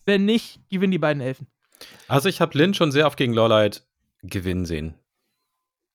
Wenn 0.06 0.26
nicht, 0.26 0.60
gewinnen 0.70 0.92
die 0.92 0.98
beiden 0.98 1.22
Elfen. 1.22 1.48
Also, 2.08 2.30
ich 2.30 2.42
habe 2.42 2.58
Lin 2.58 2.74
schon 2.74 2.92
sehr 2.92 3.06
oft 3.06 3.18
gegen 3.18 3.34
Lowlight 3.34 3.86
gewinnen 4.24 4.66
sehen. 4.66 4.96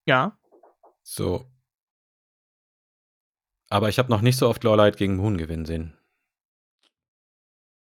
Ja. 0.07 0.39
So. 1.03 1.47
Aber 3.69 3.89
ich 3.89 3.99
habe 3.99 4.11
noch 4.11 4.21
nicht 4.21 4.37
so 4.37 4.49
oft 4.49 4.63
Lowlight 4.65 4.97
gegen 4.97 5.17
Moon 5.17 5.37
gewinnen 5.39 5.65
sehen. 5.65 5.97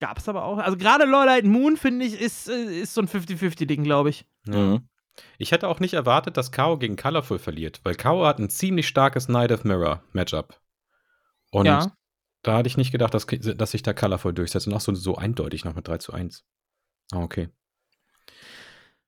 Gab's 0.00 0.28
aber 0.28 0.44
auch. 0.44 0.58
Also 0.58 0.76
gerade 0.78 1.04
Lorelight 1.04 1.44
Moon, 1.44 1.76
finde 1.76 2.06
ich, 2.06 2.18
ist, 2.20 2.48
äh, 2.48 2.80
ist 2.80 2.94
so 2.94 3.02
ein 3.02 3.08
50-50-Ding, 3.08 3.84
glaube 3.84 4.10
ich. 4.10 4.26
Mhm. 4.46 4.88
Ich 5.38 5.52
hätte 5.52 5.68
auch 5.68 5.80
nicht 5.80 5.92
erwartet, 5.94 6.36
dass 6.38 6.52
Kao 6.52 6.78
gegen 6.78 6.96
Colorful 6.96 7.38
verliert, 7.38 7.80
weil 7.84 7.94
Kao 7.94 8.24
hat 8.24 8.38
ein 8.38 8.48
ziemlich 8.48 8.88
starkes 8.88 9.28
Night 9.28 9.52
of 9.52 9.64
Mirror 9.64 10.02
Matchup. 10.12 10.58
Und 11.50 11.66
Ja. 11.66 11.92
da 12.42 12.56
hatte 12.56 12.68
ich 12.68 12.78
nicht 12.78 12.92
gedacht, 12.92 13.12
dass, 13.12 13.26
dass 13.26 13.70
sich 13.72 13.82
da 13.82 13.92
Colorful 13.92 14.32
durchsetzt 14.32 14.66
und 14.66 14.72
auch 14.72 14.80
so, 14.80 14.94
so 14.94 15.16
eindeutig 15.16 15.64
noch 15.64 15.74
mit 15.74 15.86
3 15.86 15.98
zu 15.98 16.12
1. 16.14 16.44
Ah, 17.12 17.18
okay. 17.22 17.50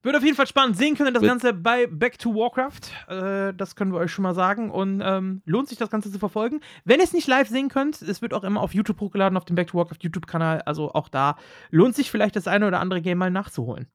Wird 0.02 0.16
auf 0.16 0.22
jeden 0.24 0.36
Fall 0.36 0.46
spannend. 0.48 0.76
Sehen 0.76 0.96
können 0.96 1.14
das 1.14 1.22
Wird- 1.22 1.30
Ganze 1.30 1.52
bei 1.52 1.86
Back 1.86 2.18
to 2.18 2.34
Warcraft. 2.34 2.80
Äh, 3.08 3.54
das 3.54 3.76
können 3.76 3.92
wir 3.92 4.00
euch 4.00 4.10
schon 4.10 4.24
mal 4.24 4.34
sagen. 4.34 4.70
Und 4.70 5.00
ähm, 5.04 5.42
lohnt 5.44 5.68
sich 5.68 5.78
das 5.78 5.90
Ganze 5.90 6.10
zu 6.10 6.18
verfolgen. 6.18 6.60
Wenn 6.84 6.98
ihr 6.98 7.04
es 7.04 7.12
nicht 7.12 7.28
live 7.28 7.48
sehen 7.48 7.68
könnt, 7.68 8.02
es 8.02 8.20
wird 8.20 8.34
auch 8.34 8.42
immer 8.44 8.60
auf 8.60 8.74
YouTube 8.74 9.00
hochgeladen, 9.00 9.36
auf 9.36 9.44
dem 9.44 9.54
Back 9.56 9.68
to 9.68 9.78
Warcraft 9.78 9.98
YouTube-Kanal. 10.00 10.62
Also 10.62 10.92
auch 10.92 11.08
da 11.08 11.36
lohnt 11.70 11.94
sich 11.94 12.10
vielleicht 12.10 12.34
das 12.36 12.48
eine 12.48 12.66
oder 12.66 12.80
andere 12.80 13.00
Game 13.00 13.18
mal 13.18 13.30
nachzuholen. 13.30 13.86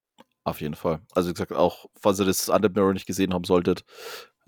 Auf 0.45 0.61
jeden 0.61 0.75
Fall. 0.75 1.01
Also, 1.13 1.29
wie 1.29 1.33
gesagt, 1.33 1.51
auch, 1.51 1.87
falls 1.99 2.19
ihr 2.19 2.25
das 2.25 2.47
Under 2.47 2.69
Mirror 2.69 2.93
nicht 2.93 3.05
gesehen 3.05 3.33
haben 3.33 3.43
solltet, 3.43 3.83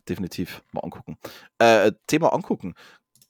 definitiv 0.08 0.64
mal 0.72 0.80
angucken. 0.82 1.18
Äh, 1.58 1.92
Thema 2.08 2.32
angucken. 2.34 2.74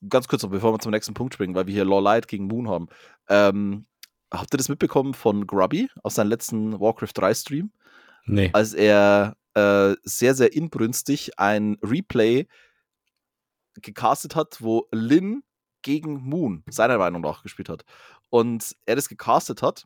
Ganz 0.08 0.28
kurz 0.28 0.44
noch, 0.44 0.52
bevor 0.52 0.72
wir 0.74 0.80
zum 0.80 0.92
nächsten 0.92 1.16
Punkt 1.16 1.34
springen, 1.34 1.56
weil 1.56 1.66
wir 1.66 1.74
hier 1.74 1.84
Lawlight 1.84 2.28
gegen 2.28 2.46
Moon 2.46 2.70
haben. 2.70 2.88
Ähm, 3.28 3.88
habt 4.32 4.54
ihr 4.54 4.58
das 4.58 4.70
mitbekommen 4.70 5.16
von 5.16 5.48
Grubby 5.48 5.90
aus 6.04 6.16
seinem 6.16 6.30
letzten 6.30 6.80
Warcraft 6.80 7.14
3 7.16 7.34
Stream? 7.34 7.72
Nee. 8.26 8.50
als 8.54 8.74
er 8.74 9.36
äh, 9.54 9.96
sehr, 10.04 10.36
sehr 10.36 10.54
inbrünstig 10.54 11.40
ein 11.40 11.78
Replay 11.84 12.48
gecastet 13.76 14.36
hat, 14.36 14.62
wo 14.62 14.88
Lin 14.92 15.44
gegen 15.82 16.22
Moon 16.22 16.64
seiner 16.70 16.98
Meinung 16.98 17.22
nach 17.22 17.44
gespielt 17.44 17.70
hat. 17.70 17.84
Und 18.30 18.76
er 18.86 18.96
das 18.96 19.10
gecastet 19.10 19.62
hat. 19.62 19.86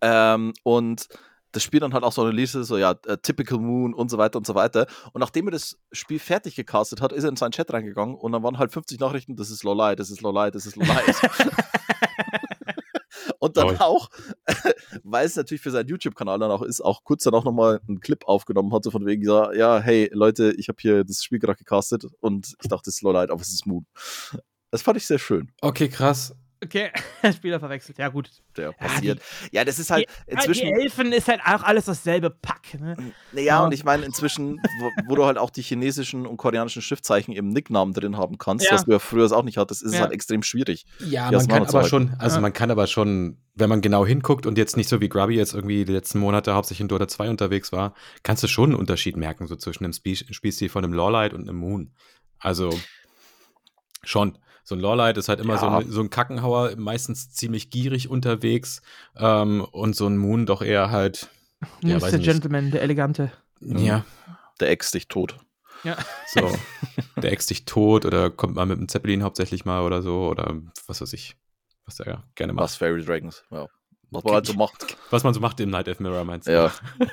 Ähm, 0.00 0.54
und 0.62 1.08
das 1.52 1.62
Spiel 1.62 1.80
dann 1.80 1.94
halt 1.94 2.04
auch 2.04 2.12
so 2.12 2.22
eine 2.22 2.30
Liste, 2.30 2.62
so 2.64 2.76
ja, 2.76 2.94
äh, 3.06 3.16
Typical 3.18 3.58
Moon 3.58 3.94
und 3.94 4.10
so 4.10 4.18
weiter 4.18 4.38
und 4.38 4.46
so 4.46 4.54
weiter. 4.54 4.86
Und 5.12 5.20
nachdem 5.20 5.48
er 5.48 5.52
das 5.52 5.78
Spiel 5.92 6.18
fertig 6.18 6.54
gecastet 6.54 7.00
hat, 7.00 7.12
ist 7.12 7.24
er 7.24 7.30
in 7.30 7.36
seinen 7.36 7.52
Chat 7.52 7.72
reingegangen 7.72 8.14
und 8.14 8.32
dann 8.32 8.42
waren 8.42 8.58
halt 8.58 8.72
50 8.72 9.00
Nachrichten, 9.00 9.36
das 9.36 9.50
ist 9.50 9.62
Lolai, 9.62 9.96
das 9.96 10.10
ist 10.10 10.20
Lolai, 10.20 10.50
das 10.50 10.66
ist 10.66 10.76
Lolai. 10.76 11.02
und 13.38 13.56
dann 13.56 13.68
Toll. 13.68 13.76
auch, 13.80 14.10
weil 15.02 15.26
es 15.26 15.36
natürlich 15.36 15.62
für 15.62 15.70
seinen 15.70 15.88
YouTube-Kanal 15.88 16.38
dann 16.38 16.50
auch 16.50 16.62
ist, 16.62 16.80
auch 16.80 17.04
kurz 17.04 17.24
dann 17.24 17.34
auch 17.34 17.44
nochmal 17.44 17.80
einen 17.88 18.00
Clip 18.00 18.26
aufgenommen 18.26 18.72
hat, 18.72 18.84
so 18.84 18.90
von 18.90 19.06
wegen, 19.06 19.22
ja, 19.22 19.52
ja 19.52 19.80
hey 19.80 20.10
Leute, 20.12 20.52
ich 20.52 20.68
habe 20.68 20.78
hier 20.80 21.04
das 21.04 21.22
Spiel 21.22 21.38
gerade 21.38 21.58
gecastet 21.58 22.06
und 22.20 22.54
ich 22.62 22.68
dachte, 22.68 22.90
es 22.90 22.96
ist 22.96 23.02
Lolai, 23.02 23.24
aber 23.24 23.40
es 23.40 23.52
ist 23.52 23.66
Moon. 23.66 23.86
Das 24.70 24.82
fand 24.82 24.96
ich 24.96 25.06
sehr 25.06 25.18
schön. 25.18 25.50
Okay, 25.60 25.88
krass. 25.88 26.34
Okay, 26.62 26.90
Spieler 27.36 27.60
verwechselt. 27.60 27.98
Ja, 27.98 28.08
gut. 28.08 28.30
Der 28.56 28.72
passiert. 28.72 29.20
Ja, 29.52 29.64
das 29.64 29.78
ist 29.78 29.90
halt 29.90 30.08
die, 30.26 30.32
inzwischen. 30.32 30.66
Die 30.66 30.72
Elfen 30.72 31.12
ist 31.12 31.28
halt 31.28 31.40
auch 31.44 31.62
alles 31.62 31.84
dasselbe 31.84 32.30
Pack. 32.30 32.80
Ne? 32.80 32.96
Naja, 33.32 33.46
Ja. 33.46 33.64
und 33.64 33.72
ich 33.72 33.84
meine, 33.84 34.04
inzwischen, 34.04 34.56
wo, 34.80 34.90
wo 35.08 35.14
du 35.14 35.24
halt 35.24 35.38
auch 35.38 35.50
die 35.50 35.62
chinesischen 35.62 36.26
und 36.26 36.36
koreanischen 36.36 36.82
Schriftzeichen 36.82 37.32
im 37.32 37.50
Nicknamen 37.50 37.94
drin 37.94 38.16
haben 38.16 38.38
kannst, 38.38 38.66
Ja. 38.66 38.72
was 38.72 38.84
du 38.86 38.90
ja 38.92 38.98
früher 38.98 39.30
auch 39.30 39.44
nicht 39.44 39.56
hattest, 39.56 39.82
ist 39.82 39.90
es 39.90 39.94
Ja. 39.94 40.00
halt 40.02 40.12
extrem 40.12 40.42
schwierig. 40.42 40.84
Ja, 40.98 41.28
Die 41.30 41.36
man 41.36 41.46
kann 41.46 41.66
aber 41.66 41.84
schon, 41.84 42.14
also 42.18 42.36
Ja. 42.36 42.40
man 42.40 42.52
kann 42.52 42.72
aber 42.72 42.88
schon, 42.88 43.38
wenn 43.54 43.68
man 43.68 43.80
genau 43.80 44.04
hinguckt 44.04 44.44
und 44.44 44.58
jetzt 44.58 44.76
nicht 44.76 44.88
so 44.88 45.00
wie 45.00 45.08
Grubby 45.08 45.36
jetzt 45.36 45.54
irgendwie 45.54 45.84
die 45.84 45.92
letzten 45.92 46.18
Monate 46.18 46.54
hauptsächlich 46.54 46.80
in 46.82 46.88
Dota 46.88 47.06
2 47.06 47.30
unterwegs 47.30 47.70
war, 47.70 47.94
kannst 48.24 48.42
du 48.42 48.48
schon 48.48 48.70
einen 48.70 48.78
Unterschied 48.80 49.16
merken, 49.16 49.46
so 49.46 49.54
zwischen 49.54 49.84
einem 49.84 49.92
Spie 49.92 50.16
Spielstil 50.16 50.68
von 50.70 50.82
einem 50.84 50.92
Lawlight 50.92 51.34
und 51.34 51.42
einem 51.48 51.58
Moon. 51.58 51.92
Also 52.40 52.70
schon. 54.02 54.38
So 54.68 54.74
ein 54.74 54.80
Lawlight 54.82 55.16
ist 55.16 55.30
halt 55.30 55.40
immer 55.40 55.56
so, 55.56 55.64
Ja. 55.64 55.78
ein, 55.78 55.90
so 55.90 56.02
ein 56.02 56.10
Kackenhauer, 56.10 56.76
meistens 56.76 57.30
ziemlich 57.32 57.70
gierig 57.70 58.10
unterwegs 58.10 58.82
ähm, 59.16 59.62
und 59.64 59.96
so 59.96 60.06
ein 60.06 60.18
Moon 60.18 60.44
doch 60.44 60.60
eher 60.60 60.90
halt, 60.90 61.30
Moon 61.80 61.92
Ja, 61.92 61.96
ist 61.96 62.02
weiß 62.02 62.10
der 62.10 62.18
nicht. 62.18 62.28
Gentleman, 62.28 62.70
der 62.70 62.82
Elegante. 62.82 63.32
Ja, 63.60 64.04
Der 64.60 64.68
Ex 64.68 64.90
dich 64.90 65.08
tot. 65.08 65.38
Ja. 65.84 65.96
so, 66.26 66.52
der 67.22 67.32
ex 67.32 67.46
dich 67.46 67.64
tot 67.64 68.04
oder 68.04 68.28
kommt 68.28 68.56
mal 68.56 68.66
mit 68.66 68.78
dem 68.78 68.88
Zeppelin 68.88 69.22
hauptsächlich 69.22 69.64
mal 69.64 69.82
oder 69.84 70.02
so 70.02 70.28
oder 70.28 70.54
was 70.86 71.00
weiß 71.00 71.14
ich, 71.14 71.34
was 71.86 71.96
der 71.96 72.06
ja 72.06 72.24
gerne 72.34 72.52
macht. 72.52 72.64
Was 72.64 72.76
Fairy 72.76 73.02
Dragons, 73.02 73.44
ja. 73.50 73.68
Was 74.10 74.22
man 74.22 74.34
halt 74.34 74.46
so 74.46 74.52
macht. 74.52 74.96
Was 75.08 75.24
man 75.24 75.32
so 75.32 75.40
macht 75.40 75.60
im 75.60 75.70
Night 75.70 75.88
Elf 75.88 75.98
Mirror, 76.00 76.24
meinst 76.24 76.46
du? 76.46 76.52
Ja. 76.52 76.72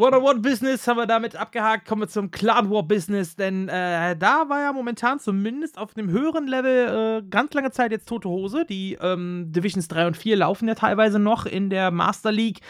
One-on-One-Business 0.00 0.86
haben 0.86 0.96
wir 0.96 1.06
damit 1.06 1.34
abgehakt. 1.34 1.84
Kommen 1.84 2.02
wir 2.02 2.08
zum 2.08 2.30
Clan 2.30 2.70
War-Business, 2.70 3.34
denn 3.34 3.68
äh, 3.68 4.16
da 4.16 4.48
war 4.48 4.60
ja 4.60 4.72
momentan 4.72 5.18
zumindest 5.18 5.76
auf 5.76 5.96
einem 5.96 6.08
höheren 6.08 6.46
Level 6.46 7.24
äh, 7.24 7.28
ganz 7.28 7.52
lange 7.52 7.72
Zeit 7.72 7.90
jetzt 7.90 8.08
tote 8.08 8.28
Hose. 8.28 8.64
Die 8.64 8.96
ähm, 9.00 9.46
Divisions 9.50 9.88
3 9.88 10.06
und 10.06 10.16
4 10.16 10.36
laufen 10.36 10.68
ja 10.68 10.76
teilweise 10.76 11.18
noch 11.18 11.46
in 11.46 11.68
der 11.68 11.90
Master 11.90 12.30
League, 12.30 12.60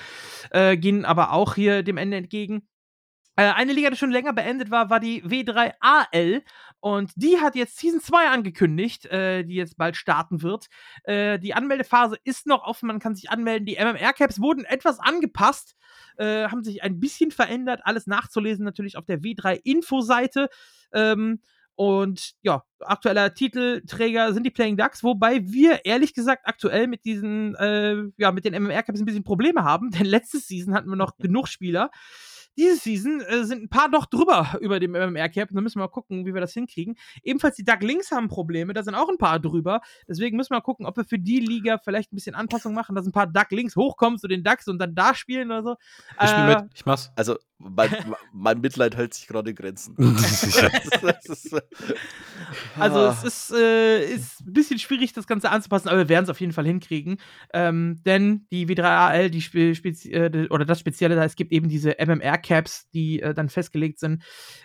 äh, 0.53 0.79
gehen 0.79 1.05
aber 1.05 1.33
auch 1.35 1.55
hier 1.55 1.83
dem 1.83 1.99
Ende 1.99 2.17
entgegen. 2.17 2.67
Äh, 3.37 3.53
eine 3.53 3.75
Liga, 3.75 3.91
die 3.91 3.97
schon 3.97 4.11
länger 4.11 4.33
beendet 4.33 4.71
war, 4.71 4.89
war 4.89 4.99
die 4.99 5.23
W3AL. 5.23 6.43
Und 6.81 7.13
die 7.15 7.39
hat 7.39 7.55
jetzt 7.57 7.79
Season 7.79 8.01
2 8.01 8.31
angekündigt, 8.31 9.05
äh, 9.05 9.45
die 9.45 9.57
jetzt 9.57 9.77
bald 9.77 9.97
starten 9.97 10.41
wird. 10.41 10.69
Äh, 11.05 11.39
die 11.39 11.53
Anmeldephase 11.53 12.17
ist 12.25 12.47
noch 12.47 12.65
offen, 12.65 12.87
man 12.87 13.01
kann 13.01 13.15
sich 13.15 13.29
anmelden. 13.29 13.67
Die 13.67 13.77
MMR-Caps 13.77 14.41
wurden 14.41 14.65
etwas 14.65 14.99
angepasst, 14.99 15.77
äh, 16.19 16.49
haben 16.49 16.63
sich 16.63 16.83
ein 16.83 17.01
bisschen 17.01 17.31
verändert. 17.31 17.81
Alles 17.85 18.07
nachzulesen 18.07 18.65
natürlich 18.65 18.97
auf 18.97 19.07
der 19.07 19.21
W3-Info-Seite. 19.21 20.49
Ähm, 20.93 21.41
und 21.79 22.33
ja, 22.43 22.65
aktueller 22.81 23.35
Titelträger 23.35 24.33
sind 24.33 24.45
die 24.45 24.51
Playing 24.51 24.77
Ducks, 24.77 25.05
wobei 25.05 25.47
wir 25.47 25.85
ehrlich 25.85 26.13
gesagt 26.13 26.43
aktuell 26.45 26.89
mit 26.89 27.05
diesen, 27.05 27.55
äh, 27.55 28.03
ja, 28.17 28.33
mit 28.33 28.45
den 28.45 28.53
MMR-Caps 28.53 28.99
ein 28.99 29.05
bisschen 29.05 29.23
Probleme 29.23 29.63
haben, 29.63 29.91
denn 29.93 30.05
letztes 30.05 30.49
Season 30.49 30.75
hatten 30.75 30.89
wir 30.89 30.97
noch 30.97 31.17
genug 31.19 31.47
Spieler. 31.47 31.91
Diese 32.59 32.77
Season 32.77 33.21
äh, 33.21 33.45
sind 33.45 33.63
ein 33.63 33.69
paar 33.69 33.89
doch 33.89 34.05
drüber 34.07 34.59
über 34.61 34.81
dem 34.81 34.93
MMR-Cap. 34.93 35.51
Da 35.53 35.61
müssen 35.61 35.77
wir 35.77 35.85
mal 35.85 35.89
gucken, 35.89 36.27
wie 36.27 36.35
wir 36.35 36.41
das 36.41 36.53
hinkriegen. 36.53 36.97
Ebenfalls 37.23 37.57
die 37.57 37.65
Duck 37.65 37.83
Links 37.83 38.11
haben 38.11 38.29
Probleme, 38.29 38.75
da 38.75 38.83
sind 38.83 38.95
auch 38.95 39.09
ein 39.09 39.19
paar 39.19 39.39
drüber. 39.39 39.81
Deswegen 40.09 40.37
müssen 40.37 40.51
wir 40.51 40.57
mal 40.57 40.63
gucken, 40.63 40.85
ob 40.85 40.97
wir 40.97 41.05
für 41.05 41.19
die 41.19 41.41
Liga 41.41 41.79
vielleicht 41.79 42.13
ein 42.13 42.17
bisschen 42.17 42.35
Anpassung 42.35 42.75
machen, 42.75 42.97
dass 42.97 43.07
ein 43.07 43.13
paar 43.13 43.27
Duck 43.29 43.51
Links 43.51 43.77
hochkommen 43.77 44.19
zu 44.19 44.27
den 44.27 44.43
Ducks 44.43 44.67
und 44.67 44.79
dann 44.79 44.95
da 44.95 45.15
spielen 45.15 45.51
oder 45.51 45.63
so. 45.63 45.77
Ich 46.21 46.31
spiel 46.31 46.45
Äh, 46.45 46.47
mit, 46.49 46.65
ich 46.75 46.85
mach's. 46.85 47.13
Also, 47.15 47.37
mein, 47.59 47.91
mein 48.33 48.61
Mitleid 48.61 48.97
hält 48.97 49.15
sich 49.15 49.27
gerade 49.27 49.51
in 49.51 49.57
Grenzen. 49.57 49.97
Äh, 52.77 52.81
Also 52.81 53.01
ah. 53.01 53.11
es 53.11 53.25
ist, 53.25 53.53
äh, 53.53 54.05
ist 54.05 54.41
ein 54.41 54.53
bisschen 54.53 54.79
schwierig, 54.79 55.13
das 55.13 55.27
Ganze 55.27 55.51
anzupassen, 55.51 55.89
aber 55.89 55.99
wir 55.99 56.09
werden 56.09 56.25
es 56.25 56.31
auf 56.31 56.41
jeden 56.41 56.53
Fall 56.53 56.65
hinkriegen. 56.65 57.19
Ähm, 57.53 58.01
denn 58.07 58.47
die 58.51 58.67
W3AL, 58.67 59.29
die 59.29 59.43
Spe 59.43 59.75
Spezi 59.75 60.13
äh, 60.13 60.49
oder 60.49 60.65
das 60.65 60.81
Spezielle 60.81 61.17
da, 61.17 61.25
es 61.25 61.37
gibt 61.37 61.53
eben 61.53 61.69
diese 61.69 61.97
MMR-Caps, 61.99 62.89
die 62.91 63.21
äh, 63.21 63.35
dann 63.35 63.49
festgelegt 63.49 63.99
sind. 63.99 64.23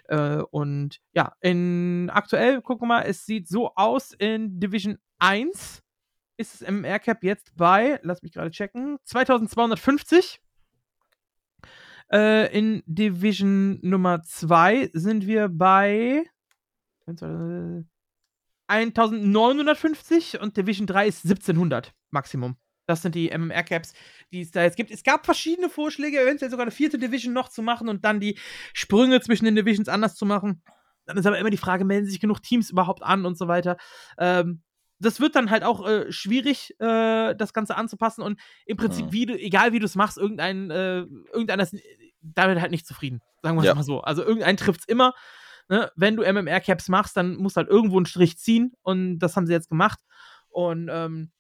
Äh, 0.07 0.37
und 0.51 0.99
ja, 1.13 1.33
in 1.41 2.09
aktuell, 2.13 2.61
gucken 2.61 2.87
wir 2.87 2.95
mal, 2.95 3.01
es 3.01 3.25
sieht 3.25 3.47
so 3.47 3.73
aus, 3.75 4.13
in 4.13 4.59
Division 4.59 4.97
1 5.19 5.81
ist 6.37 6.61
das 6.61 6.69
MMR-Cap 6.69 7.23
jetzt 7.23 7.55
bei, 7.55 7.99
lass 8.03 8.21
mich 8.21 8.33
gerade 8.33 8.51
checken, 8.51 8.97
2250. 9.03 10.39
Äh, 12.13 12.55
in 12.55 12.83
Division 12.85 13.79
Nummer 13.81 14.21
2 14.21 14.91
sind 14.93 15.25
wir 15.25 15.49
bei 15.49 16.23
äh, 17.07 17.83
1950 18.67 20.39
und 20.39 20.55
Division 20.55 20.85
3 20.85 21.07
ist 21.07 21.25
1700 21.25 21.91
Maximum. 22.11 22.55
Das 22.85 23.01
sind 23.01 23.15
die 23.15 23.35
MMR-Caps, 23.35 23.93
die 24.31 24.41
es 24.41 24.51
da 24.51 24.61
jetzt 24.61 24.77
gibt. 24.77 24.91
Es 24.91 25.03
gab 25.03 25.25
verschiedene 25.25 25.69
Vorschläge, 25.69 26.21
eventuell 26.21 26.51
sogar 26.51 26.65
eine 26.65 26.71
vierte 26.71 26.99
Division 26.99 27.33
noch 27.33 27.49
zu 27.49 27.63
machen 27.63 27.89
und 27.89 28.05
dann 28.05 28.19
die 28.19 28.37
Sprünge 28.73 29.19
zwischen 29.21 29.45
den 29.45 29.55
Divisions 29.55 29.89
anders 29.89 30.15
zu 30.15 30.27
machen. 30.27 30.61
Dann 31.05 31.17
ist 31.17 31.25
aber 31.25 31.39
immer 31.39 31.49
die 31.49 31.57
Frage, 31.57 31.83
melden 31.83 32.05
sich 32.05 32.19
genug 32.19 32.43
Teams 32.43 32.69
überhaupt 32.69 33.01
an 33.01 33.25
und 33.25 33.39
so 33.39 33.47
weiter. 33.47 33.77
Ähm, 34.19 34.61
das 35.03 35.19
wird 35.19 35.35
dann 35.35 35.49
halt 35.51 35.63
auch 35.63 35.87
äh, 35.87 36.11
schwierig, 36.11 36.73
äh, 36.79 37.35
das 37.35 37.53
Ganze 37.53 37.75
anzupassen 37.77 38.21
und 38.21 38.39
im 38.65 38.77
Prinzip, 38.77 39.07
Mhm. 39.07 39.11
wie 39.11 39.25
du, 39.25 39.37
egal 39.39 39.73
wie 39.73 39.79
du 39.79 39.85
es 39.85 39.95
machst, 39.95 40.17
irgendein, 40.17 40.71
äh, 40.71 40.99
irgendeiner 41.31 41.63
ist 41.63 41.75
damit 42.21 42.59
halt 42.61 42.71
nicht 42.71 42.87
zufrieden. 42.87 43.21
Sagen 43.41 43.57
wir 43.57 43.61
es 43.61 43.67
Ja. 43.67 43.75
mal 43.75 43.83
so. 43.83 44.01
Also 44.01 44.23
irgendeinen 44.23 44.57
trifft 44.57 44.81
es 44.81 44.87
immer. 44.87 45.13
Ne? 45.69 45.91
Wenn 45.95 46.15
du 46.15 46.23
MMR-Caps 46.23 46.89
machst, 46.89 47.15
dann 47.17 47.35
musst 47.35 47.55
du 47.57 47.59
halt 47.59 47.69
irgendwo 47.69 47.97
einen 47.97 48.05
Strich 48.05 48.37
ziehen 48.37 48.73
und 48.81 49.19
das 49.19 49.35
haben 49.35 49.45
sie 49.45 49.53
jetzt 49.53 49.69
gemacht. 49.69 49.99
Und 50.49 50.89
ähm, 50.91 51.31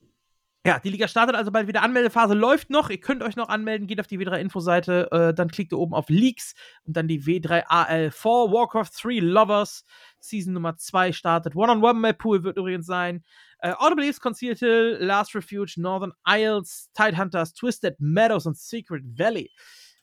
ja, 0.65 0.79
die 0.79 0.89
Liga 0.89 1.09
startet 1.09 1.35
also 1.35 1.51
bald 1.51 1.67
wieder. 1.67 1.81
Anmeldephase 1.83 2.33
läuft 2.33 2.69
noch. 2.69 2.89
Ihr 2.89 2.99
könnt 3.01 3.21
euch 3.21 3.35
noch 3.35 3.49
anmelden. 3.49 3.85
Geht 3.85 3.99
auf 3.99 4.07
die 4.07 4.17
W3-Info-Seite. 4.17 5.09
Äh, 5.11 5.33
dann 5.33 5.49
klickt 5.51 5.73
ihr 5.73 5.77
oben 5.77 5.93
auf 5.93 6.07
Leaks 6.07 6.53
und 6.85 6.95
dann 6.95 7.09
die 7.09 7.25
W3AL4 7.25 8.51
Warcraft 8.51 8.91
3 9.01 9.19
Lovers. 9.19 9.83
Season 10.19 10.53
Nummer 10.53 10.77
2 10.77 11.11
startet. 11.11 11.55
One-on-One-Map-Pool 11.55 12.43
wird 12.43 12.57
übrigens 12.57 12.85
sein. 12.85 13.23
Äh, 13.63 13.73
Audible 13.77 14.03
Leaves, 14.03 14.19
Concealed 14.19 14.59
Hill, 14.59 14.97
Last 14.99 15.33
Refuge, 15.33 15.75
Northern 15.77 16.11
Isles, 16.27 16.89
Tidehunters, 16.93 17.53
Twisted 17.53 17.95
Meadows 17.97 18.45
und 18.45 18.57
Secret 18.57 19.03
Valley. 19.17 19.49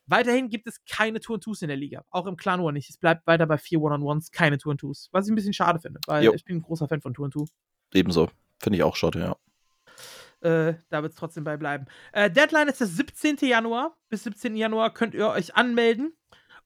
Weiterhin 0.06 0.48
gibt 0.48 0.66
es 0.66 0.82
keine 0.90 1.20
Tour 1.20 1.38
Twos 1.38 1.60
in 1.60 1.68
der 1.68 1.76
Liga. 1.76 2.02
Auch 2.10 2.26
im 2.26 2.36
Clan 2.36 2.64
War 2.64 2.72
nicht. 2.72 2.88
Es 2.88 2.96
bleibt 2.96 3.26
weiter 3.26 3.46
bei 3.46 3.58
vier 3.58 3.82
One-on-Ones, 3.82 4.30
keine 4.30 4.56
Tour 4.56 4.78
Twos. 4.78 5.10
Was 5.12 5.26
ich 5.26 5.32
ein 5.32 5.34
bisschen 5.34 5.52
schade 5.52 5.78
finde, 5.78 6.00
weil 6.06 6.24
Jo. 6.24 6.32
ich 6.34 6.42
bin 6.42 6.56
ein 6.56 6.62
großer 6.62 6.88
Fan 6.88 7.02
von 7.02 7.12
Tour 7.12 7.30
Two. 7.30 7.44
Ebenso. 7.92 8.30
Finde 8.58 8.78
ich 8.78 8.82
auch 8.82 8.96
schade, 8.96 9.20
ja. 9.20 9.36
Äh, 10.40 10.76
da 10.88 11.02
wird 11.02 11.12
es 11.12 11.18
trotzdem 11.18 11.44
bei 11.44 11.58
bleiben. 11.58 11.84
Äh, 12.12 12.30
Deadline 12.30 12.68
ist 12.68 12.80
der 12.80 12.86
17. 12.86 13.36
Januar. 13.42 13.94
Bis 14.08 14.24
17. 14.24 14.56
Januar 14.56 14.94
könnt 14.94 15.12
ihr 15.14 15.28
euch 15.28 15.54
anmelden. 15.54 16.14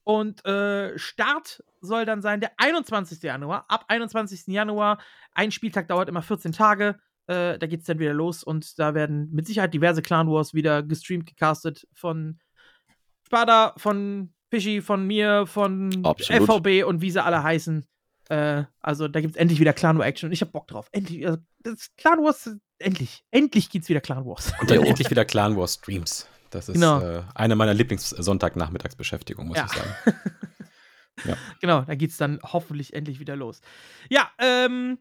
Und 0.05 0.45
äh, 0.45 0.97
Start 0.99 1.63
soll 1.81 2.05
dann 2.05 2.21
sein 2.21 2.39
der 2.39 2.51
21. 2.57 3.23
Januar. 3.23 3.65
Ab 3.67 3.85
21. 3.87 4.47
Januar. 4.47 4.99
Ein 5.33 5.51
Spieltag 5.51 5.87
dauert 5.87 6.07
immer 6.07 6.21
14 6.21 6.51
Tage. 6.51 6.99
Äh, 7.25 7.57
da 7.57 7.65
geht 7.65 7.81
es 7.81 7.87
dann 7.87 7.97
wieder 7.97 8.13
los. 8.13 8.43
Und 8.43 8.77
da 8.77 8.93
werden 8.93 9.31
mit 9.33 9.47
Sicherheit 9.47 9.73
diverse 9.73 10.03
Clan 10.03 10.29
Wars 10.29 10.53
wieder 10.53 10.83
gestreamt, 10.83 11.25
gecastet 11.25 11.87
von 11.91 12.39
Spada, 13.25 13.73
von 13.77 14.31
Fischi, 14.51 14.81
von 14.81 15.07
mir, 15.07 15.47
von 15.47 16.05
Absolut. 16.05 16.43
FVB 16.43 16.85
und 16.85 17.01
wie 17.01 17.09
sie 17.09 17.23
alle 17.23 17.41
heißen. 17.41 17.83
Äh, 18.29 18.63
also 18.81 19.07
da 19.07 19.21
gibt 19.21 19.35
es 19.35 19.39
endlich 19.39 19.59
wieder 19.59 19.73
Clan 19.73 19.97
War 19.97 20.05
Action 20.05 20.27
und 20.27 20.33
ich 20.33 20.41
hab 20.41 20.51
Bock 20.51 20.67
drauf. 20.67 20.87
Endlich, 20.91 21.25
also, 21.25 21.39
das 21.63 21.89
Clan 21.97 22.23
Wars, 22.23 22.55
endlich, 22.77 23.23
endlich 23.31 23.71
gibt's 23.71 23.89
wieder 23.89 24.01
Clan 24.01 24.23
Wars. 24.23 24.53
Und 24.61 24.69
dann 24.69 24.83
endlich 24.83 25.09
wieder 25.09 25.25
Clan 25.25 25.57
Wars 25.57 25.73
Streams. 25.73 26.27
Das 26.55 26.69
ist 26.69 26.75
Genau. 26.75 27.01
äh, 27.01 27.23
eine 27.35 27.55
meiner 27.55 27.73
Lieblings-Sonntagnachmittagsbeschäftigungen, 27.73 29.49
muss 29.49 29.57
Ja. 29.57 29.65
ich 29.65 29.71
sagen. 29.73 29.95
Genau, 31.61 31.81
da 31.81 31.95
geht's 31.95 32.17
dann 32.17 32.39
hoffentlich 32.43 32.93
endlich 32.93 33.19
wieder 33.21 33.37
los. 33.37 33.61
Ja, 34.09 34.29
ähm, 34.37 34.97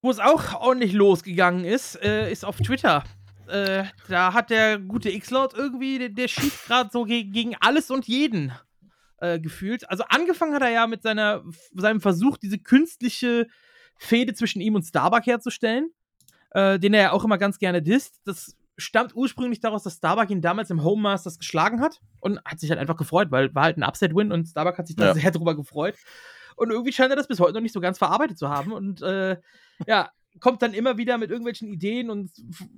wo 0.00 0.10
es 0.10 0.20
auch 0.20 0.54
ordentlich 0.60 0.92
losgegangen 0.92 1.64
ist, 1.64 2.00
äh, 2.02 2.30
ist 2.30 2.44
auf 2.44 2.58
Twitter. 2.58 3.02
Äh, 3.48 3.84
da 4.08 4.32
hat 4.32 4.50
der 4.50 4.78
gute 4.78 5.10
X-Lord 5.10 5.52
irgendwie, 5.54 5.98
der, 5.98 6.08
der 6.10 6.28
schießt 6.28 6.66
gerade 6.66 6.90
so 6.92 7.02
ge 7.04 7.24
gegen 7.24 7.56
alles 7.60 7.90
und 7.90 8.06
jeden 8.06 8.52
äh, 9.18 9.40
gefühlt. 9.40 9.90
Also 9.90 10.04
angefangen 10.08 10.54
hat 10.54 10.62
er 10.62 10.70
ja 10.70 10.86
mit 10.86 11.02
seiner, 11.02 11.42
seinem 11.74 12.00
Versuch, 12.00 12.36
diese 12.38 12.58
künstliche 12.58 13.48
Fehde 13.98 14.34
zwischen 14.34 14.60
ihm 14.62 14.76
und 14.76 14.84
Starbuck 14.84 15.26
herzustellen, 15.26 15.90
äh, 16.52 16.78
den 16.78 16.94
er 16.94 17.02
ja 17.02 17.12
auch 17.12 17.24
immer 17.24 17.38
ganz 17.38 17.58
gerne 17.58 17.82
disst. 17.82 18.20
Das 18.24 18.54
stammt 18.76 19.14
ursprünglich 19.14 19.60
daraus, 19.60 19.82
dass 19.82 19.94
Starbuck 19.94 20.30
ihn 20.30 20.40
damals 20.40 20.70
im 20.70 20.82
Home 20.82 21.02
Masters 21.02 21.38
geschlagen 21.38 21.80
hat 21.80 22.00
und 22.20 22.40
hat 22.44 22.58
sich 22.60 22.70
halt 22.70 22.80
einfach 22.80 22.96
gefreut, 22.96 23.30
weil 23.30 23.54
war 23.54 23.64
halt 23.64 23.76
ein 23.76 23.82
Upset-Win 23.84 24.32
und 24.32 24.46
Starbuck 24.48 24.78
hat 24.78 24.86
sich 24.86 24.96
da 24.96 25.06
Ja. 25.06 25.14
sehr 25.14 25.30
drüber 25.30 25.54
gefreut. 25.56 25.96
Und 26.56 26.70
irgendwie 26.70 26.92
scheint 26.92 27.10
er 27.10 27.16
das 27.16 27.28
bis 27.28 27.40
heute 27.40 27.54
noch 27.54 27.60
nicht 27.60 27.72
so 27.72 27.80
ganz 27.80 27.98
verarbeitet 27.98 28.38
zu 28.38 28.48
haben. 28.48 28.72
Und 28.72 29.02
äh, 29.02 29.36
ja, 29.86 30.10
kommt 30.40 30.62
dann 30.62 30.74
immer 30.74 30.96
wieder 30.98 31.18
mit 31.18 31.30
irgendwelchen 31.30 31.68
Ideen 31.68 32.10
und 32.10 32.30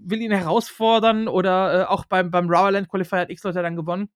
will 0.03 0.21
ihn 0.21 0.33
herausfordern. 0.33 1.29
Oder 1.29 1.83
äh, 1.83 1.85
auch 1.85 2.05
beim, 2.07 2.31
beim 2.31 2.49
Rowerland 2.49 2.89
Qualifier 2.89 3.21
hat 3.21 3.31
X-Leute 3.31 3.63
dann 3.63 3.77
gewonnen. 3.77 4.09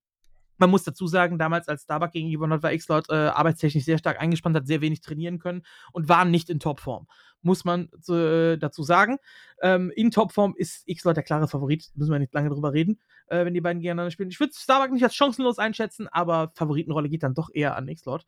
Man 0.60 0.70
muss 0.70 0.84
dazu 0.84 1.06
sagen, 1.06 1.38
damals, 1.38 1.68
als 1.68 1.82
Starbuck 1.82 2.12
gegen 2.12 2.50
hat, 2.50 2.62
war 2.62 2.72
X-Lord 2.72 3.10
äh, 3.10 3.14
arbeitstechnisch 3.14 3.84
sehr 3.84 3.98
stark 3.98 4.20
eingespannt, 4.20 4.54
hat 4.54 4.66
sehr 4.66 4.80
wenig 4.80 5.00
trainieren 5.00 5.38
können 5.38 5.62
und 5.92 6.08
war 6.08 6.24
nicht 6.24 6.50
in 6.50 6.60
Topform. 6.60 7.06
Muss 7.42 7.64
man 7.64 7.88
äh, 8.08 8.58
dazu 8.58 8.82
sagen. 8.82 9.16
Ähm, 9.62 9.90
in 9.96 10.10
Topform 10.10 10.54
ist 10.56 10.82
X-Lord 10.86 11.16
der 11.16 11.24
klare 11.24 11.48
Favorit. 11.48 11.90
Müssen 11.94 12.12
wir 12.12 12.18
nicht 12.18 12.34
lange 12.34 12.50
drüber 12.50 12.72
reden, 12.72 13.00
äh, 13.28 13.44
wenn 13.44 13.54
die 13.54 13.62
beiden 13.62 13.80
gegeneinander 13.80 14.10
spielen. 14.10 14.28
Ich 14.28 14.38
würde 14.38 14.52
Starbuck 14.54 14.92
nicht 14.92 15.02
als 15.02 15.14
chancenlos 15.14 15.58
einschätzen, 15.58 16.06
aber 16.08 16.52
Favoritenrolle 16.54 17.08
geht 17.08 17.22
dann 17.22 17.34
doch 17.34 17.48
eher 17.52 17.76
an 17.76 17.88
X-Lord. 17.88 18.26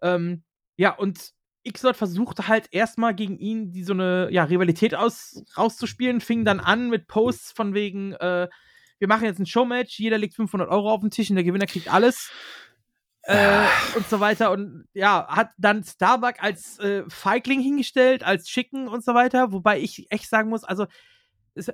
Ähm, 0.00 0.42
ja, 0.76 0.90
und 0.96 1.34
X-Lord 1.64 1.96
versuchte 1.96 2.46
halt 2.48 2.68
erstmal 2.72 3.14
gegen 3.14 3.38
ihn 3.38 3.72
die 3.72 3.84
so 3.84 3.94
eine 3.94 4.28
ja, 4.30 4.44
Rivalität 4.44 4.94
aus, 4.94 5.42
rauszuspielen, 5.56 6.20
fing 6.20 6.44
dann 6.44 6.60
an 6.60 6.90
mit 6.90 7.08
Posts 7.08 7.52
von 7.52 7.74
wegen, 7.74 8.12
äh, 8.12 8.48
wir 8.98 9.08
machen 9.08 9.24
jetzt 9.24 9.38
ein 9.38 9.46
Showmatch, 9.46 9.98
jeder 9.98 10.18
legt 10.18 10.34
500 10.34 10.68
Euro 10.68 10.90
auf 10.90 11.00
den 11.00 11.10
Tisch 11.10 11.30
und 11.30 11.36
der 11.36 11.44
Gewinner 11.44 11.66
kriegt 11.66 11.92
alles. 11.92 12.30
Äh, 13.26 13.64
und 13.96 14.06
so 14.06 14.20
weiter. 14.20 14.50
Und 14.50 14.86
ja, 14.92 15.26
hat 15.28 15.50
dann 15.56 15.82
Starbuck 15.82 16.42
als 16.42 16.78
äh, 16.78 17.04
Feigling 17.08 17.60
hingestellt, 17.60 18.22
als 18.22 18.44
Chicken 18.44 18.86
und 18.86 19.02
so 19.02 19.14
weiter. 19.14 19.50
Wobei 19.52 19.80
ich 19.80 20.06
echt 20.10 20.28
sagen 20.28 20.50
muss, 20.50 20.62
also, 20.62 20.86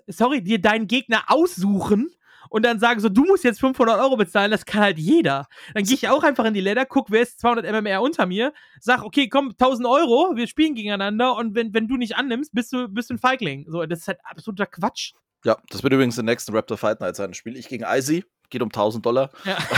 sorry, 0.07 0.43
dir 0.43 0.61
deinen 0.61 0.87
Gegner 0.87 1.25
aussuchen 1.27 2.09
und 2.51 2.65
dann 2.65 2.79
sagen 2.79 3.01
so, 3.01 3.09
du 3.09 3.25
musst 3.25 3.45
jetzt 3.45 3.61
500 3.61 3.99
Euro 3.99 4.17
bezahlen, 4.17 4.51
das 4.51 4.65
kann 4.65 4.83
halt 4.83 4.99
jeder. 4.99 5.47
Dann 5.75 5.85
gehe 5.85 5.95
ich 5.95 6.09
auch 6.09 6.23
einfach 6.23 6.45
in 6.45 6.55
die 6.55 6.61
Ladder, 6.61 6.87
guck, 6.87 7.11
wer 7.11 7.23
ist 7.23 7.41
200 7.41 7.67
MMR 7.71 8.01
unter 8.01 8.27
mir, 8.27 8.53
sag, 8.81 9.03
okay, 9.03 9.29
komm, 9.29 9.51
1000 9.51 9.87
Euro, 9.87 10.37
wir 10.37 10.47
spielen 10.47 10.75
gegeneinander 10.75 11.37
und 11.37 11.55
wenn, 11.55 11.75
wenn 11.75 11.89
du 11.89 11.97
nicht 11.97 12.17
annimmst, 12.17 12.55
bist 12.55 12.73
du, 12.73 12.89
bist 12.89 13.11
du 13.11 13.15
ein 13.15 13.19
Feigling. 13.19 13.67
So, 13.69 13.85
das 13.87 14.01
ist 14.01 14.09
halt 14.09 14.19
absoluter 14.25 14.67
Quatsch. 14.67 15.13
Ja, 15.45 15.57
das 15.71 15.83
wird 15.83 15.93
übrigens 15.93 16.17
der 16.17 16.25
nächste 16.25 16.53
Raptor 16.53 16.77
Fight 16.77 17.01
Night 17.01 17.17
sein. 17.17 17.35
Spiel 17.35 17.57
ich 17.57 17.69
gegen 17.69 17.85
Icy, 17.85 18.25
geht 18.51 18.63
um 18.63 18.69
1000 18.69 19.05
Dollar. 19.05 19.31
Ja. 19.45 19.59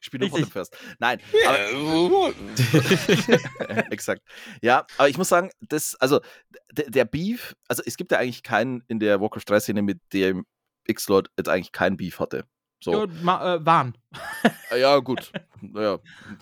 Ich 0.00 0.06
spiele 0.06 0.28
nur. 0.28 0.46
First. 0.46 0.76
Nein, 0.98 1.18
aber, 1.46 2.32
exakt. 3.90 4.22
Ja, 4.60 4.86
aber 4.98 5.08
ich 5.08 5.18
muss 5.18 5.28
sagen, 5.28 5.50
das, 5.60 5.94
also 5.96 6.20
der, 6.72 6.90
der 6.90 7.04
Beef, 7.04 7.54
also 7.68 7.82
es 7.86 7.96
gibt 7.96 8.12
ja 8.12 8.18
eigentlich 8.18 8.42
keinen 8.42 8.82
in 8.88 8.98
der 8.98 9.20
Warcraft 9.20 9.44
3 9.46 9.60
Szene, 9.60 9.82
mit 9.82 10.00
dem 10.12 10.44
X-Lord 10.86 11.30
jetzt 11.36 11.48
eigentlich 11.48 11.72
keinen 11.72 11.96
Beef 11.96 12.18
hatte. 12.18 12.44
So. 12.82 13.06
Ja, 13.06 13.54
äh, 13.54 13.64
Wahn. 13.66 13.94
Äh, 14.70 14.80
Ja, 14.80 14.98
gut. 14.98 15.30
Naja, 15.60 15.98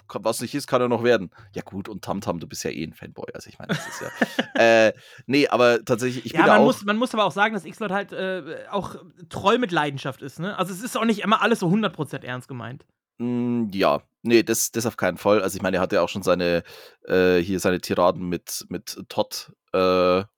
was 0.08 0.40
nicht 0.40 0.54
ist, 0.54 0.66
kann 0.66 0.80
er 0.80 0.88
noch 0.88 1.04
werden. 1.04 1.30
Ja, 1.54 1.60
gut, 1.62 1.88
und 1.88 2.02
Tamtam, 2.02 2.40
du 2.40 2.46
bist 2.46 2.64
ja 2.64 2.70
eh 2.70 2.82
ein 2.84 2.94
Fanboy. 2.94 3.26
Also, 3.34 3.50
ich 3.50 3.58
meine, 3.58 3.74
das 3.74 3.86
ist 3.86 4.00
ja. 4.00 4.08
äh, 4.88 4.92
nee, 5.26 5.46
aber 5.48 5.84
tatsächlich, 5.84 6.24
ich 6.24 6.32
Ja, 6.32 6.40
bin 6.40 6.48
man 6.48 6.60
auch. 6.62 6.64
muss, 6.64 6.84
man 6.84 6.96
muss 6.96 7.12
aber 7.12 7.24
auch 7.24 7.32
sagen, 7.32 7.52
dass 7.52 7.64
X-Lord 7.66 7.92
halt 7.92 8.12
äh, 8.12 8.64
auch 8.70 8.96
treu 9.28 9.58
mit 9.58 9.72
Leidenschaft 9.72 10.22
ist, 10.22 10.40
ne? 10.40 10.58
Also 10.58 10.72
es 10.72 10.82
ist 10.82 10.96
auch 10.96 11.04
nicht 11.04 11.20
immer 11.20 11.42
alles 11.42 11.60
so 11.60 11.68
100% 11.68 12.24
ernst 12.24 12.48
gemeint. 12.48 12.86
Mm, 13.18 13.66
ja, 13.72 14.00
nee, 14.22 14.42
das, 14.42 14.70
das 14.70 14.86
auf 14.86 14.96
keinen 14.96 15.18
Fall. 15.18 15.42
Also, 15.42 15.56
ich 15.56 15.62
meine, 15.62 15.76
er 15.76 15.82
hatte 15.82 15.96
ja 15.96 16.02
auch 16.02 16.08
schon 16.08 16.22
seine, 16.22 16.62
äh, 17.06 17.38
hier 17.38 17.60
seine 17.60 17.80
Tiraden 17.82 18.26
mit, 18.28 18.64
mit 18.70 18.98
Todd, 19.10 19.52
äh, 19.74 19.78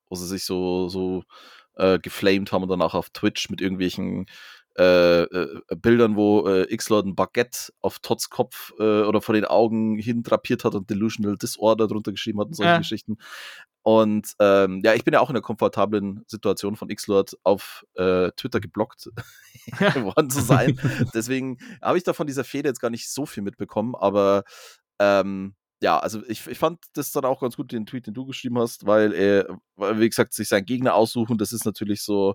wo 0.08 0.14
sie 0.16 0.26
sich 0.26 0.44
so, 0.44 0.88
so 0.88 1.22
geflamed 2.02 2.52
haben 2.52 2.64
und 2.64 2.68
dann 2.68 2.82
auch 2.82 2.92
auf 2.94 3.08
Twitch 3.10 3.48
mit 3.48 3.62
irgendwelchen 3.62 4.26
äh, 4.78 5.22
äh, 5.22 5.60
Bildern, 5.76 6.16
wo 6.16 6.46
äh, 6.48 6.72
X-Lord 6.72 7.06
ein 7.06 7.14
Baguette 7.14 7.72
auf 7.80 7.98
Todds 7.98 8.30
Kopf 8.30 8.72
äh, 8.78 9.02
oder 9.02 9.20
vor 9.20 9.34
den 9.34 9.44
Augen 9.44 9.98
hin 9.98 10.22
drapiert 10.22 10.64
hat 10.64 10.74
und 10.74 10.88
Delusional 10.88 11.36
Disorder 11.36 11.86
drunter 11.88 12.12
geschrieben 12.12 12.40
hat 12.40 12.48
und 12.48 12.54
solche 12.54 12.72
Ja. 12.72 12.78
Geschichten. 12.78 13.18
Und 13.82 14.34
ähm, 14.38 14.80
ja, 14.84 14.94
ich 14.94 15.04
bin 15.04 15.12
ja 15.12 15.20
auch 15.20 15.28
in 15.28 15.34
der 15.34 15.42
komfortablen 15.42 16.24
Situation 16.28 16.76
von 16.76 16.88
X-Lord 16.88 17.36
auf 17.42 17.84
äh, 17.94 18.30
Twitter 18.36 18.60
geblockt 18.60 19.10
geworden 19.94 20.30
zu 20.30 20.40
sein. 20.40 20.78
Deswegen 21.14 21.58
habe 21.82 21.98
ich 21.98 22.04
da 22.04 22.12
von 22.12 22.26
dieser 22.26 22.44
Fehde 22.44 22.68
jetzt 22.68 22.80
gar 22.80 22.90
nicht 22.90 23.10
so 23.10 23.26
viel 23.26 23.42
mitbekommen, 23.42 23.94
aber 23.96 24.44
ähm, 24.98 25.54
ja, 25.80 25.98
also 25.98 26.22
ich, 26.28 26.46
ich 26.46 26.58
fand 26.58 26.78
das 26.92 27.10
dann 27.10 27.24
auch 27.24 27.40
ganz 27.40 27.56
gut, 27.56 27.72
den 27.72 27.86
Tweet, 27.86 28.06
den 28.06 28.14
du 28.14 28.24
geschrieben 28.24 28.56
hast, 28.58 28.86
weil 28.86 29.12
er, 29.12 29.58
wie 29.76 30.08
gesagt, 30.08 30.32
sich 30.32 30.46
seinen 30.48 30.64
Gegner 30.64 30.94
aussuchen, 30.94 31.38
das 31.38 31.52
ist 31.52 31.64
natürlich 31.64 32.02
so. 32.02 32.34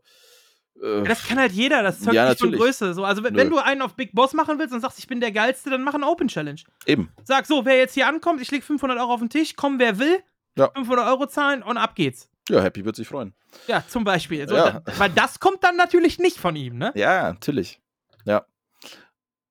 Äh, 0.81 0.97
Ja, 0.99 1.03
das 1.03 1.25
kann 1.27 1.39
halt 1.39 1.51
jeder, 1.51 1.81
das 1.83 1.99
zeugt 1.99 2.15
Ja, 2.15 2.29
nicht 2.29 2.39
von. 2.39 2.51
Größe. 2.51 2.93
So, 2.93 3.03
also 3.03 3.23
wenn, 3.23 3.35
wenn 3.35 3.49
du 3.49 3.57
einen 3.57 3.81
auf 3.81 3.95
Big 3.95 4.13
Boss 4.13 4.33
machen 4.33 4.59
willst 4.59 4.73
und 4.73 4.81
sagst, 4.81 4.99
ich 4.99 5.07
bin 5.07 5.19
der 5.19 5.31
Geilste, 5.31 5.69
dann 5.69 5.83
mach 5.83 5.93
eine 5.93 6.07
Open 6.07 6.27
Challenge. 6.27 6.59
eben. 6.85 7.11
Sag 7.23 7.45
so, 7.45 7.65
wer 7.65 7.77
jetzt 7.77 7.93
hier 7.93 8.07
ankommt, 8.07 8.41
ich 8.41 8.51
leg 8.51 8.63
500 8.63 8.97
Euro 8.99 9.13
auf 9.13 9.19
den 9.19 9.29
Tisch, 9.29 9.55
komm 9.55 9.79
wer 9.79 9.97
will, 9.99 10.19
Ja. 10.55 10.69
500 10.75 11.07
Euro 11.07 11.27
zahlen 11.27 11.63
und 11.63 11.77
ab 11.77 11.95
geht's. 11.95 12.29
Ja, 12.49 12.61
Happy 12.61 12.85
wird 12.85 12.95
sich 12.95 13.07
freuen. 13.07 13.33
Ja, 13.67 13.83
zum 13.87 14.03
Beispiel. 14.03 14.47
So, 14.47 14.55
Ja. 14.55 14.79
da, 14.79 14.99
weil 14.99 15.09
das 15.09 15.39
kommt 15.39 15.63
dann 15.63 15.75
natürlich 15.75 16.19
nicht 16.19 16.37
von 16.37 16.55
ihm, 16.55 16.77
ne? 16.77 16.91
Ja, 16.95 17.31
natürlich. 17.33 17.81
Ja. 18.25 18.45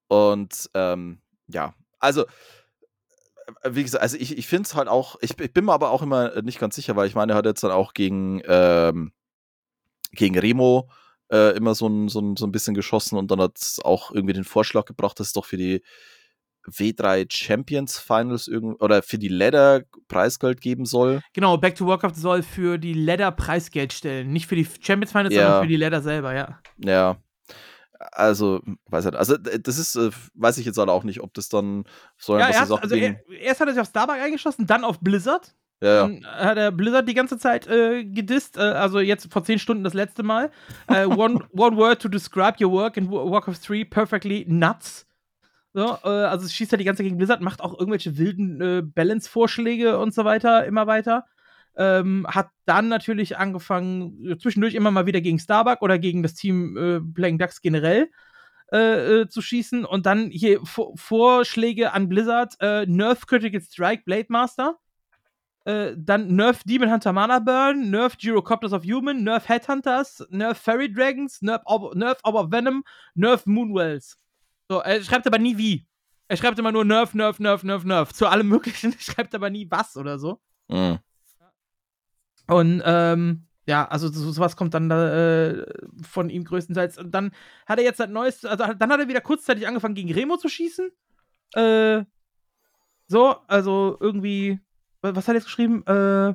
Und 0.09 0.71
ähm, 0.75 1.21
ja, 1.49 1.75
also 1.99 2.23
äh, 3.63 3.71
wie 3.71 3.83
gesagt, 3.83 4.03
also 4.03 4.17
ich, 4.17 4.37
ich 4.39 4.47
finde 4.47 4.67
es 4.67 4.75
halt 4.75 4.89
auch, 4.89 5.17
ich, 5.21 5.39
ich 5.41 5.53
bin 5.53 5.65
mir 5.65 5.73
aber 5.73 5.91
auch 5.91 6.03
immer 6.03 6.41
nicht 6.43 6.59
ganz 6.59 6.77
sicher, 6.77 6.97
weil 6.97 7.07
ich 7.09 7.15
meine, 7.15 7.33
er 7.33 7.37
hat 7.37 7.47
jetzt 7.47 7.63
dann 7.65 7.71
auch 7.73 7.93
gegen, 7.95 8.41
ähm, 8.47 9.13
gegen 10.13 10.39
Remo 10.39 10.89
äh, 11.31 11.57
immer 11.57 11.75
so 11.75 11.89
ein, 11.89 12.09
so, 12.09 12.21
ein, 12.21 12.37
so 12.37 12.47
ein 12.47 12.53
bisschen 12.53 12.75
geschossen 12.75 13.19
und 13.19 13.31
dann 13.31 13.41
hat 13.41 13.59
es 13.59 13.81
auch 13.85 14.11
irgendwie 14.13 14.35
den 14.35 14.45
Vorschlag 14.45 14.85
gebracht, 14.85 15.19
dass 15.21 15.29
es 15.29 15.33
doch 15.33 15.45
für 15.45 15.57
die 15.57 15.83
W3 16.69 17.27
Champions 17.31 17.99
Finals 17.99 18.49
oder 18.49 19.03
für 19.03 19.19
die 19.19 19.29
Ladder 19.29 19.83
Preisgeld 20.09 20.61
geben 20.61 20.85
soll. 20.85 21.21
Genau, 21.33 21.57
Back 21.59 21.77
to 21.77 21.87
Warcraft 21.87 22.15
soll 22.17 22.43
für 22.43 22.79
die 22.79 22.95
Ladder 22.95 23.31
Preisgeld 23.31 23.93
stellen. 23.93 24.33
Nicht 24.33 24.47
für 24.47 24.57
die 24.57 24.67
Champions 24.81 25.13
Finals, 25.13 25.35
Ja. 25.35 25.43
sondern 25.43 25.63
für 25.63 25.69
die 25.69 25.77
Ladder 25.77 26.03
selber, 26.03 26.35
ja. 26.35 26.59
Ja. 26.79 27.17
Also, 27.99 28.61
weiß 28.91 29.07
nicht. 29.07 29.17
Also, 29.17 29.37
das 29.37 29.79
ist, 29.79 29.97
äh, 29.97 30.11
weiß 30.35 30.59
ich 30.59 30.67
jetzt 30.67 30.77
halt 30.77 30.91
auch 30.91 31.05
nicht, 31.05 31.21
ob 31.21 31.33
das 31.35 31.49
dann 31.49 31.85
so 32.19 32.39
ja 32.39 32.51
erst, 32.51 32.71
also 32.71 32.95
er, 32.95 33.17
erst 33.41 33.61
hat 33.61 33.69
er 33.69 33.75
sich 33.75 33.81
auf 33.81 33.89
Starbuck 33.89 34.17
eingeschossen, 34.17 34.67
dann 34.67 34.85
auf 34.85 35.01
Blizzard. 35.01 35.55
Ja, 35.81 35.89
ja. 35.89 36.09
Dann 36.09 36.27
hat 36.27 36.57
er 36.59 36.73
Blizzard 36.73 37.09
die 37.09 37.15
ganze 37.15 37.39
Zeit 37.39 37.67
äh, 37.67 38.05
gedisst, 38.05 38.57
äh, 38.57 38.61
also 38.61 39.01
jetzt 39.01 39.33
vor 39.33 39.45
10 39.45 39.59
Stunden 39.59 39.85
das 39.85 39.95
letzte 39.95 40.23
Mal. 40.23 40.51
Äh, 40.89 41.05
one, 41.07 41.45
one 41.53 41.77
word 41.77 42.01
to 42.01 42.09
describe 42.09 42.65
your 42.65 42.73
work 42.73 42.97
in 42.97 43.11
Wa- 43.11 43.31
Warcraft 43.31 43.59
3, 43.67 43.85
perfectly 43.85 44.45
nuts. 44.49 45.07
So, 45.75 45.99
äh, 46.05 46.09
also 46.09 46.47
es 46.47 46.55
schießt 46.55 46.73
er 46.73 46.79
die 46.79 46.85
ganze 46.85 47.03
Zeit 47.03 47.07
gegen 47.09 47.19
Blizzard, 47.19 47.43
macht 47.43 47.61
auch 47.61 47.79
irgendwelche 47.79 48.17
wilden 48.17 48.61
äh, 48.63 48.83
Balance-Vorschläge 48.83 49.99
und 49.99 50.15
so 50.15 50.25
weiter, 50.25 50.65
immer 50.65 50.87
weiter. 50.87 51.27
Ähm, 51.77 52.27
hat 52.27 52.49
dann 52.65 52.89
natürlich 52.89 53.37
angefangen, 53.37 54.25
äh, 54.25 54.39
zwischendurch 54.39 54.75
immer 54.75 54.91
mal 54.91 55.05
wieder 55.05 55.21
gegen 55.21 55.39
Starbuck 55.39 55.83
oder 55.83 55.99
gegen 55.99 56.23
das 56.23 56.33
Team 56.33 56.77
äh, 56.79 57.01
Playing 57.13 57.37
Ducks 57.39 57.61
generell 57.61 58.09
äh, 58.73 59.21
äh, 59.21 59.29
zu 59.29 59.43
schießen. 59.43 59.85
Und 59.85 60.07
dann 60.07 60.31
hier 60.31 60.65
Vor 60.65 60.97
Vorschläge 60.97 61.93
an 61.93 62.09
Blizzard: 62.09 62.55
äh, 62.61 62.87
Nerf 62.87 63.27
Critical 63.27 63.61
Strike 63.61 64.05
Blade 64.07 64.27
Master. 64.31 64.79
Äh, 65.67 65.97
dann 65.97 66.29
Nerf 66.37 66.63
Demon 66.63 66.93
Hunter 66.93 67.13
Mana 67.13 67.41
Burn, 67.41 67.91
Nerf 67.91 68.17
Gyrocopters 68.17 68.73
of 68.73 68.85
Human, 68.85 69.25
Nerf 69.25 69.49
Headhunters, 69.49 70.25
Nerf 70.31 70.59
Fairy 70.59 70.93
Dragons, 70.93 71.43
Nerf 71.43 71.63
Ob 71.65 71.93
Nerf 71.97 72.19
Orb 72.23 72.37
of 72.37 72.53
Venom, 72.53 72.85
Nerf 73.17 73.47
Moonwells. 73.47 74.17
So, 74.69 74.79
er 74.79 75.03
schreibt 75.03 75.27
aber 75.27 75.39
nie 75.39 75.59
wie. 75.59 75.85
Er 76.29 76.37
schreibt 76.37 76.61
immer 76.61 76.71
nur 76.71 76.85
Nerf, 76.85 77.15
Nerf, 77.15 77.41
Nerf, 77.41 77.65
Nerf, 77.65 77.83
Nerf. 77.83 78.13
Zu 78.13 78.29
allem 78.29 78.47
Möglichen, 78.49 78.93
er 78.99 79.01
schreibt 79.01 79.35
aber 79.35 79.51
nie 79.51 79.69
was 79.69 79.97
oder 79.97 80.21
so. 80.21 80.41
Mhm. 80.69 81.01
Und 82.47 82.81
ähm, 82.85 83.49
ja, 83.67 83.89
also 83.89 84.07
so, 84.07 84.31
sowas 84.31 84.55
kommt 84.55 84.73
dann 84.73 84.89
da, 84.89 85.49
äh, 85.49 85.67
von 86.03 86.31
ihm 86.31 86.45
größtenteils. 86.45 86.97
Und 86.99 87.11
dann 87.11 87.33
hat 87.67 87.81
er 87.81 87.85
jetzt 87.85 88.01
ein 88.01 88.13
neues, 88.13 88.45
also 88.45 88.73
dann 88.73 88.93
hat 88.93 89.01
er 89.01 89.09
wieder 89.09 89.21
kurzzeitig 89.21 89.67
angefangen 89.67 89.97
gegen 89.97 90.13
Remo 90.13 90.37
zu 90.37 90.49
schießen. 90.49 90.93
Äh, 91.55 92.05
so, 93.09 93.31
also 93.49 93.97
irgendwie, 93.99 94.61
was 95.15 95.29
hat 95.29 95.35
er 95.35 95.39
jetzt 95.39 95.47
geschrieben? 95.47 95.85
Äh, 95.87 96.35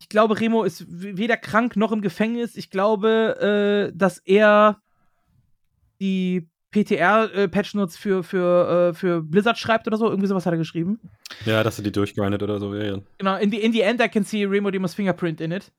ich 0.00 0.08
glaube, 0.08 0.40
Remo 0.40 0.64
ist 0.64 0.84
weder 0.88 1.36
krank 1.36 1.76
noch 1.76 1.92
im 1.92 2.00
Gefängnis. 2.00 2.56
Ich 2.56 2.70
glaube, 2.70 3.90
äh, 3.92 3.96
dass 3.96 4.18
er 4.18 4.80
die 6.00 6.48
PTR-Patch-Notes 6.72 7.96
für, 7.96 8.22
für, 8.22 8.90
äh, 8.90 8.94
für 8.94 9.22
Blizzard 9.22 9.58
schreibt 9.58 9.86
oder 9.86 9.96
so. 9.96 10.08
Irgendwie 10.08 10.28
sowas 10.28 10.46
hat 10.46 10.54
er 10.54 10.58
geschrieben. 10.58 11.00
Ja, 11.44 11.62
dass 11.62 11.76
du 11.76 11.82
die 11.82 11.92
durchgrindet 11.92 12.42
oder 12.42 12.58
so. 12.58 12.74
Ja, 12.74 12.84
ja. 12.84 12.98
Genau, 13.18 13.36
in 13.36 13.50
the, 13.50 13.58
in 13.58 13.72
the 13.72 13.80
end 13.80 14.00
I 14.00 14.08
can 14.08 14.24
see 14.24 14.44
Remo 14.44 14.70
Demos 14.70 14.94
fingerprint 14.94 15.40
in 15.40 15.52
it. 15.52 15.72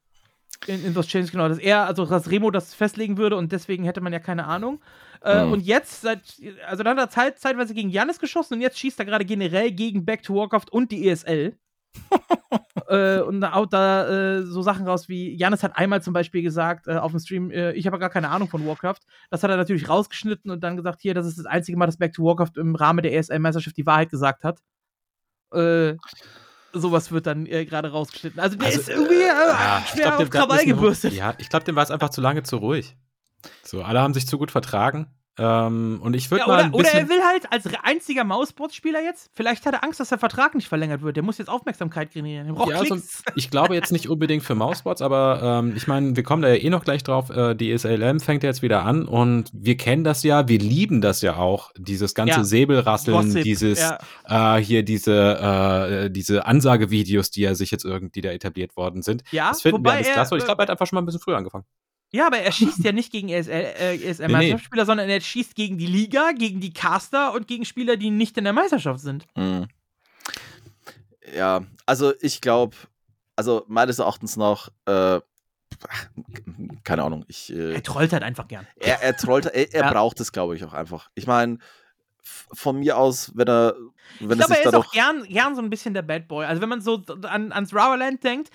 In, 0.68 0.86
in 0.86 0.94
those 0.94 1.08
changes, 1.08 1.32
genau. 1.32 1.48
Dass 1.48 1.58
er, 1.58 1.86
also 1.86 2.06
dass 2.06 2.30
Remo 2.30 2.52
das 2.52 2.74
festlegen 2.74 3.18
würde 3.18 3.36
und 3.38 3.52
deswegen 3.52 3.84
hätte 3.84 4.02
man 4.02 4.14
ja 4.14 4.20
keine 4.20 4.46
Ahnung. 4.46 4.82
Äh, 5.23 5.45
Mhm. 5.45 5.52
Und 5.53 5.60
jetzt, 5.61 6.02
seit, 6.02 6.22
also 6.68 6.84
dann 6.84 6.98
hat 6.98 7.06
er 7.06 7.10
Zeit, 7.10 7.39
zeitweise 7.39 7.73
gegen 7.73 7.89
Janis 7.89 8.19
geschossen 8.19 8.56
und 8.56 8.61
jetzt 8.61 8.80
schießt 8.80 8.99
er 8.99 9.06
gerade 9.06 9.26
generell 9.26 9.72
gegen 9.72 10.03
Back 10.06 10.23
to 10.23 10.35
Warcraft 10.35 10.72
und 10.72 10.91
die 10.91 11.07
ESL. 11.07 11.56
äh, 12.88 13.19
und 13.19 13.41
da 13.41 13.53
haut 13.53 13.73
da 13.73 14.07
äh, 14.07 14.43
so 14.43 14.61
Sachen 14.61 14.88
raus 14.88 15.10
wie, 15.10 15.35
Janis 15.35 15.61
hat 15.61 15.77
einmal 15.77 16.02
zum 16.02 16.14
Beispiel 16.14 16.41
gesagt 16.41 16.88
äh, 16.88 16.95
auf 16.95 17.11
dem 17.11 17.19
Stream, 17.19 17.52
äh, 17.52 17.73
ich 17.73 17.85
habe 17.85 17.99
gar 17.99 18.10
keine 18.10 18.30
Ahnung 18.30 18.49
von 18.49 18.65
Warcraft. 18.65 18.99
Das 19.30 19.43
hat 19.43 19.52
er 19.52 19.57
natürlich 19.57 19.89
rausgeschnitten 19.89 20.49
und 20.49 20.64
dann 20.64 20.77
gesagt, 20.77 21.02
hier, 21.02 21.14
das 21.14 21.27
ist 21.27 21.38
das 21.38 21.45
einzige 21.45 21.77
Mal, 21.77 21.85
dass 21.85 21.98
Back 21.98 22.14
to 22.14 22.23
Warcraft 22.23 22.57
im 22.57 22.76
Rahmen 22.76 23.03
der 23.03 23.14
ESL-Meisterschaft 23.14 23.77
die 23.77 23.85
Wahrheit 23.85 24.10
gesagt 24.10 24.43
hat. 24.43 24.60
Äh, 25.53 25.95
sowas 26.73 27.11
wird 27.11 27.27
dann 27.27 27.45
gerade 27.45 27.91
rausgeschnitten. 27.91 28.39
Also 28.39 28.57
der 28.57 28.68
Also, 28.68 28.80
ist 28.80 28.89
irgendwie 28.89 29.15
ich 29.15 29.89
schwer 29.89 30.07
glaub, 30.07 30.19
auf 30.22 30.30
Krawall 30.30 30.65
gebürstet. 30.65 31.14
Ja, 31.14 31.34
ich 31.38 31.49
glaube, 31.49 31.65
dem 31.65 31.76
war 31.76 31.84
es 31.84 31.91
einfach 31.91 32.10
zu 32.10 32.22
lange 32.22 32.43
zu 32.43 32.57
ruhig. 32.57 32.95
So, 33.64 33.82
alle 33.84 34.02
haben 34.02 34.14
sich 34.14 34.28
zu 34.28 34.38
gut 34.38 34.52
vertragen. 34.52 35.08
Ähm, 35.38 36.00
und 36.04 36.14
ich 36.14 36.30
würde 36.30 36.42
Ja, 36.42 36.48
mal 36.48 36.70
oder, 36.72 36.90
er 36.92 37.08
will 37.08 37.22
halt 37.26 37.52
als 37.52 37.64
einziger 37.84 38.26
Mouseboard-Spieler 38.26 39.02
jetzt, 39.02 39.32
vielleicht 39.34 39.66
hat 39.66 39.74
er 39.74 39.84
Angst, 39.84 40.02
dass 40.02 40.10
der 40.10 40.18
Vertrag 40.18 40.56
nicht 40.56 40.68
verlängert 40.68 41.02
wird. 41.04 41.16
Der 41.16 41.24
muss 41.24 41.38
jetzt 41.38 41.48
Aufmerksamkeit 41.48 42.12
generieren. 42.12 42.54
Ja, 42.68 42.80
so, 42.80 42.84
Klicks. 42.84 43.24
ich 43.36 43.50
glaube 43.50 43.74
jetzt 43.74 43.94
nicht 43.94 44.10
unbedingt 44.10 44.44
für 44.44 44.56
Mousebots, 44.56 45.02
aber 45.02 45.62
ähm, 45.64 45.74
ich 45.78 45.88
meine, 45.88 46.18
wir 46.18 46.24
kommen 46.24 46.42
da 46.42 46.50
ja 46.50 46.56
eh 46.56 46.70
noch 46.70 46.84
gleich 46.84 47.04
drauf. 47.04 47.30
Äh, 47.30 47.56
die 47.56 47.76
SLM 47.76 48.20
fängt 48.20 48.44
ja 48.44 48.50
jetzt 48.50 48.62
wieder 48.62 48.84
an 48.84 49.06
und 49.06 49.50
wir 49.54 49.78
kennen 49.78 50.04
das 50.04 50.22
ja, 50.24 50.50
wir 50.50 50.60
lieben 50.60 51.00
das 51.00 51.22
ja 51.22 51.38
auch, 51.38 51.72
dieses 51.78 52.14
ganze 52.14 52.40
Ja. 52.40 52.44
Säbelrasseln, 52.44 53.16
Gossip, 53.16 53.44
dieses 53.44 53.80
äh, 54.28 54.58
hier 54.58 54.84
diese 54.84 55.14
äh, 56.06 56.10
diese 56.12 56.46
Ansagevideos, 56.46 57.32
die 57.32 57.42
ja 57.42 57.56
sich 57.56 57.72
jetzt 57.72 57.86
irgendwie 57.86 58.20
da 58.20 58.32
etabliert 58.32 58.76
worden 58.76 59.02
sind. 59.02 59.24
Ja, 59.32 59.50
das 59.50 59.62
finden 59.62 59.78
wir 59.78 59.80
wobei 59.80 59.96
alles 59.96 60.08
er, 60.08 60.14
klasse 60.14 60.36
und 60.36 60.40
ich 60.40 60.46
glaube, 60.46 60.62
er 60.62 60.64
hat 60.64 60.72
einfach 60.72 60.86
schon 60.86 60.98
mal 60.98 61.02
ein 61.02 61.06
bisschen 61.06 61.22
früher 61.22 61.38
angefangen. 61.38 61.66
Ja, 62.14 62.28
aber 62.28 62.40
er 62.40 62.52
schießt 62.52 62.84
ja 62.84 62.92
nicht 62.92 63.12
gegen 63.12 63.30
ESL, 63.30 63.52
äh, 63.52 63.96
ESL 63.96 64.28
Nee, 64.28 64.34
Meisterschaftsspieler, 64.34 64.86
sondern 64.86 65.10
er 65.10 65.22
schießt 65.22 65.56
gegen 65.56 65.78
die 65.78 65.88
Liga, 65.88 66.32
gegen 66.34 66.60
die 66.60 66.74
Caster 66.74 67.34
und 67.34 67.48
gegen 67.48 67.64
Spieler, 67.64 67.96
die 67.96 68.10
nicht 68.10 68.38
in 68.38 68.44
der 68.44 68.54
Meisterschaft 68.54 69.00
sind. 69.00 69.26
Mhm. 69.38 69.68
Ja, 71.36 71.62
also 71.86 72.14
ich 72.20 72.42
glaube, 72.42 72.76
also 73.36 73.64
meines 73.68 74.00
Erachtens 74.00 74.36
nach, 74.36 74.70
äh, 74.86 75.22
keine 76.84 77.04
Ahnung, 77.04 77.24
ich, 77.28 77.54
äh, 77.54 77.74
Er 77.76 77.84
trollt 77.84 78.12
halt 78.12 78.24
einfach 78.24 78.48
gern. 78.48 78.68
er, 78.76 79.02
er 79.02 79.16
trollt, 79.16 79.46
er, 79.46 79.74
er 79.74 79.82
Ja. 79.86 79.92
braucht 79.92 80.20
es, 80.20 80.32
glaube 80.32 80.56
ich, 80.56 80.66
auch 80.66 80.74
einfach. 80.74 81.10
Ich 81.16 81.28
meine, 81.28 81.60
von 82.24 82.78
mir 82.80 82.98
aus, 82.98 83.32
wenn 83.36 83.48
er, 83.48 83.76
wenn 84.20 84.32
Ich 84.32 84.38
glaube, 84.46 84.58
er 84.62 84.66
ist 84.70 84.76
auch 84.76 84.92
gern, 84.92 85.24
gern 85.24 85.56
so 85.56 85.62
ein 85.62 85.70
bisschen 85.70 85.94
der 85.94 86.02
Bad 86.02 86.28
Boy. 86.28 86.46
Also 86.46 86.62
wenn 86.62 86.70
man 86.70 86.82
so 86.82 87.02
an, 87.24 87.52
ans 87.52 87.74
Rowerland 87.74 88.24
denkt, 88.24 88.50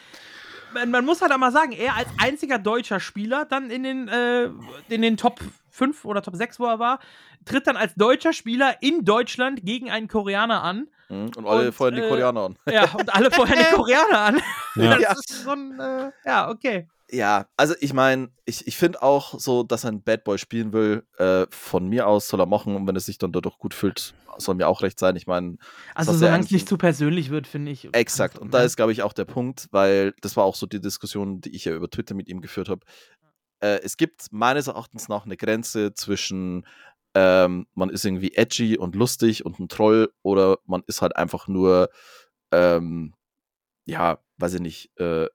man, 0.75 0.91
man 0.91 1.05
muss 1.05 1.23
halt 1.23 1.33
auch 1.33 1.39
mal 1.39 1.53
sagen, 1.53 1.73
er 1.73 1.97
als 1.97 2.09
einziger 2.19 2.59
deutscher 2.59 3.01
Spieler 3.01 3.45
dann 3.45 3.71
in 3.71 3.83
den, 3.83 4.09
äh, 4.09 4.51
in 4.89 5.03
den 5.03 5.17
Top 5.17 5.41
5 5.71 6.05
oder 6.05 6.23
Top 6.23 6.37
6, 6.37 6.59
wo 6.61 6.67
er 6.67 6.79
war, 6.79 7.01
tritt 7.45 7.67
dann 7.67 7.77
als 7.77 7.95
deutscher 7.95 8.33
Spieler 8.33 8.77
in 8.83 9.05
Deutschland 9.05 9.65
gegen 9.65 9.91
einen 9.91 10.09
Koreaner 10.09 10.63
an. 10.63 10.89
Mhm, 11.09 11.31
und 11.37 11.47
alle 11.47 11.67
und, 11.67 11.73
feuern 11.73 11.95
die 11.95 12.01
äh, 12.01 12.09
Koreaner 12.09 12.41
an. 12.41 12.59
Ja, 12.69 12.93
und 12.95 13.15
alle 13.15 13.31
vorher 13.31 13.57
die 13.57 13.65
Koreaner 13.75 14.19
an. 14.19 14.43
Ja. 14.75 14.99
Das 14.99 15.19
ist 15.19 15.45
so 15.45 15.51
ein, 15.51 15.79
äh, 15.79 16.11
ja, 16.25 16.51
okay. 16.51 16.89
Ja, 17.11 17.47
also 17.57 17.75
ich 17.81 17.93
meine, 17.93 18.31
ich, 18.45 18.67
ich 18.67 18.77
finde 18.77 19.03
auch 19.03 19.39
so, 19.39 19.63
dass 19.63 19.85
er 19.85 19.93
ein 19.93 20.03
Bad 20.03 20.25
Boy 20.25 20.39
spielen 20.39 20.73
will, 20.73 21.07
äh, 21.19 21.47
von 21.51 21.89
mir 21.89 22.09
aus 22.09 22.29
soll 22.29 22.41
er 22.41 22.47
machen 22.47 22.75
und 22.75 22.87
wenn 22.87 22.97
er 22.97 23.01
sich 23.01 23.19
dann 23.19 23.33
dadurch 23.33 23.59
gut 23.59 23.75
fühlt, 23.75 24.15
soll 24.39 24.57
mir 24.57 24.67
auch 24.67 24.83
recht 24.83 24.99
sein. 24.99 25.15
Ich 25.17 25.27
meine, 25.27 25.57
Also 25.95 26.13
solange 26.13 26.45
es 26.45 26.51
nicht 26.51 26.69
zu 26.69 26.77
persönlich 26.77 27.31
wird, 27.31 27.47
finde 27.47 27.71
ich. 27.71 27.89
Exakt. 27.95 28.39
Und 28.39 28.53
da 28.53 28.63
ist, 28.63 28.77
glaube 28.77 28.93
ich, 28.93 29.03
auch 29.03 29.13
der 29.13 29.25
Punkt, 29.25 29.69
weil 29.71 30.15
das 30.21 30.37
war 30.37 30.45
auch 30.45 30.57
so 30.57 30.67
die 30.67 30.81
Diskussion, 30.81 31.41
die 31.41 31.55
ich 31.55 31.65
ja 31.65 31.75
über 31.75 31.89
Twitter 31.89 32.15
mit 32.15 32.29
ihm 32.29 32.41
geführt 32.41 32.69
habe. 32.69 32.85
Äh, 33.61 33.81
es 33.83 33.97
gibt 33.97 34.27
meines 34.33 34.67
Erachtens 34.67 35.09
nach 35.09 35.25
eine 35.25 35.37
Grenze 35.37 35.95
zwischen 35.95 36.67
ähm, 37.15 37.67
man 37.75 37.89
ist 37.89 38.05
irgendwie 38.05 38.35
edgy 38.35 38.77
und 38.77 38.95
lustig 38.95 39.47
und 39.47 39.59
ein 39.59 39.69
Troll 39.69 40.13
oder 40.23 40.59
man 40.67 40.83
ist 40.87 41.01
halt 41.01 41.17
einfach 41.17 41.49
nur, 41.49 41.89
ähm, 42.53 43.15
ja, 43.87 44.19
weiß 44.37 44.55
ich 44.55 44.61
nicht, 44.61 44.91
äh, 45.01 45.27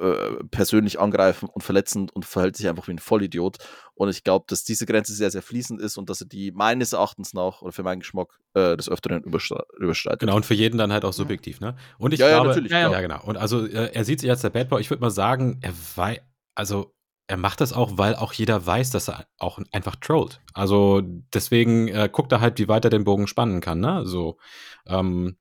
äh, 0.00 0.44
persönlich 0.50 1.00
angreifen 1.00 1.48
und 1.48 1.62
verletzend 1.62 2.14
und 2.14 2.24
verhält 2.24 2.56
sich 2.56 2.68
einfach 2.68 2.88
wie 2.88 2.92
ein 2.92 2.98
Vollidiot. 2.98 3.58
Und 3.94 4.08
ich 4.08 4.24
glaube, 4.24 4.44
dass 4.48 4.64
diese 4.64 4.86
Grenze 4.86 5.12
sehr, 5.14 5.30
sehr 5.30 5.42
fließend 5.42 5.80
ist 5.80 5.96
und 5.98 6.08
dass 6.10 6.20
er 6.20 6.26
die 6.26 6.52
meines 6.52 6.92
Erachtens 6.92 7.34
nach 7.34 7.62
oder 7.62 7.72
für 7.72 7.82
meinen 7.82 8.00
Geschmack 8.00 8.38
äh, 8.54 8.76
des 8.76 8.88
Öfteren 8.88 9.22
überschreitet. 9.22 10.20
Genau, 10.20 10.36
und 10.36 10.46
für 10.46 10.54
jeden 10.54 10.78
dann 10.78 10.92
halt 10.92 11.04
auch 11.04 11.12
subjektiv, 11.12 11.60
ne? 11.60 11.76
Und 11.98 12.12
ich 12.14 12.20
Ja, 12.20 12.28
ja, 12.28 12.34
glaube, 12.36 12.48
natürlich, 12.48 12.72
ja, 12.72 12.88
klar. 12.88 13.02
genau. 13.02 13.22
Und 13.24 13.36
also 13.36 13.66
äh, 13.66 13.92
er 13.92 14.04
sieht 14.04 14.20
sich 14.20 14.30
als 14.30 14.40
der 14.42 14.50
Bad 14.50 14.68
Boy. 14.68 14.80
Ich 14.80 14.90
würde 14.90 15.00
mal 15.00 15.10
sagen, 15.10 15.58
er 15.62 15.72
weiß, 15.96 16.18
also 16.54 16.94
er 17.28 17.36
macht 17.36 17.60
das 17.60 17.72
auch, 17.72 17.92
weil 17.96 18.14
auch 18.16 18.32
jeder 18.32 18.66
weiß, 18.66 18.90
dass 18.90 19.08
er 19.08 19.26
auch 19.38 19.58
einfach 19.72 19.96
trollt. 19.96 20.40
Also 20.52 21.02
deswegen 21.32 21.88
äh, 21.88 22.08
guckt 22.10 22.32
er 22.32 22.40
halt, 22.40 22.58
wie 22.58 22.68
weit 22.68 22.84
er 22.84 22.90
den 22.90 23.04
Bogen 23.04 23.26
spannen 23.26 23.60
kann, 23.60 23.80
ne? 23.80 24.02
So. 24.04 24.38
Ähm, 24.86 25.36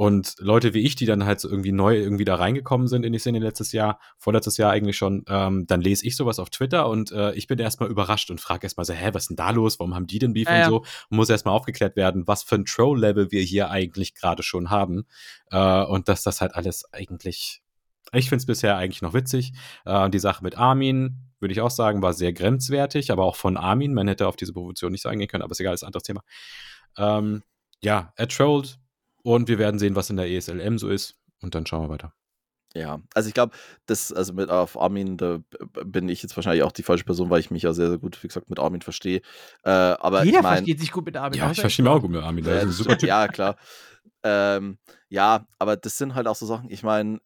und 0.00 0.36
Leute 0.38 0.72
wie 0.72 0.78
ich, 0.78 0.96
die 0.96 1.04
dann 1.04 1.26
halt 1.26 1.40
so 1.40 1.50
irgendwie 1.50 1.72
neu 1.72 1.94
irgendwie 1.94 2.24
da 2.24 2.36
reingekommen 2.36 2.88
sind 2.88 3.04
in 3.04 3.12
die 3.12 3.18
Szene 3.18 3.38
letztes 3.38 3.72
Jahr, 3.72 4.00
vorletztes 4.16 4.56
Jahr 4.56 4.70
eigentlich 4.70 4.96
schon, 4.96 5.26
ähm, 5.28 5.66
dann 5.66 5.82
lese 5.82 6.06
ich 6.06 6.16
sowas 6.16 6.38
auf 6.38 6.48
Twitter 6.48 6.88
und 6.88 7.12
äh, 7.12 7.34
ich 7.34 7.46
bin 7.48 7.58
erstmal 7.58 7.90
überrascht 7.90 8.30
und 8.30 8.40
frage 8.40 8.64
erstmal 8.64 8.86
so, 8.86 8.94
hä, 8.94 9.10
was 9.12 9.24
ist 9.24 9.28
denn 9.28 9.36
da 9.36 9.50
los? 9.50 9.78
Warum 9.78 9.94
haben 9.94 10.06
die 10.06 10.18
denn 10.18 10.32
Beef 10.32 10.48
Ja, 10.48 10.64
und 10.64 10.70
so? 10.70 10.78
Und 11.10 11.16
muss 11.18 11.28
erstmal 11.28 11.54
aufgeklärt 11.54 11.96
werden, 11.96 12.26
was 12.26 12.42
für 12.42 12.54
ein 12.54 12.64
Troll-Level 12.64 13.30
wir 13.30 13.42
hier 13.42 13.68
eigentlich 13.68 14.14
gerade 14.14 14.42
schon 14.42 14.70
haben. 14.70 15.04
Äh, 15.50 15.84
und 15.84 16.08
dass 16.08 16.22
das 16.22 16.40
halt 16.40 16.54
alles 16.54 16.90
eigentlich, 16.94 17.60
ich 18.14 18.30
finde 18.30 18.40
es 18.40 18.46
bisher 18.46 18.78
eigentlich 18.78 19.02
noch 19.02 19.12
witzig. 19.12 19.52
Äh, 19.84 20.08
die 20.08 20.18
Sache 20.18 20.42
mit 20.42 20.56
Armin, 20.56 21.18
würde 21.40 21.52
ich 21.52 21.60
auch 21.60 21.70
sagen, 21.70 22.00
war 22.00 22.14
sehr 22.14 22.32
grenzwertig, 22.32 23.12
aber 23.12 23.26
auch 23.26 23.36
von 23.36 23.58
Armin. 23.58 23.92
Man 23.92 24.08
hätte 24.08 24.28
auf 24.28 24.36
diese 24.36 24.54
Provokation 24.54 24.92
nicht 24.92 25.04
eingehen 25.04 25.28
können, 25.28 25.42
aber 25.42 25.52
ist 25.52 25.60
egal, 25.60 25.74
ist 25.74 25.82
ein 25.82 25.88
anderes 25.88 26.04
Thema. 26.04 26.22
Ähm, 26.96 27.42
ja, 27.82 28.14
er 28.16 28.28
trollt 28.28 28.78
und 29.22 29.48
wir 29.48 29.58
werden 29.58 29.78
sehen, 29.78 29.96
was 29.96 30.10
in 30.10 30.16
der 30.16 30.30
ESLM 30.30 30.78
so 30.78 30.88
ist. 30.88 31.16
Und 31.42 31.54
dann 31.54 31.66
schauen 31.66 31.82
wir 31.82 31.88
weiter. 31.88 32.12
Ja, 32.74 33.00
also 33.14 33.26
ich 33.26 33.34
glaube, 33.34 33.56
das, 33.86 34.12
also 34.12 34.32
mit 34.32 34.48
auf 34.48 34.80
Armin, 34.80 35.16
da 35.16 35.40
bin 35.84 36.08
ich 36.08 36.22
jetzt 36.22 36.36
wahrscheinlich 36.36 36.62
auch 36.62 36.70
die 36.70 36.84
falsche 36.84 37.04
Person, 37.04 37.28
weil 37.28 37.40
ich 37.40 37.50
mich 37.50 37.64
ja 37.64 37.72
sehr, 37.72 37.88
sehr 37.88 37.98
gut, 37.98 38.22
wie 38.22 38.28
gesagt, 38.28 38.48
mit 38.48 38.60
Armin 38.60 38.80
verstehe. 38.80 39.22
Äh, 39.64 39.70
aber 39.70 40.24
Jeder 40.24 40.38
ich 40.38 40.42
mein, 40.44 40.56
versteht 40.58 40.80
sich 40.80 40.92
gut 40.92 41.04
mit 41.06 41.16
Armin. 41.16 41.38
Ja, 41.38 41.50
ich 41.50 41.60
verstehe 41.60 41.82
mich 41.82 41.92
auch 41.92 42.00
gut 42.00 42.10
mit 42.10 42.22
Armin. 42.22 42.44
Der 42.44 42.54
ja, 42.54 42.60
ist 42.60 42.66
ein 42.66 42.72
super 42.72 42.98
Typ. 42.98 43.08
ja, 43.08 43.26
klar. 43.26 43.56
Ähm, 44.22 44.78
ja, 45.08 45.46
aber 45.58 45.76
das 45.76 45.98
sind 45.98 46.14
halt 46.14 46.28
auch 46.28 46.36
so 46.36 46.46
Sachen, 46.46 46.70
ich 46.70 46.82
meine, 46.84 47.20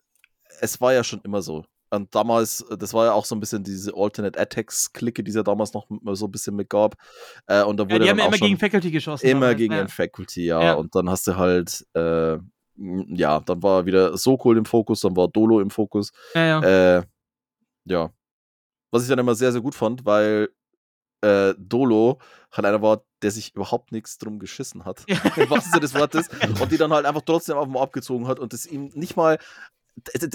es 0.60 0.80
war 0.80 0.94
ja 0.94 1.04
schon 1.04 1.20
immer 1.22 1.42
so. 1.42 1.64
Und 1.94 2.14
damals, 2.14 2.64
das 2.78 2.92
war 2.92 3.06
ja 3.06 3.12
auch 3.12 3.24
so 3.24 3.34
ein 3.34 3.40
bisschen 3.40 3.62
diese 3.64 3.92
Alternate 3.94 4.38
Attacks-Clique, 4.38 5.22
die 5.22 5.30
es 5.30 5.36
ja 5.36 5.42
damals 5.42 5.72
noch 5.74 5.86
so 6.12 6.26
ein 6.26 6.30
bisschen 6.30 6.56
mitgab. 6.56 6.96
Äh, 7.46 7.62
und 7.62 7.78
da 7.78 7.84
Ja, 7.84 7.90
wurde 7.90 8.00
die 8.04 8.08
dann 8.08 8.08
haben 8.10 8.18
ja 8.18 8.26
immer 8.26 8.36
gegen 8.38 8.58
Faculty 8.58 8.90
geschossen. 8.90 9.26
immer 9.26 9.40
damals, 9.40 9.56
gegen 9.58 9.74
ja. 9.74 9.86
Faculty, 9.88 10.46
ja. 10.46 10.62
Ja. 10.62 10.74
Und 10.74 10.94
dann 10.94 11.08
hast 11.08 11.26
du 11.26 11.36
halt, 11.36 11.86
äh, 11.94 12.38
ja, 12.76 13.40
dann 13.40 13.62
war 13.62 13.86
wieder 13.86 14.16
Sokol 14.16 14.58
im 14.58 14.64
Fokus, 14.64 15.00
dann 15.00 15.16
war 15.16 15.28
Dolo 15.28 15.60
im 15.60 15.70
Fokus. 15.70 16.10
Ja, 16.34 16.60
ja. 16.60 16.96
Äh, 16.98 17.02
ja. 17.84 18.10
Was 18.90 19.02
ich 19.02 19.08
dann 19.08 19.18
immer 19.18 19.34
sehr, 19.34 19.52
sehr 19.52 19.60
gut 19.60 19.74
fand, 19.74 20.04
weil 20.04 20.48
äh, 21.20 21.54
Dolo 21.58 22.18
halt 22.52 22.66
einer 22.66 22.82
war, 22.82 23.04
der 23.22 23.30
sich 23.30 23.54
überhaupt 23.54 23.92
nichts 23.92 24.18
drum 24.18 24.38
geschissen 24.38 24.84
hat. 24.84 25.04
Ja. 25.08 25.18
Im 25.36 25.50
wahrsten 25.50 25.72
Sinne 25.72 25.80
des 25.80 25.94
Wortes. 25.94 26.28
Und 26.60 26.70
die 26.70 26.76
dann 26.76 26.92
halt 26.92 27.06
einfach 27.06 27.22
trotzdem 27.22 27.56
auf 27.56 27.66
mal 27.66 27.80
abgezogen 27.82 28.28
hat 28.28 28.38
und 28.38 28.52
das 28.52 28.66
ihm 28.66 28.90
nicht 28.94 29.16
mal. 29.16 29.38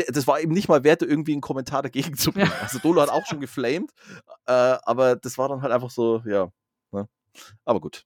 Das 0.10 0.26
war 0.28 0.40
ihm 0.40 0.52
nicht 0.52 0.70
mal 0.70 0.84
wert, 0.84 1.02
irgendwie 1.02 1.34
einen 1.34 1.42
Kommentar 1.42 1.82
dagegen 1.84 2.16
zu 2.18 2.32
bringen. 2.34 2.48
Ja. 2.50 2.62
Also 2.62 2.80
Dolo 2.80 3.02
hat 3.02 3.10
auch 3.10 3.26
schon 3.26 3.40
geflamed, 3.42 3.92
äh, 4.46 4.52
aber 4.52 5.16
das 5.16 5.38
war 5.38 5.50
dann 5.50 5.62
halt 5.62 5.74
einfach 5.74 5.90
so, 5.90 6.22
ja. 6.26 6.50
Ne? 6.92 7.08
Aber 7.66 7.80
gut, 7.82 8.06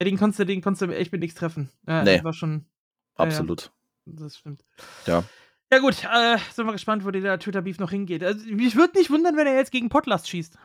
Ja, 0.00 0.04
den 0.04 0.18
konntest 0.18 0.40
du, 0.40 0.44
den 0.46 0.60
konntest 0.62 0.82
du 0.82 0.94
echt 0.94 1.12
mit 1.12 1.20
nichts 1.22 1.38
treffen. 1.38 1.70
Ja, 1.86 2.02
Nee. 2.04 2.16
Das 2.16 2.24
war 2.24 2.32
schon, 2.34 2.66
Ja, 3.18 3.24
ja. 3.24 3.30
absolut. 3.30 3.72
das 4.04 4.36
stimmt. 4.36 4.64
Ja. 5.06 5.24
Ja 5.72 5.78
gut, 5.80 6.04
äh, 6.04 6.36
sind 6.52 6.66
wir 6.66 6.72
gespannt, 6.72 7.04
wo 7.04 7.10
der 7.10 7.38
Twitter-Beef 7.38 7.78
noch 7.78 7.90
hingeht. 7.90 8.22
Also, 8.22 8.44
mich 8.46 8.76
würde 8.76 8.98
nicht 8.98 9.10
wundern, 9.10 9.36
wenn 9.36 9.46
er 9.46 9.54
jetzt 9.56 9.72
gegen 9.72 9.88
Potlatz 9.88 10.28
schießt. 10.28 10.56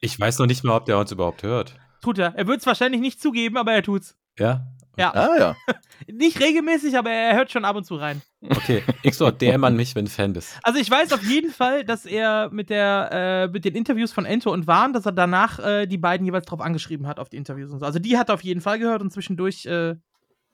Ich 0.00 0.18
weiß 0.18 0.38
noch 0.38 0.46
nicht 0.46 0.64
mal, 0.64 0.76
ob 0.76 0.86
der 0.86 0.98
uns 0.98 1.12
überhaupt 1.12 1.42
hört. 1.42 1.78
Tut 2.02 2.18
er. 2.18 2.34
Er 2.34 2.46
wird 2.48 2.60
es 2.60 2.66
wahrscheinlich 2.66 3.00
nicht 3.00 3.20
zugeben, 3.20 3.56
aber 3.56 3.72
er 3.72 3.82
tut's. 3.82 4.16
Ja? 4.38 4.66
Ja. 4.96 5.12
Ah 5.14 5.36
ja. 5.38 5.56
Nicht 6.10 6.40
regelmäßig, 6.40 6.96
aber 6.96 7.10
er 7.10 7.36
hört 7.36 7.50
schon 7.50 7.64
ab 7.64 7.76
und 7.76 7.84
zu 7.84 7.96
rein. 7.96 8.22
Okay. 8.40 8.82
XO, 9.06 9.30
DM 9.30 9.64
an 9.64 9.76
mich, 9.76 9.94
wenn 9.94 10.06
du 10.06 10.10
Fan 10.10 10.32
bist. 10.32 10.58
Also 10.62 10.78
ich 10.78 10.90
weiß 10.90 11.12
auf 11.12 11.22
jeden 11.22 11.50
Fall, 11.50 11.84
dass 11.84 12.06
er 12.06 12.48
mit 12.50 12.70
der 12.70 13.10
äh, 13.12 13.48
mit 13.48 13.64
den 13.64 13.74
Interviews 13.74 14.12
von 14.12 14.24
Ento 14.24 14.52
und 14.52 14.66
Warn, 14.66 14.92
dass 14.92 15.04
er 15.06 15.12
danach 15.12 15.58
äh, 15.58 15.86
die 15.86 15.98
beiden 15.98 16.24
jeweils 16.24 16.46
drauf 16.46 16.60
angeschrieben 16.60 17.06
hat 17.06 17.18
auf 17.18 17.28
die 17.28 17.36
Interviews 17.36 17.70
und 17.70 17.80
so. 17.80 17.86
Also 17.86 17.98
die 17.98 18.16
hat 18.16 18.30
er 18.30 18.34
auf 18.34 18.42
jeden 18.42 18.60
Fall 18.60 18.78
gehört 18.78 19.02
und 19.02 19.12
zwischendurch 19.12 19.66
äh, 19.66 19.96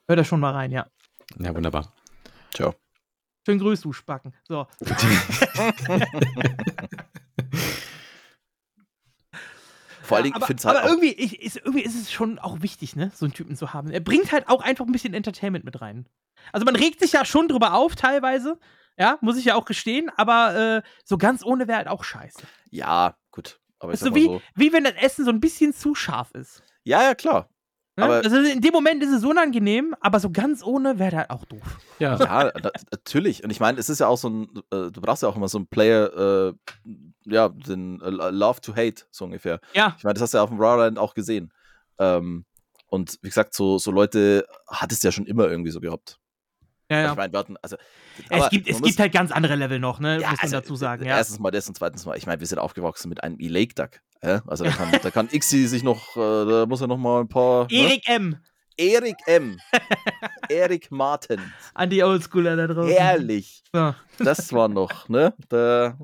hört 0.07 0.19
er 0.19 0.23
schon 0.25 0.39
mal 0.39 0.51
rein, 0.51 0.71
ja. 0.71 0.87
Ja, 1.39 1.55
wunderbar. 1.55 1.93
Ciao. 2.53 2.75
Schönen 3.45 3.59
Grüß, 3.59 3.81
du 3.81 3.91
Spacken. 3.91 4.33
So. 4.47 4.67
Vor 10.13 10.17
allen 10.17 10.25
Ja, 10.25 10.35
aber, 10.35 10.49
ich 10.49 10.65
halt 10.65 10.77
aber 10.77 10.89
irgendwie, 10.89 11.11
ich, 11.11 11.41
ist, 11.41 11.57
irgendwie 11.57 11.83
ist 11.83 11.95
es 11.95 12.11
schon 12.11 12.39
auch 12.39 12.61
wichtig, 12.61 12.95
ne, 12.95 13.11
so 13.13 13.25
einen 13.25 13.33
Typen 13.33 13.55
zu 13.55 13.73
haben. 13.73 13.89
Er 13.91 13.99
bringt 13.99 14.31
halt 14.31 14.47
auch 14.47 14.61
einfach 14.61 14.85
ein 14.85 14.91
bisschen 14.91 15.13
Entertainment 15.13 15.65
mit 15.65 15.81
rein. 15.81 16.07
Also 16.51 16.65
man 16.65 16.75
regt 16.75 16.99
sich 16.99 17.13
ja 17.13 17.25
schon 17.25 17.47
drüber 17.47 17.73
auf 17.73 17.95
teilweise, 17.95 18.59
ja, 18.97 19.17
muss 19.21 19.37
ich 19.37 19.45
ja 19.45 19.55
auch 19.55 19.65
gestehen, 19.65 20.11
aber 20.15 20.55
äh, 20.55 20.81
so 21.03 21.17
ganz 21.17 21.43
ohne 21.43 21.67
wäre 21.67 21.77
halt 21.77 21.87
auch 21.87 22.03
scheiße. 22.03 22.43
Ja, 22.69 23.15
gut. 23.31 23.59
Aber 23.79 23.93
Ist 23.93 24.01
so 24.01 24.15
wie, 24.15 24.25
so. 24.25 24.41
wie 24.55 24.71
wenn 24.71 24.85
das 24.85 24.93
Essen 24.93 25.25
so 25.25 25.31
ein 25.31 25.41
bisschen 25.41 25.73
zu 25.73 25.93
scharf 25.95 26.31
ist. 26.31 26.63
Ja, 26.83 27.01
ja, 27.01 27.15
klar. 27.15 27.49
Ne? 27.95 28.05
Aber- 28.05 28.15
also 28.15 28.37
in 28.37 28.59
dem 28.61 28.71
Moment 28.73 29.03
ist 29.03 29.11
es 29.11 29.23
unangenehm, 29.23 29.95
aber 30.01 30.19
so 30.19 30.31
ganz 30.31 30.63
ohne 30.63 30.97
wäre 30.97 31.17
halt 31.17 31.29
auch 31.29 31.45
doof. 31.45 31.61
Ja. 31.99 32.17
Ja, 32.17 32.51
na, 32.61 32.71
natürlich. 32.91 33.43
Und 33.43 33.51
ich 33.51 33.59
meine, 33.59 33.79
es 33.79 33.87
ist 33.89 33.99
ja 33.99 34.07
auch 34.07 34.17
so 34.17 34.29
ein, 34.29 34.47
äh, 34.71 34.89
du 34.91 34.99
brauchst 35.01 35.21
ja 35.21 35.29
auch 35.29 35.35
immer 35.35 35.47
so 35.47 35.59
einen 35.59 35.67
Player, 35.67 36.49
äh, 36.49 36.53
ja, 37.25 37.49
den 37.49 38.01
äh, 38.01 38.09
Love 38.09 38.61
to 38.61 38.75
Hate, 38.75 39.03
so 39.11 39.25
ungefähr. 39.25 39.59
Ja. 39.73 39.93
Ich 39.97 40.03
meine, 40.03 40.15
das 40.15 40.23
hast 40.23 40.33
du 40.33 40.39
ja 40.39 40.43
auf 40.43 40.49
dem 40.49 40.59
Rawland 40.59 40.97
auch 40.97 41.13
gesehen. 41.13 41.51
Ähm, 41.99 42.45
und 42.87 43.19
wie 43.21 43.29
gesagt, 43.29 43.53
so, 43.53 43.77
so 43.77 43.91
Leute 43.91 44.47
hat 44.67 44.91
es 44.91 45.03
ja 45.03 45.11
schon 45.11 45.25
immer 45.27 45.47
irgendwie 45.47 45.71
so 45.71 45.79
gehabt. 45.79 46.17
Ja, 46.89 46.99
ja. 47.01 47.11
Ich 47.11 47.17
meine, 47.17 47.31
wir 47.31 47.39
hatten, 47.39 47.57
also. 47.61 47.75
es 48.29 48.49
gibt, 48.49 48.67
es 48.67 48.79
muss- 48.79 48.87
gibt 48.87 48.99
halt 48.99 49.13
ganz 49.13 49.31
andere 49.31 49.55
Level 49.55 49.79
noch, 49.79 49.99
ne? 49.99 50.19
ja, 50.19 50.29
muss 50.31 50.37
man 50.37 50.39
also, 50.41 50.55
dazu 50.57 50.75
sagen. 50.75 51.05
Ja. 51.05 51.17
Erstens 51.17 51.39
mal 51.39 51.51
das 51.51 51.67
und 51.67 51.75
zweitens 51.77 52.05
mal, 52.05 52.17
ich 52.17 52.25
meine, 52.25 52.39
wir 52.39 52.47
sind 52.47 52.57
aufgewachsen 52.59 53.09
mit 53.09 53.23
einem 53.23 53.39
E-Lake 53.39 53.73
Duck. 53.75 54.01
Ja? 54.23 54.41
Also 54.47 54.63
da 54.63 54.71
kann, 54.71 54.91
da 55.01 55.11
kann 55.11 55.29
Ixi 55.31 55.67
sich 55.67 55.83
noch, 55.83 56.15
äh, 56.15 56.19
da 56.19 56.65
muss 56.65 56.81
er 56.81 56.87
noch 56.87 56.97
mal 56.97 57.21
ein 57.21 57.27
paar. 57.27 57.67
Ne? 57.69 57.77
Erik 57.77 58.07
M. 58.07 58.37
Erik 58.77 59.17
M. 59.27 59.59
Erik 60.49 60.89
Martin. 60.91 61.39
An 61.73 61.89
die 61.89 62.03
Oldschooler 62.03 62.55
da 62.55 62.67
draußen. 62.67 62.91
Ehrlich. 62.91 63.63
Ja. 63.73 63.95
Das 64.17 64.51
war 64.53 64.67
noch, 64.67 65.09
ne? 65.09 65.33
Da, 65.49 65.97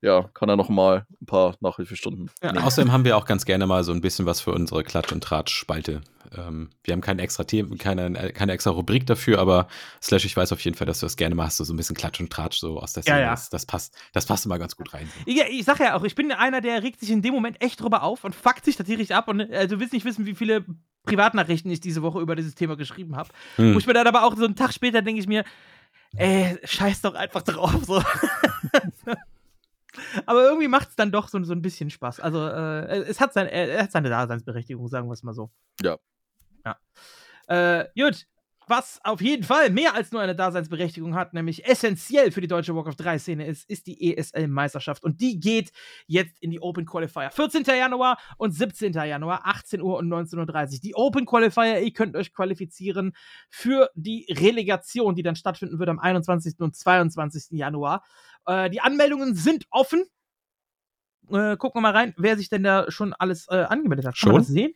ja, 0.00 0.28
kann 0.34 0.48
er 0.48 0.56
noch 0.56 0.68
mal 0.68 1.06
ein 1.20 1.26
paar 1.26 1.56
Nachhilfestunden 1.60 2.30
Ja. 2.42 2.54
Außerdem 2.54 2.92
haben 2.92 3.04
wir 3.04 3.16
auch 3.16 3.26
ganz 3.26 3.44
gerne 3.44 3.66
mal 3.66 3.84
so 3.84 3.92
ein 3.92 4.00
bisschen 4.00 4.26
was 4.26 4.40
für 4.40 4.52
unsere 4.52 4.82
Klatsch- 4.82 5.12
und 5.12 5.22
Tratsch-Spalte. 5.22 6.00
Ähm, 6.36 6.70
wir 6.84 6.92
haben 6.92 7.00
keine 7.00 7.22
extra 7.22 7.44
Themen, 7.44 7.78
keine, 7.78 8.32
keine 8.32 8.52
extra 8.52 8.70
Rubrik 8.70 9.06
dafür, 9.06 9.38
aber 9.38 9.68
Slash, 10.02 10.24
ich 10.24 10.36
weiß 10.36 10.52
auf 10.52 10.60
jeden 10.60 10.76
Fall, 10.76 10.86
dass 10.86 11.00
du 11.00 11.06
das 11.06 11.16
gerne 11.16 11.34
machst, 11.34 11.56
so 11.58 11.64
so 11.64 11.72
ein 11.72 11.76
bisschen 11.76 11.96
Klatsch 11.96 12.20
und 12.20 12.30
Tratsch 12.30 12.58
so 12.58 12.78
aus 12.78 12.92
der 12.92 13.02
Ja, 13.02 13.14
Szene. 13.14 13.20
ja. 13.22 13.30
Das, 13.30 13.50
das 13.50 13.66
passt, 13.66 13.96
das 14.12 14.26
passt 14.26 14.46
immer 14.46 14.58
ganz 14.58 14.76
gut 14.76 14.92
rein. 14.94 15.08
Ja, 15.26 15.44
ich 15.50 15.64
sag 15.64 15.80
ja 15.80 15.94
auch, 15.94 16.04
ich 16.04 16.14
bin 16.14 16.32
einer, 16.32 16.60
der 16.60 16.82
regt 16.82 17.00
sich 17.00 17.10
in 17.10 17.22
dem 17.22 17.34
Moment 17.34 17.62
echt 17.62 17.80
drüber 17.80 18.02
auf 18.02 18.24
und 18.24 18.34
fuckt 18.34 18.64
sich 18.64 18.76
da 18.76 18.84
tierisch 18.84 19.10
ab. 19.10 19.28
Und 19.28 19.40
äh, 19.40 19.66
du 19.68 19.80
willst 19.80 19.92
nicht 19.92 20.04
wissen, 20.04 20.26
wie 20.26 20.34
viele 20.34 20.64
Privatnachrichten 21.04 21.70
ich 21.70 21.80
diese 21.80 22.02
Woche 22.02 22.20
über 22.20 22.36
dieses 22.36 22.54
Thema 22.54 22.76
geschrieben 22.76 23.16
habe. 23.16 23.30
Hm. 23.56 23.74
Wo 23.74 23.78
ich 23.78 23.86
mir 23.86 23.94
dann 23.94 24.06
aber 24.06 24.24
auch 24.24 24.36
so 24.36 24.44
einen 24.44 24.56
Tag 24.56 24.72
später 24.72 25.02
denke 25.02 25.20
ich 25.20 25.26
mir, 25.26 25.44
ey, 26.14 26.58
scheiß 26.64 27.00
doch 27.02 27.14
einfach 27.14 27.42
drauf. 27.42 27.74
So. 27.84 28.02
aber 30.26 30.44
irgendwie 30.44 30.68
macht 30.68 30.90
es 30.90 30.96
dann 30.96 31.12
doch 31.12 31.28
so, 31.28 31.42
so 31.42 31.52
ein 31.52 31.62
bisschen 31.62 31.90
Spaß. 31.90 32.20
Also, 32.20 32.46
äh, 32.46 32.98
es 33.08 33.20
hat, 33.20 33.32
sein, 33.34 33.46
er 33.46 33.82
hat 33.82 33.92
seine 33.92 34.08
Daseinsberechtigung, 34.08 34.88
sagen 34.88 35.08
wir 35.08 35.12
es 35.12 35.22
mal 35.22 35.34
so. 35.34 35.50
Ja. 35.82 35.98
Ja. 36.64 36.78
Äh, 37.80 37.88
gut. 37.96 38.26
Was 38.68 39.00
auf 39.02 39.20
jeden 39.20 39.42
Fall 39.42 39.70
mehr 39.70 39.94
als 39.94 40.12
nur 40.12 40.22
eine 40.22 40.36
Daseinsberechtigung 40.36 41.14
hat, 41.14 41.34
nämlich 41.34 41.66
essentiell 41.66 42.30
für 42.30 42.40
die 42.40 42.46
deutsche 42.46 42.74
Walk 42.74 42.86
of 42.86 42.96
3 42.96 43.18
Szene 43.18 43.46
ist, 43.46 43.68
ist 43.68 43.86
die 43.86 44.16
ESL-Meisterschaft. 44.16 45.02
Und 45.02 45.20
die 45.20 45.40
geht 45.40 45.72
jetzt 46.06 46.40
in 46.40 46.50
die 46.50 46.60
Open 46.60 46.86
Qualifier. 46.86 47.30
14. 47.30 47.64
Januar 47.64 48.18
und 48.38 48.52
17. 48.52 48.92
Januar, 48.92 49.42
18 49.44 49.82
Uhr 49.82 49.98
und 49.98 50.08
19.30 50.08 50.74
Uhr. 50.74 50.80
Die 50.80 50.94
Open 50.94 51.26
Qualifier, 51.26 51.80
ihr 51.80 51.92
könnt 51.92 52.14
euch 52.16 52.32
qualifizieren 52.32 53.14
für 53.50 53.90
die 53.94 54.26
Relegation, 54.30 55.16
die 55.16 55.22
dann 55.22 55.36
stattfinden 55.36 55.78
wird 55.78 55.88
am 55.88 55.98
21. 55.98 56.54
und 56.60 56.76
22. 56.76 57.58
Januar. 57.58 58.04
Äh, 58.46 58.70
die 58.70 58.80
Anmeldungen 58.80 59.34
sind 59.34 59.66
offen. 59.70 60.04
Äh, 61.30 61.56
gucken 61.56 61.78
wir 61.78 61.82
mal 61.82 61.96
rein, 61.96 62.14
wer 62.16 62.36
sich 62.36 62.48
denn 62.48 62.62
da 62.62 62.90
schon 62.90 63.12
alles 63.12 63.48
äh, 63.48 63.64
angemeldet 63.64 64.06
hat. 64.06 64.16
Kann 64.16 64.32
man 64.32 64.42
das 64.42 64.48
sehen? 64.48 64.72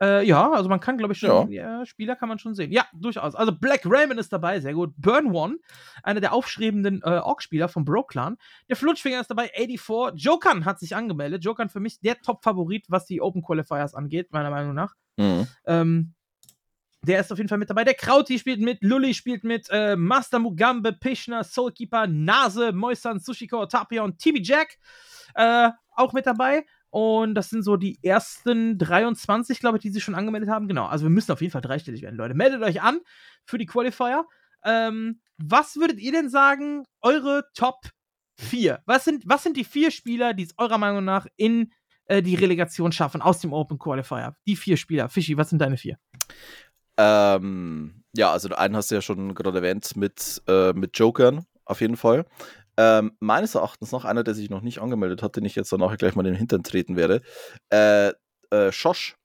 Äh, 0.00 0.24
ja, 0.26 0.50
also 0.52 0.68
man 0.68 0.80
kann, 0.80 0.96
glaube 0.96 1.12
ich, 1.12 1.18
schon, 1.18 1.50
ja. 1.50 1.84
Spieler 1.84 2.14
kann 2.14 2.28
man 2.28 2.38
schon 2.38 2.54
sehen. 2.54 2.70
Ja, 2.70 2.86
durchaus. 2.92 3.34
Also 3.34 3.52
Black 3.52 3.82
Raymond 3.84 4.20
ist 4.20 4.32
dabei, 4.32 4.60
sehr 4.60 4.74
gut. 4.74 4.94
Burn 4.96 5.32
One, 5.32 5.56
einer 6.02 6.20
der 6.20 6.32
aufstrebenden 6.32 7.02
äh, 7.02 7.18
Orc-Spieler 7.18 7.68
vom 7.68 7.84
Bro-Clan. 7.84 8.36
Der 8.68 8.76
Flutschfinger 8.76 9.20
ist 9.20 9.30
dabei, 9.30 9.50
84. 9.54 10.22
Jokan 10.22 10.64
hat 10.64 10.78
sich 10.78 10.94
angemeldet. 10.94 11.44
Jokan 11.44 11.68
für 11.68 11.80
mich 11.80 12.00
der 12.00 12.20
Top-Favorit, 12.20 12.86
was 12.88 13.06
die 13.06 13.20
Open 13.20 13.42
Qualifiers 13.42 13.94
angeht, 13.94 14.32
meiner 14.32 14.50
Meinung 14.50 14.74
nach. 14.74 14.94
Mhm. 15.16 15.46
Ähm, 15.66 16.14
der 17.02 17.20
ist 17.20 17.32
auf 17.32 17.38
jeden 17.38 17.48
Fall 17.48 17.58
mit 17.58 17.70
dabei. 17.70 17.84
Der 17.84 17.94
Krauti 17.94 18.38
spielt 18.38 18.60
mit, 18.60 18.78
Lully 18.82 19.14
spielt 19.14 19.44
mit, 19.44 19.68
äh, 19.70 19.96
Master 19.96 20.38
Mugambe, 20.38 20.92
Pischner, 20.92 21.44
Soulkeeper, 21.44 22.06
Nase, 22.06 22.72
Moisan, 22.72 23.20
Sushiko, 23.20 23.66
Tapia 23.66 24.02
und 24.02 24.18
TB 24.18 24.38
Jack 24.42 24.78
äh, 25.34 25.70
auch 25.94 26.12
mit 26.12 26.26
dabei. 26.26 26.64
Und 26.90 27.34
das 27.34 27.50
sind 27.50 27.62
so 27.62 27.76
die 27.76 27.98
ersten 28.02 28.78
23, 28.78 29.60
glaube 29.60 29.76
ich, 29.76 29.82
die 29.82 29.90
sich 29.90 30.02
schon 30.02 30.14
angemeldet 30.14 30.48
haben. 30.48 30.68
Genau, 30.68 30.86
also 30.86 31.04
wir 31.04 31.10
müssen 31.10 31.32
auf 31.32 31.40
jeden 31.40 31.52
Fall 31.52 31.60
dreistellig 31.60 32.02
werden, 32.02 32.16
Leute. 32.16 32.34
Meldet 32.34 32.62
euch 32.62 32.80
an 32.82 33.00
für 33.44 33.58
die 33.58 33.66
Qualifier. 33.66 34.24
Ähm, 34.64 35.20
was 35.36 35.76
würdet 35.76 36.00
ihr 36.00 36.12
denn 36.12 36.30
sagen, 36.30 36.84
eure 37.02 37.44
Top 37.54 37.90
4? 38.38 38.80
Was 38.86 39.04
sind, 39.04 39.24
was 39.26 39.42
sind 39.42 39.56
die 39.56 39.64
vier 39.64 39.90
Spieler, 39.90 40.34
die 40.34 40.44
es 40.44 40.54
eurer 40.56 40.78
Meinung 40.78 41.04
nach 41.04 41.26
in 41.36 41.72
äh, 42.06 42.22
die 42.22 42.34
Relegation 42.34 42.92
schaffen 42.92 43.20
aus 43.20 43.40
dem 43.40 43.52
Open 43.52 43.78
Qualifier? 43.78 44.36
Die 44.46 44.56
vier 44.56 44.76
Spieler. 44.76 45.08
Fischi, 45.08 45.36
was 45.36 45.50
sind 45.50 45.60
deine 45.60 45.76
vier? 45.76 45.98
Ähm, 46.96 48.02
ja, 48.16 48.32
also 48.32 48.48
einen 48.54 48.76
hast 48.76 48.90
du 48.90 48.96
ja 48.96 49.02
schon 49.02 49.34
gerade 49.34 49.58
erwähnt 49.58 49.96
mit, 49.96 50.42
äh, 50.48 50.72
mit 50.72 50.98
Jokern, 50.98 51.46
auf 51.64 51.80
jeden 51.80 51.96
Fall. 51.96 52.24
Ähm, 52.80 53.12
meines 53.18 53.56
Erachtens 53.56 53.90
noch 53.90 54.04
einer, 54.04 54.22
der 54.22 54.34
sich 54.34 54.50
noch 54.50 54.60
nicht 54.62 54.78
angemeldet 54.80 55.20
hat, 55.22 55.34
den 55.36 55.44
ich 55.44 55.56
jetzt 55.56 55.72
dann 55.72 55.82
auch 55.82 55.94
gleich 55.96 56.14
mal 56.14 56.24
in 56.24 56.32
den 56.32 56.38
Hintern 56.38 56.62
treten 56.62 56.94
werde. 56.96 57.22
Äh, 57.70 58.12
äh, 58.50 58.70
Schosch. 58.72 59.16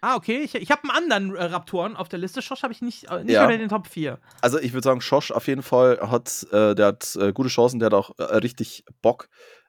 Ah, 0.00 0.16
okay. 0.16 0.38
Ich, 0.42 0.56
ich 0.56 0.70
habe 0.72 0.82
einen 0.82 0.90
anderen 0.90 1.36
äh, 1.36 1.44
Raptoren 1.44 1.96
auf 1.96 2.08
der 2.08 2.18
Liste. 2.18 2.42
Schosch 2.42 2.64
habe 2.64 2.72
ich 2.72 2.82
nicht, 2.82 3.08
äh, 3.10 3.22
nicht 3.22 3.34
Ja. 3.34 3.44
unter 3.44 3.56
den 3.56 3.68
Top 3.68 3.86
4. 3.86 4.18
Also 4.40 4.58
ich 4.58 4.72
würde 4.72 4.84
sagen, 4.84 5.00
Schosch 5.00 5.30
auf 5.30 5.46
jeden 5.46 5.62
Fall 5.62 6.00
hat, 6.10 6.44
äh, 6.50 6.74
der 6.74 6.86
hat 6.86 7.14
äh, 7.14 7.32
gute 7.32 7.48
Chancen, 7.48 7.78
der 7.78 7.86
hat 7.86 7.94
auch 7.94 8.18
äh, 8.18 8.24
richtig 8.38 8.84
Bock 9.00 9.28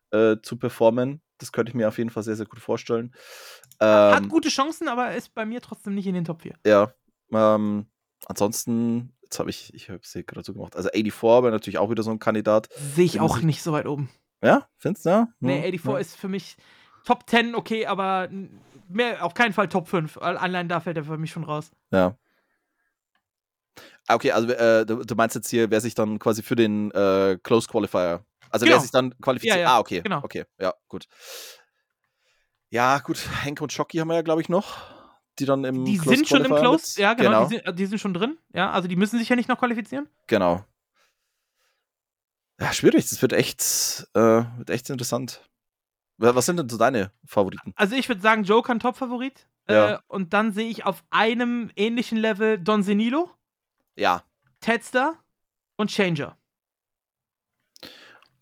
äh, 0.09 0.37
zu 0.41 0.57
performen. 0.57 1.21
Das 1.37 1.51
könnte 1.51 1.69
ich 1.69 1.75
mir 1.75 1.87
auf 1.87 1.99
jeden 1.99 2.09
Fall 2.09 2.23
sehr, 2.23 2.35
sehr 2.35 2.47
gut 2.47 2.59
vorstellen. 2.59 3.13
Hat 3.79 4.23
Ähm, 4.23 4.29
gute 4.29 4.49
Chancen, 4.49 4.87
aber 4.87 5.13
ist 5.13 5.35
bei 5.35 5.45
mir 5.45 5.61
trotzdem 5.61 5.93
nicht 5.93 6.07
in 6.07 6.15
den 6.15 6.25
Top 6.25 6.41
4. 6.41 6.55
Ja. 6.65 6.91
Ähm, 7.31 7.85
ansonsten, 8.25 9.13
jetzt 9.33 9.39
habe 9.39 9.49
ich, 9.49 9.73
ich 9.73 9.89
habe 9.89 9.99
es 10.03 10.13
hier 10.13 10.23
gerade 10.23 10.45
so 10.45 10.53
gemacht. 10.53 10.75
Also 10.75 10.89
84 10.89 11.43
wäre 11.43 11.51
natürlich 11.51 11.77
auch 11.79 11.89
wieder 11.89 12.03
so 12.03 12.11
ein 12.11 12.19
Kandidat. 12.19 12.69
Sehe 12.95 13.05
ich 13.05 13.19
auch 13.19 13.39
nicht 13.41 13.63
so 13.63 13.71
weit 13.73 13.87
oben. 13.87 14.09
Ja, 14.43 14.67
findest 14.77 15.05
du? 15.05 15.09
Ja? 15.09 15.27
Nee, 15.39 15.55
Ja, 15.57 15.61
84 15.71 15.85
ja. 15.93 15.97
ist 15.99 16.15
für 16.15 16.27
mich 16.27 16.55
Top 17.05 17.29
10, 17.29 17.55
okay, 17.55 17.85
aber 17.85 18.29
mehr, 18.87 19.25
auf 19.25 19.33
keinen 19.33 19.53
Fall 19.53 19.67
Top 19.67 19.87
5. 19.87 20.17
Al- 20.19 20.37
Allein 20.37 20.69
da 20.69 20.79
fällt 20.79 20.97
er 20.97 21.03
für 21.03 21.17
mich 21.17 21.31
schon 21.31 21.43
raus. 21.43 21.71
Ja. 21.91 22.17
Ah, 24.07 24.15
Okay, 24.15 24.31
also 24.31 24.49
äh, 24.51 24.85
du, 24.85 25.03
du 25.03 25.15
meinst 25.15 25.35
jetzt 25.35 25.49
hier, 25.49 25.69
wer 25.71 25.81
sich 25.81 25.95
dann 25.95 26.19
quasi 26.19 26.43
für 26.43 26.55
den 26.55 26.91
äh, 26.91 27.37
Close 27.41 27.67
Qualifier, 27.67 28.23
also 28.49 28.65
Genau. 28.65 28.75
wer 28.77 28.81
sich 28.81 28.91
dann 28.91 29.17
qualifiziert. 29.19 29.55
Ja, 29.57 29.61
ja, 29.61 29.75
Ah, 29.75 29.79
okay, 29.79 30.01
genau. 30.01 30.19
okay, 30.23 30.45
ja, 30.59 30.73
gut. 30.87 31.07
Ja, 32.69 32.99
gut, 32.99 33.17
Henke 33.43 33.63
und 33.63 33.71
Schocki 33.71 33.97
haben 33.97 34.07
wir 34.09 34.15
ja, 34.15 34.21
glaube 34.21 34.41
ich, 34.41 34.49
noch, 34.49 34.77
die 35.39 35.45
dann 35.45 35.63
im 35.63 35.85
Die 35.85 35.97
Close 35.97 36.15
sind 36.17 36.27
schon 36.27 36.45
im 36.45 36.55
Close, 36.55 36.91
mit- 36.91 36.97
ja, 36.97 37.13
genau, 37.13 37.29
genau, 37.29 37.47
Die, 37.49 37.55
sind, 37.65 37.79
die 37.79 37.85
sind 37.87 37.97
schon 37.99 38.13
drin. 38.13 38.37
Ja, 38.53 38.71
also 38.71 38.87
die 38.87 38.95
müssen 38.95 39.17
sich 39.19 39.29
ja 39.29 39.35
nicht 39.35 39.49
noch 39.49 39.57
qualifizieren. 39.59 40.07
genau. 40.27 40.63
Ja, 42.59 42.71
schwierig, 42.71 43.09
das 43.09 43.21
wird 43.21 43.33
echt, 43.33 44.07
äh, 44.13 44.19
wird 44.57 44.69
echt 44.69 44.89
interessant. 44.89 45.41
Wa- 46.17 46.35
Was 46.35 46.45
sind 46.45 46.57
denn 46.57 46.69
so 46.69 46.77
deine 46.77 47.11
Favoriten? 47.25 47.73
Also 47.75 47.95
ich 47.95 48.07
würde 48.07 48.21
sagen, 48.21 48.43
Joe 48.43 48.61
kann 48.61 48.79
Top-Favorit. 48.79 49.47
Ja. 49.67 49.95
Äh, 49.95 49.99
und 50.07 50.33
dann 50.33 50.51
sehe 50.53 50.69
ich 50.69 50.85
auf 50.85 51.03
einem 51.09 51.71
ähnlichen 51.75 52.17
Level 52.17 52.59
Don 52.59 52.83
Senilo, 52.83 53.31
Ja, 53.95 54.23
Tedster 54.59 55.15
und 55.77 55.89
Changer. 55.89 56.37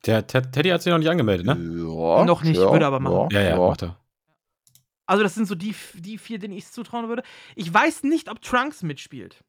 Der 0.05 0.25
Ted- 0.27 0.51
Teddy 0.51 0.69
hat 0.69 0.81
sich 0.81 0.91
noch 0.91 0.97
nicht 0.99 1.09
angemeldet, 1.09 1.45
ne? 1.45 1.53
ja 1.53 2.25
Noch 2.25 2.43
nicht, 2.43 2.59
würde 2.59 2.85
aber 2.87 2.99
machen. 2.99 3.29
Ja, 3.31 3.41
ja, 3.41 3.55
macht 3.57 3.83
er. 3.83 3.97
Also 5.11 5.23
das 5.23 5.35
sind 5.35 5.45
so 5.45 5.55
die, 5.55 5.75
die 5.95 6.17
vier, 6.17 6.39
denen 6.39 6.53
ich 6.53 6.63
es 6.63 6.71
zutrauen 6.71 7.09
würde. 7.09 7.23
Ich 7.57 7.73
weiß 7.73 8.03
nicht, 8.03 8.31
ob 8.31 8.41
Trunks 8.41 8.81
mitspielt. 8.81 9.43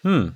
Hm. 0.00 0.34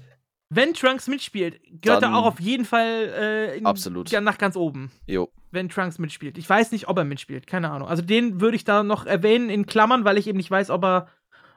Wenn 0.50 0.74
Trunks 0.74 1.08
mitspielt, 1.08 1.58
gehört 1.80 2.02
Dann- 2.02 2.12
er 2.12 2.18
auch 2.18 2.26
auf 2.26 2.38
jeden 2.38 2.66
Fall 2.66 3.14
äh, 3.16 3.56
in, 3.56 3.64
Absolut. 3.64 4.10
Ja, 4.10 4.20
nach 4.20 4.36
ganz 4.36 4.54
oben. 4.54 4.92
Jo. 5.06 5.32
Wenn 5.52 5.70
Trunks 5.70 5.98
mitspielt. 5.98 6.36
Ich 6.36 6.46
weiß 6.46 6.70
nicht, 6.72 6.86
ob 6.88 6.98
er 6.98 7.04
mitspielt. 7.04 7.46
Keine 7.46 7.70
Ahnung. 7.70 7.88
Also 7.88 8.02
den 8.02 8.42
würde 8.42 8.56
ich 8.56 8.64
da 8.64 8.82
noch 8.82 9.06
erwähnen 9.06 9.48
in 9.48 9.64
Klammern, 9.64 10.04
weil 10.04 10.18
ich 10.18 10.26
eben 10.26 10.36
nicht 10.36 10.50
weiß, 10.50 10.68
ob 10.68 10.84
er, 10.84 11.08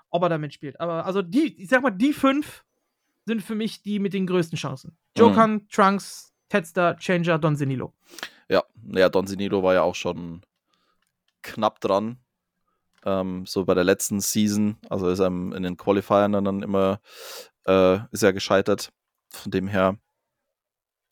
ob 0.10 0.24
er 0.24 0.30
da 0.30 0.38
mitspielt. 0.38 0.80
Aber 0.80 1.06
also 1.06 1.22
die, 1.22 1.62
ich 1.62 1.68
sag 1.68 1.82
mal, 1.84 1.92
die 1.92 2.14
fünf 2.14 2.64
sind 3.26 3.42
für 3.42 3.56
mich 3.56 3.82
die 3.82 4.00
mit 4.00 4.14
den 4.14 4.26
größten 4.26 4.58
Chancen. 4.58 4.96
Jokan, 5.18 5.68
Trunks, 5.68 6.32
Tedster, 6.48 6.96
Changer, 6.98 7.40
Don 7.40 7.58
Senilo. 7.58 7.94
Ja, 8.48 8.64
naja, 8.82 9.10
Don 9.10 9.28
Sinilo 9.28 9.64
war 9.64 9.74
ja 9.74 9.82
auch 9.82 9.96
schon 9.96 10.46
knapp 11.42 11.82
dran. 11.82 12.20
Ähm, 13.06 13.46
so 13.46 13.66
bei 13.66 13.74
der 13.74 13.84
letzten 13.84 14.20
Season, 14.20 14.78
also 14.90 15.08
ist 15.10 15.20
er 15.20 15.28
in 15.28 15.64
den 15.64 15.78
Qualifiern 15.78 16.32
dann, 16.32 16.46
dann 16.46 16.64
immer 16.64 17.00
äh, 17.66 18.00
ist 18.12 18.24
er 18.24 18.34
gescheitert. 18.34 18.92
Von 19.30 19.52
dem 19.52 19.68
her, 19.68 19.98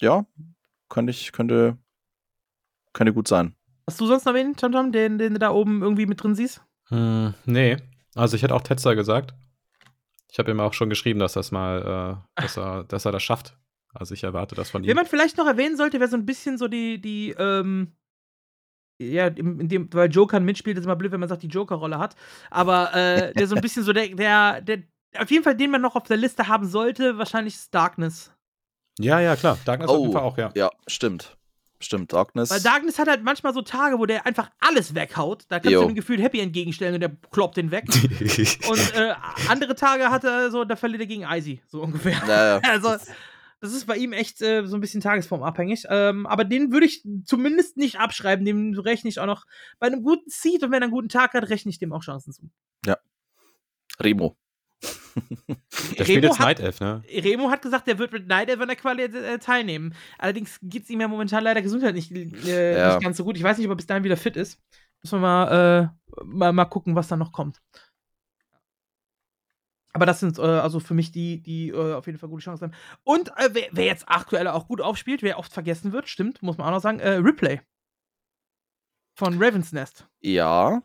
ja, 0.02 0.26
könnte 0.90 1.12
ich, 1.12 1.32
könnte, 1.32 1.78
könnte 2.94 3.14
gut 3.14 3.28
sein. 3.28 3.56
Hast 3.88 4.00
du 4.00 4.08
sonst 4.08 4.26
noch 4.26 4.34
wen, 4.34 4.56
Tamtam, 4.56 4.92
den, 4.92 5.18
den 5.18 5.34
du 5.34 5.40
da 5.40 5.52
oben 5.52 5.82
irgendwie 5.82 6.06
mit 6.06 6.24
drin 6.24 6.36
siehst? 6.36 6.62
Hm, 6.88 7.34
nee. 7.46 7.78
Also 8.16 8.36
ich 8.36 8.44
hätte 8.44 8.56
auch 8.56 8.62
Tetzer 8.62 8.96
gesagt. 8.96 9.34
Ich 10.32 10.40
habe 10.40 10.52
ihm 10.52 10.60
auch 10.60 10.74
schon 10.74 10.90
geschrieben, 10.90 11.20
dass 11.20 11.34
das 11.34 11.52
mal, 11.52 12.24
äh, 12.38 12.42
dass 12.42 12.58
er, 12.58 12.86
dass 12.86 13.06
er 13.06 13.12
das 13.12 13.24
schafft. 13.24 13.58
Also 13.94 14.14
ich 14.14 14.24
erwarte 14.24 14.56
das 14.56 14.72
von 14.72 14.84
ihm. 14.84 14.96
man 14.96 15.06
vielleicht 15.06 15.38
noch 15.38 15.46
erwähnen 15.46 15.78
sollte, 15.78 16.00
wäre 16.00 16.10
so 16.10 16.18
ein 16.18 16.26
bisschen 16.26 16.58
so 16.58 16.68
die, 16.68 17.00
die, 17.00 17.36
ähm, 17.38 17.96
ja, 19.12 19.28
in 19.28 19.68
dem, 19.68 19.90
weil 19.94 20.12
Joker 20.12 20.40
mitspielt, 20.40 20.78
ist 20.78 20.86
immer 20.86 20.96
blöd, 20.96 21.12
wenn 21.12 21.20
man 21.20 21.30
sagt, 21.30 21.44
die 21.44 21.48
Joker-Rolle 21.48 22.00
hat. 22.00 22.16
Aber 22.50 22.94
äh, 22.96 23.34
der 23.34 23.48
so 23.48 23.56
ein 23.56 23.62
bisschen 23.62 23.84
so 23.84 23.94
der, 23.94 24.08
der, 24.10 24.62
der, 24.62 24.78
auf 25.18 25.30
jeden 25.32 25.44
Fall, 25.44 25.56
den 25.56 25.72
man 25.72 25.82
noch 25.82 25.96
auf 25.96 26.04
der 26.04 26.18
Liste 26.18 26.48
haben 26.48 26.68
sollte, 26.68 27.18
wahrscheinlich 27.18 27.56
ist 27.56 27.74
Darkness. 27.74 28.32
Ja, 29.00 29.20
ja, 29.20 29.36
klar. 29.36 29.58
Darkness 29.66 29.90
auf 29.90 29.98
jeden 29.98 30.10
Oh, 30.10 30.14
Fall 30.14 30.22
auch, 30.22 30.38
ja. 30.38 30.52
Ja, 30.56 30.70
stimmt. 30.88 31.36
Stimmt, 31.80 32.14
Darkness. 32.14 32.50
Weil 32.50 32.62
Darkness 32.62 32.98
hat 32.98 33.10
halt 33.10 33.24
manchmal 33.24 33.54
so 33.54 33.62
Tage, 33.62 34.00
wo 34.00 34.06
der 34.06 34.26
einfach 34.26 34.50
alles 34.62 34.96
weghaut. 34.96 35.44
Da 35.50 35.60
kannst 35.60 35.74
Jo. 35.74 35.82
du 35.82 35.88
dem 35.88 35.96
Gefühl 35.96 36.22
Happy 36.22 36.40
entgegenstellen 36.40 36.94
und 36.94 37.02
der 37.02 37.12
kloppt 37.32 37.58
den 37.58 37.72
weg. 37.72 37.84
und 38.70 38.96
äh, 38.96 39.14
andere 39.50 39.76
Tage 39.76 40.10
hat 40.10 40.24
er 40.24 40.50
so, 40.50 40.64
da 40.64 40.78
verliert 40.78 41.02
er 41.02 41.08
gegen 41.08 41.24
Icy, 41.24 41.62
so 41.68 41.82
ungefähr. 41.82 42.22
ja, 42.26 42.46
ja. 42.56 42.62
Also, 42.70 42.96
das 43.64 43.72
ist 43.72 43.86
bei 43.86 43.96
ihm 43.96 44.12
echt 44.12 44.42
äh, 44.42 44.68
so 44.68 44.76
ein 44.76 44.82
bisschen 44.82 45.00
tagesformabhängig. 45.00 45.86
Ähm, 45.90 46.28
aber 46.28 46.44
den 46.44 46.74
würde 46.74 46.86
ich 46.86 47.02
zumindest 47.24 47.78
nicht 47.78 47.98
abschreiben. 47.98 48.44
Dem 48.46 48.78
rechne 48.78 49.10
ich 49.10 49.22
auch 49.22 49.26
noch 49.26 49.46
bei 49.80 49.88
einem 49.88 50.04
guten 50.04 50.30
Seed 50.30 50.64
und 50.64 50.72
wenn 50.72 50.82
er 50.82 50.88
einen 50.88 50.92
guten 50.92 51.08
Tag 51.08 51.34
hat, 51.34 51.50
rechne 51.50 51.70
ich 51.70 51.80
dem 51.80 51.94
auch 51.94 52.04
Chancen 52.04 52.34
zu. 52.34 52.50
Remo. 54.02 54.36
Der 55.98 56.04
spielt 56.04 56.24
jetzt 56.26 56.40
hat, 56.40 56.48
Night 56.48 56.60
Elf, 56.60 56.82
ne? 56.82 57.04
Remo 57.08 57.50
hat 57.52 57.62
gesagt, 57.62 57.88
der 57.88 58.00
wird 58.00 58.12
mit 58.12 58.28
Night 58.28 58.50
Elf 58.50 58.60
an 58.60 58.68
der 58.68 58.76
Quali 58.76 59.04
äh, 59.04 59.38
teilnehmen. 59.38 59.94
Allerdings 60.18 60.60
geht 60.64 60.84
es 60.84 60.90
ihm 60.90 61.00
ja 61.00 61.08
momentan 61.08 61.44
leider 61.44 61.62
gesundheitlich 61.62 62.10
nicht, 62.12 62.46
äh, 62.48 62.78
Ja. 62.78 62.96
nicht 62.96 63.04
ganz 63.04 63.18
so 63.18 63.24
gut. 63.24 63.38
Ich 63.38 63.44
weiß 63.44 63.58
nicht, 63.60 63.68
ob 63.68 63.74
er 63.74 63.76
bis 63.78 63.86
dahin 63.86 64.04
wieder 64.04 64.18
fit 64.18 64.36
ist. 64.36 64.60
Müssen 65.04 65.18
wir 65.18 65.22
mal, 65.22 65.92
äh, 65.92 66.24
mal, 66.26 66.52
mal 66.52 66.66
gucken, 66.66 66.96
was 66.96 67.08
da 67.08 67.16
noch 67.16 67.32
kommt. 67.32 67.62
Aber 69.94 70.06
das 70.08 70.20
sind 70.20 70.40
äh, 70.40 70.42
also 70.42 70.80
für 70.80 70.96
mich 70.96 71.12
die, 71.12 71.42
die 71.42 71.70
äh, 71.70 71.94
auf 71.94 72.08
jeden 72.08 72.18
Fall 72.18 72.30
gute 72.30 72.44
Chancen 72.44 72.66
haben. 72.72 72.78
Und 73.04 73.30
äh, 73.38 73.50
wer, 73.52 73.68
wer 73.72 73.86
jetzt 73.86 74.06
aktuell 74.10 74.48
auch 74.48 74.68
gut 74.68 74.82
aufspielt, 74.82 75.22
wer 75.22 75.38
oft 75.38 75.54
vergessen 75.54 75.92
wird, 75.94 76.10
stimmt, 76.10 76.42
muss 76.42 76.58
man 76.58 76.68
auch 76.68 76.72
noch 76.72 76.82
sagen, 76.82 77.00
äh, 77.00 77.12
Ripley. 77.14 77.62
Von 79.16 79.36
Raven's 79.42 79.72
Nest. 79.72 80.08
Ja, 80.22 80.82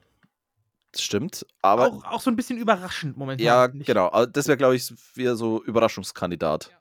das 0.93 1.03
stimmt. 1.03 1.47
Aber 1.63 1.87
Auch, 1.87 2.05
auch 2.05 2.21
so 2.21 2.31
ein 2.31 2.37
bisschen 2.37 2.59
überraschend 2.59 3.17
momentan. 3.17 3.45
ja, 3.45 3.67
genau. 3.67 4.09
Also 4.09 4.31
Das 4.31 4.47
wäre, 4.47 4.59
glaube 4.59 4.77
ich, 4.77 4.93
wieder 5.17 5.37
so 5.37 5.63
Überraschungskandidat. 5.65 6.79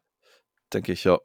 Denke 0.74 0.92
ich, 0.92 1.06
ja. 1.06 1.20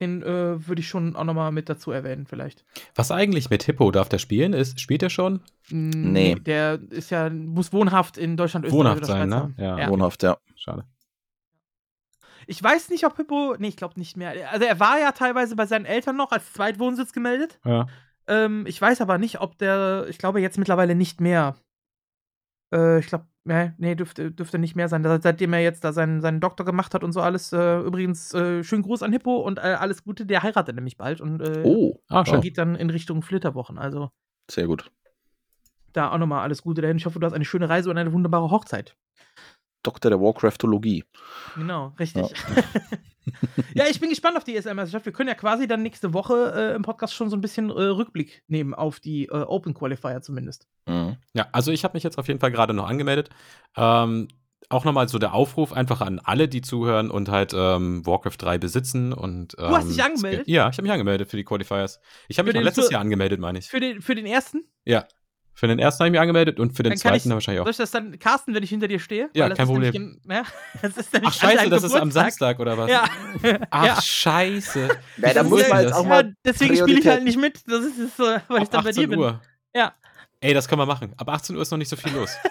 Den 0.00 0.22
äh, 0.22 0.66
würde 0.68 0.80
ich 0.80 0.88
schon 0.88 1.16
auch 1.16 1.24
nochmal 1.24 1.50
mit 1.50 1.68
dazu 1.68 1.90
erwähnen, 1.90 2.26
vielleicht. 2.26 2.64
Was 2.94 3.10
eigentlich 3.10 3.50
mit 3.50 3.64
Hippo? 3.64 3.90
Darf 3.90 4.08
der 4.08 4.18
spielen? 4.18 4.52
Ist, 4.52 4.80
spielt 4.80 5.02
er 5.02 5.10
schon? 5.10 5.40
Mm, 5.70 6.12
Nee. 6.12 6.34
Der 6.36 6.78
ist 6.90 7.10
ja, 7.10 7.28
muss 7.30 7.72
wohnhaft 7.72 8.16
in 8.16 8.36
Deutschland, 8.36 8.64
Österreich 8.64 8.78
Wohnhaft 8.78 8.98
oder 8.98 9.06
sein, 9.06 9.28
Schweiz 9.28 9.42
ne? 9.42 9.54
sein. 9.56 9.64
Ja. 9.66 9.78
Ja. 9.78 9.88
Wohnhaft, 9.90 10.22
ja. 10.22 10.38
Schade. 10.54 10.84
Ich 12.46 12.62
weiß 12.62 12.88
nicht, 12.90 13.04
ob 13.04 13.16
Hippo, 13.16 13.56
nee, 13.58 13.68
ich 13.68 13.76
glaube 13.76 13.98
nicht 13.98 14.16
mehr. 14.16 14.32
Also 14.52 14.64
er 14.64 14.80
war 14.80 14.98
ja 14.98 15.12
teilweise 15.12 15.54
bei 15.54 15.66
seinen 15.66 15.84
Eltern 15.84 16.16
noch 16.16 16.32
als 16.32 16.52
Zweitwohnsitz 16.52 17.12
gemeldet. 17.12 17.58
Ja. 17.64 17.86
Ähm, 18.26 18.64
ich 18.66 18.80
weiß 18.80 19.00
aber 19.00 19.18
nicht, 19.18 19.40
ob 19.40 19.58
der, 19.58 20.06
ich 20.08 20.18
glaube 20.18 20.40
jetzt 20.40 20.58
mittlerweile 20.58 20.94
nicht 20.94 21.20
mehr. 21.20 21.56
Äh, 22.72 22.98
ich 23.00 23.06
glaube, 23.06 23.26
nee, 23.44 23.72
nee, 23.78 23.94
dürfte, 23.94 24.30
dürfte 24.30 24.58
nicht 24.58 24.76
mehr 24.76 24.88
sein. 24.88 25.02
Seit- 25.02 25.22
Seitdem 25.22 25.52
er 25.52 25.60
jetzt 25.60 25.84
da 25.84 25.92
seinen, 25.92 26.20
seinen 26.20 26.40
Doktor 26.40 26.64
gemacht 26.64 26.94
hat 26.94 27.02
und 27.04 27.12
so 27.12 27.20
alles. 27.20 27.52
Äh, 27.52 27.78
übrigens, 27.80 28.34
äh, 28.34 28.62
schönen 28.64 28.82
Gruß 28.82 29.02
an 29.02 29.12
Hippo 29.12 29.36
und 29.38 29.58
äh, 29.58 29.62
alles 29.78 30.04
Gute. 30.04 30.26
Der 30.26 30.42
heiratet 30.42 30.74
nämlich 30.74 30.96
bald 30.96 31.20
und 31.20 31.40
äh, 31.40 31.62
Oh, 31.64 32.00
Ah, 32.08 32.24
schau. 32.26 32.40
geht 32.40 32.58
dann 32.58 32.74
in 32.74 32.90
Richtung 32.90 33.22
Flitterwochen. 33.22 33.78
Also 33.78 34.10
sehr 34.50 34.66
gut. 34.66 34.90
da 35.92 36.10
auch 36.12 36.18
nochmal 36.18 36.42
alles 36.42 36.62
Gute 36.62 36.82
dahin. 36.82 36.96
Ich 36.98 37.06
hoffe, 37.06 37.18
du 37.18 37.26
hast 37.26 37.32
eine 37.32 37.44
schöne 37.44 37.68
Reise 37.68 37.90
und 37.90 37.96
eine 37.98 38.12
wunderbare 38.12 38.50
Hochzeit. 38.50 38.96
Doktor 39.82 40.10
der 40.10 40.20
Warcraftologie. 40.20 41.04
Genau, 41.54 41.94
richtig. 41.98 42.26
Ja, 43.74 43.84
ich 43.90 44.00
bin 44.00 44.08
gespannt 44.10 44.36
auf 44.36 44.44
die 44.44 44.56
ESL-Meisterschaft. 44.56 45.04
Wir 45.06 45.12
können 45.12 45.28
ja 45.28 45.34
quasi 45.34 45.68
dann 45.68 45.82
nächste 45.82 46.12
Woche 46.14 46.52
äh, 46.72 46.74
im 46.74 46.82
Podcast 46.82 47.14
schon 47.14 47.30
so 47.30 47.36
ein 47.36 47.40
bisschen 47.40 47.70
äh, 47.70 47.72
Rückblick 47.84 48.42
nehmen 48.48 48.74
auf 48.74 49.00
die 49.00 49.26
äh, 49.26 49.32
Open 49.32 49.74
Qualifier 49.74 50.20
zumindest. 50.22 50.66
Mhm. 50.86 51.16
Ja, 51.34 51.46
also 51.52 51.70
ich 51.70 51.84
habe 51.84 51.94
mich 51.96 52.02
jetzt 52.02 52.18
auf 52.18 52.26
jeden 52.28 52.40
Fall 52.40 52.50
gerade 52.50 52.74
noch 52.74 52.88
angemeldet. 52.88 53.30
Ähm, 53.76 54.28
auch 54.70 54.84
nochmal 54.84 55.08
so 55.08 55.18
der 55.18 55.32
Aufruf 55.32 55.72
einfach 55.72 56.00
an 56.02 56.20
alle, 56.22 56.46
die 56.48 56.60
zuhören 56.60 57.10
und 57.10 57.30
halt 57.30 57.52
ähm, 57.54 58.04
Warcraft 58.04 58.36
3 58.38 58.58
besitzen 58.58 59.12
und 59.14 59.54
ähm, 59.58 59.68
hast 59.70 59.88
dich 59.88 60.02
angemeldet? 60.02 60.46
Ja, 60.48 60.68
ich 60.68 60.76
habe 60.76 60.82
mich 60.82 60.92
angemeldet 60.92 61.30
für 61.30 61.36
die 61.38 61.44
Qualifiers. 61.44 62.00
Ich 62.28 62.38
habe 62.38 62.48
mich 62.48 62.54
den- 62.54 62.64
letztes 62.64 62.86
für- 62.88 62.92
Jahr 62.92 63.00
angemeldet, 63.00 63.40
meine 63.40 63.58
ich. 63.60 63.68
Für 63.68 63.80
den, 63.80 64.02
für 64.02 64.14
den 64.14 64.26
ersten? 64.26 64.64
Ja. 64.84 65.06
Für 65.58 65.66
den 65.66 65.80
ersten 65.80 66.00
habe 66.04 66.08
ich 66.08 66.12
mich 66.12 66.20
angemeldet 66.20 66.60
und 66.60 66.76
für 66.76 66.84
den 66.84 66.90
Dann 66.90 66.98
zweiten 66.98 67.16
ich- 67.16 67.22
dann 67.24 67.32
wahrscheinlich 67.32 67.58
Soll 67.58 67.66
auch. 67.66 67.70
ich 67.70 67.76
das 67.78 67.90
dann 67.90 68.16
casten, 68.20 68.54
wenn 68.54 68.62
ich 68.62 68.70
hinter 68.70 68.86
dir 68.86 69.00
stehe? 69.00 69.28
Ja, 69.34 69.42
Weil 69.42 69.48
das 69.50 69.58
kein 69.58 69.66
ist 69.66 69.72
nämlich 69.72 69.90
Problem. 69.90 70.20
In, 70.24 70.30
ja, 70.32 70.42
das 70.82 70.96
ist 70.98 71.12
nämlich 71.12 71.30
Ach 71.30 71.34
scheiße, 71.34 71.68
das 71.70 71.82
ist 71.82 71.92
am 71.94 71.98
Geburtstag. 72.10 72.22
Samstag 72.24 72.60
oder 72.60 72.78
was? 72.78 72.88
Ja. 72.90 73.04
Ach 73.70 73.84
ja. 73.84 74.00
scheiße. 74.00 74.88
Ja, 75.18 75.34
da 75.34 75.42
muss 75.42 75.68
man 75.68 75.82
jetzt 75.82 75.94
auch 75.94 76.06
mal. 76.06 76.32
Deswegen 76.44 76.76
spiele 76.76 77.00
ich 77.00 77.06
halt 77.08 77.24
nicht 77.24 77.38
mit. 77.40 77.60
Das 77.66 77.84
ist, 77.84 78.20
äh, 78.20 78.38
weil 78.46 78.58
ich 78.58 78.68
Ab 78.68 78.70
dann 78.70 78.84
bei 78.84 78.92
dir 78.92 79.00
18 79.00 79.10
bin. 79.10 79.18
Uhr. 79.18 79.40
Ja. 79.74 79.94
Ey, 80.40 80.54
das 80.54 80.68
können 80.68 80.80
wir 80.80 80.86
machen. 80.86 81.12
Ab 81.16 81.28
18 81.28 81.56
Uhr 81.56 81.62
ist 81.62 81.72
noch 81.72 81.78
nicht 81.78 81.88
so 81.88 81.96
viel 81.96 82.12
los. 82.12 82.30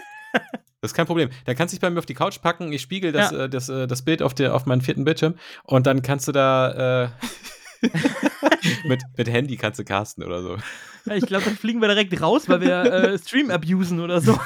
Das 0.80 0.92
ist 0.92 0.96
kein 0.96 1.08
Problem. 1.08 1.30
Da 1.46 1.56
kannst 1.56 1.74
du 1.74 1.76
dich 1.78 1.82
bei 1.82 1.90
mir 1.90 1.98
auf 1.98 2.06
die 2.06 2.14
Couch 2.14 2.40
packen, 2.40 2.72
ich 2.72 2.82
spiegel 2.84 3.12
das, 3.12 3.32
Ja. 3.32 3.46
äh, 3.46 3.50
das, 3.50 3.68
äh, 3.68 3.88
das 3.88 4.04
Bild 4.04 4.22
auf, 4.22 4.36
der, 4.36 4.54
auf 4.54 4.68
meinen 4.68 4.82
vierten 4.82 5.06
Bildschirm 5.06 5.34
und 5.64 5.88
dann 5.88 6.04
kannst 6.04 6.28
du 6.28 6.32
da 6.32 7.06
äh, 7.06 7.10
mit, 8.86 9.02
mit 9.18 9.30
Handy 9.30 9.58
kannst 9.58 9.80
du 9.80 9.84
casten 9.84 10.24
oder 10.24 10.42
so. 10.42 10.58
Ja, 11.06 11.16
ich 11.16 11.26
glaube, 11.26 11.46
dann 11.46 11.56
fliegen 11.56 11.82
wir 11.82 11.88
direkt 11.88 12.20
raus, 12.22 12.48
weil 12.50 12.62
wir 12.62 12.84
äh, 12.84 13.18
Stream 13.20 13.52
abusen 13.52 14.00
oder 14.00 14.22
so. 14.22 14.34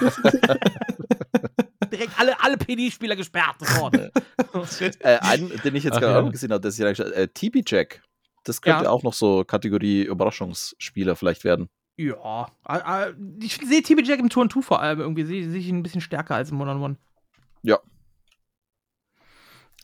direkt 1.92 2.20
alle, 2.20 2.40
alle 2.42 2.58
PD-Spieler 2.58 3.16
gesperrt 3.16 3.58
sofort. 3.60 3.96
Äh, 3.96 5.20
einen, 5.22 5.50
den 5.64 5.76
ich 5.76 5.84
jetzt 5.84 6.00
gerade 6.00 6.14
ja. 6.14 6.22
auch 6.22 6.32
gesehen 6.32 6.52
habe, 6.52 6.62
das 6.62 6.76
ist 6.76 6.80
ja 6.80 6.88
eigentlich, 6.88 7.16
äh, 7.16 7.28
TB 7.28 7.64
Jack. 7.70 8.02
Das 8.44 8.62
könnte 8.62 8.86
Ja. 8.86 8.90
auch 8.90 9.04
noch 9.04 9.14
so 9.14 9.44
Kategorie 9.44 10.04
Überraschungsspieler 10.04 11.16
vielleicht 11.16 11.44
werden. 11.44 11.70
Ja, 11.98 12.48
äh, 12.68 13.10
äh, 13.10 13.14
ich 13.42 13.58
sehe 13.58 13.84
TB 13.84 14.02
Jack 14.04 14.20
im 14.20 14.30
Turn 14.30 14.50
2 14.50 14.62
vor 14.62 14.82
allem 14.82 15.00
irgendwie, 15.00 15.24
sehe 15.24 15.50
sehe 15.50 15.60
ich 15.60 15.68
ihn 15.68 15.78
ein 15.80 15.84
bisschen 15.84 16.02
stärker 16.02 16.36
als 16.36 16.52
im 16.52 16.60
One-on-One. 16.62 16.98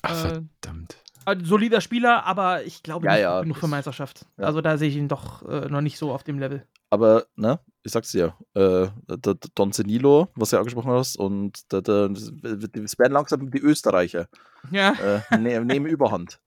Ach, 0.04 0.26
Äh, 0.26 0.42
verdammt. 0.62 0.98
Ein 1.28 1.44
solider 1.44 1.82
Spieler, 1.82 2.26
aber 2.26 2.64
ich 2.64 2.84
glaube 2.84 3.06
Ja, 3.06 3.12
nicht 3.14 3.22
ja, 3.22 3.42
genug 3.42 3.58
für 3.58 3.68
Meisterschaft. 3.68 4.26
ja. 4.38 4.46
Also 4.46 4.62
da 4.62 4.78
sehe 4.78 4.88
ich 4.90 4.96
ihn 4.96 5.10
doch 5.10 5.42
äh, 5.48 5.68
noch 5.68 5.82
nicht 5.82 5.98
so 5.98 6.14
auf 6.14 6.24
dem 6.24 6.40
Level. 6.40 6.66
Aber, 6.90 7.26
ne, 7.36 7.60
ich 7.84 7.92
sag's 7.92 8.12
dir, 8.12 8.34
äh, 8.54 8.88
der, 9.10 9.18
der 9.18 9.36
Don 9.54 9.74
Zenilo, 9.74 10.30
was 10.36 10.52
du 10.52 10.56
ja 10.56 10.60
angesprochen 10.62 10.92
hast, 10.92 11.18
und 11.18 11.70
der, 11.74 11.82
der, 11.82 12.10
es 12.12 12.98
werden 12.98 13.12
langsam 13.12 13.52
die 13.52 13.60
Österreicher. 13.60 14.30
Ja, 14.72 14.94
Äh, 14.94 15.38
ne, 15.38 15.60
nehmen 15.66 15.86
Überhand. 15.92 16.40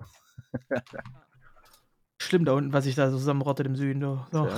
schlimm 2.20 2.46
da 2.46 2.52
unten, 2.52 2.72
was 2.72 2.86
ich 2.86 2.94
da 2.94 3.10
so 3.10 3.18
zusammenrottet 3.18 3.66
im 3.66 3.76
Süden. 3.76 4.00
So. 4.32 4.46
Ja. 4.46 4.56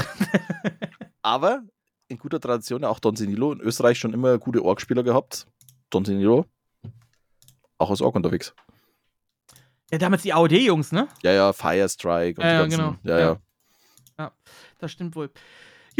Aber 1.22 1.62
in 2.08 2.18
guter 2.18 2.38
Tradition 2.40 2.82
ja 2.82 2.88
auch 2.88 3.00
Don 3.00 3.16
Zenilo 3.16 3.52
in 3.52 3.60
Österreich 3.60 3.98
schon 3.98 4.12
immer 4.14 4.38
gute 4.38 4.64
Org-Spieler 4.64 5.02
gehabt. 5.02 5.46
Don 5.90 6.04
Zenilo 6.04 6.46
auch 7.78 7.90
als 7.90 8.00
Org 8.02 8.14
unterwegs. 8.14 8.54
Ja, 9.92 9.98
damals 9.98 10.22
die 10.22 10.32
AOD-Jungs, 10.32 10.92
ne? 10.92 11.06
Ja, 11.22 11.32
ja, 11.32 11.52
Firestrike 11.52 12.40
und 12.40 12.46
Ja, 12.46 12.52
ja, 12.54 12.64
die 12.64 12.70
ganzen. 12.70 12.98
genau. 13.02 13.04
Ja, 13.04 13.18
ja. 13.18 13.36
Ja. 14.18 14.32
Das 14.78 14.90
stimmt 14.90 15.14
wohl. 15.14 15.30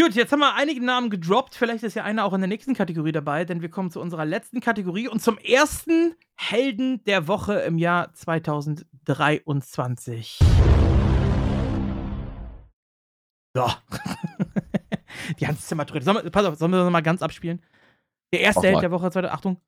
Gut, 0.01 0.15
jetzt 0.15 0.33
haben 0.33 0.41
wir 0.41 0.55
einige 0.55 0.83
Namen 0.83 1.11
gedroppt. 1.11 1.55
Vielleicht 1.55 1.85
ist 1.85 1.95
ja 1.95 2.03
einer 2.05 2.25
auch 2.25 2.33
in 2.33 2.41
der 2.41 2.49
nächsten 2.49 2.73
Kategorie 2.73 3.13
dabei, 3.13 3.45
denn 3.45 3.61
wir 3.61 3.69
kommen 3.69 3.91
zu 3.91 4.01
unserer 4.01 4.25
letzten 4.25 4.61
Kategorie 4.61 5.09
und 5.09 5.21
zum 5.21 5.37
ersten 5.37 6.15
Helden 6.37 7.05
der 7.05 7.29
Woche 7.29 7.57
im 7.61 7.77
Jahr 7.77 8.15
2023. 8.15 10.39
So. 13.55 13.67
Die 15.39 15.45
ganze 15.45 15.63
Zimmer. 15.63 15.85
Sollen 16.01 16.25
wir, 16.25 16.31
pass 16.31 16.47
auf, 16.47 16.57
sollen 16.57 16.73
wir 16.73 16.83
das 16.83 16.91
mal 16.91 17.03
ganz 17.03 17.21
abspielen? 17.21 17.63
Der 18.33 18.41
erste 18.41 18.67
Held 18.67 18.81
der 18.81 18.91
Woche, 18.91 19.11
zweite, 19.11 19.31
Achtung. 19.31 19.61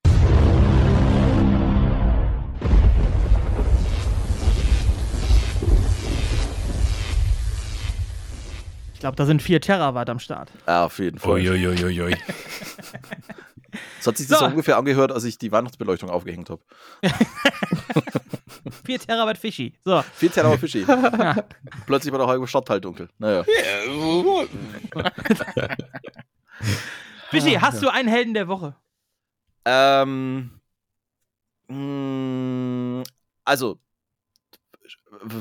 Glaube, 9.05 9.17
da 9.17 9.27
sind 9.27 9.43
vier 9.43 9.61
Terawatt 9.61 10.09
am 10.09 10.19
Start. 10.19 10.51
Ja, 10.67 10.87
auf 10.87 10.99
jeden 10.99 11.19
Fall. 11.19 11.33
Uiuiuiui. 11.33 12.17
So 14.01 14.11
hat 14.11 14.17
sich 14.17 14.27
das 14.29 14.39
So. 14.39 14.47
ungefähr 14.47 14.79
angehört, 14.79 15.13
als 15.13 15.25
ich 15.25 15.37
die 15.37 15.53
Weihnachtsbeleuchtung 15.53 16.09
aufgehängt 16.09 16.49
habe. 16.49 16.63
Vier 18.87 18.99
Terawatt 18.99 19.37
Fischi. 19.37 19.75
So. 19.85 20.03
Vier 20.15 20.33
Terawatt 20.33 20.59
Fischi. 20.61 20.87
Plötzlich 21.87 22.13
war 22.13 22.19
der 22.19 22.29
halbe 22.29 22.47
Stadtteil 22.47 22.81
dunkel. 22.81 23.11
Naja. 23.19 23.45
Fischi, 27.31 27.57
Ah, 27.57 27.61
hast 27.63 27.83
du 27.83 27.89
einen 27.91 28.09
Helden 28.09 28.33
der 28.33 28.49
Woche? 28.49 28.75
Ähm, 29.67 30.51
mh, 31.69 33.03
also, 33.45 33.79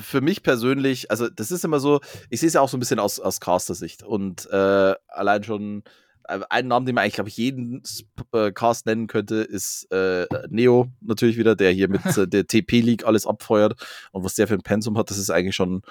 für 0.02 0.22
mich 0.22 0.44
persönlich, 0.44 1.12
also 1.12 1.30
das 1.30 1.52
ist 1.52 1.66
immer 1.66 1.80
so, 1.80 2.02
ich 2.30 2.40
sehe 2.40 2.48
es 2.48 2.54
ja 2.54 2.62
auch 2.62 2.70
so 2.70 2.78
ein 2.78 2.80
bisschen 2.80 3.00
aus, 3.00 3.20
aus 3.20 3.40
Caster-Sicht 3.40 4.04
und 4.04 4.50
äh, 4.52 4.96
allein 5.08 5.44
schon, 5.44 5.84
äh, 6.26 6.40
einen 6.50 6.70
Namen, 6.70 6.86
den 6.86 6.96
man 6.96 7.04
eigentlich, 7.04 7.16
glaube 7.16 7.30
ich, 7.30 7.38
jeden 7.38 7.84
äh, 8.32 8.52
Cast 8.52 8.86
nennen 8.86 9.08
könnte, 9.08 9.36
ist 9.36 9.92
äh, 9.92 10.26
Neo 10.50 10.88
natürlich 11.02 11.38
wieder, 11.38 11.56
der 11.56 11.72
hier 11.72 11.90
mit 11.90 12.06
äh, 12.18 12.28
der 12.28 12.48
TP-League 12.48 13.06
alles 13.06 13.26
abfeuert 13.28 13.76
und 14.12 14.24
was 14.24 14.36
der 14.36 14.48
für 14.48 14.56
ein 14.56 14.62
Pensum 14.62 14.98
hat, 14.98 15.10
das 15.10 15.18
ist 15.18 15.30
eigentlich 15.30 15.56
schon, 15.56 15.82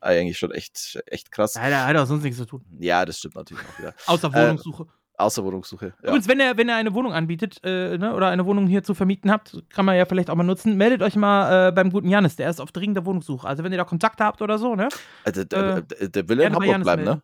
eigentlich 0.00 0.38
schon 0.38 0.52
echt, 0.52 1.02
echt 1.06 1.32
krass. 1.32 1.54
Ja, 1.54 1.68
der 1.68 1.86
hat 1.86 1.96
auch 1.96 2.06
sonst 2.06 2.22
nichts 2.22 2.38
zu 2.38 2.44
tun. 2.44 2.64
Ja, 2.78 3.04
das 3.04 3.18
stimmt 3.18 3.34
natürlich 3.34 3.64
auch 3.64 3.78
wieder. 3.80 3.94
Außer 4.06 4.32
Wohnungssuche. 4.32 4.86
Außer 5.20 5.44
Wohnungssuche. 5.44 5.92
Ja. 6.02 6.08
Übrigens, 6.08 6.28
wenn 6.28 6.40
ihr, 6.40 6.56
wenn 6.56 6.68
ihr 6.68 6.74
eine 6.74 6.94
Wohnung 6.94 7.12
anbietet 7.12 7.60
äh, 7.64 7.98
ne, 7.98 8.14
oder 8.14 8.28
eine 8.28 8.46
Wohnung 8.46 8.66
hier 8.66 8.82
zu 8.82 8.94
vermieten 8.94 9.30
habt, 9.30 9.62
kann 9.70 9.84
man 9.84 9.96
ja 9.96 10.04
vielleicht 10.06 10.30
auch 10.30 10.34
mal 10.34 10.44
nutzen. 10.44 10.76
Meldet 10.76 11.02
euch 11.02 11.16
mal 11.16 11.68
äh, 11.68 11.72
beim 11.72 11.90
guten 11.90 12.08
Janis, 12.08 12.36
der 12.36 12.48
ist 12.48 12.60
auf 12.60 12.72
dringender 12.72 13.04
Wohnungssuche. 13.04 13.46
Also 13.46 13.62
wenn 13.62 13.72
ihr 13.72 13.78
da 13.78 13.84
Kontakte 13.84 14.24
habt 14.24 14.42
oder 14.42 14.58
so, 14.58 14.74
ne? 14.74 14.88
Also, 15.24 15.44
der, 15.44 15.76
äh, 15.76 15.82
der, 15.82 16.08
der 16.08 16.28
will 16.28 16.40
ja 16.40 16.46
in 16.48 16.54
Hamburg 16.54 16.82
bleiben, 16.82 17.04
ne? 17.04 17.22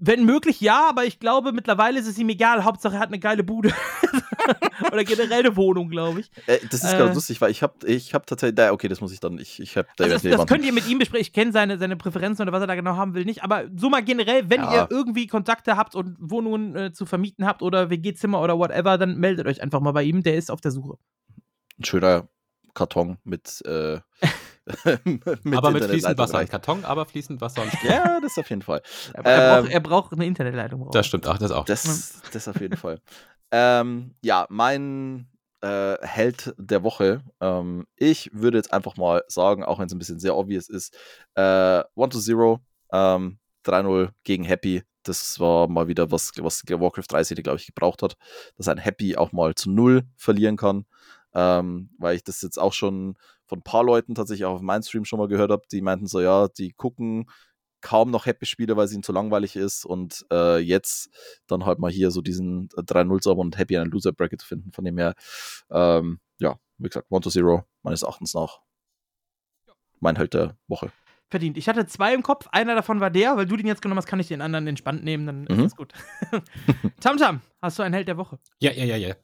Wenn 0.00 0.24
möglich, 0.24 0.60
ja, 0.60 0.88
aber 0.88 1.04
ich 1.06 1.18
glaube, 1.18 1.52
mittlerweile 1.52 1.98
ist 1.98 2.06
es 2.06 2.16
ihm 2.18 2.28
egal. 2.28 2.64
Hauptsache, 2.64 2.94
er 2.94 3.00
hat 3.00 3.08
eine 3.08 3.18
geile 3.18 3.42
Bude. 3.42 3.72
oder 4.92 5.02
generell 5.04 5.40
eine 5.40 5.56
Wohnung, 5.56 5.88
glaube 5.88 6.20
ich. 6.20 6.30
Äh, 6.46 6.58
das 6.70 6.84
ist 6.84 6.92
Äh. 6.94 6.98
ganz 6.98 7.14
lustig, 7.14 7.40
weil 7.40 7.50
ich 7.50 7.62
habe 7.62 7.74
ich 7.86 8.14
hab 8.14 8.26
tatsächlich, 8.26 8.70
okay, 8.70 8.88
das 8.88 9.00
muss 9.00 9.12
ich 9.12 9.20
dann, 9.20 9.38
ich, 9.38 9.58
ich 9.60 9.76
habe 9.76 9.88
da 9.96 10.04
Also 10.04 10.14
das, 10.28 10.38
das 10.38 10.46
könnt 10.46 10.64
ihr 10.64 10.72
mit 10.72 10.86
ihm 10.88 10.98
besprechen. 10.98 11.22
Ich 11.22 11.32
kenne 11.32 11.52
seine, 11.52 11.78
seine 11.78 11.96
Präferenzen 11.96 12.42
oder 12.42 12.52
was 12.52 12.60
er 12.62 12.66
da 12.68 12.74
genau 12.76 12.96
haben 12.96 13.14
will 13.14 13.24
nicht. 13.24 13.42
Aber 13.42 13.64
so 13.76 13.90
mal 13.90 14.02
generell, 14.02 14.48
wenn 14.48 14.62
Ja. 14.62 14.72
ihr 14.82 14.88
irgendwie 14.90 15.26
Kontakte 15.26 15.76
habt 15.76 15.94
und 15.94 16.16
Wohnungen 16.20 16.76
äh, 16.76 16.92
zu 16.92 17.04
vermieten 17.04 17.44
habt 17.44 17.62
oder 17.62 17.90
WG-Zimmer 17.90 18.40
oder 18.40 18.58
whatever, 18.58 18.98
dann 18.98 19.16
meldet 19.16 19.46
euch 19.46 19.62
einfach 19.62 19.80
mal 19.80 19.92
bei 19.92 20.04
ihm. 20.04 20.22
Der 20.22 20.36
ist 20.36 20.50
auf 20.50 20.60
der 20.60 20.70
Suche. 20.70 20.96
ein 21.78 21.84
schöner 21.84 22.28
Karton 22.74 23.18
mit, 23.24 23.62
äh, 23.66 23.98
mit 25.04 25.56
aber 25.56 25.70
mit 25.70 25.84
fließend 25.84 26.18
Wasser. 26.18 26.34
Ein 26.34 26.38
reicht. 26.40 26.50
Karton, 26.50 26.84
aber 26.84 27.06
fließend 27.06 27.40
Wasser 27.40 27.62
und 27.62 27.72
Strom. 27.72 27.90
Ja, 27.90 28.20
das 28.20 28.38
auf 28.38 28.48
jeden 28.50 28.62
Fall. 28.62 28.82
Er, 29.14 29.24
er, 29.24 29.58
Ähm, 29.58 29.62
braucht, 29.62 29.72
er 29.72 29.80
braucht 29.80 30.12
eine 30.12 30.26
Internetleitung. 30.26 30.80
braucht. 30.80 30.94
Das 30.94 31.06
stimmt, 31.06 31.26
ach, 31.26 31.38
das 31.38 31.50
auch. 31.50 31.64
Das, 31.64 32.20
das 32.32 32.48
auf 32.48 32.60
jeden 32.60 32.76
Fall. 32.76 33.00
Ähm, 33.50 34.14
ja, 34.22 34.46
mein 34.50 35.28
äh, 35.62 35.96
Held 36.02 36.54
der 36.58 36.82
Woche. 36.82 37.22
Ähm, 37.40 37.86
ich 37.96 38.30
würde 38.32 38.58
jetzt 38.58 38.72
einfach 38.72 38.96
mal 38.96 39.22
sagen, 39.28 39.64
auch 39.64 39.78
wenn 39.78 39.86
es 39.86 39.92
ein 39.92 39.98
bisschen 39.98 40.20
sehr 40.20 40.36
obvious 40.36 40.68
ist, 40.68 40.96
äh, 41.34 41.40
1 41.40 41.86
to 41.96 42.18
0, 42.20 42.58
ähm, 42.92 43.38
3-0 43.64 44.10
gegen 44.24 44.44
Happy. 44.44 44.82
Das 45.02 45.40
war 45.40 45.68
mal 45.68 45.88
wieder 45.88 46.10
was, 46.10 46.32
was 46.38 46.62
Warcraft 46.68 47.06
3 47.08 47.24
Serie, 47.24 47.42
glaube 47.42 47.58
ich, 47.58 47.66
gebraucht 47.66 48.02
hat, 48.02 48.16
dass 48.56 48.68
ein 48.68 48.78
Happy 48.78 49.16
auch 49.16 49.32
mal 49.32 49.54
zu 49.54 49.70
0 49.70 50.02
verlieren 50.16 50.56
kann. 50.56 50.84
Ähm, 51.34 51.90
weil 51.98 52.16
ich 52.16 52.24
das 52.24 52.42
jetzt 52.42 52.58
auch 52.58 52.72
schon 52.72 53.16
von 53.46 53.58
ein 53.58 53.62
paar 53.62 53.84
Leuten 53.84 54.14
tatsächlich 54.14 54.46
auch 54.46 54.56
auf 54.56 54.60
meinem 54.60 54.82
Stream 54.82 55.04
schon 55.04 55.18
mal 55.18 55.28
gehört 55.28 55.50
habe, 55.50 55.62
die 55.70 55.82
meinten 55.82 56.06
so, 56.06 56.20
ja, 56.20 56.48
die 56.48 56.72
gucken 56.72 57.26
kaum 57.80 58.10
noch 58.10 58.26
Happy-Spiele, 58.26 58.76
weil 58.76 58.86
es 58.86 58.92
ihnen 58.92 59.02
zu 59.02 59.12
langweilig 59.12 59.56
ist 59.56 59.84
und 59.84 60.26
äh, 60.32 60.58
jetzt 60.58 61.10
dann 61.46 61.64
halt 61.64 61.78
mal 61.78 61.90
hier 61.90 62.10
so 62.10 62.20
diesen 62.20 62.68
3-0 62.70 63.22
sauber 63.22 63.40
und 63.40 63.56
Happy 63.58 63.76
einen 63.78 63.90
Loser-Bracket 63.90 64.40
zu 64.40 64.46
finden. 64.46 64.72
Von 64.72 64.84
dem 64.84 64.98
her, 64.98 65.14
ähm, 65.70 66.20
ja, 66.38 66.58
wie 66.78 66.88
gesagt, 66.88 67.06
1 67.10 67.32
to 67.32 67.40
0 67.40 67.64
meines 67.82 68.02
Erachtens 68.02 68.34
nach 68.34 68.60
mein 70.00 70.16
Held 70.16 70.34
der 70.34 70.56
Woche. 70.66 70.90
Verdient. 71.30 71.58
Ich 71.58 71.68
hatte 71.68 71.86
zwei 71.86 72.14
im 72.14 72.22
Kopf. 72.22 72.46
Einer 72.52 72.74
davon 72.74 73.00
war 73.00 73.10
der, 73.10 73.36
weil 73.36 73.44
du 73.44 73.56
den 73.56 73.66
jetzt 73.66 73.82
genommen 73.82 73.98
hast, 73.98 74.06
kann 74.06 74.18
ich 74.18 74.28
den 74.28 74.40
anderen 74.40 74.66
entspannt 74.66 75.04
nehmen, 75.04 75.26
dann 75.26 75.46
ist 75.46 75.56
Mhm. 75.58 75.62
das 75.62 75.76
gut. 75.76 75.92
Tamtam, 77.00 77.40
hast 77.60 77.78
du 77.78 77.82
einen 77.82 77.94
Held 77.94 78.08
der 78.08 78.16
Woche? 78.16 78.38
Ja, 78.60 78.72
ja, 78.72 78.84
ja, 78.84 78.96
ja. 78.96 79.14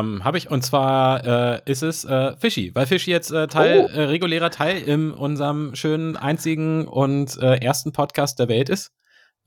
Ähm, 0.00 0.24
Habe 0.24 0.38
ich. 0.38 0.50
Und 0.50 0.62
zwar 0.64 1.24
äh, 1.56 1.60
ist 1.70 1.82
es 1.82 2.04
äh, 2.04 2.34
Fischi, 2.38 2.74
weil 2.74 2.86
Fischi 2.86 3.10
jetzt 3.10 3.30
äh, 3.30 3.46
Teil, 3.46 3.88
Oh. 3.90 3.94
äh, 3.94 4.04
regulärer 4.04 4.50
Teil 4.50 4.78
in 4.80 5.12
unserem 5.12 5.74
schönen 5.74 6.16
einzigen 6.16 6.88
und 6.88 7.36
äh, 7.38 7.56
ersten 7.56 7.92
Podcast 7.92 8.38
der 8.38 8.48
Welt 8.48 8.68
ist. 8.68 8.92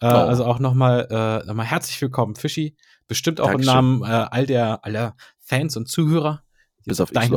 Äh, 0.02 0.06
Oh. 0.06 0.08
Also 0.08 0.45
auch 0.45 0.60
nochmal 0.60 1.08
äh, 1.10 1.45
noch 1.48 1.53
mal 1.56 1.64
herzlich 1.64 1.99
willkommen, 2.02 2.36
Fischi. 2.36 2.76
Bestimmt 3.08 3.41
auch 3.41 3.48
Dankeschön. 3.48 3.70
im 3.70 3.76
Namen 3.76 4.03
äh, 4.03 4.28
all 4.32 4.45
der 4.45 4.86
aller 4.86 5.16
Fans 5.40 5.76
und 5.78 5.88
Zuhörer. 5.90 6.44
Bis 6.86 6.99
auf 7.02 7.12
deinen- 7.12 7.32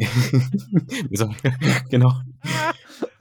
genau. 1.90 2.12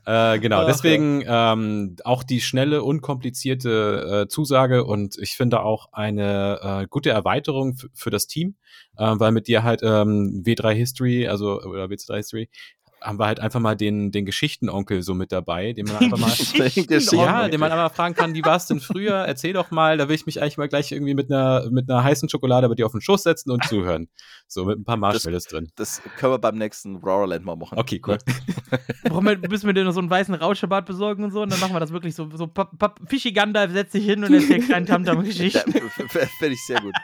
Äh, 0.05 0.39
genau, 0.39 0.61
Ach, 0.61 0.65
deswegen 0.65 1.23
ähm, 1.27 1.95
auch 2.03 2.23
die 2.23 2.41
schnelle, 2.41 2.81
unkomplizierte 2.83 4.23
äh, 4.23 4.27
Zusage 4.27 4.83
und 4.83 5.17
ich 5.19 5.37
finde 5.37 5.61
auch 5.61 5.89
eine 5.91 6.59
äh, 6.63 6.87
gute 6.87 7.11
Erweiterung 7.11 7.77
für 7.93 8.09
das 8.09 8.25
Team, 8.25 8.55
äh, 8.97 9.13
weil 9.17 9.31
mit 9.31 9.47
dir 9.47 9.61
halt 9.61 9.81
ähm, 9.83 10.41
W3 10.43 10.73
History, 10.73 11.27
also 11.27 11.61
oder 11.61 11.85
W3 11.85 12.15
History, 12.15 12.49
haben 13.01 13.19
wir 13.19 13.25
halt 13.27 13.39
einfach 13.39 13.59
mal 13.59 13.75
den, 13.75 14.11
den 14.11 14.25
Geschichtenonkel 14.25 15.01
so 15.01 15.13
mit 15.13 15.31
dabei, 15.31 15.73
den 15.73 15.85
man 15.85 15.97
einfach 15.97 16.17
mal 16.17 16.29
ja, 17.11 17.47
den 17.47 17.59
man 17.59 17.71
aber 17.71 17.93
fragen 17.93 18.15
kann, 18.15 18.33
wie 18.33 18.43
war 18.43 18.55
es 18.57 18.67
denn 18.67 18.79
früher? 18.79 19.15
Erzähl 19.27 19.53
doch 19.53 19.71
mal, 19.71 19.97
da 19.97 20.07
will 20.09 20.15
ich 20.15 20.25
mich 20.25 20.41
eigentlich 20.41 20.57
mal 20.57 20.67
gleich 20.67 20.91
irgendwie 20.91 21.13
mit 21.13 21.31
einer, 21.31 21.69
mit 21.69 21.89
einer 21.89 22.03
heißen 22.03 22.29
Schokolade 22.29 22.67
bei 22.69 22.75
dir 22.75 22.85
auf 22.85 22.91
den 22.91 23.01
Schoß 23.01 23.23
setzen 23.23 23.51
und 23.51 23.63
zuhören. 23.65 24.09
So 24.47 24.65
mit 24.65 24.79
ein 24.79 24.83
paar 24.83 24.97
Marshmallows 24.97 25.45
drin. 25.45 25.69
Das 25.75 26.01
können 26.17 26.33
wir 26.33 26.39
beim 26.39 26.57
nächsten 26.57 26.95
Roarland 26.97 27.45
mal 27.45 27.55
machen. 27.55 27.77
Okay, 27.77 28.01
cool. 28.07 28.17
Brauchen 29.03 29.25
wir, 29.25 29.37
müssen 29.49 29.67
wir 29.67 29.73
dir 29.73 29.83
noch 29.83 29.91
so 29.93 29.99
einen 29.99 30.09
weißen 30.09 30.33
Rauschebart 30.33 30.85
besorgen 30.85 31.23
und 31.23 31.31
so 31.31 31.41
und 31.41 31.51
dann 31.51 31.59
machen 31.59 31.73
wir 31.73 31.79
das 31.79 31.91
wirklich 31.91 32.15
so. 32.15 32.29
so 32.33 32.47
Pap, 32.47 32.77
Pap, 32.77 32.99
Fischi 33.07 33.31
Gandalf 33.31 33.71
setzt 33.71 33.91
sich 33.91 34.05
hin 34.05 34.23
und 34.23 34.33
erzählt 34.33 34.65
kleinen 34.65 34.85
Ja, 34.87 34.93
Tamtam-Geschichten. 34.95 35.71
Fände 35.71 36.53
ich 36.53 36.65
sehr 36.65 36.81
gut. 36.81 36.95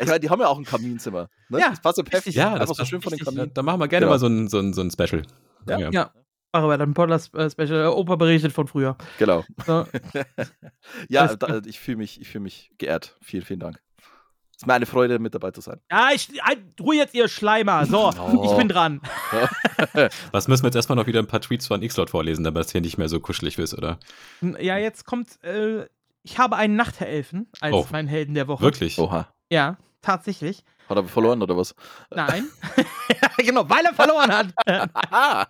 Ich 0.00 0.06
meine, 0.06 0.20
die 0.20 0.30
haben 0.30 0.40
ja 0.40 0.48
auch 0.48 0.58
ein 0.58 0.64
Kaminzimmer. 0.64 1.28
Ne? 1.48 1.60
Ja, 1.60 1.70
das 1.70 1.80
passt 1.80 1.98
ja 1.98 2.04
perfekt. 2.04 2.34
Ja, 2.36 2.54
Einfach 2.54 2.68
das 2.68 2.76
so 2.78 2.84
schön 2.84 3.02
von 3.02 3.12
den 3.12 3.20
Kaminen. 3.20 3.50
Da 3.52 3.62
machen 3.62 3.80
wir 3.80 3.88
gerne 3.88 4.06
Genau. 4.06 4.14
mal 4.14 4.18
so 4.18 4.26
ein, 4.26 4.48
so 4.48 4.58
ein, 4.58 4.72
so 4.72 4.80
ein 4.82 4.90
Special. 4.90 5.22
Ja. 5.68 5.90
Ja. 5.90 6.12
Machen 6.52 6.68
wir 6.70 6.78
dann 6.78 6.90
ein 6.90 6.94
Podlers-Special. 6.94 7.88
Opa 7.88 8.16
berichtet 8.16 8.52
von 8.52 8.66
früher. 8.66 8.96
Genau. 9.18 9.44
So. 9.66 9.86
Ja, 11.08 11.34
da, 11.34 11.60
ich 11.66 11.78
fühle 11.80 11.98
mich, 11.98 12.20
ich 12.20 12.28
fühl 12.28 12.40
mich 12.40 12.70
geehrt. 12.78 13.16
Vielen, 13.22 13.44
vielen 13.44 13.60
Dank. 13.60 13.80
Es 14.52 14.62
ist 14.62 14.66
mir 14.66 14.72
eine 14.74 14.86
Freude, 14.86 15.18
mit 15.18 15.34
dabei 15.34 15.50
zu 15.50 15.60
sein. 15.60 15.80
Ja, 15.90 16.08
ich, 16.14 16.30
Ruhe 16.80 16.96
jetzt, 16.96 17.14
ihr 17.14 17.28
Schleimer. 17.28 17.84
So, 17.84 18.10
Oh. 18.18 18.42
ich 18.50 18.56
bin 18.56 18.68
dran. 18.68 19.02
Was 20.32 20.48
müssen 20.48 20.62
wir 20.62 20.68
jetzt 20.68 20.76
erstmal 20.76 20.96
noch 20.96 21.06
wieder 21.06 21.18
ein 21.20 21.26
paar 21.26 21.42
Tweets 21.42 21.66
von 21.66 21.80
Xlot 21.86 22.08
vorlesen, 22.10 22.42
damit 22.44 22.64
es 22.64 22.72
hier 22.72 22.80
nicht 22.80 22.96
mehr 22.96 23.08
so 23.10 23.20
kuschelig 23.20 23.58
ist, 23.58 23.74
oder? 23.74 23.98
Ja, 24.40 24.78
jetzt 24.78 25.04
kommt. 25.04 25.42
Äh, 25.44 25.86
ich 26.22 26.38
habe 26.38 26.56
einen 26.56 26.74
Nachthelfen 26.76 27.50
als 27.60 27.74
Oh. 27.74 27.86
meinen 27.92 28.08
Helden 28.08 28.34
der 28.34 28.48
Woche. 28.48 28.62
Wirklich? 28.64 28.98
Oha. 28.98 29.28
Ja, 29.52 29.76
tatsächlich. 30.06 30.64
Hat 30.88 30.96
er 30.96 31.04
verloren 31.04 31.42
oder 31.42 31.56
was? 31.56 31.74
Nein. 32.14 32.46
ja, 32.76 33.28
genau, 33.44 33.68
weil 33.68 33.84
er 33.84 33.94
verloren 33.94 34.32
hat. 34.32 34.46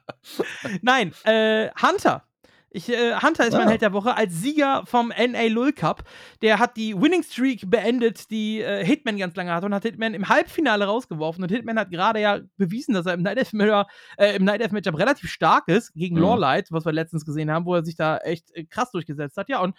Nein, 0.83 1.13
äh, 1.25 1.69
Hunter. 1.83 2.23
Ich, 2.71 2.91
äh, 2.91 3.15
Hunter 3.15 3.47
ist 3.47 3.55
mein 3.55 3.69
Ah. 3.69 3.71
Held 3.71 3.81
der 3.81 3.93
Woche 3.95 4.15
als 4.15 4.35
Sieger 4.35 4.83
vom 4.85 5.09
NA 5.09 5.47
Lull 5.49 5.73
Cup. 5.73 6.03
Der 6.43 6.59
hat 6.59 6.77
die 6.77 6.95
Winning 7.01 7.23
Streak 7.23 7.71
beendet, 7.71 8.31
die 8.31 8.61
äh, 8.61 8.85
Hitman 8.85 9.17
ganz 9.17 9.35
lange 9.35 9.51
hatte 9.53 9.65
und 9.67 9.75
hat 9.75 9.85
Hitman 9.85 10.13
im 10.13 10.29
Halbfinale 10.29 10.85
rausgeworfen. 10.85 11.43
Und 11.43 11.51
Hitman 11.51 11.79
hat 11.79 11.91
gerade 11.91 12.21
ja 12.21 12.41
bewiesen, 12.59 12.93
dass 12.93 13.07
er 13.07 13.15
im 13.15 13.23
Night 13.23 13.53
Mirror, 13.55 13.87
äh, 14.19 14.37
im 14.37 14.45
Night 14.45 14.61
Elf 14.61 14.73
Matchup 14.73 14.99
relativ 14.99 15.31
stark 15.31 15.69
ist 15.69 15.95
gegen 15.95 16.17
Mhm. 16.17 16.23
Lawlight, 16.23 16.71
was 16.71 16.85
wir 16.85 16.93
letztens 16.93 17.25
gesehen 17.25 17.51
haben, 17.51 17.65
wo 17.65 17.75
er 17.75 17.85
sich 17.85 17.97
da 17.97 18.19
echt 18.19 18.55
äh, 18.55 18.65
krass 18.65 18.91
durchgesetzt 18.91 19.39
hat. 19.39 19.49
Ja, 19.49 19.61
und 19.61 19.75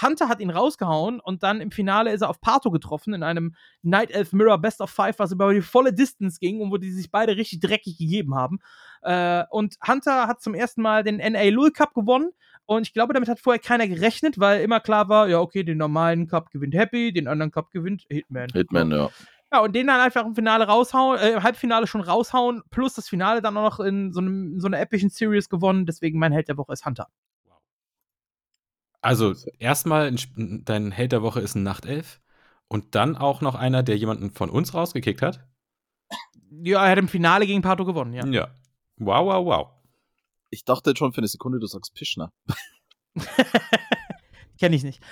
Hunter 0.00 0.28
hat 0.28 0.40
ihn 0.40 0.50
rausgehauen 0.50 1.20
und 1.20 1.42
dann 1.42 1.60
im 1.60 1.70
Finale 1.70 2.12
ist 2.12 2.22
er 2.22 2.30
auf 2.30 2.40
Pato 2.40 2.70
getroffen 2.70 3.14
in 3.14 3.22
einem 3.22 3.54
Night 3.82 4.10
Elf 4.10 4.32
Mirror 4.32 4.58
Best 4.58 4.80
of 4.80 4.90
Five, 4.90 5.18
was 5.18 5.32
über 5.32 5.52
die 5.52 5.60
volle 5.60 5.92
Distance 5.92 6.38
ging 6.40 6.60
und 6.60 6.70
wo 6.70 6.78
die 6.78 6.90
sich 6.90 7.10
beide 7.10 7.36
richtig 7.36 7.60
dreckig 7.60 7.98
gegeben 7.98 8.34
haben. 8.34 8.58
Äh, 9.02 9.44
und 9.50 9.76
Hunter 9.86 10.26
hat 10.28 10.40
zum 10.40 10.54
ersten 10.54 10.82
Mal 10.82 11.02
den 11.02 11.16
NA 11.16 11.50
Lul 11.50 11.70
Cup 11.72 11.94
gewonnen. 11.94 12.30
Und 12.64 12.86
ich 12.86 12.92
glaube, 12.92 13.12
damit 13.12 13.28
hat 13.28 13.40
vorher 13.40 13.60
keiner 13.60 13.88
gerechnet, 13.88 14.38
weil 14.38 14.62
immer 14.62 14.80
klar 14.80 15.08
war, 15.08 15.28
ja, 15.28 15.40
okay, 15.40 15.64
den 15.64 15.78
normalen 15.78 16.28
Cup 16.28 16.50
gewinnt 16.50 16.74
Happy, 16.74 17.12
den 17.12 17.26
anderen 17.26 17.50
Cup 17.50 17.70
gewinnt 17.70 18.04
Hitman. 18.08 18.48
Hitman, 18.52 18.90
ja. 18.90 19.10
Ja, 19.52 19.60
und 19.60 19.74
den 19.74 19.88
dann 19.88 20.00
einfach 20.00 20.24
im 20.24 20.34
Finale 20.34 20.66
raushauen, 20.66 21.18
äh, 21.18 21.32
im 21.32 21.42
Halbfinale 21.42 21.86
schon 21.86 22.00
raushauen, 22.00 22.62
plus 22.70 22.94
das 22.94 23.08
Finale 23.08 23.42
dann 23.42 23.56
auch 23.58 23.78
noch 23.78 23.80
in 23.80 24.12
so, 24.12 24.20
einem, 24.20 24.54
in 24.54 24.60
so 24.60 24.66
einer 24.66 24.80
epischen 24.80 25.10
Series 25.10 25.50
gewonnen. 25.50 25.84
Deswegen 25.84 26.18
mein 26.18 26.32
Held 26.32 26.48
der 26.48 26.56
Woche 26.56 26.72
ist 26.72 26.86
Hunter. 26.86 27.08
Also, 29.02 29.34
erstmal, 29.58 30.14
dein 30.36 30.92
Held 30.92 31.12
der 31.12 31.22
Woche 31.22 31.40
ist 31.40 31.54
ein 31.54 31.62
Nachtelf. 31.62 32.20
Und 32.68 32.94
dann 32.94 33.16
auch 33.16 33.42
noch 33.42 33.54
einer, 33.54 33.82
der 33.82 33.98
jemanden 33.98 34.30
von 34.30 34.48
uns 34.48 34.72
rausgekickt 34.72 35.20
hat. 35.20 35.46
Ja, 36.50 36.84
er 36.84 36.92
hat 36.92 36.98
im 36.98 37.08
Finale 37.08 37.46
gegen 37.46 37.60
Pato 37.60 37.84
gewonnen, 37.84 38.14
ja. 38.14 38.24
Ja. 38.26 38.48
Wow, 38.96 39.26
wow, 39.26 39.44
wow. 39.44 39.68
Ich 40.50 40.64
dachte 40.64 40.90
jetzt 40.90 40.98
schon 40.98 41.12
für 41.12 41.18
eine 41.18 41.28
Sekunde, 41.28 41.58
du 41.58 41.66
sagst 41.66 41.94
Pischner. 41.94 42.32
Kenne 44.58 44.76
ich 44.76 44.84
nicht. 44.84 45.02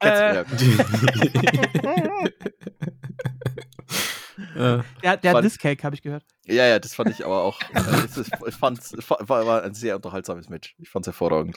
Äh. 0.00 0.44
äh, 4.38 4.56
Der, 4.56 4.82
der 5.02 5.16
Fand- 5.22 5.34
hat 5.36 5.44
Discake, 5.44 5.82
habe 5.84 5.94
ich 5.94 6.02
gehört. 6.02 6.24
ja, 6.46 6.66
ja, 6.66 6.78
das 6.78 6.94
fand 6.94 7.10
ich 7.10 7.24
aber 7.24 7.42
auch. 7.42 7.60
äh, 7.74 8.04
es 8.04 8.16
ist- 8.16 8.30
ich 8.46 8.54
fand's, 8.54 8.92
es 8.92 9.08
war, 9.10 9.46
war 9.46 9.62
ein 9.62 9.74
sehr 9.74 9.96
unterhaltsames 9.96 10.48
Match. 10.48 10.74
Ich 10.78 10.88
fand's 10.90 11.06
hervorragend. 11.08 11.56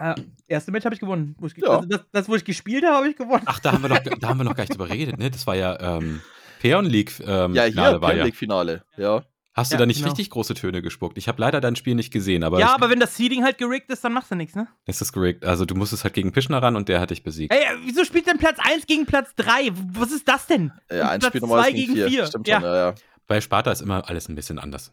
Äh, 0.00 0.14
erste 0.48 0.70
Match 0.72 0.84
habe 0.84 0.94
ich 0.94 1.00
gewonnen. 1.00 1.36
Wo 1.38 1.46
ich, 1.46 1.54
ge- 1.54 1.64
Ja. 1.64 1.76
also 1.76 1.88
das, 1.88 2.00
das, 2.12 2.28
wo 2.28 2.34
ich 2.34 2.44
gespielt 2.44 2.84
habe, 2.84 2.96
habe 2.96 3.08
ich 3.08 3.16
gewonnen. 3.16 3.42
ach, 3.46 3.58
da 3.60 3.72
haben, 3.72 3.82
wir 3.82 3.88
noch, 3.88 3.98
da 4.00 4.28
haben 4.28 4.38
wir 4.38 4.44
noch 4.44 4.54
gar 4.56 4.62
nicht 4.64 4.72
drüber 4.74 4.86
geredet, 4.88 5.18
ne? 5.18 5.30
Das 5.30 5.46
war 5.46 5.54
ja 5.56 5.78
ähm, 5.98 6.20
Peon 6.60 6.84
League 6.86 7.12
ähm, 7.20 7.54
Ja, 7.54 7.64
Finale 7.64 7.70
hier, 7.70 7.76
war 7.76 8.00
Premier 8.00 8.16
ja. 8.18 8.24
League 8.24 8.36
Finale. 8.36 8.84
Ja. 8.96 9.22
Hast 9.56 9.72
Ja, 9.72 9.78
du 9.78 9.82
da 9.82 9.86
nicht 9.86 9.96
genau. 10.00 10.10
richtig 10.10 10.28
große 10.28 10.52
Töne 10.52 10.82
gespuckt? 10.82 11.16
Ich 11.16 11.28
habe 11.28 11.40
leider 11.40 11.62
dein 11.62 11.76
Spiel 11.76 11.94
nicht 11.94 12.12
gesehen, 12.12 12.44
aber 12.44 12.60
ja, 12.60 12.74
aber 12.74 12.90
wenn 12.90 13.00
das 13.00 13.16
Seeding 13.16 13.42
halt 13.42 13.56
gerickt 13.56 13.90
ist, 13.90 14.04
dann 14.04 14.12
machst 14.12 14.30
du 14.30 14.34
nichts, 14.34 14.54
ne? 14.54 14.68
es 14.84 15.00
ist 15.00 15.12
gerickt. 15.14 15.46
Also 15.46 15.64
du 15.64 15.74
musstest 15.74 16.04
halt 16.04 16.12
gegen 16.12 16.30
Pischner 16.30 16.62
ran 16.62 16.76
und 16.76 16.90
der 16.90 17.00
hat 17.00 17.08
dich 17.10 17.22
besiegt. 17.22 17.54
Ey, 17.54 17.64
wieso 17.84 18.04
spielt 18.04 18.26
denn 18.26 18.36
Platz 18.36 18.58
1 18.60 18.86
gegen 18.86 19.06
Platz 19.06 19.34
3? 19.36 19.70
Was 19.94 20.12
ist 20.12 20.28
das 20.28 20.46
denn? 20.46 20.72
Ja, 20.90 21.04
Und 21.04 21.08
ein 21.08 21.20
Platz 21.20 21.30
Spiel 21.30 21.40
normal 21.40 21.62
zwei 21.62 21.72
gegen 21.72 21.94
gegen 21.94 21.94
vier. 21.94 22.08
vier. 22.08 22.26
Stimmt 22.26 22.48
Ja. 22.48 22.56
schon, 22.60 22.64
ja, 22.68 22.76
ja. 22.90 22.94
Bei 23.26 23.40
Sparta 23.40 23.72
ist 23.72 23.80
immer 23.80 24.06
alles 24.08 24.28
ein 24.28 24.34
bisschen 24.34 24.58
anders. 24.58 24.92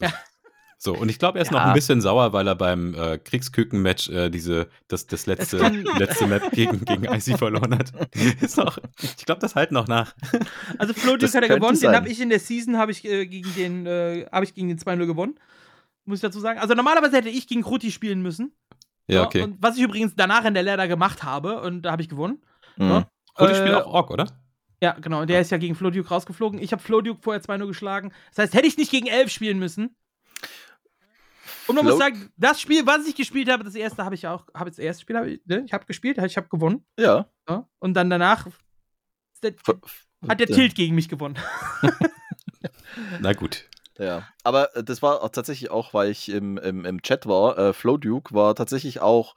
Ja. 0.00 0.10
So, 0.80 0.94
und 0.96 1.08
ich 1.08 1.18
glaube, 1.18 1.38
er 1.38 1.42
ist 1.42 1.50
Ja. 1.50 1.58
noch 1.58 1.66
ein 1.66 1.74
bisschen 1.74 2.00
sauer, 2.00 2.32
weil 2.32 2.46
er 2.46 2.54
beim 2.54 2.94
äh, 2.94 3.18
Kriegsküken-Match 3.18 4.10
äh, 4.10 4.30
diese, 4.30 4.68
das, 4.86 5.08
das 5.08 5.26
letzte, 5.26 5.58
kann- 5.58 5.82
letzte 5.98 6.26
Map 6.28 6.52
gegen, 6.52 6.84
gegen 6.84 7.04
Icy 7.04 7.36
verloren 7.36 7.76
hat. 7.76 7.92
ist 8.40 8.56
noch, 8.58 8.78
ich 9.02 9.16
glaube, 9.26 9.40
das 9.40 9.56
halt 9.56 9.72
noch 9.72 9.88
nach. 9.88 10.14
Also 10.78 10.94
Flo 10.94 11.12
Duke 11.12 11.18
Das 11.22 11.34
hat 11.34 11.42
er 11.42 11.48
gewonnen, 11.48 11.74
den 11.74 11.80
sein. 11.80 11.96
habe 11.96 12.08
ich 12.08 12.20
in 12.20 12.28
der 12.30 12.38
Season 12.38 12.76
habe 12.78 12.92
ich 12.92 13.04
äh, 13.04 13.26
gegen 13.26 13.52
den 13.56 13.86
äh, 13.86 14.26
habe 14.30 14.44
ich 14.44 14.54
gegen 14.54 14.68
den 14.68 14.78
2-0 14.78 15.06
gewonnen. 15.06 15.34
Muss 16.04 16.18
ich 16.18 16.22
dazu 16.22 16.38
sagen. 16.38 16.60
Also 16.60 16.74
normalerweise 16.74 17.16
hätte 17.16 17.28
ich 17.28 17.48
gegen 17.48 17.62
Kruti 17.62 17.90
spielen 17.90 18.22
müssen. 18.22 18.52
Ja, 19.08 19.24
okay. 19.24 19.42
Und 19.42 19.56
was 19.60 19.76
ich 19.76 19.82
übrigens 19.82 20.14
danach 20.16 20.44
in 20.44 20.54
der 20.54 20.62
Ladder 20.62 20.86
gemacht 20.86 21.24
habe 21.24 21.60
und 21.60 21.82
da 21.82 21.90
habe 21.92 22.02
ich 22.02 22.08
gewonnen. 22.08 22.40
Mhm. 22.76 22.88
Ja. 22.88 23.08
Rudi 23.40 23.54
spielt 23.56 23.70
äh, 23.70 23.74
auch 23.74 23.86
Ork, 23.92 24.10
oder? 24.12 24.26
Ja, 24.80 24.92
genau. 24.92 25.24
Der 25.24 25.40
ist 25.40 25.50
ja 25.50 25.58
gegen 25.58 25.74
Flo 25.74 25.90
Duke 25.90 26.08
rausgeflogen. 26.08 26.60
Ich 26.60 26.70
habe 26.72 26.80
Flo 26.82 27.00
Duke 27.00 27.20
vorher 27.20 27.42
2-0 27.42 27.66
geschlagen. 27.66 28.12
Das 28.30 28.44
heißt, 28.44 28.54
hätte 28.54 28.68
ich 28.68 28.76
nicht 28.76 28.92
gegen 28.92 29.08
11 29.08 29.30
spielen 29.32 29.58
müssen. 29.58 29.96
Und 31.68 31.76
man 31.76 31.84
Flo- 31.84 31.92
muss 31.94 32.00
sagen, 32.02 32.32
das 32.36 32.60
Spiel, 32.60 32.86
was 32.86 33.06
ich 33.06 33.14
gespielt 33.14 33.50
habe, 33.50 33.62
das 33.62 33.74
erste 33.74 34.04
habe 34.04 34.14
ich 34.14 34.26
auch, 34.26 34.46
habe 34.54 34.70
das 34.70 34.78
erste 34.78 35.02
Spiel, 35.02 35.16
habe 35.16 35.30
ich, 35.30 35.40
ne? 35.44 35.62
ich 35.66 35.72
habe 35.72 35.84
gespielt, 35.86 36.18
ich 36.18 36.36
habe 36.36 36.48
gewonnen. 36.48 36.84
Ja. 36.98 37.28
Ja? 37.48 37.68
Und 37.78 37.94
dann 37.94 38.10
danach 38.10 38.46
der, 39.42 39.54
hat 40.28 40.40
der 40.40 40.50
äh, 40.50 40.52
Tilt 40.52 40.74
gegen 40.74 40.94
mich 40.94 41.08
gewonnen. 41.08 41.38
Na 43.20 43.32
gut. 43.32 43.68
Ja, 43.98 44.28
aber 44.44 44.74
äh, 44.76 44.84
das 44.84 45.02
war 45.02 45.22
auch 45.22 45.28
tatsächlich 45.30 45.70
auch, 45.70 45.92
weil 45.92 46.10
ich 46.10 46.28
im, 46.28 46.56
im, 46.58 46.84
im 46.84 47.02
Chat 47.02 47.26
war. 47.26 47.58
Äh, 47.58 47.72
Flo 47.72 47.96
Duke 47.96 48.32
war 48.34 48.54
tatsächlich 48.54 49.00
auch 49.00 49.34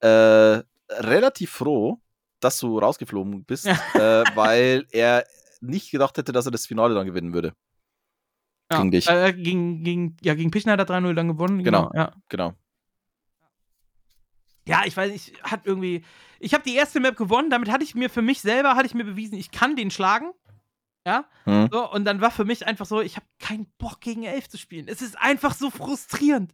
äh, 0.00 0.62
relativ 0.90 1.50
froh, 1.50 2.00
dass 2.40 2.58
du 2.58 2.78
rausgeflogen 2.78 3.44
bist, 3.44 3.66
äh, 3.66 4.24
weil 4.34 4.86
er 4.90 5.24
nicht 5.60 5.90
gedacht 5.90 6.18
hätte, 6.18 6.32
dass 6.32 6.44
er 6.44 6.52
das 6.52 6.66
Finale 6.66 6.94
dann 6.94 7.06
gewinnen 7.06 7.32
würde. 7.32 7.54
Ja, 8.70 8.78
Gegen 8.78 8.90
dich. 8.90 9.08
Äh, 9.08 9.32
gegen, 9.32 9.84
gegen, 9.84 10.16
ja, 10.22 10.34
gegen 10.34 10.50
Pichner 10.50 10.72
hat 10.72 10.80
er 10.80 10.86
3-0 10.86 11.14
dann 11.14 11.28
gewonnen. 11.28 11.62
Genau. 11.62 11.90
Ja. 11.94 12.12
Genau. 12.28 12.54
ja, 14.66 14.82
ich 14.84 14.96
weiß 14.96 15.12
nicht, 15.12 15.42
hat 15.42 15.60
irgendwie. 15.64 16.04
Ich 16.40 16.52
habe 16.52 16.64
die 16.64 16.74
erste 16.74 17.00
Map 17.00 17.16
gewonnen, 17.16 17.50
damit 17.50 17.70
hatte 17.70 17.84
ich 17.84 17.94
mir 17.94 18.10
für 18.10 18.22
mich 18.22 18.40
selber, 18.40 18.74
hatte 18.74 18.86
ich 18.86 18.94
mir 18.94 19.04
bewiesen, 19.04 19.38
ich 19.38 19.50
kann 19.50 19.76
den 19.76 19.90
schlagen. 19.90 20.32
Ja. 21.06 21.24
Hm. 21.44 21.68
So, 21.70 21.88
und 21.90 22.04
dann 22.04 22.20
war 22.20 22.32
für 22.32 22.44
mich 22.44 22.66
einfach 22.66 22.84
so, 22.84 23.00
ich 23.00 23.14
habe 23.16 23.26
keinen 23.38 23.66
Bock 23.78 24.00
gegen 24.00 24.24
elf 24.24 24.48
zu 24.48 24.58
spielen. 24.58 24.88
Es 24.88 25.00
ist 25.00 25.16
einfach 25.16 25.54
so 25.54 25.70
frustrierend. 25.70 26.52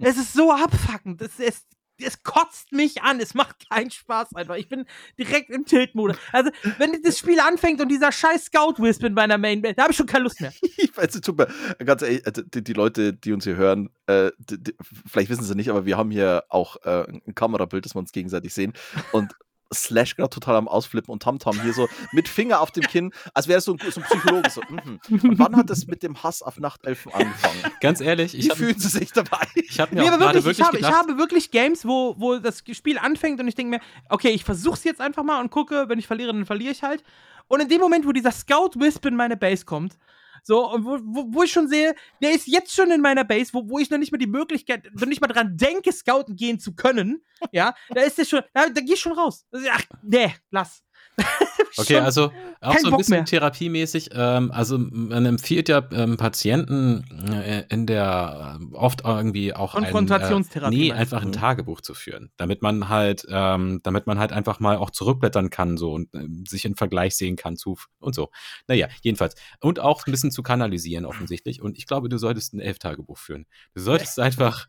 Es 0.00 0.16
ist 0.16 0.32
so 0.32 0.52
abfuckend. 0.52 1.22
Es, 1.22 1.38
es, 1.38 1.64
es 2.02 2.22
kotzt 2.22 2.72
mich 2.72 3.02
an. 3.02 3.20
Es 3.20 3.34
macht 3.34 3.68
keinen 3.68 3.90
Spaß 3.90 4.34
einfach. 4.34 4.56
Ich 4.56 4.68
bin 4.68 4.84
direkt 5.18 5.50
im 5.50 5.64
Tilt-Modus. 5.64 6.16
Also, 6.32 6.50
wenn 6.78 7.00
das 7.02 7.18
Spiel 7.18 7.40
anfängt 7.40 7.80
und 7.80 7.88
dieser 7.88 8.12
scheiß 8.12 8.46
Scout-Wisp 8.46 9.04
in 9.04 9.14
meiner 9.14 9.38
Main, 9.38 9.62
da 9.62 9.82
habe 9.82 9.92
ich 9.92 9.96
schon 9.96 10.06
keine 10.06 10.24
Lust 10.24 10.40
mehr. 10.40 10.52
Ich 10.82 10.96
weiß, 10.96 11.20
tut 11.20 11.38
mir 11.38 11.46
ganz 11.84 12.02
ehrlich, 12.02 12.26
äh, 12.26 12.32
die, 12.32 12.64
die 12.64 12.72
Leute, 12.72 13.12
die 13.12 13.32
uns 13.32 13.44
hier 13.44 13.56
hören, 13.56 13.90
äh, 14.06 14.30
die, 14.38 14.62
die, 14.62 14.74
vielleicht 15.06 15.30
wissen 15.30 15.44
sie 15.44 15.54
nicht, 15.54 15.70
aber 15.70 15.86
wir 15.86 15.96
haben 15.96 16.10
hier 16.10 16.44
auch 16.48 16.76
äh, 16.84 17.04
ein 17.08 17.34
Kamerabild, 17.34 17.84
das 17.84 17.94
wir 17.94 18.00
uns 18.00 18.12
gegenseitig 18.12 18.52
sehen. 18.52 18.72
Und 19.12 19.32
Slash 19.72 20.16
gerade 20.16 20.30
total 20.30 20.56
am 20.56 20.68
Ausflippen 20.68 21.12
und 21.12 21.22
Tamtam 21.22 21.60
hier 21.60 21.72
so 21.72 21.88
mit 22.12 22.28
Finger 22.28 22.60
auf 22.60 22.70
dem 22.70 22.84
Kinn, 22.84 23.12
als 23.34 23.48
wäre 23.48 23.58
es 23.58 23.64
so 23.64 23.74
ein, 23.74 23.78
so 23.90 24.00
ein 24.00 24.04
Psychologe. 24.04 24.50
So, 24.50 24.60
mhm. 24.68 25.00
Und 25.08 25.38
wann 25.38 25.56
hat 25.56 25.70
es 25.70 25.86
mit 25.86 26.02
dem 26.02 26.22
Hass 26.22 26.42
auf 26.42 26.58
Nachtelfen 26.58 27.12
angefangen? 27.12 27.62
Ganz 27.80 28.00
ehrlich, 28.00 28.36
ich 28.36 28.46
Wie 28.46 28.56
fühlen 28.56 28.78
sie 28.78 28.88
sich 28.88 29.12
dabei? 29.12 29.46
ich 29.54 29.80
hab 29.80 29.92
mir 29.92 30.02
Nee, 30.02 30.10
wirklich, 30.10 30.44
wirklich 30.44 30.58
ich, 30.58 30.64
habe, 30.64 30.78
ich 30.78 30.90
habe 30.90 31.18
wirklich 31.18 31.50
Games, 31.50 31.86
wo, 31.86 32.14
wo 32.18 32.36
das 32.38 32.62
Spiel 32.72 32.98
anfängt 32.98 33.40
und 33.40 33.48
ich 33.48 33.54
denke 33.54 33.76
mir, 33.76 33.80
okay, 34.08 34.30
ich 34.30 34.44
versuch's 34.44 34.84
jetzt 34.84 35.00
einfach 35.00 35.22
mal 35.22 35.40
und 35.40 35.50
gucke, 35.50 35.88
wenn 35.88 35.98
ich 35.98 36.06
verliere, 36.06 36.32
dann 36.32 36.46
verliere 36.46 36.72
ich 36.72 36.82
halt. 36.82 37.02
Und 37.48 37.60
in 37.60 37.68
dem 37.68 37.80
Moment, 37.80 38.06
wo 38.06 38.12
dieser 38.12 38.32
Scout-Wisp 38.32 39.04
in 39.06 39.16
meine 39.16 39.36
Base 39.36 39.64
kommt, 39.64 39.98
so, 40.42 40.70
und 40.70 40.84
wo, 40.84 40.98
wo, 41.02 41.34
wo 41.34 41.42
ich 41.42 41.52
schon 41.52 41.68
sehe, 41.68 41.94
der 42.22 42.32
ist 42.32 42.46
jetzt 42.46 42.74
schon 42.74 42.90
in 42.90 43.00
meiner 43.00 43.24
Base, 43.24 43.52
wo, 43.52 43.68
wo 43.68 43.78
ich 43.78 43.90
noch 43.90 43.98
nicht 43.98 44.12
mal 44.12 44.18
die 44.18 44.26
Möglichkeit, 44.26 44.88
noch 44.94 45.06
nicht 45.06 45.20
mal 45.20 45.28
dran 45.28 45.56
denke, 45.56 45.92
scouten 45.92 46.36
gehen 46.36 46.58
zu 46.58 46.74
können, 46.74 47.24
ja, 47.52 47.74
da 47.90 48.02
ist 48.02 48.18
der 48.18 48.24
schon, 48.24 48.42
da, 48.52 48.68
da 48.68 48.80
geh 48.80 48.94
ich 48.94 49.00
schon 49.00 49.12
raus. 49.12 49.46
Ach, 49.70 49.82
nee, 50.02 50.34
lass. 50.50 50.82
Okay, 51.76 51.98
also 51.98 52.32
auch 52.60 52.72
kein 52.72 52.80
so 52.80 52.86
ein 52.88 52.90
Bock 52.90 52.98
bisschen 52.98 53.16
mehr. 53.16 53.24
therapiemäßig. 53.24 54.10
Ähm, 54.12 54.50
also 54.52 54.78
man 54.78 55.26
empfiehlt 55.26 55.68
ja 55.68 55.82
ähm, 55.92 56.16
Patienten 56.16 57.04
äh, 57.32 57.64
in 57.68 57.86
der 57.86 58.58
äh, 58.60 58.74
oft 58.74 59.02
irgendwie 59.04 59.54
auch 59.54 59.74
ein, 59.74 59.82
Konfrontationstherapie, 59.84 60.74
Äh, 60.74 60.78
nee, 60.78 60.92
einfach 60.92 61.22
ein 61.22 61.32
Tagebuch 61.32 61.80
zu 61.80 61.94
führen, 61.94 62.30
damit 62.36 62.62
man 62.62 62.88
halt, 62.88 63.26
ähm, 63.28 63.80
damit 63.82 64.06
man 64.06 64.18
halt 64.18 64.32
einfach 64.32 64.60
mal 64.60 64.76
auch 64.76 64.90
zurückblättern 64.90 65.50
kann 65.50 65.76
so 65.76 65.92
und 65.92 66.08
ähm, 66.14 66.44
sich 66.46 66.64
in 66.64 66.76
Vergleich 66.76 67.16
sehen 67.16 67.36
kann 67.36 67.56
zu 67.56 67.78
und 67.98 68.14
so. 68.14 68.30
Naja, 68.68 68.88
jedenfalls 69.02 69.34
und 69.60 69.80
auch 69.80 70.06
ein 70.06 70.10
bisschen 70.10 70.30
zu 70.30 70.42
kanalisieren 70.42 71.04
offensichtlich. 71.04 71.62
Und 71.62 71.78
ich 71.78 71.86
glaube, 71.86 72.08
du 72.08 72.18
solltest 72.18 72.54
ein 72.54 72.60
Elf-Tagebuch 72.60 73.18
führen. 73.18 73.46
Du 73.74 73.80
solltest 73.80 74.18
einfach 74.20 74.66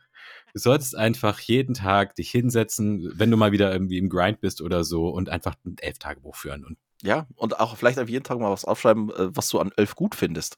Du 0.54 0.60
solltest 0.60 0.96
einfach 0.96 1.40
jeden 1.40 1.74
Tag 1.74 2.16
dich 2.16 2.30
hinsetzen, 2.30 3.12
wenn 3.16 3.32
du 3.32 3.38
mal 3.38 3.52
wieder 3.52 3.74
irgendwie 3.74 3.98
im 3.98 4.08
Grind 4.08 4.40
bist 4.40 4.62
oder 4.62 4.84
so 4.84 5.10
und 5.10 5.30
einfach 5.30 5.56
ein 5.66 5.76
Elf-Tagebuch 5.80 6.36
führen 6.36 6.64
und 6.64 6.78
Ja, 7.04 7.28
und 7.36 7.60
auch 7.60 7.76
vielleicht 7.76 8.00
auf 8.00 8.08
jeden 8.08 8.24
Tag 8.24 8.40
mal 8.40 8.50
was 8.50 8.64
aufschreiben, 8.64 9.10
äh, 9.12 9.36
was 9.36 9.50
du 9.50 9.60
an 9.60 9.72
Elf 9.76 9.96
gut 9.96 10.16
findest. 10.16 10.58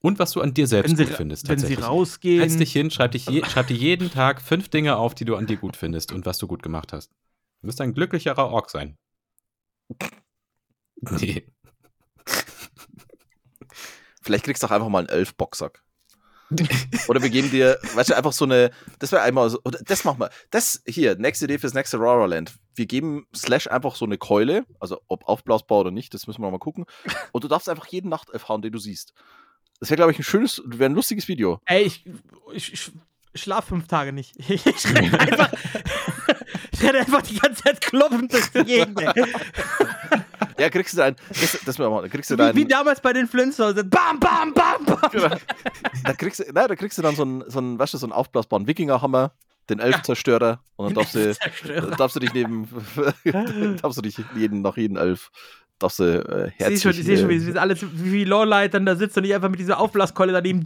Und 0.00 0.18
was 0.18 0.32
du 0.32 0.40
an 0.40 0.52
dir 0.52 0.66
selbst 0.66 0.96
sie, 0.96 1.04
gut 1.04 1.14
findest, 1.14 1.48
wenn 1.48 1.58
sie 1.58 1.74
rausgehen. 1.74 2.40
Setz 2.40 2.58
dich 2.58 2.72
hin, 2.72 2.90
schreib, 2.90 3.12
dich 3.12 3.26
je, 3.26 3.42
schreib 3.48 3.68
dir 3.68 3.76
jeden 3.76 4.10
Tag 4.10 4.42
fünf 4.42 4.68
Dinge 4.68 4.96
auf, 4.96 5.14
die 5.14 5.24
du 5.24 5.36
an 5.36 5.46
dir 5.46 5.56
gut 5.56 5.76
findest 5.76 6.12
und 6.12 6.26
was 6.26 6.38
du 6.38 6.46
gut 6.46 6.62
gemacht 6.62 6.92
hast. 6.92 7.10
Du 7.60 7.68
wirst 7.68 7.80
ein 7.80 7.94
glücklicherer 7.94 8.48
Ork 8.48 8.70
sein. 8.70 8.96
Nee. 11.04 11.44
Vielleicht 14.22 14.44
kriegst 14.44 14.62
du 14.62 14.68
auch 14.68 14.70
einfach 14.70 14.88
mal 14.88 15.00
einen 15.00 15.08
Elf-Boxsack. 15.08 15.82
Oder 17.08 17.22
wir 17.22 17.30
geben 17.30 17.50
dir, 17.50 17.78
weißt 17.94 18.10
du, 18.10 18.16
einfach 18.16 18.32
so 18.32 18.44
eine, 18.44 18.70
das 18.98 19.12
wäre 19.12 19.22
einmal 19.22 19.50
so, 19.50 19.58
oder 19.64 19.78
das 19.84 20.04
machen 20.04 20.20
wir, 20.20 20.30
das 20.50 20.82
hier, 20.86 21.16
nächste 21.16 21.46
Idee 21.46 21.58
fürs 21.58 21.74
nächste 21.74 21.98
Aurora 21.98 22.26
Land. 22.26 22.54
Wir 22.74 22.86
geben 22.86 23.26
Slash 23.34 23.66
einfach 23.66 23.96
so 23.96 24.04
eine 24.04 24.18
Keule, 24.18 24.64
also 24.80 25.00
ob 25.08 25.28
aufblasbar 25.28 25.80
oder 25.80 25.90
nicht, 25.90 26.14
das 26.14 26.26
müssen 26.26 26.40
wir 26.40 26.46
noch 26.46 26.52
mal 26.52 26.58
gucken. 26.58 26.84
Und 27.32 27.44
du 27.44 27.48
darfst 27.48 27.68
einfach 27.68 27.86
jeden 27.86 28.08
Nachtelf 28.08 28.48
hauen, 28.48 28.62
den 28.62 28.72
du 28.72 28.78
siehst. 28.78 29.12
Das 29.80 29.90
wäre, 29.90 29.96
glaube 29.96 30.12
ich, 30.12 30.18
ein 30.18 30.24
schönes, 30.24 30.62
wäre 30.64 30.90
ein 30.90 30.94
lustiges 30.94 31.28
Video. 31.28 31.60
Ey, 31.66 31.82
ich, 31.82 32.04
ich, 32.52 32.72
ich 32.72 32.92
schlaf 33.34 33.66
fünf 33.66 33.88
Tage 33.88 34.12
nicht. 34.12 34.34
Ich, 34.48 34.94
renne 34.94 35.18
einfach, 35.18 35.52
ich 36.72 36.82
renne 36.82 36.98
einfach 36.98 37.22
die 37.22 37.38
ganze 37.38 37.64
Zeit 37.64 37.80
klopfend 37.80 38.32
durch 38.32 38.48
die 38.50 38.64
Gegend. 38.64 39.00
Ja, 40.58 40.70
kriegst 40.70 40.94
du 40.94 40.98
dein, 40.98 41.16
das, 41.28 41.58
das 41.64 41.78
mal, 41.78 42.08
kriegst 42.08 42.30
du 42.30 42.34
Wie, 42.34 42.38
dein, 42.38 42.56
wie 42.56 42.64
damals 42.64 43.00
bei 43.00 43.12
den 43.12 43.26
Flintstones. 43.26 43.74
Bam, 43.88 44.18
bam, 44.20 44.52
bam, 44.52 44.84
bam. 44.84 45.38
da 46.04 46.12
kriegst 46.14 46.40
du, 46.40 46.44
nein, 46.52 46.68
da 46.68 46.76
kriegst 46.76 46.98
du 46.98 47.02
dann 47.02 47.16
so 47.16 47.22
einen, 47.22 47.44
so 47.48 47.58
einen, 47.58 47.78
weißt 47.78 47.94
du, 47.94 47.98
so 47.98 48.06
einen 48.06 48.12
aufblasbaren 48.12 48.66
Wikingerhammer, 48.66 49.32
den 49.70 49.78
Elfzerstörer 49.78 50.60
und 50.76 50.86
dann 50.86 50.94
darfst 50.94 51.14
du, 51.14 51.34
darfst 51.96 52.16
du 52.16 52.20
dich 52.20 52.34
neben, 52.34 52.68
darfst 53.82 53.98
du 53.98 54.02
dich 54.02 54.18
jeden, 54.34 54.62
nach 54.62 54.76
jedem 54.76 54.96
Elf, 54.96 55.30
darfst 55.78 56.00
du 56.00 56.04
äh, 56.04 56.48
Ich 56.48 56.58
sehe 56.58 56.66
herzlich, 56.66 56.82
schon, 56.82 56.90
ich 56.92 57.04
seh 57.04 57.16
schon 57.16 57.30
äh, 57.30 57.40
wie, 57.40 57.54
wie, 57.54 57.58
alles, 57.58 57.84
wie 57.92 58.24
Lowlight 58.24 58.74
dann 58.74 58.86
da 58.86 58.96
sitzt 58.96 59.16
und 59.16 59.24
ich 59.24 59.34
einfach 59.34 59.50
mit 59.50 59.60
dieser 59.60 59.78
Aufblaskeule 59.78 60.32
daneben. 60.32 60.64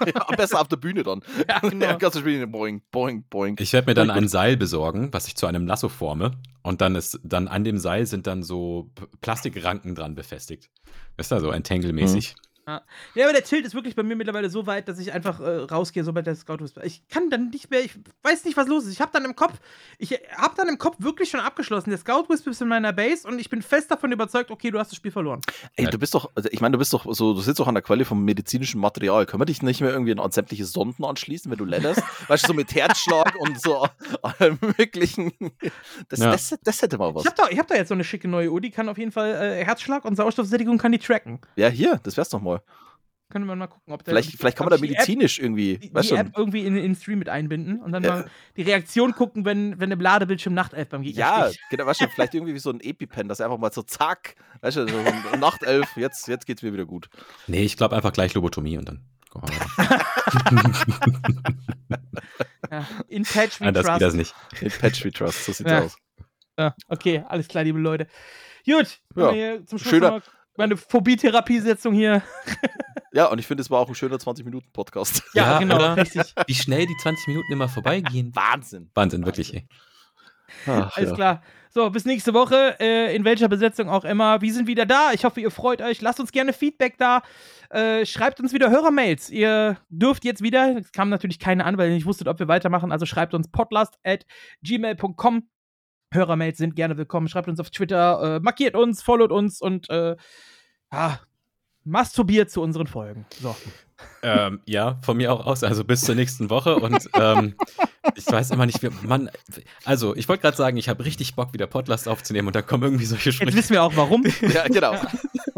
Ja, 0.06 0.28
am 0.28 0.36
besten 0.36 0.56
auf 0.56 0.68
der 0.68 0.76
Bühne 0.76 1.02
dann. 1.02 1.22
Ja, 1.48 1.58
genau. 1.68 1.86
Ja, 1.86 1.94
kannst 1.94 2.16
du 2.16 2.20
spielen, 2.20 2.50
boing, 2.50 2.82
boing, 2.90 3.24
boing. 3.28 3.56
Ich 3.58 3.72
werde 3.72 3.90
mir 3.90 3.94
dann 3.94 4.10
ein 4.10 4.28
Seil 4.28 4.56
besorgen, 4.56 5.08
was 5.12 5.26
ich 5.28 5.36
zu 5.36 5.46
einem 5.46 5.66
Lasso 5.66 5.88
forme. 5.88 6.32
Und 6.62 6.80
dann 6.80 6.94
ist, 6.94 7.20
dann 7.22 7.48
an 7.48 7.64
dem 7.64 7.78
Seil 7.78 8.06
sind 8.06 8.26
dann 8.26 8.42
so 8.42 8.90
Plastikranken 9.20 9.94
dran 9.94 10.14
befestigt. 10.14 10.70
Ist 11.16 11.32
da 11.32 11.40
so 11.40 11.50
Entangle-mäßig. 11.50 12.34
Ja, 13.14 13.24
aber 13.24 13.32
der 13.32 13.44
Tilt 13.44 13.64
ist 13.66 13.74
wirklich 13.74 13.94
bei 13.96 14.02
mir 14.02 14.16
mittlerweile 14.16 14.50
so 14.50 14.66
weit, 14.66 14.88
dass 14.88 14.98
ich 14.98 15.12
einfach 15.12 15.40
äh, 15.40 15.58
rausgehe, 15.70 16.04
sobald 16.04 16.26
der 16.26 16.34
Scout 16.36 16.62
ist. 16.64 16.78
Ich 16.84 17.06
kann 17.08 17.30
dann 17.30 17.50
nicht 17.50 17.70
mehr, 17.70 17.80
ich 17.84 17.92
weiß 18.22 18.44
nicht, 18.44 18.56
was 18.56 18.68
los 18.68 18.84
ist. 18.84 18.92
Ich 18.92 19.00
habe 19.00 19.10
dann 19.12 19.24
im 19.24 19.34
Kopf, 19.36 19.54
ich 19.98 20.12
habe 20.36 20.54
dann 20.56 20.68
im 20.68 20.78
Kopf 20.78 20.96
wirklich 20.98 21.30
schon 21.30 21.40
abgeschlossen. 21.40 21.90
Der 21.90 21.98
Scout 21.98 22.26
Wisp 22.28 22.46
ist 22.46 22.60
in 22.62 22.68
meiner 22.68 22.92
Base 22.92 23.26
und 23.26 23.38
ich 23.38 23.50
bin 23.50 23.62
fest 23.62 23.90
davon 23.90 24.12
überzeugt, 24.12 24.50
okay, 24.50 24.70
du 24.70 24.78
hast 24.78 24.88
das 24.90 24.96
Spiel 24.96 25.10
verloren. 25.10 25.40
Ey, 25.76 25.84
Ja. 25.86 25.90
du 25.90 25.98
bist 25.98 26.14
doch, 26.14 26.30
also 26.34 26.48
ich 26.52 26.60
meine, 26.60 26.72
du 26.72 26.78
bist 26.78 26.92
doch 26.92 27.06
so, 27.12 27.34
du 27.34 27.40
sitzt 27.40 27.58
doch 27.60 27.66
an 27.68 27.74
der 27.74 27.82
Quelle 27.82 28.04
vom 28.04 28.24
medizinischen 28.24 28.80
Material. 28.80 29.26
Können 29.26 29.40
wir 29.40 29.46
dich 29.46 29.62
nicht 29.62 29.80
mehr 29.80 29.90
irgendwie 29.90 30.18
an 30.18 30.30
sämtliche 30.30 30.64
Sonden 30.64 31.04
anschließen, 31.04 31.50
wenn 31.50 31.58
du 31.58 31.64
lädderst? 31.64 32.02
weißt 32.28 32.44
du, 32.44 32.48
so 32.48 32.54
mit 32.54 32.74
Herzschlag 32.74 33.34
und 33.38 33.60
so 33.60 33.86
allem 34.22 34.58
möglichen. 34.78 35.32
Das, 36.08 36.20
Ja. 36.20 36.30
das, 36.32 36.54
das 36.62 36.82
hätte 36.82 36.98
mal 36.98 37.14
was. 37.14 37.22
Ich 37.24 37.26
habe 37.30 37.36
da, 37.36 37.48
ich 37.50 37.58
hab 37.58 37.66
da 37.66 37.74
jetzt 37.74 37.88
so 37.88 37.94
eine 37.94 38.04
schicke 38.04 38.28
neue 38.28 38.50
Uhr, 38.50 38.60
die 38.60 38.70
kann 38.70 38.88
auf 38.88 38.98
jeden 38.98 39.12
Fall 39.12 39.30
äh, 39.34 39.64
Herzschlag 39.64 40.04
und 40.04 40.16
Sauerstoffsättigung 40.16 40.78
kann 40.78 40.92
die 40.92 40.98
tracken. 40.98 41.40
Ja, 41.56 41.68
hier, 41.68 42.00
das 42.02 42.16
wär's 42.16 42.28
doch 42.28 42.40
mal. 42.40 42.59
Können 43.30 43.46
wir 43.46 43.54
mal 43.54 43.68
gucken, 43.68 43.92
ob 43.92 44.02
der. 44.02 44.12
Vielleicht, 44.12 44.36
vielleicht 44.36 44.56
kann 44.56 44.64
man 44.64 44.70
da 44.72 44.76
die 44.76 44.86
App- 44.92 44.98
medizinisch 44.98 45.38
irgendwie, 45.38 45.78
die, 45.78 45.94
weißt 45.94 46.10
die 46.10 46.14
App 46.16 46.32
irgendwie 46.36 46.66
in, 46.66 46.76
in 46.76 46.82
den 46.82 46.94
Stream 46.96 47.20
mit 47.20 47.28
einbinden 47.28 47.80
und 47.80 47.92
dann 47.92 48.02
Ja. 48.02 48.10
mal 48.10 48.30
die 48.56 48.62
Reaktion 48.62 49.12
gucken, 49.14 49.44
wenn, 49.44 49.78
wenn 49.78 49.92
im 49.92 50.00
Ladebildschirm 50.00 50.52
Nachtelf 50.52 50.88
beim 50.88 51.02
Gegner 51.02 51.20
ja, 51.20 51.46
sticht. 51.46 51.60
genau, 51.70 51.86
weißt 51.86 52.00
du, 52.00 52.08
vielleicht 52.08 52.34
irgendwie 52.34 52.54
wie 52.54 52.58
so 52.58 52.70
ein 52.70 52.80
EpiPen, 52.80 53.28
dass 53.28 53.38
er 53.38 53.46
einfach 53.46 53.58
mal 53.58 53.72
so 53.72 53.82
zack, 53.82 54.34
weißt 54.62 54.78
du, 54.78 54.88
so 54.88 55.36
Nachtelf, 55.38 55.96
jetzt, 55.96 56.26
jetzt 56.26 56.44
geht's 56.44 56.62
mir 56.62 56.72
wieder 56.72 56.86
gut. 56.86 57.08
Nee, 57.46 57.62
ich 57.62 57.76
glaube 57.76 57.94
einfach 57.94 58.12
gleich 58.12 58.34
Lobotomie 58.34 58.76
und 58.78 58.88
dann. 58.88 59.04
weiter. 59.32 60.04
Ja. 62.70 62.86
In 63.08 63.24
Patch 63.24 63.60
we 63.60 63.64
Nein, 63.64 63.74
das 63.74 63.86
geht 63.86 64.00
das 64.02 64.14
nicht. 64.14 64.34
In 64.60 64.70
Patch 64.70 65.04
We 65.04 65.10
Trust, 65.10 65.44
so 65.44 65.52
sieht's 65.52 65.70
Ja. 65.70 65.80
aus. 65.82 65.96
Ja, 66.58 66.74
okay, 66.88 67.24
alles 67.28 67.48
klar, 67.48 67.64
liebe 67.64 67.78
Leute. 67.80 68.06
Gut, 68.64 69.00
Ja. 69.16 69.32
ja. 69.32 69.64
zum 69.64 69.78
Schluss 69.78 69.90
Schöner- 69.90 70.22
meine 70.56 70.76
Phobie-Therapiesetzung 70.76 71.94
hier. 71.94 72.22
Ja, 73.12 73.26
und 73.26 73.40
ich 73.40 73.46
finde, 73.48 73.60
es 73.60 73.70
war 73.70 73.80
auch 73.80 73.88
ein 73.88 73.96
schöner 73.96 74.18
20-Minuten-Podcast. 74.18 75.24
Ja, 75.34 75.54
Ja, 75.54 75.58
genau, 75.58 75.74
oder? 75.74 75.96
richtig. 75.96 76.32
Wie 76.46 76.54
schnell 76.54 76.86
die 76.86 76.96
20 77.02 77.26
Minuten 77.26 77.52
immer 77.52 77.68
vorbeigehen. 77.68 78.30
Wahnsinn. 78.36 78.88
Wahnsinn, 78.94 79.26
wirklich, 79.26 79.52
ey. 79.52 79.66
Ach, 80.68 80.96
Alles 80.96 81.10
ja. 81.10 81.16
klar. 81.16 81.42
So, 81.70 81.90
bis 81.90 82.04
nächste 82.04 82.34
Woche, 82.34 82.76
äh, 82.78 83.12
in 83.14 83.24
welcher 83.24 83.48
Besetzung 83.48 83.88
auch 83.88 84.04
immer. 84.04 84.40
Wir 84.42 84.52
sind 84.52 84.68
wieder 84.68 84.86
da. 84.86 85.10
Ich 85.12 85.24
hoffe, 85.24 85.40
ihr 85.40 85.50
freut 85.50 85.82
euch. 85.82 86.00
Lasst 86.00 86.20
uns 86.20 86.30
gerne 86.30 86.52
Feedback 86.52 86.98
da. 86.98 87.22
Äh, 87.70 88.06
schreibt 88.06 88.38
uns 88.38 88.52
wieder 88.52 88.70
Hörermails. 88.70 89.28
Ihr 89.28 89.76
dürft 89.88 90.24
jetzt 90.24 90.40
wieder, 90.42 90.76
es 90.78 90.92
kam 90.92 91.08
natürlich 91.08 91.40
keine 91.40 91.64
an, 91.64 91.78
weil 91.78 91.88
ihr 91.88 91.94
nicht 91.96 92.06
wusstet, 92.06 92.28
ob 92.28 92.38
wir 92.38 92.46
weitermachen. 92.46 92.92
Also 92.92 93.06
schreibt 93.06 93.34
uns 93.34 93.48
podlast 93.50 93.98
at 94.04 94.24
gmail.com. 94.62 95.48
Hörermails 96.12 96.58
sind 96.58 96.74
gerne 96.74 96.96
willkommen. 96.96 97.28
Schreibt 97.28 97.48
uns 97.48 97.60
auf 97.60 97.70
Twitter, 97.70 98.36
äh, 98.36 98.40
markiert 98.40 98.74
uns, 98.74 99.02
followt 99.02 99.30
uns 99.30 99.60
und 99.60 99.88
äh, 99.90 100.16
ja, 100.92 101.20
masturbiert 101.84 102.50
zu 102.50 102.62
unseren 102.62 102.88
Folgen. 102.88 103.26
So. 103.40 103.54
Ähm, 104.22 104.60
ja, 104.66 104.98
von 105.02 105.16
mir 105.16 105.32
auch 105.32 105.46
aus. 105.46 105.64
Also 105.64 105.84
bis 105.84 106.02
zur 106.02 106.14
nächsten 106.14 106.50
Woche. 106.50 106.76
Und 106.76 107.08
ähm, 107.14 107.54
ich 108.14 108.26
weiß 108.26 108.50
immer 108.50 108.66
nicht, 108.66 108.82
wie 108.82 108.90
man. 109.06 109.30
Also, 109.84 110.14
ich 110.14 110.28
wollte 110.28 110.42
gerade 110.42 110.56
sagen, 110.56 110.76
ich 110.76 110.88
habe 110.88 111.04
richtig 111.04 111.34
Bock, 111.36 111.52
wieder 111.52 111.66
Podcast 111.66 112.08
aufzunehmen 112.08 112.48
und 112.48 112.56
da 112.56 112.62
kommen 112.62 112.82
irgendwie 112.82 113.06
solche 113.06 113.30
Jetzt 113.30 113.36
Sprüche. 113.36 113.56
wissen 113.56 113.70
wir 113.70 113.82
auch 113.82 113.96
warum. 113.96 114.24
Ja, 114.52 114.66
genau. 114.68 114.94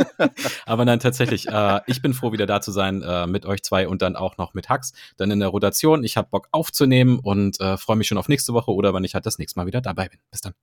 Aber 0.66 0.85
nein, 0.85 1.01
tatsächlich, 1.01 1.48
äh, 1.48 1.81
ich 1.86 2.02
bin 2.02 2.14
froh, 2.14 2.32
wieder 2.32 2.47
da 2.47 2.60
zu 2.60 2.73
sein 2.73 3.02
äh, 3.02 3.27
mit 3.27 3.47
euch 3.47 3.62
zwei 3.62 3.89
und 3.89 4.02
dann 4.02 4.16
auch 4.16 4.36
noch 4.39 4.55
mit 4.55 4.69
Hux. 4.69 4.93
Dann 5.16 5.31
in 5.31 5.40
der 5.40 5.48
Rotation. 5.48 6.05
Ich 6.05 6.16
habe 6.16 6.28
Bock 6.31 6.48
aufzunehmen 6.52 7.19
und 7.20 7.60
äh, 7.60 7.77
freue 7.77 7.97
mich 7.97 8.09
schon 8.09 8.19
auf 8.19 8.28
nächste 8.28 8.52
Woche 8.52 8.73
oder 8.73 8.94
wenn 8.94 9.05
ich 9.05 9.14
halt 9.14 9.27
das 9.27 9.39
nächste 9.39 9.59
Mal 9.59 9.66
wieder 9.66 9.81
dabei 9.81 10.09
bin. 10.09 10.19
Bis 10.31 10.40
dann. 10.40 10.55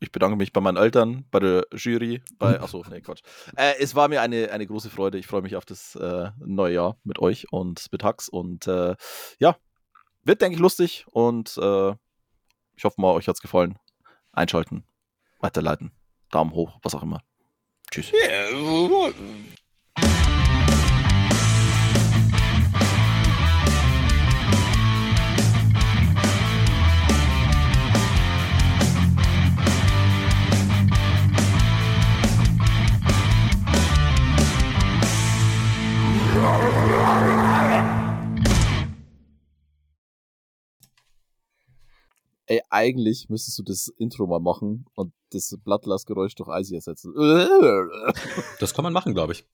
Ich 0.00 0.12
bedanke 0.12 0.36
mich 0.36 0.52
bei 0.52 0.60
meinen 0.60 0.76
Eltern, 0.76 1.24
bei 1.30 1.40
der 1.40 1.66
Jury, 1.72 2.22
bei. 2.38 2.60
Achso, 2.60 2.84
nee, 2.88 3.00
Quatsch. 3.00 3.22
Äh, 3.56 3.74
es 3.80 3.94
war 3.94 4.08
mir 4.08 4.22
eine, 4.22 4.50
eine 4.50 4.66
große 4.66 4.90
Freude. 4.90 5.18
Ich 5.18 5.26
freue 5.26 5.42
mich 5.42 5.56
auf 5.56 5.64
das 5.64 5.96
äh, 5.96 6.30
neue 6.38 6.74
Jahr 6.74 6.96
mit 7.02 7.18
euch 7.18 7.52
und 7.52 7.86
mit 7.90 8.04
Hux. 8.04 8.28
Und 8.28 8.66
äh, 8.68 8.94
ja, 9.38 9.56
wird, 10.22 10.40
denke 10.40 10.54
ich, 10.54 10.60
lustig. 10.60 11.04
Und 11.10 11.56
äh, 11.58 11.94
ich 12.76 12.84
hoffe 12.84 13.00
mal, 13.00 13.12
euch 13.12 13.26
hat's 13.26 13.40
gefallen. 13.40 13.78
Einschalten, 14.32 14.84
weiterleiten, 15.40 15.90
Daumen 16.30 16.52
hoch, 16.52 16.78
was 16.82 16.94
auch 16.94 17.02
immer. 17.02 17.20
Tschüss. 17.90 18.12
Ey, 42.50 42.62
eigentlich 42.70 43.28
müsstest 43.28 43.58
du 43.58 43.62
das 43.62 43.88
Intro 43.88 44.26
mal 44.26 44.40
machen 44.40 44.86
und 44.94 45.12
das 45.32 45.54
Blattlassgeräusch 45.62 46.34
durch 46.34 46.48
Eisi 46.48 46.74
ersetzen. 46.74 47.12
Das 48.58 48.72
kann 48.72 48.84
man 48.84 48.94
machen, 48.94 49.12
glaube 49.12 49.34
ich. 49.34 49.44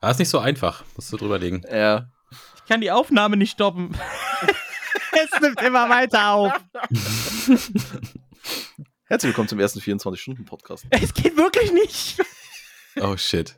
Aber 0.00 0.10
ist 0.10 0.18
nicht 0.18 0.28
so 0.28 0.40
einfach. 0.40 0.84
Musst 0.96 1.12
du 1.12 1.16
drüber 1.16 1.38
legen. 1.38 1.62
Ja. 1.70 2.10
Ich 2.56 2.64
kann 2.64 2.80
die 2.80 2.90
Aufnahme 2.90 3.36
nicht 3.36 3.52
stoppen. 3.52 3.96
es 5.12 5.40
nimmt 5.40 5.62
immer 5.62 5.88
weiter 5.88 6.32
auf. 6.32 6.52
Herzlich 9.04 9.28
willkommen 9.30 9.48
zum 9.48 9.60
ersten 9.60 9.78
24-Stunden-Podcast. 9.78 10.84
Es 10.90 11.14
geht 11.14 11.36
wirklich 11.36 11.72
nicht. 11.72 12.20
Oh 13.00 13.16
shit. 13.16 13.56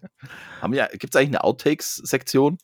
Haben 0.60 0.74
ja, 0.74 0.88
gibt 0.88 1.14
es 1.14 1.18
eigentlich 1.18 1.30
eine 1.30 1.44
Outtakes-Sektion? 1.44 2.58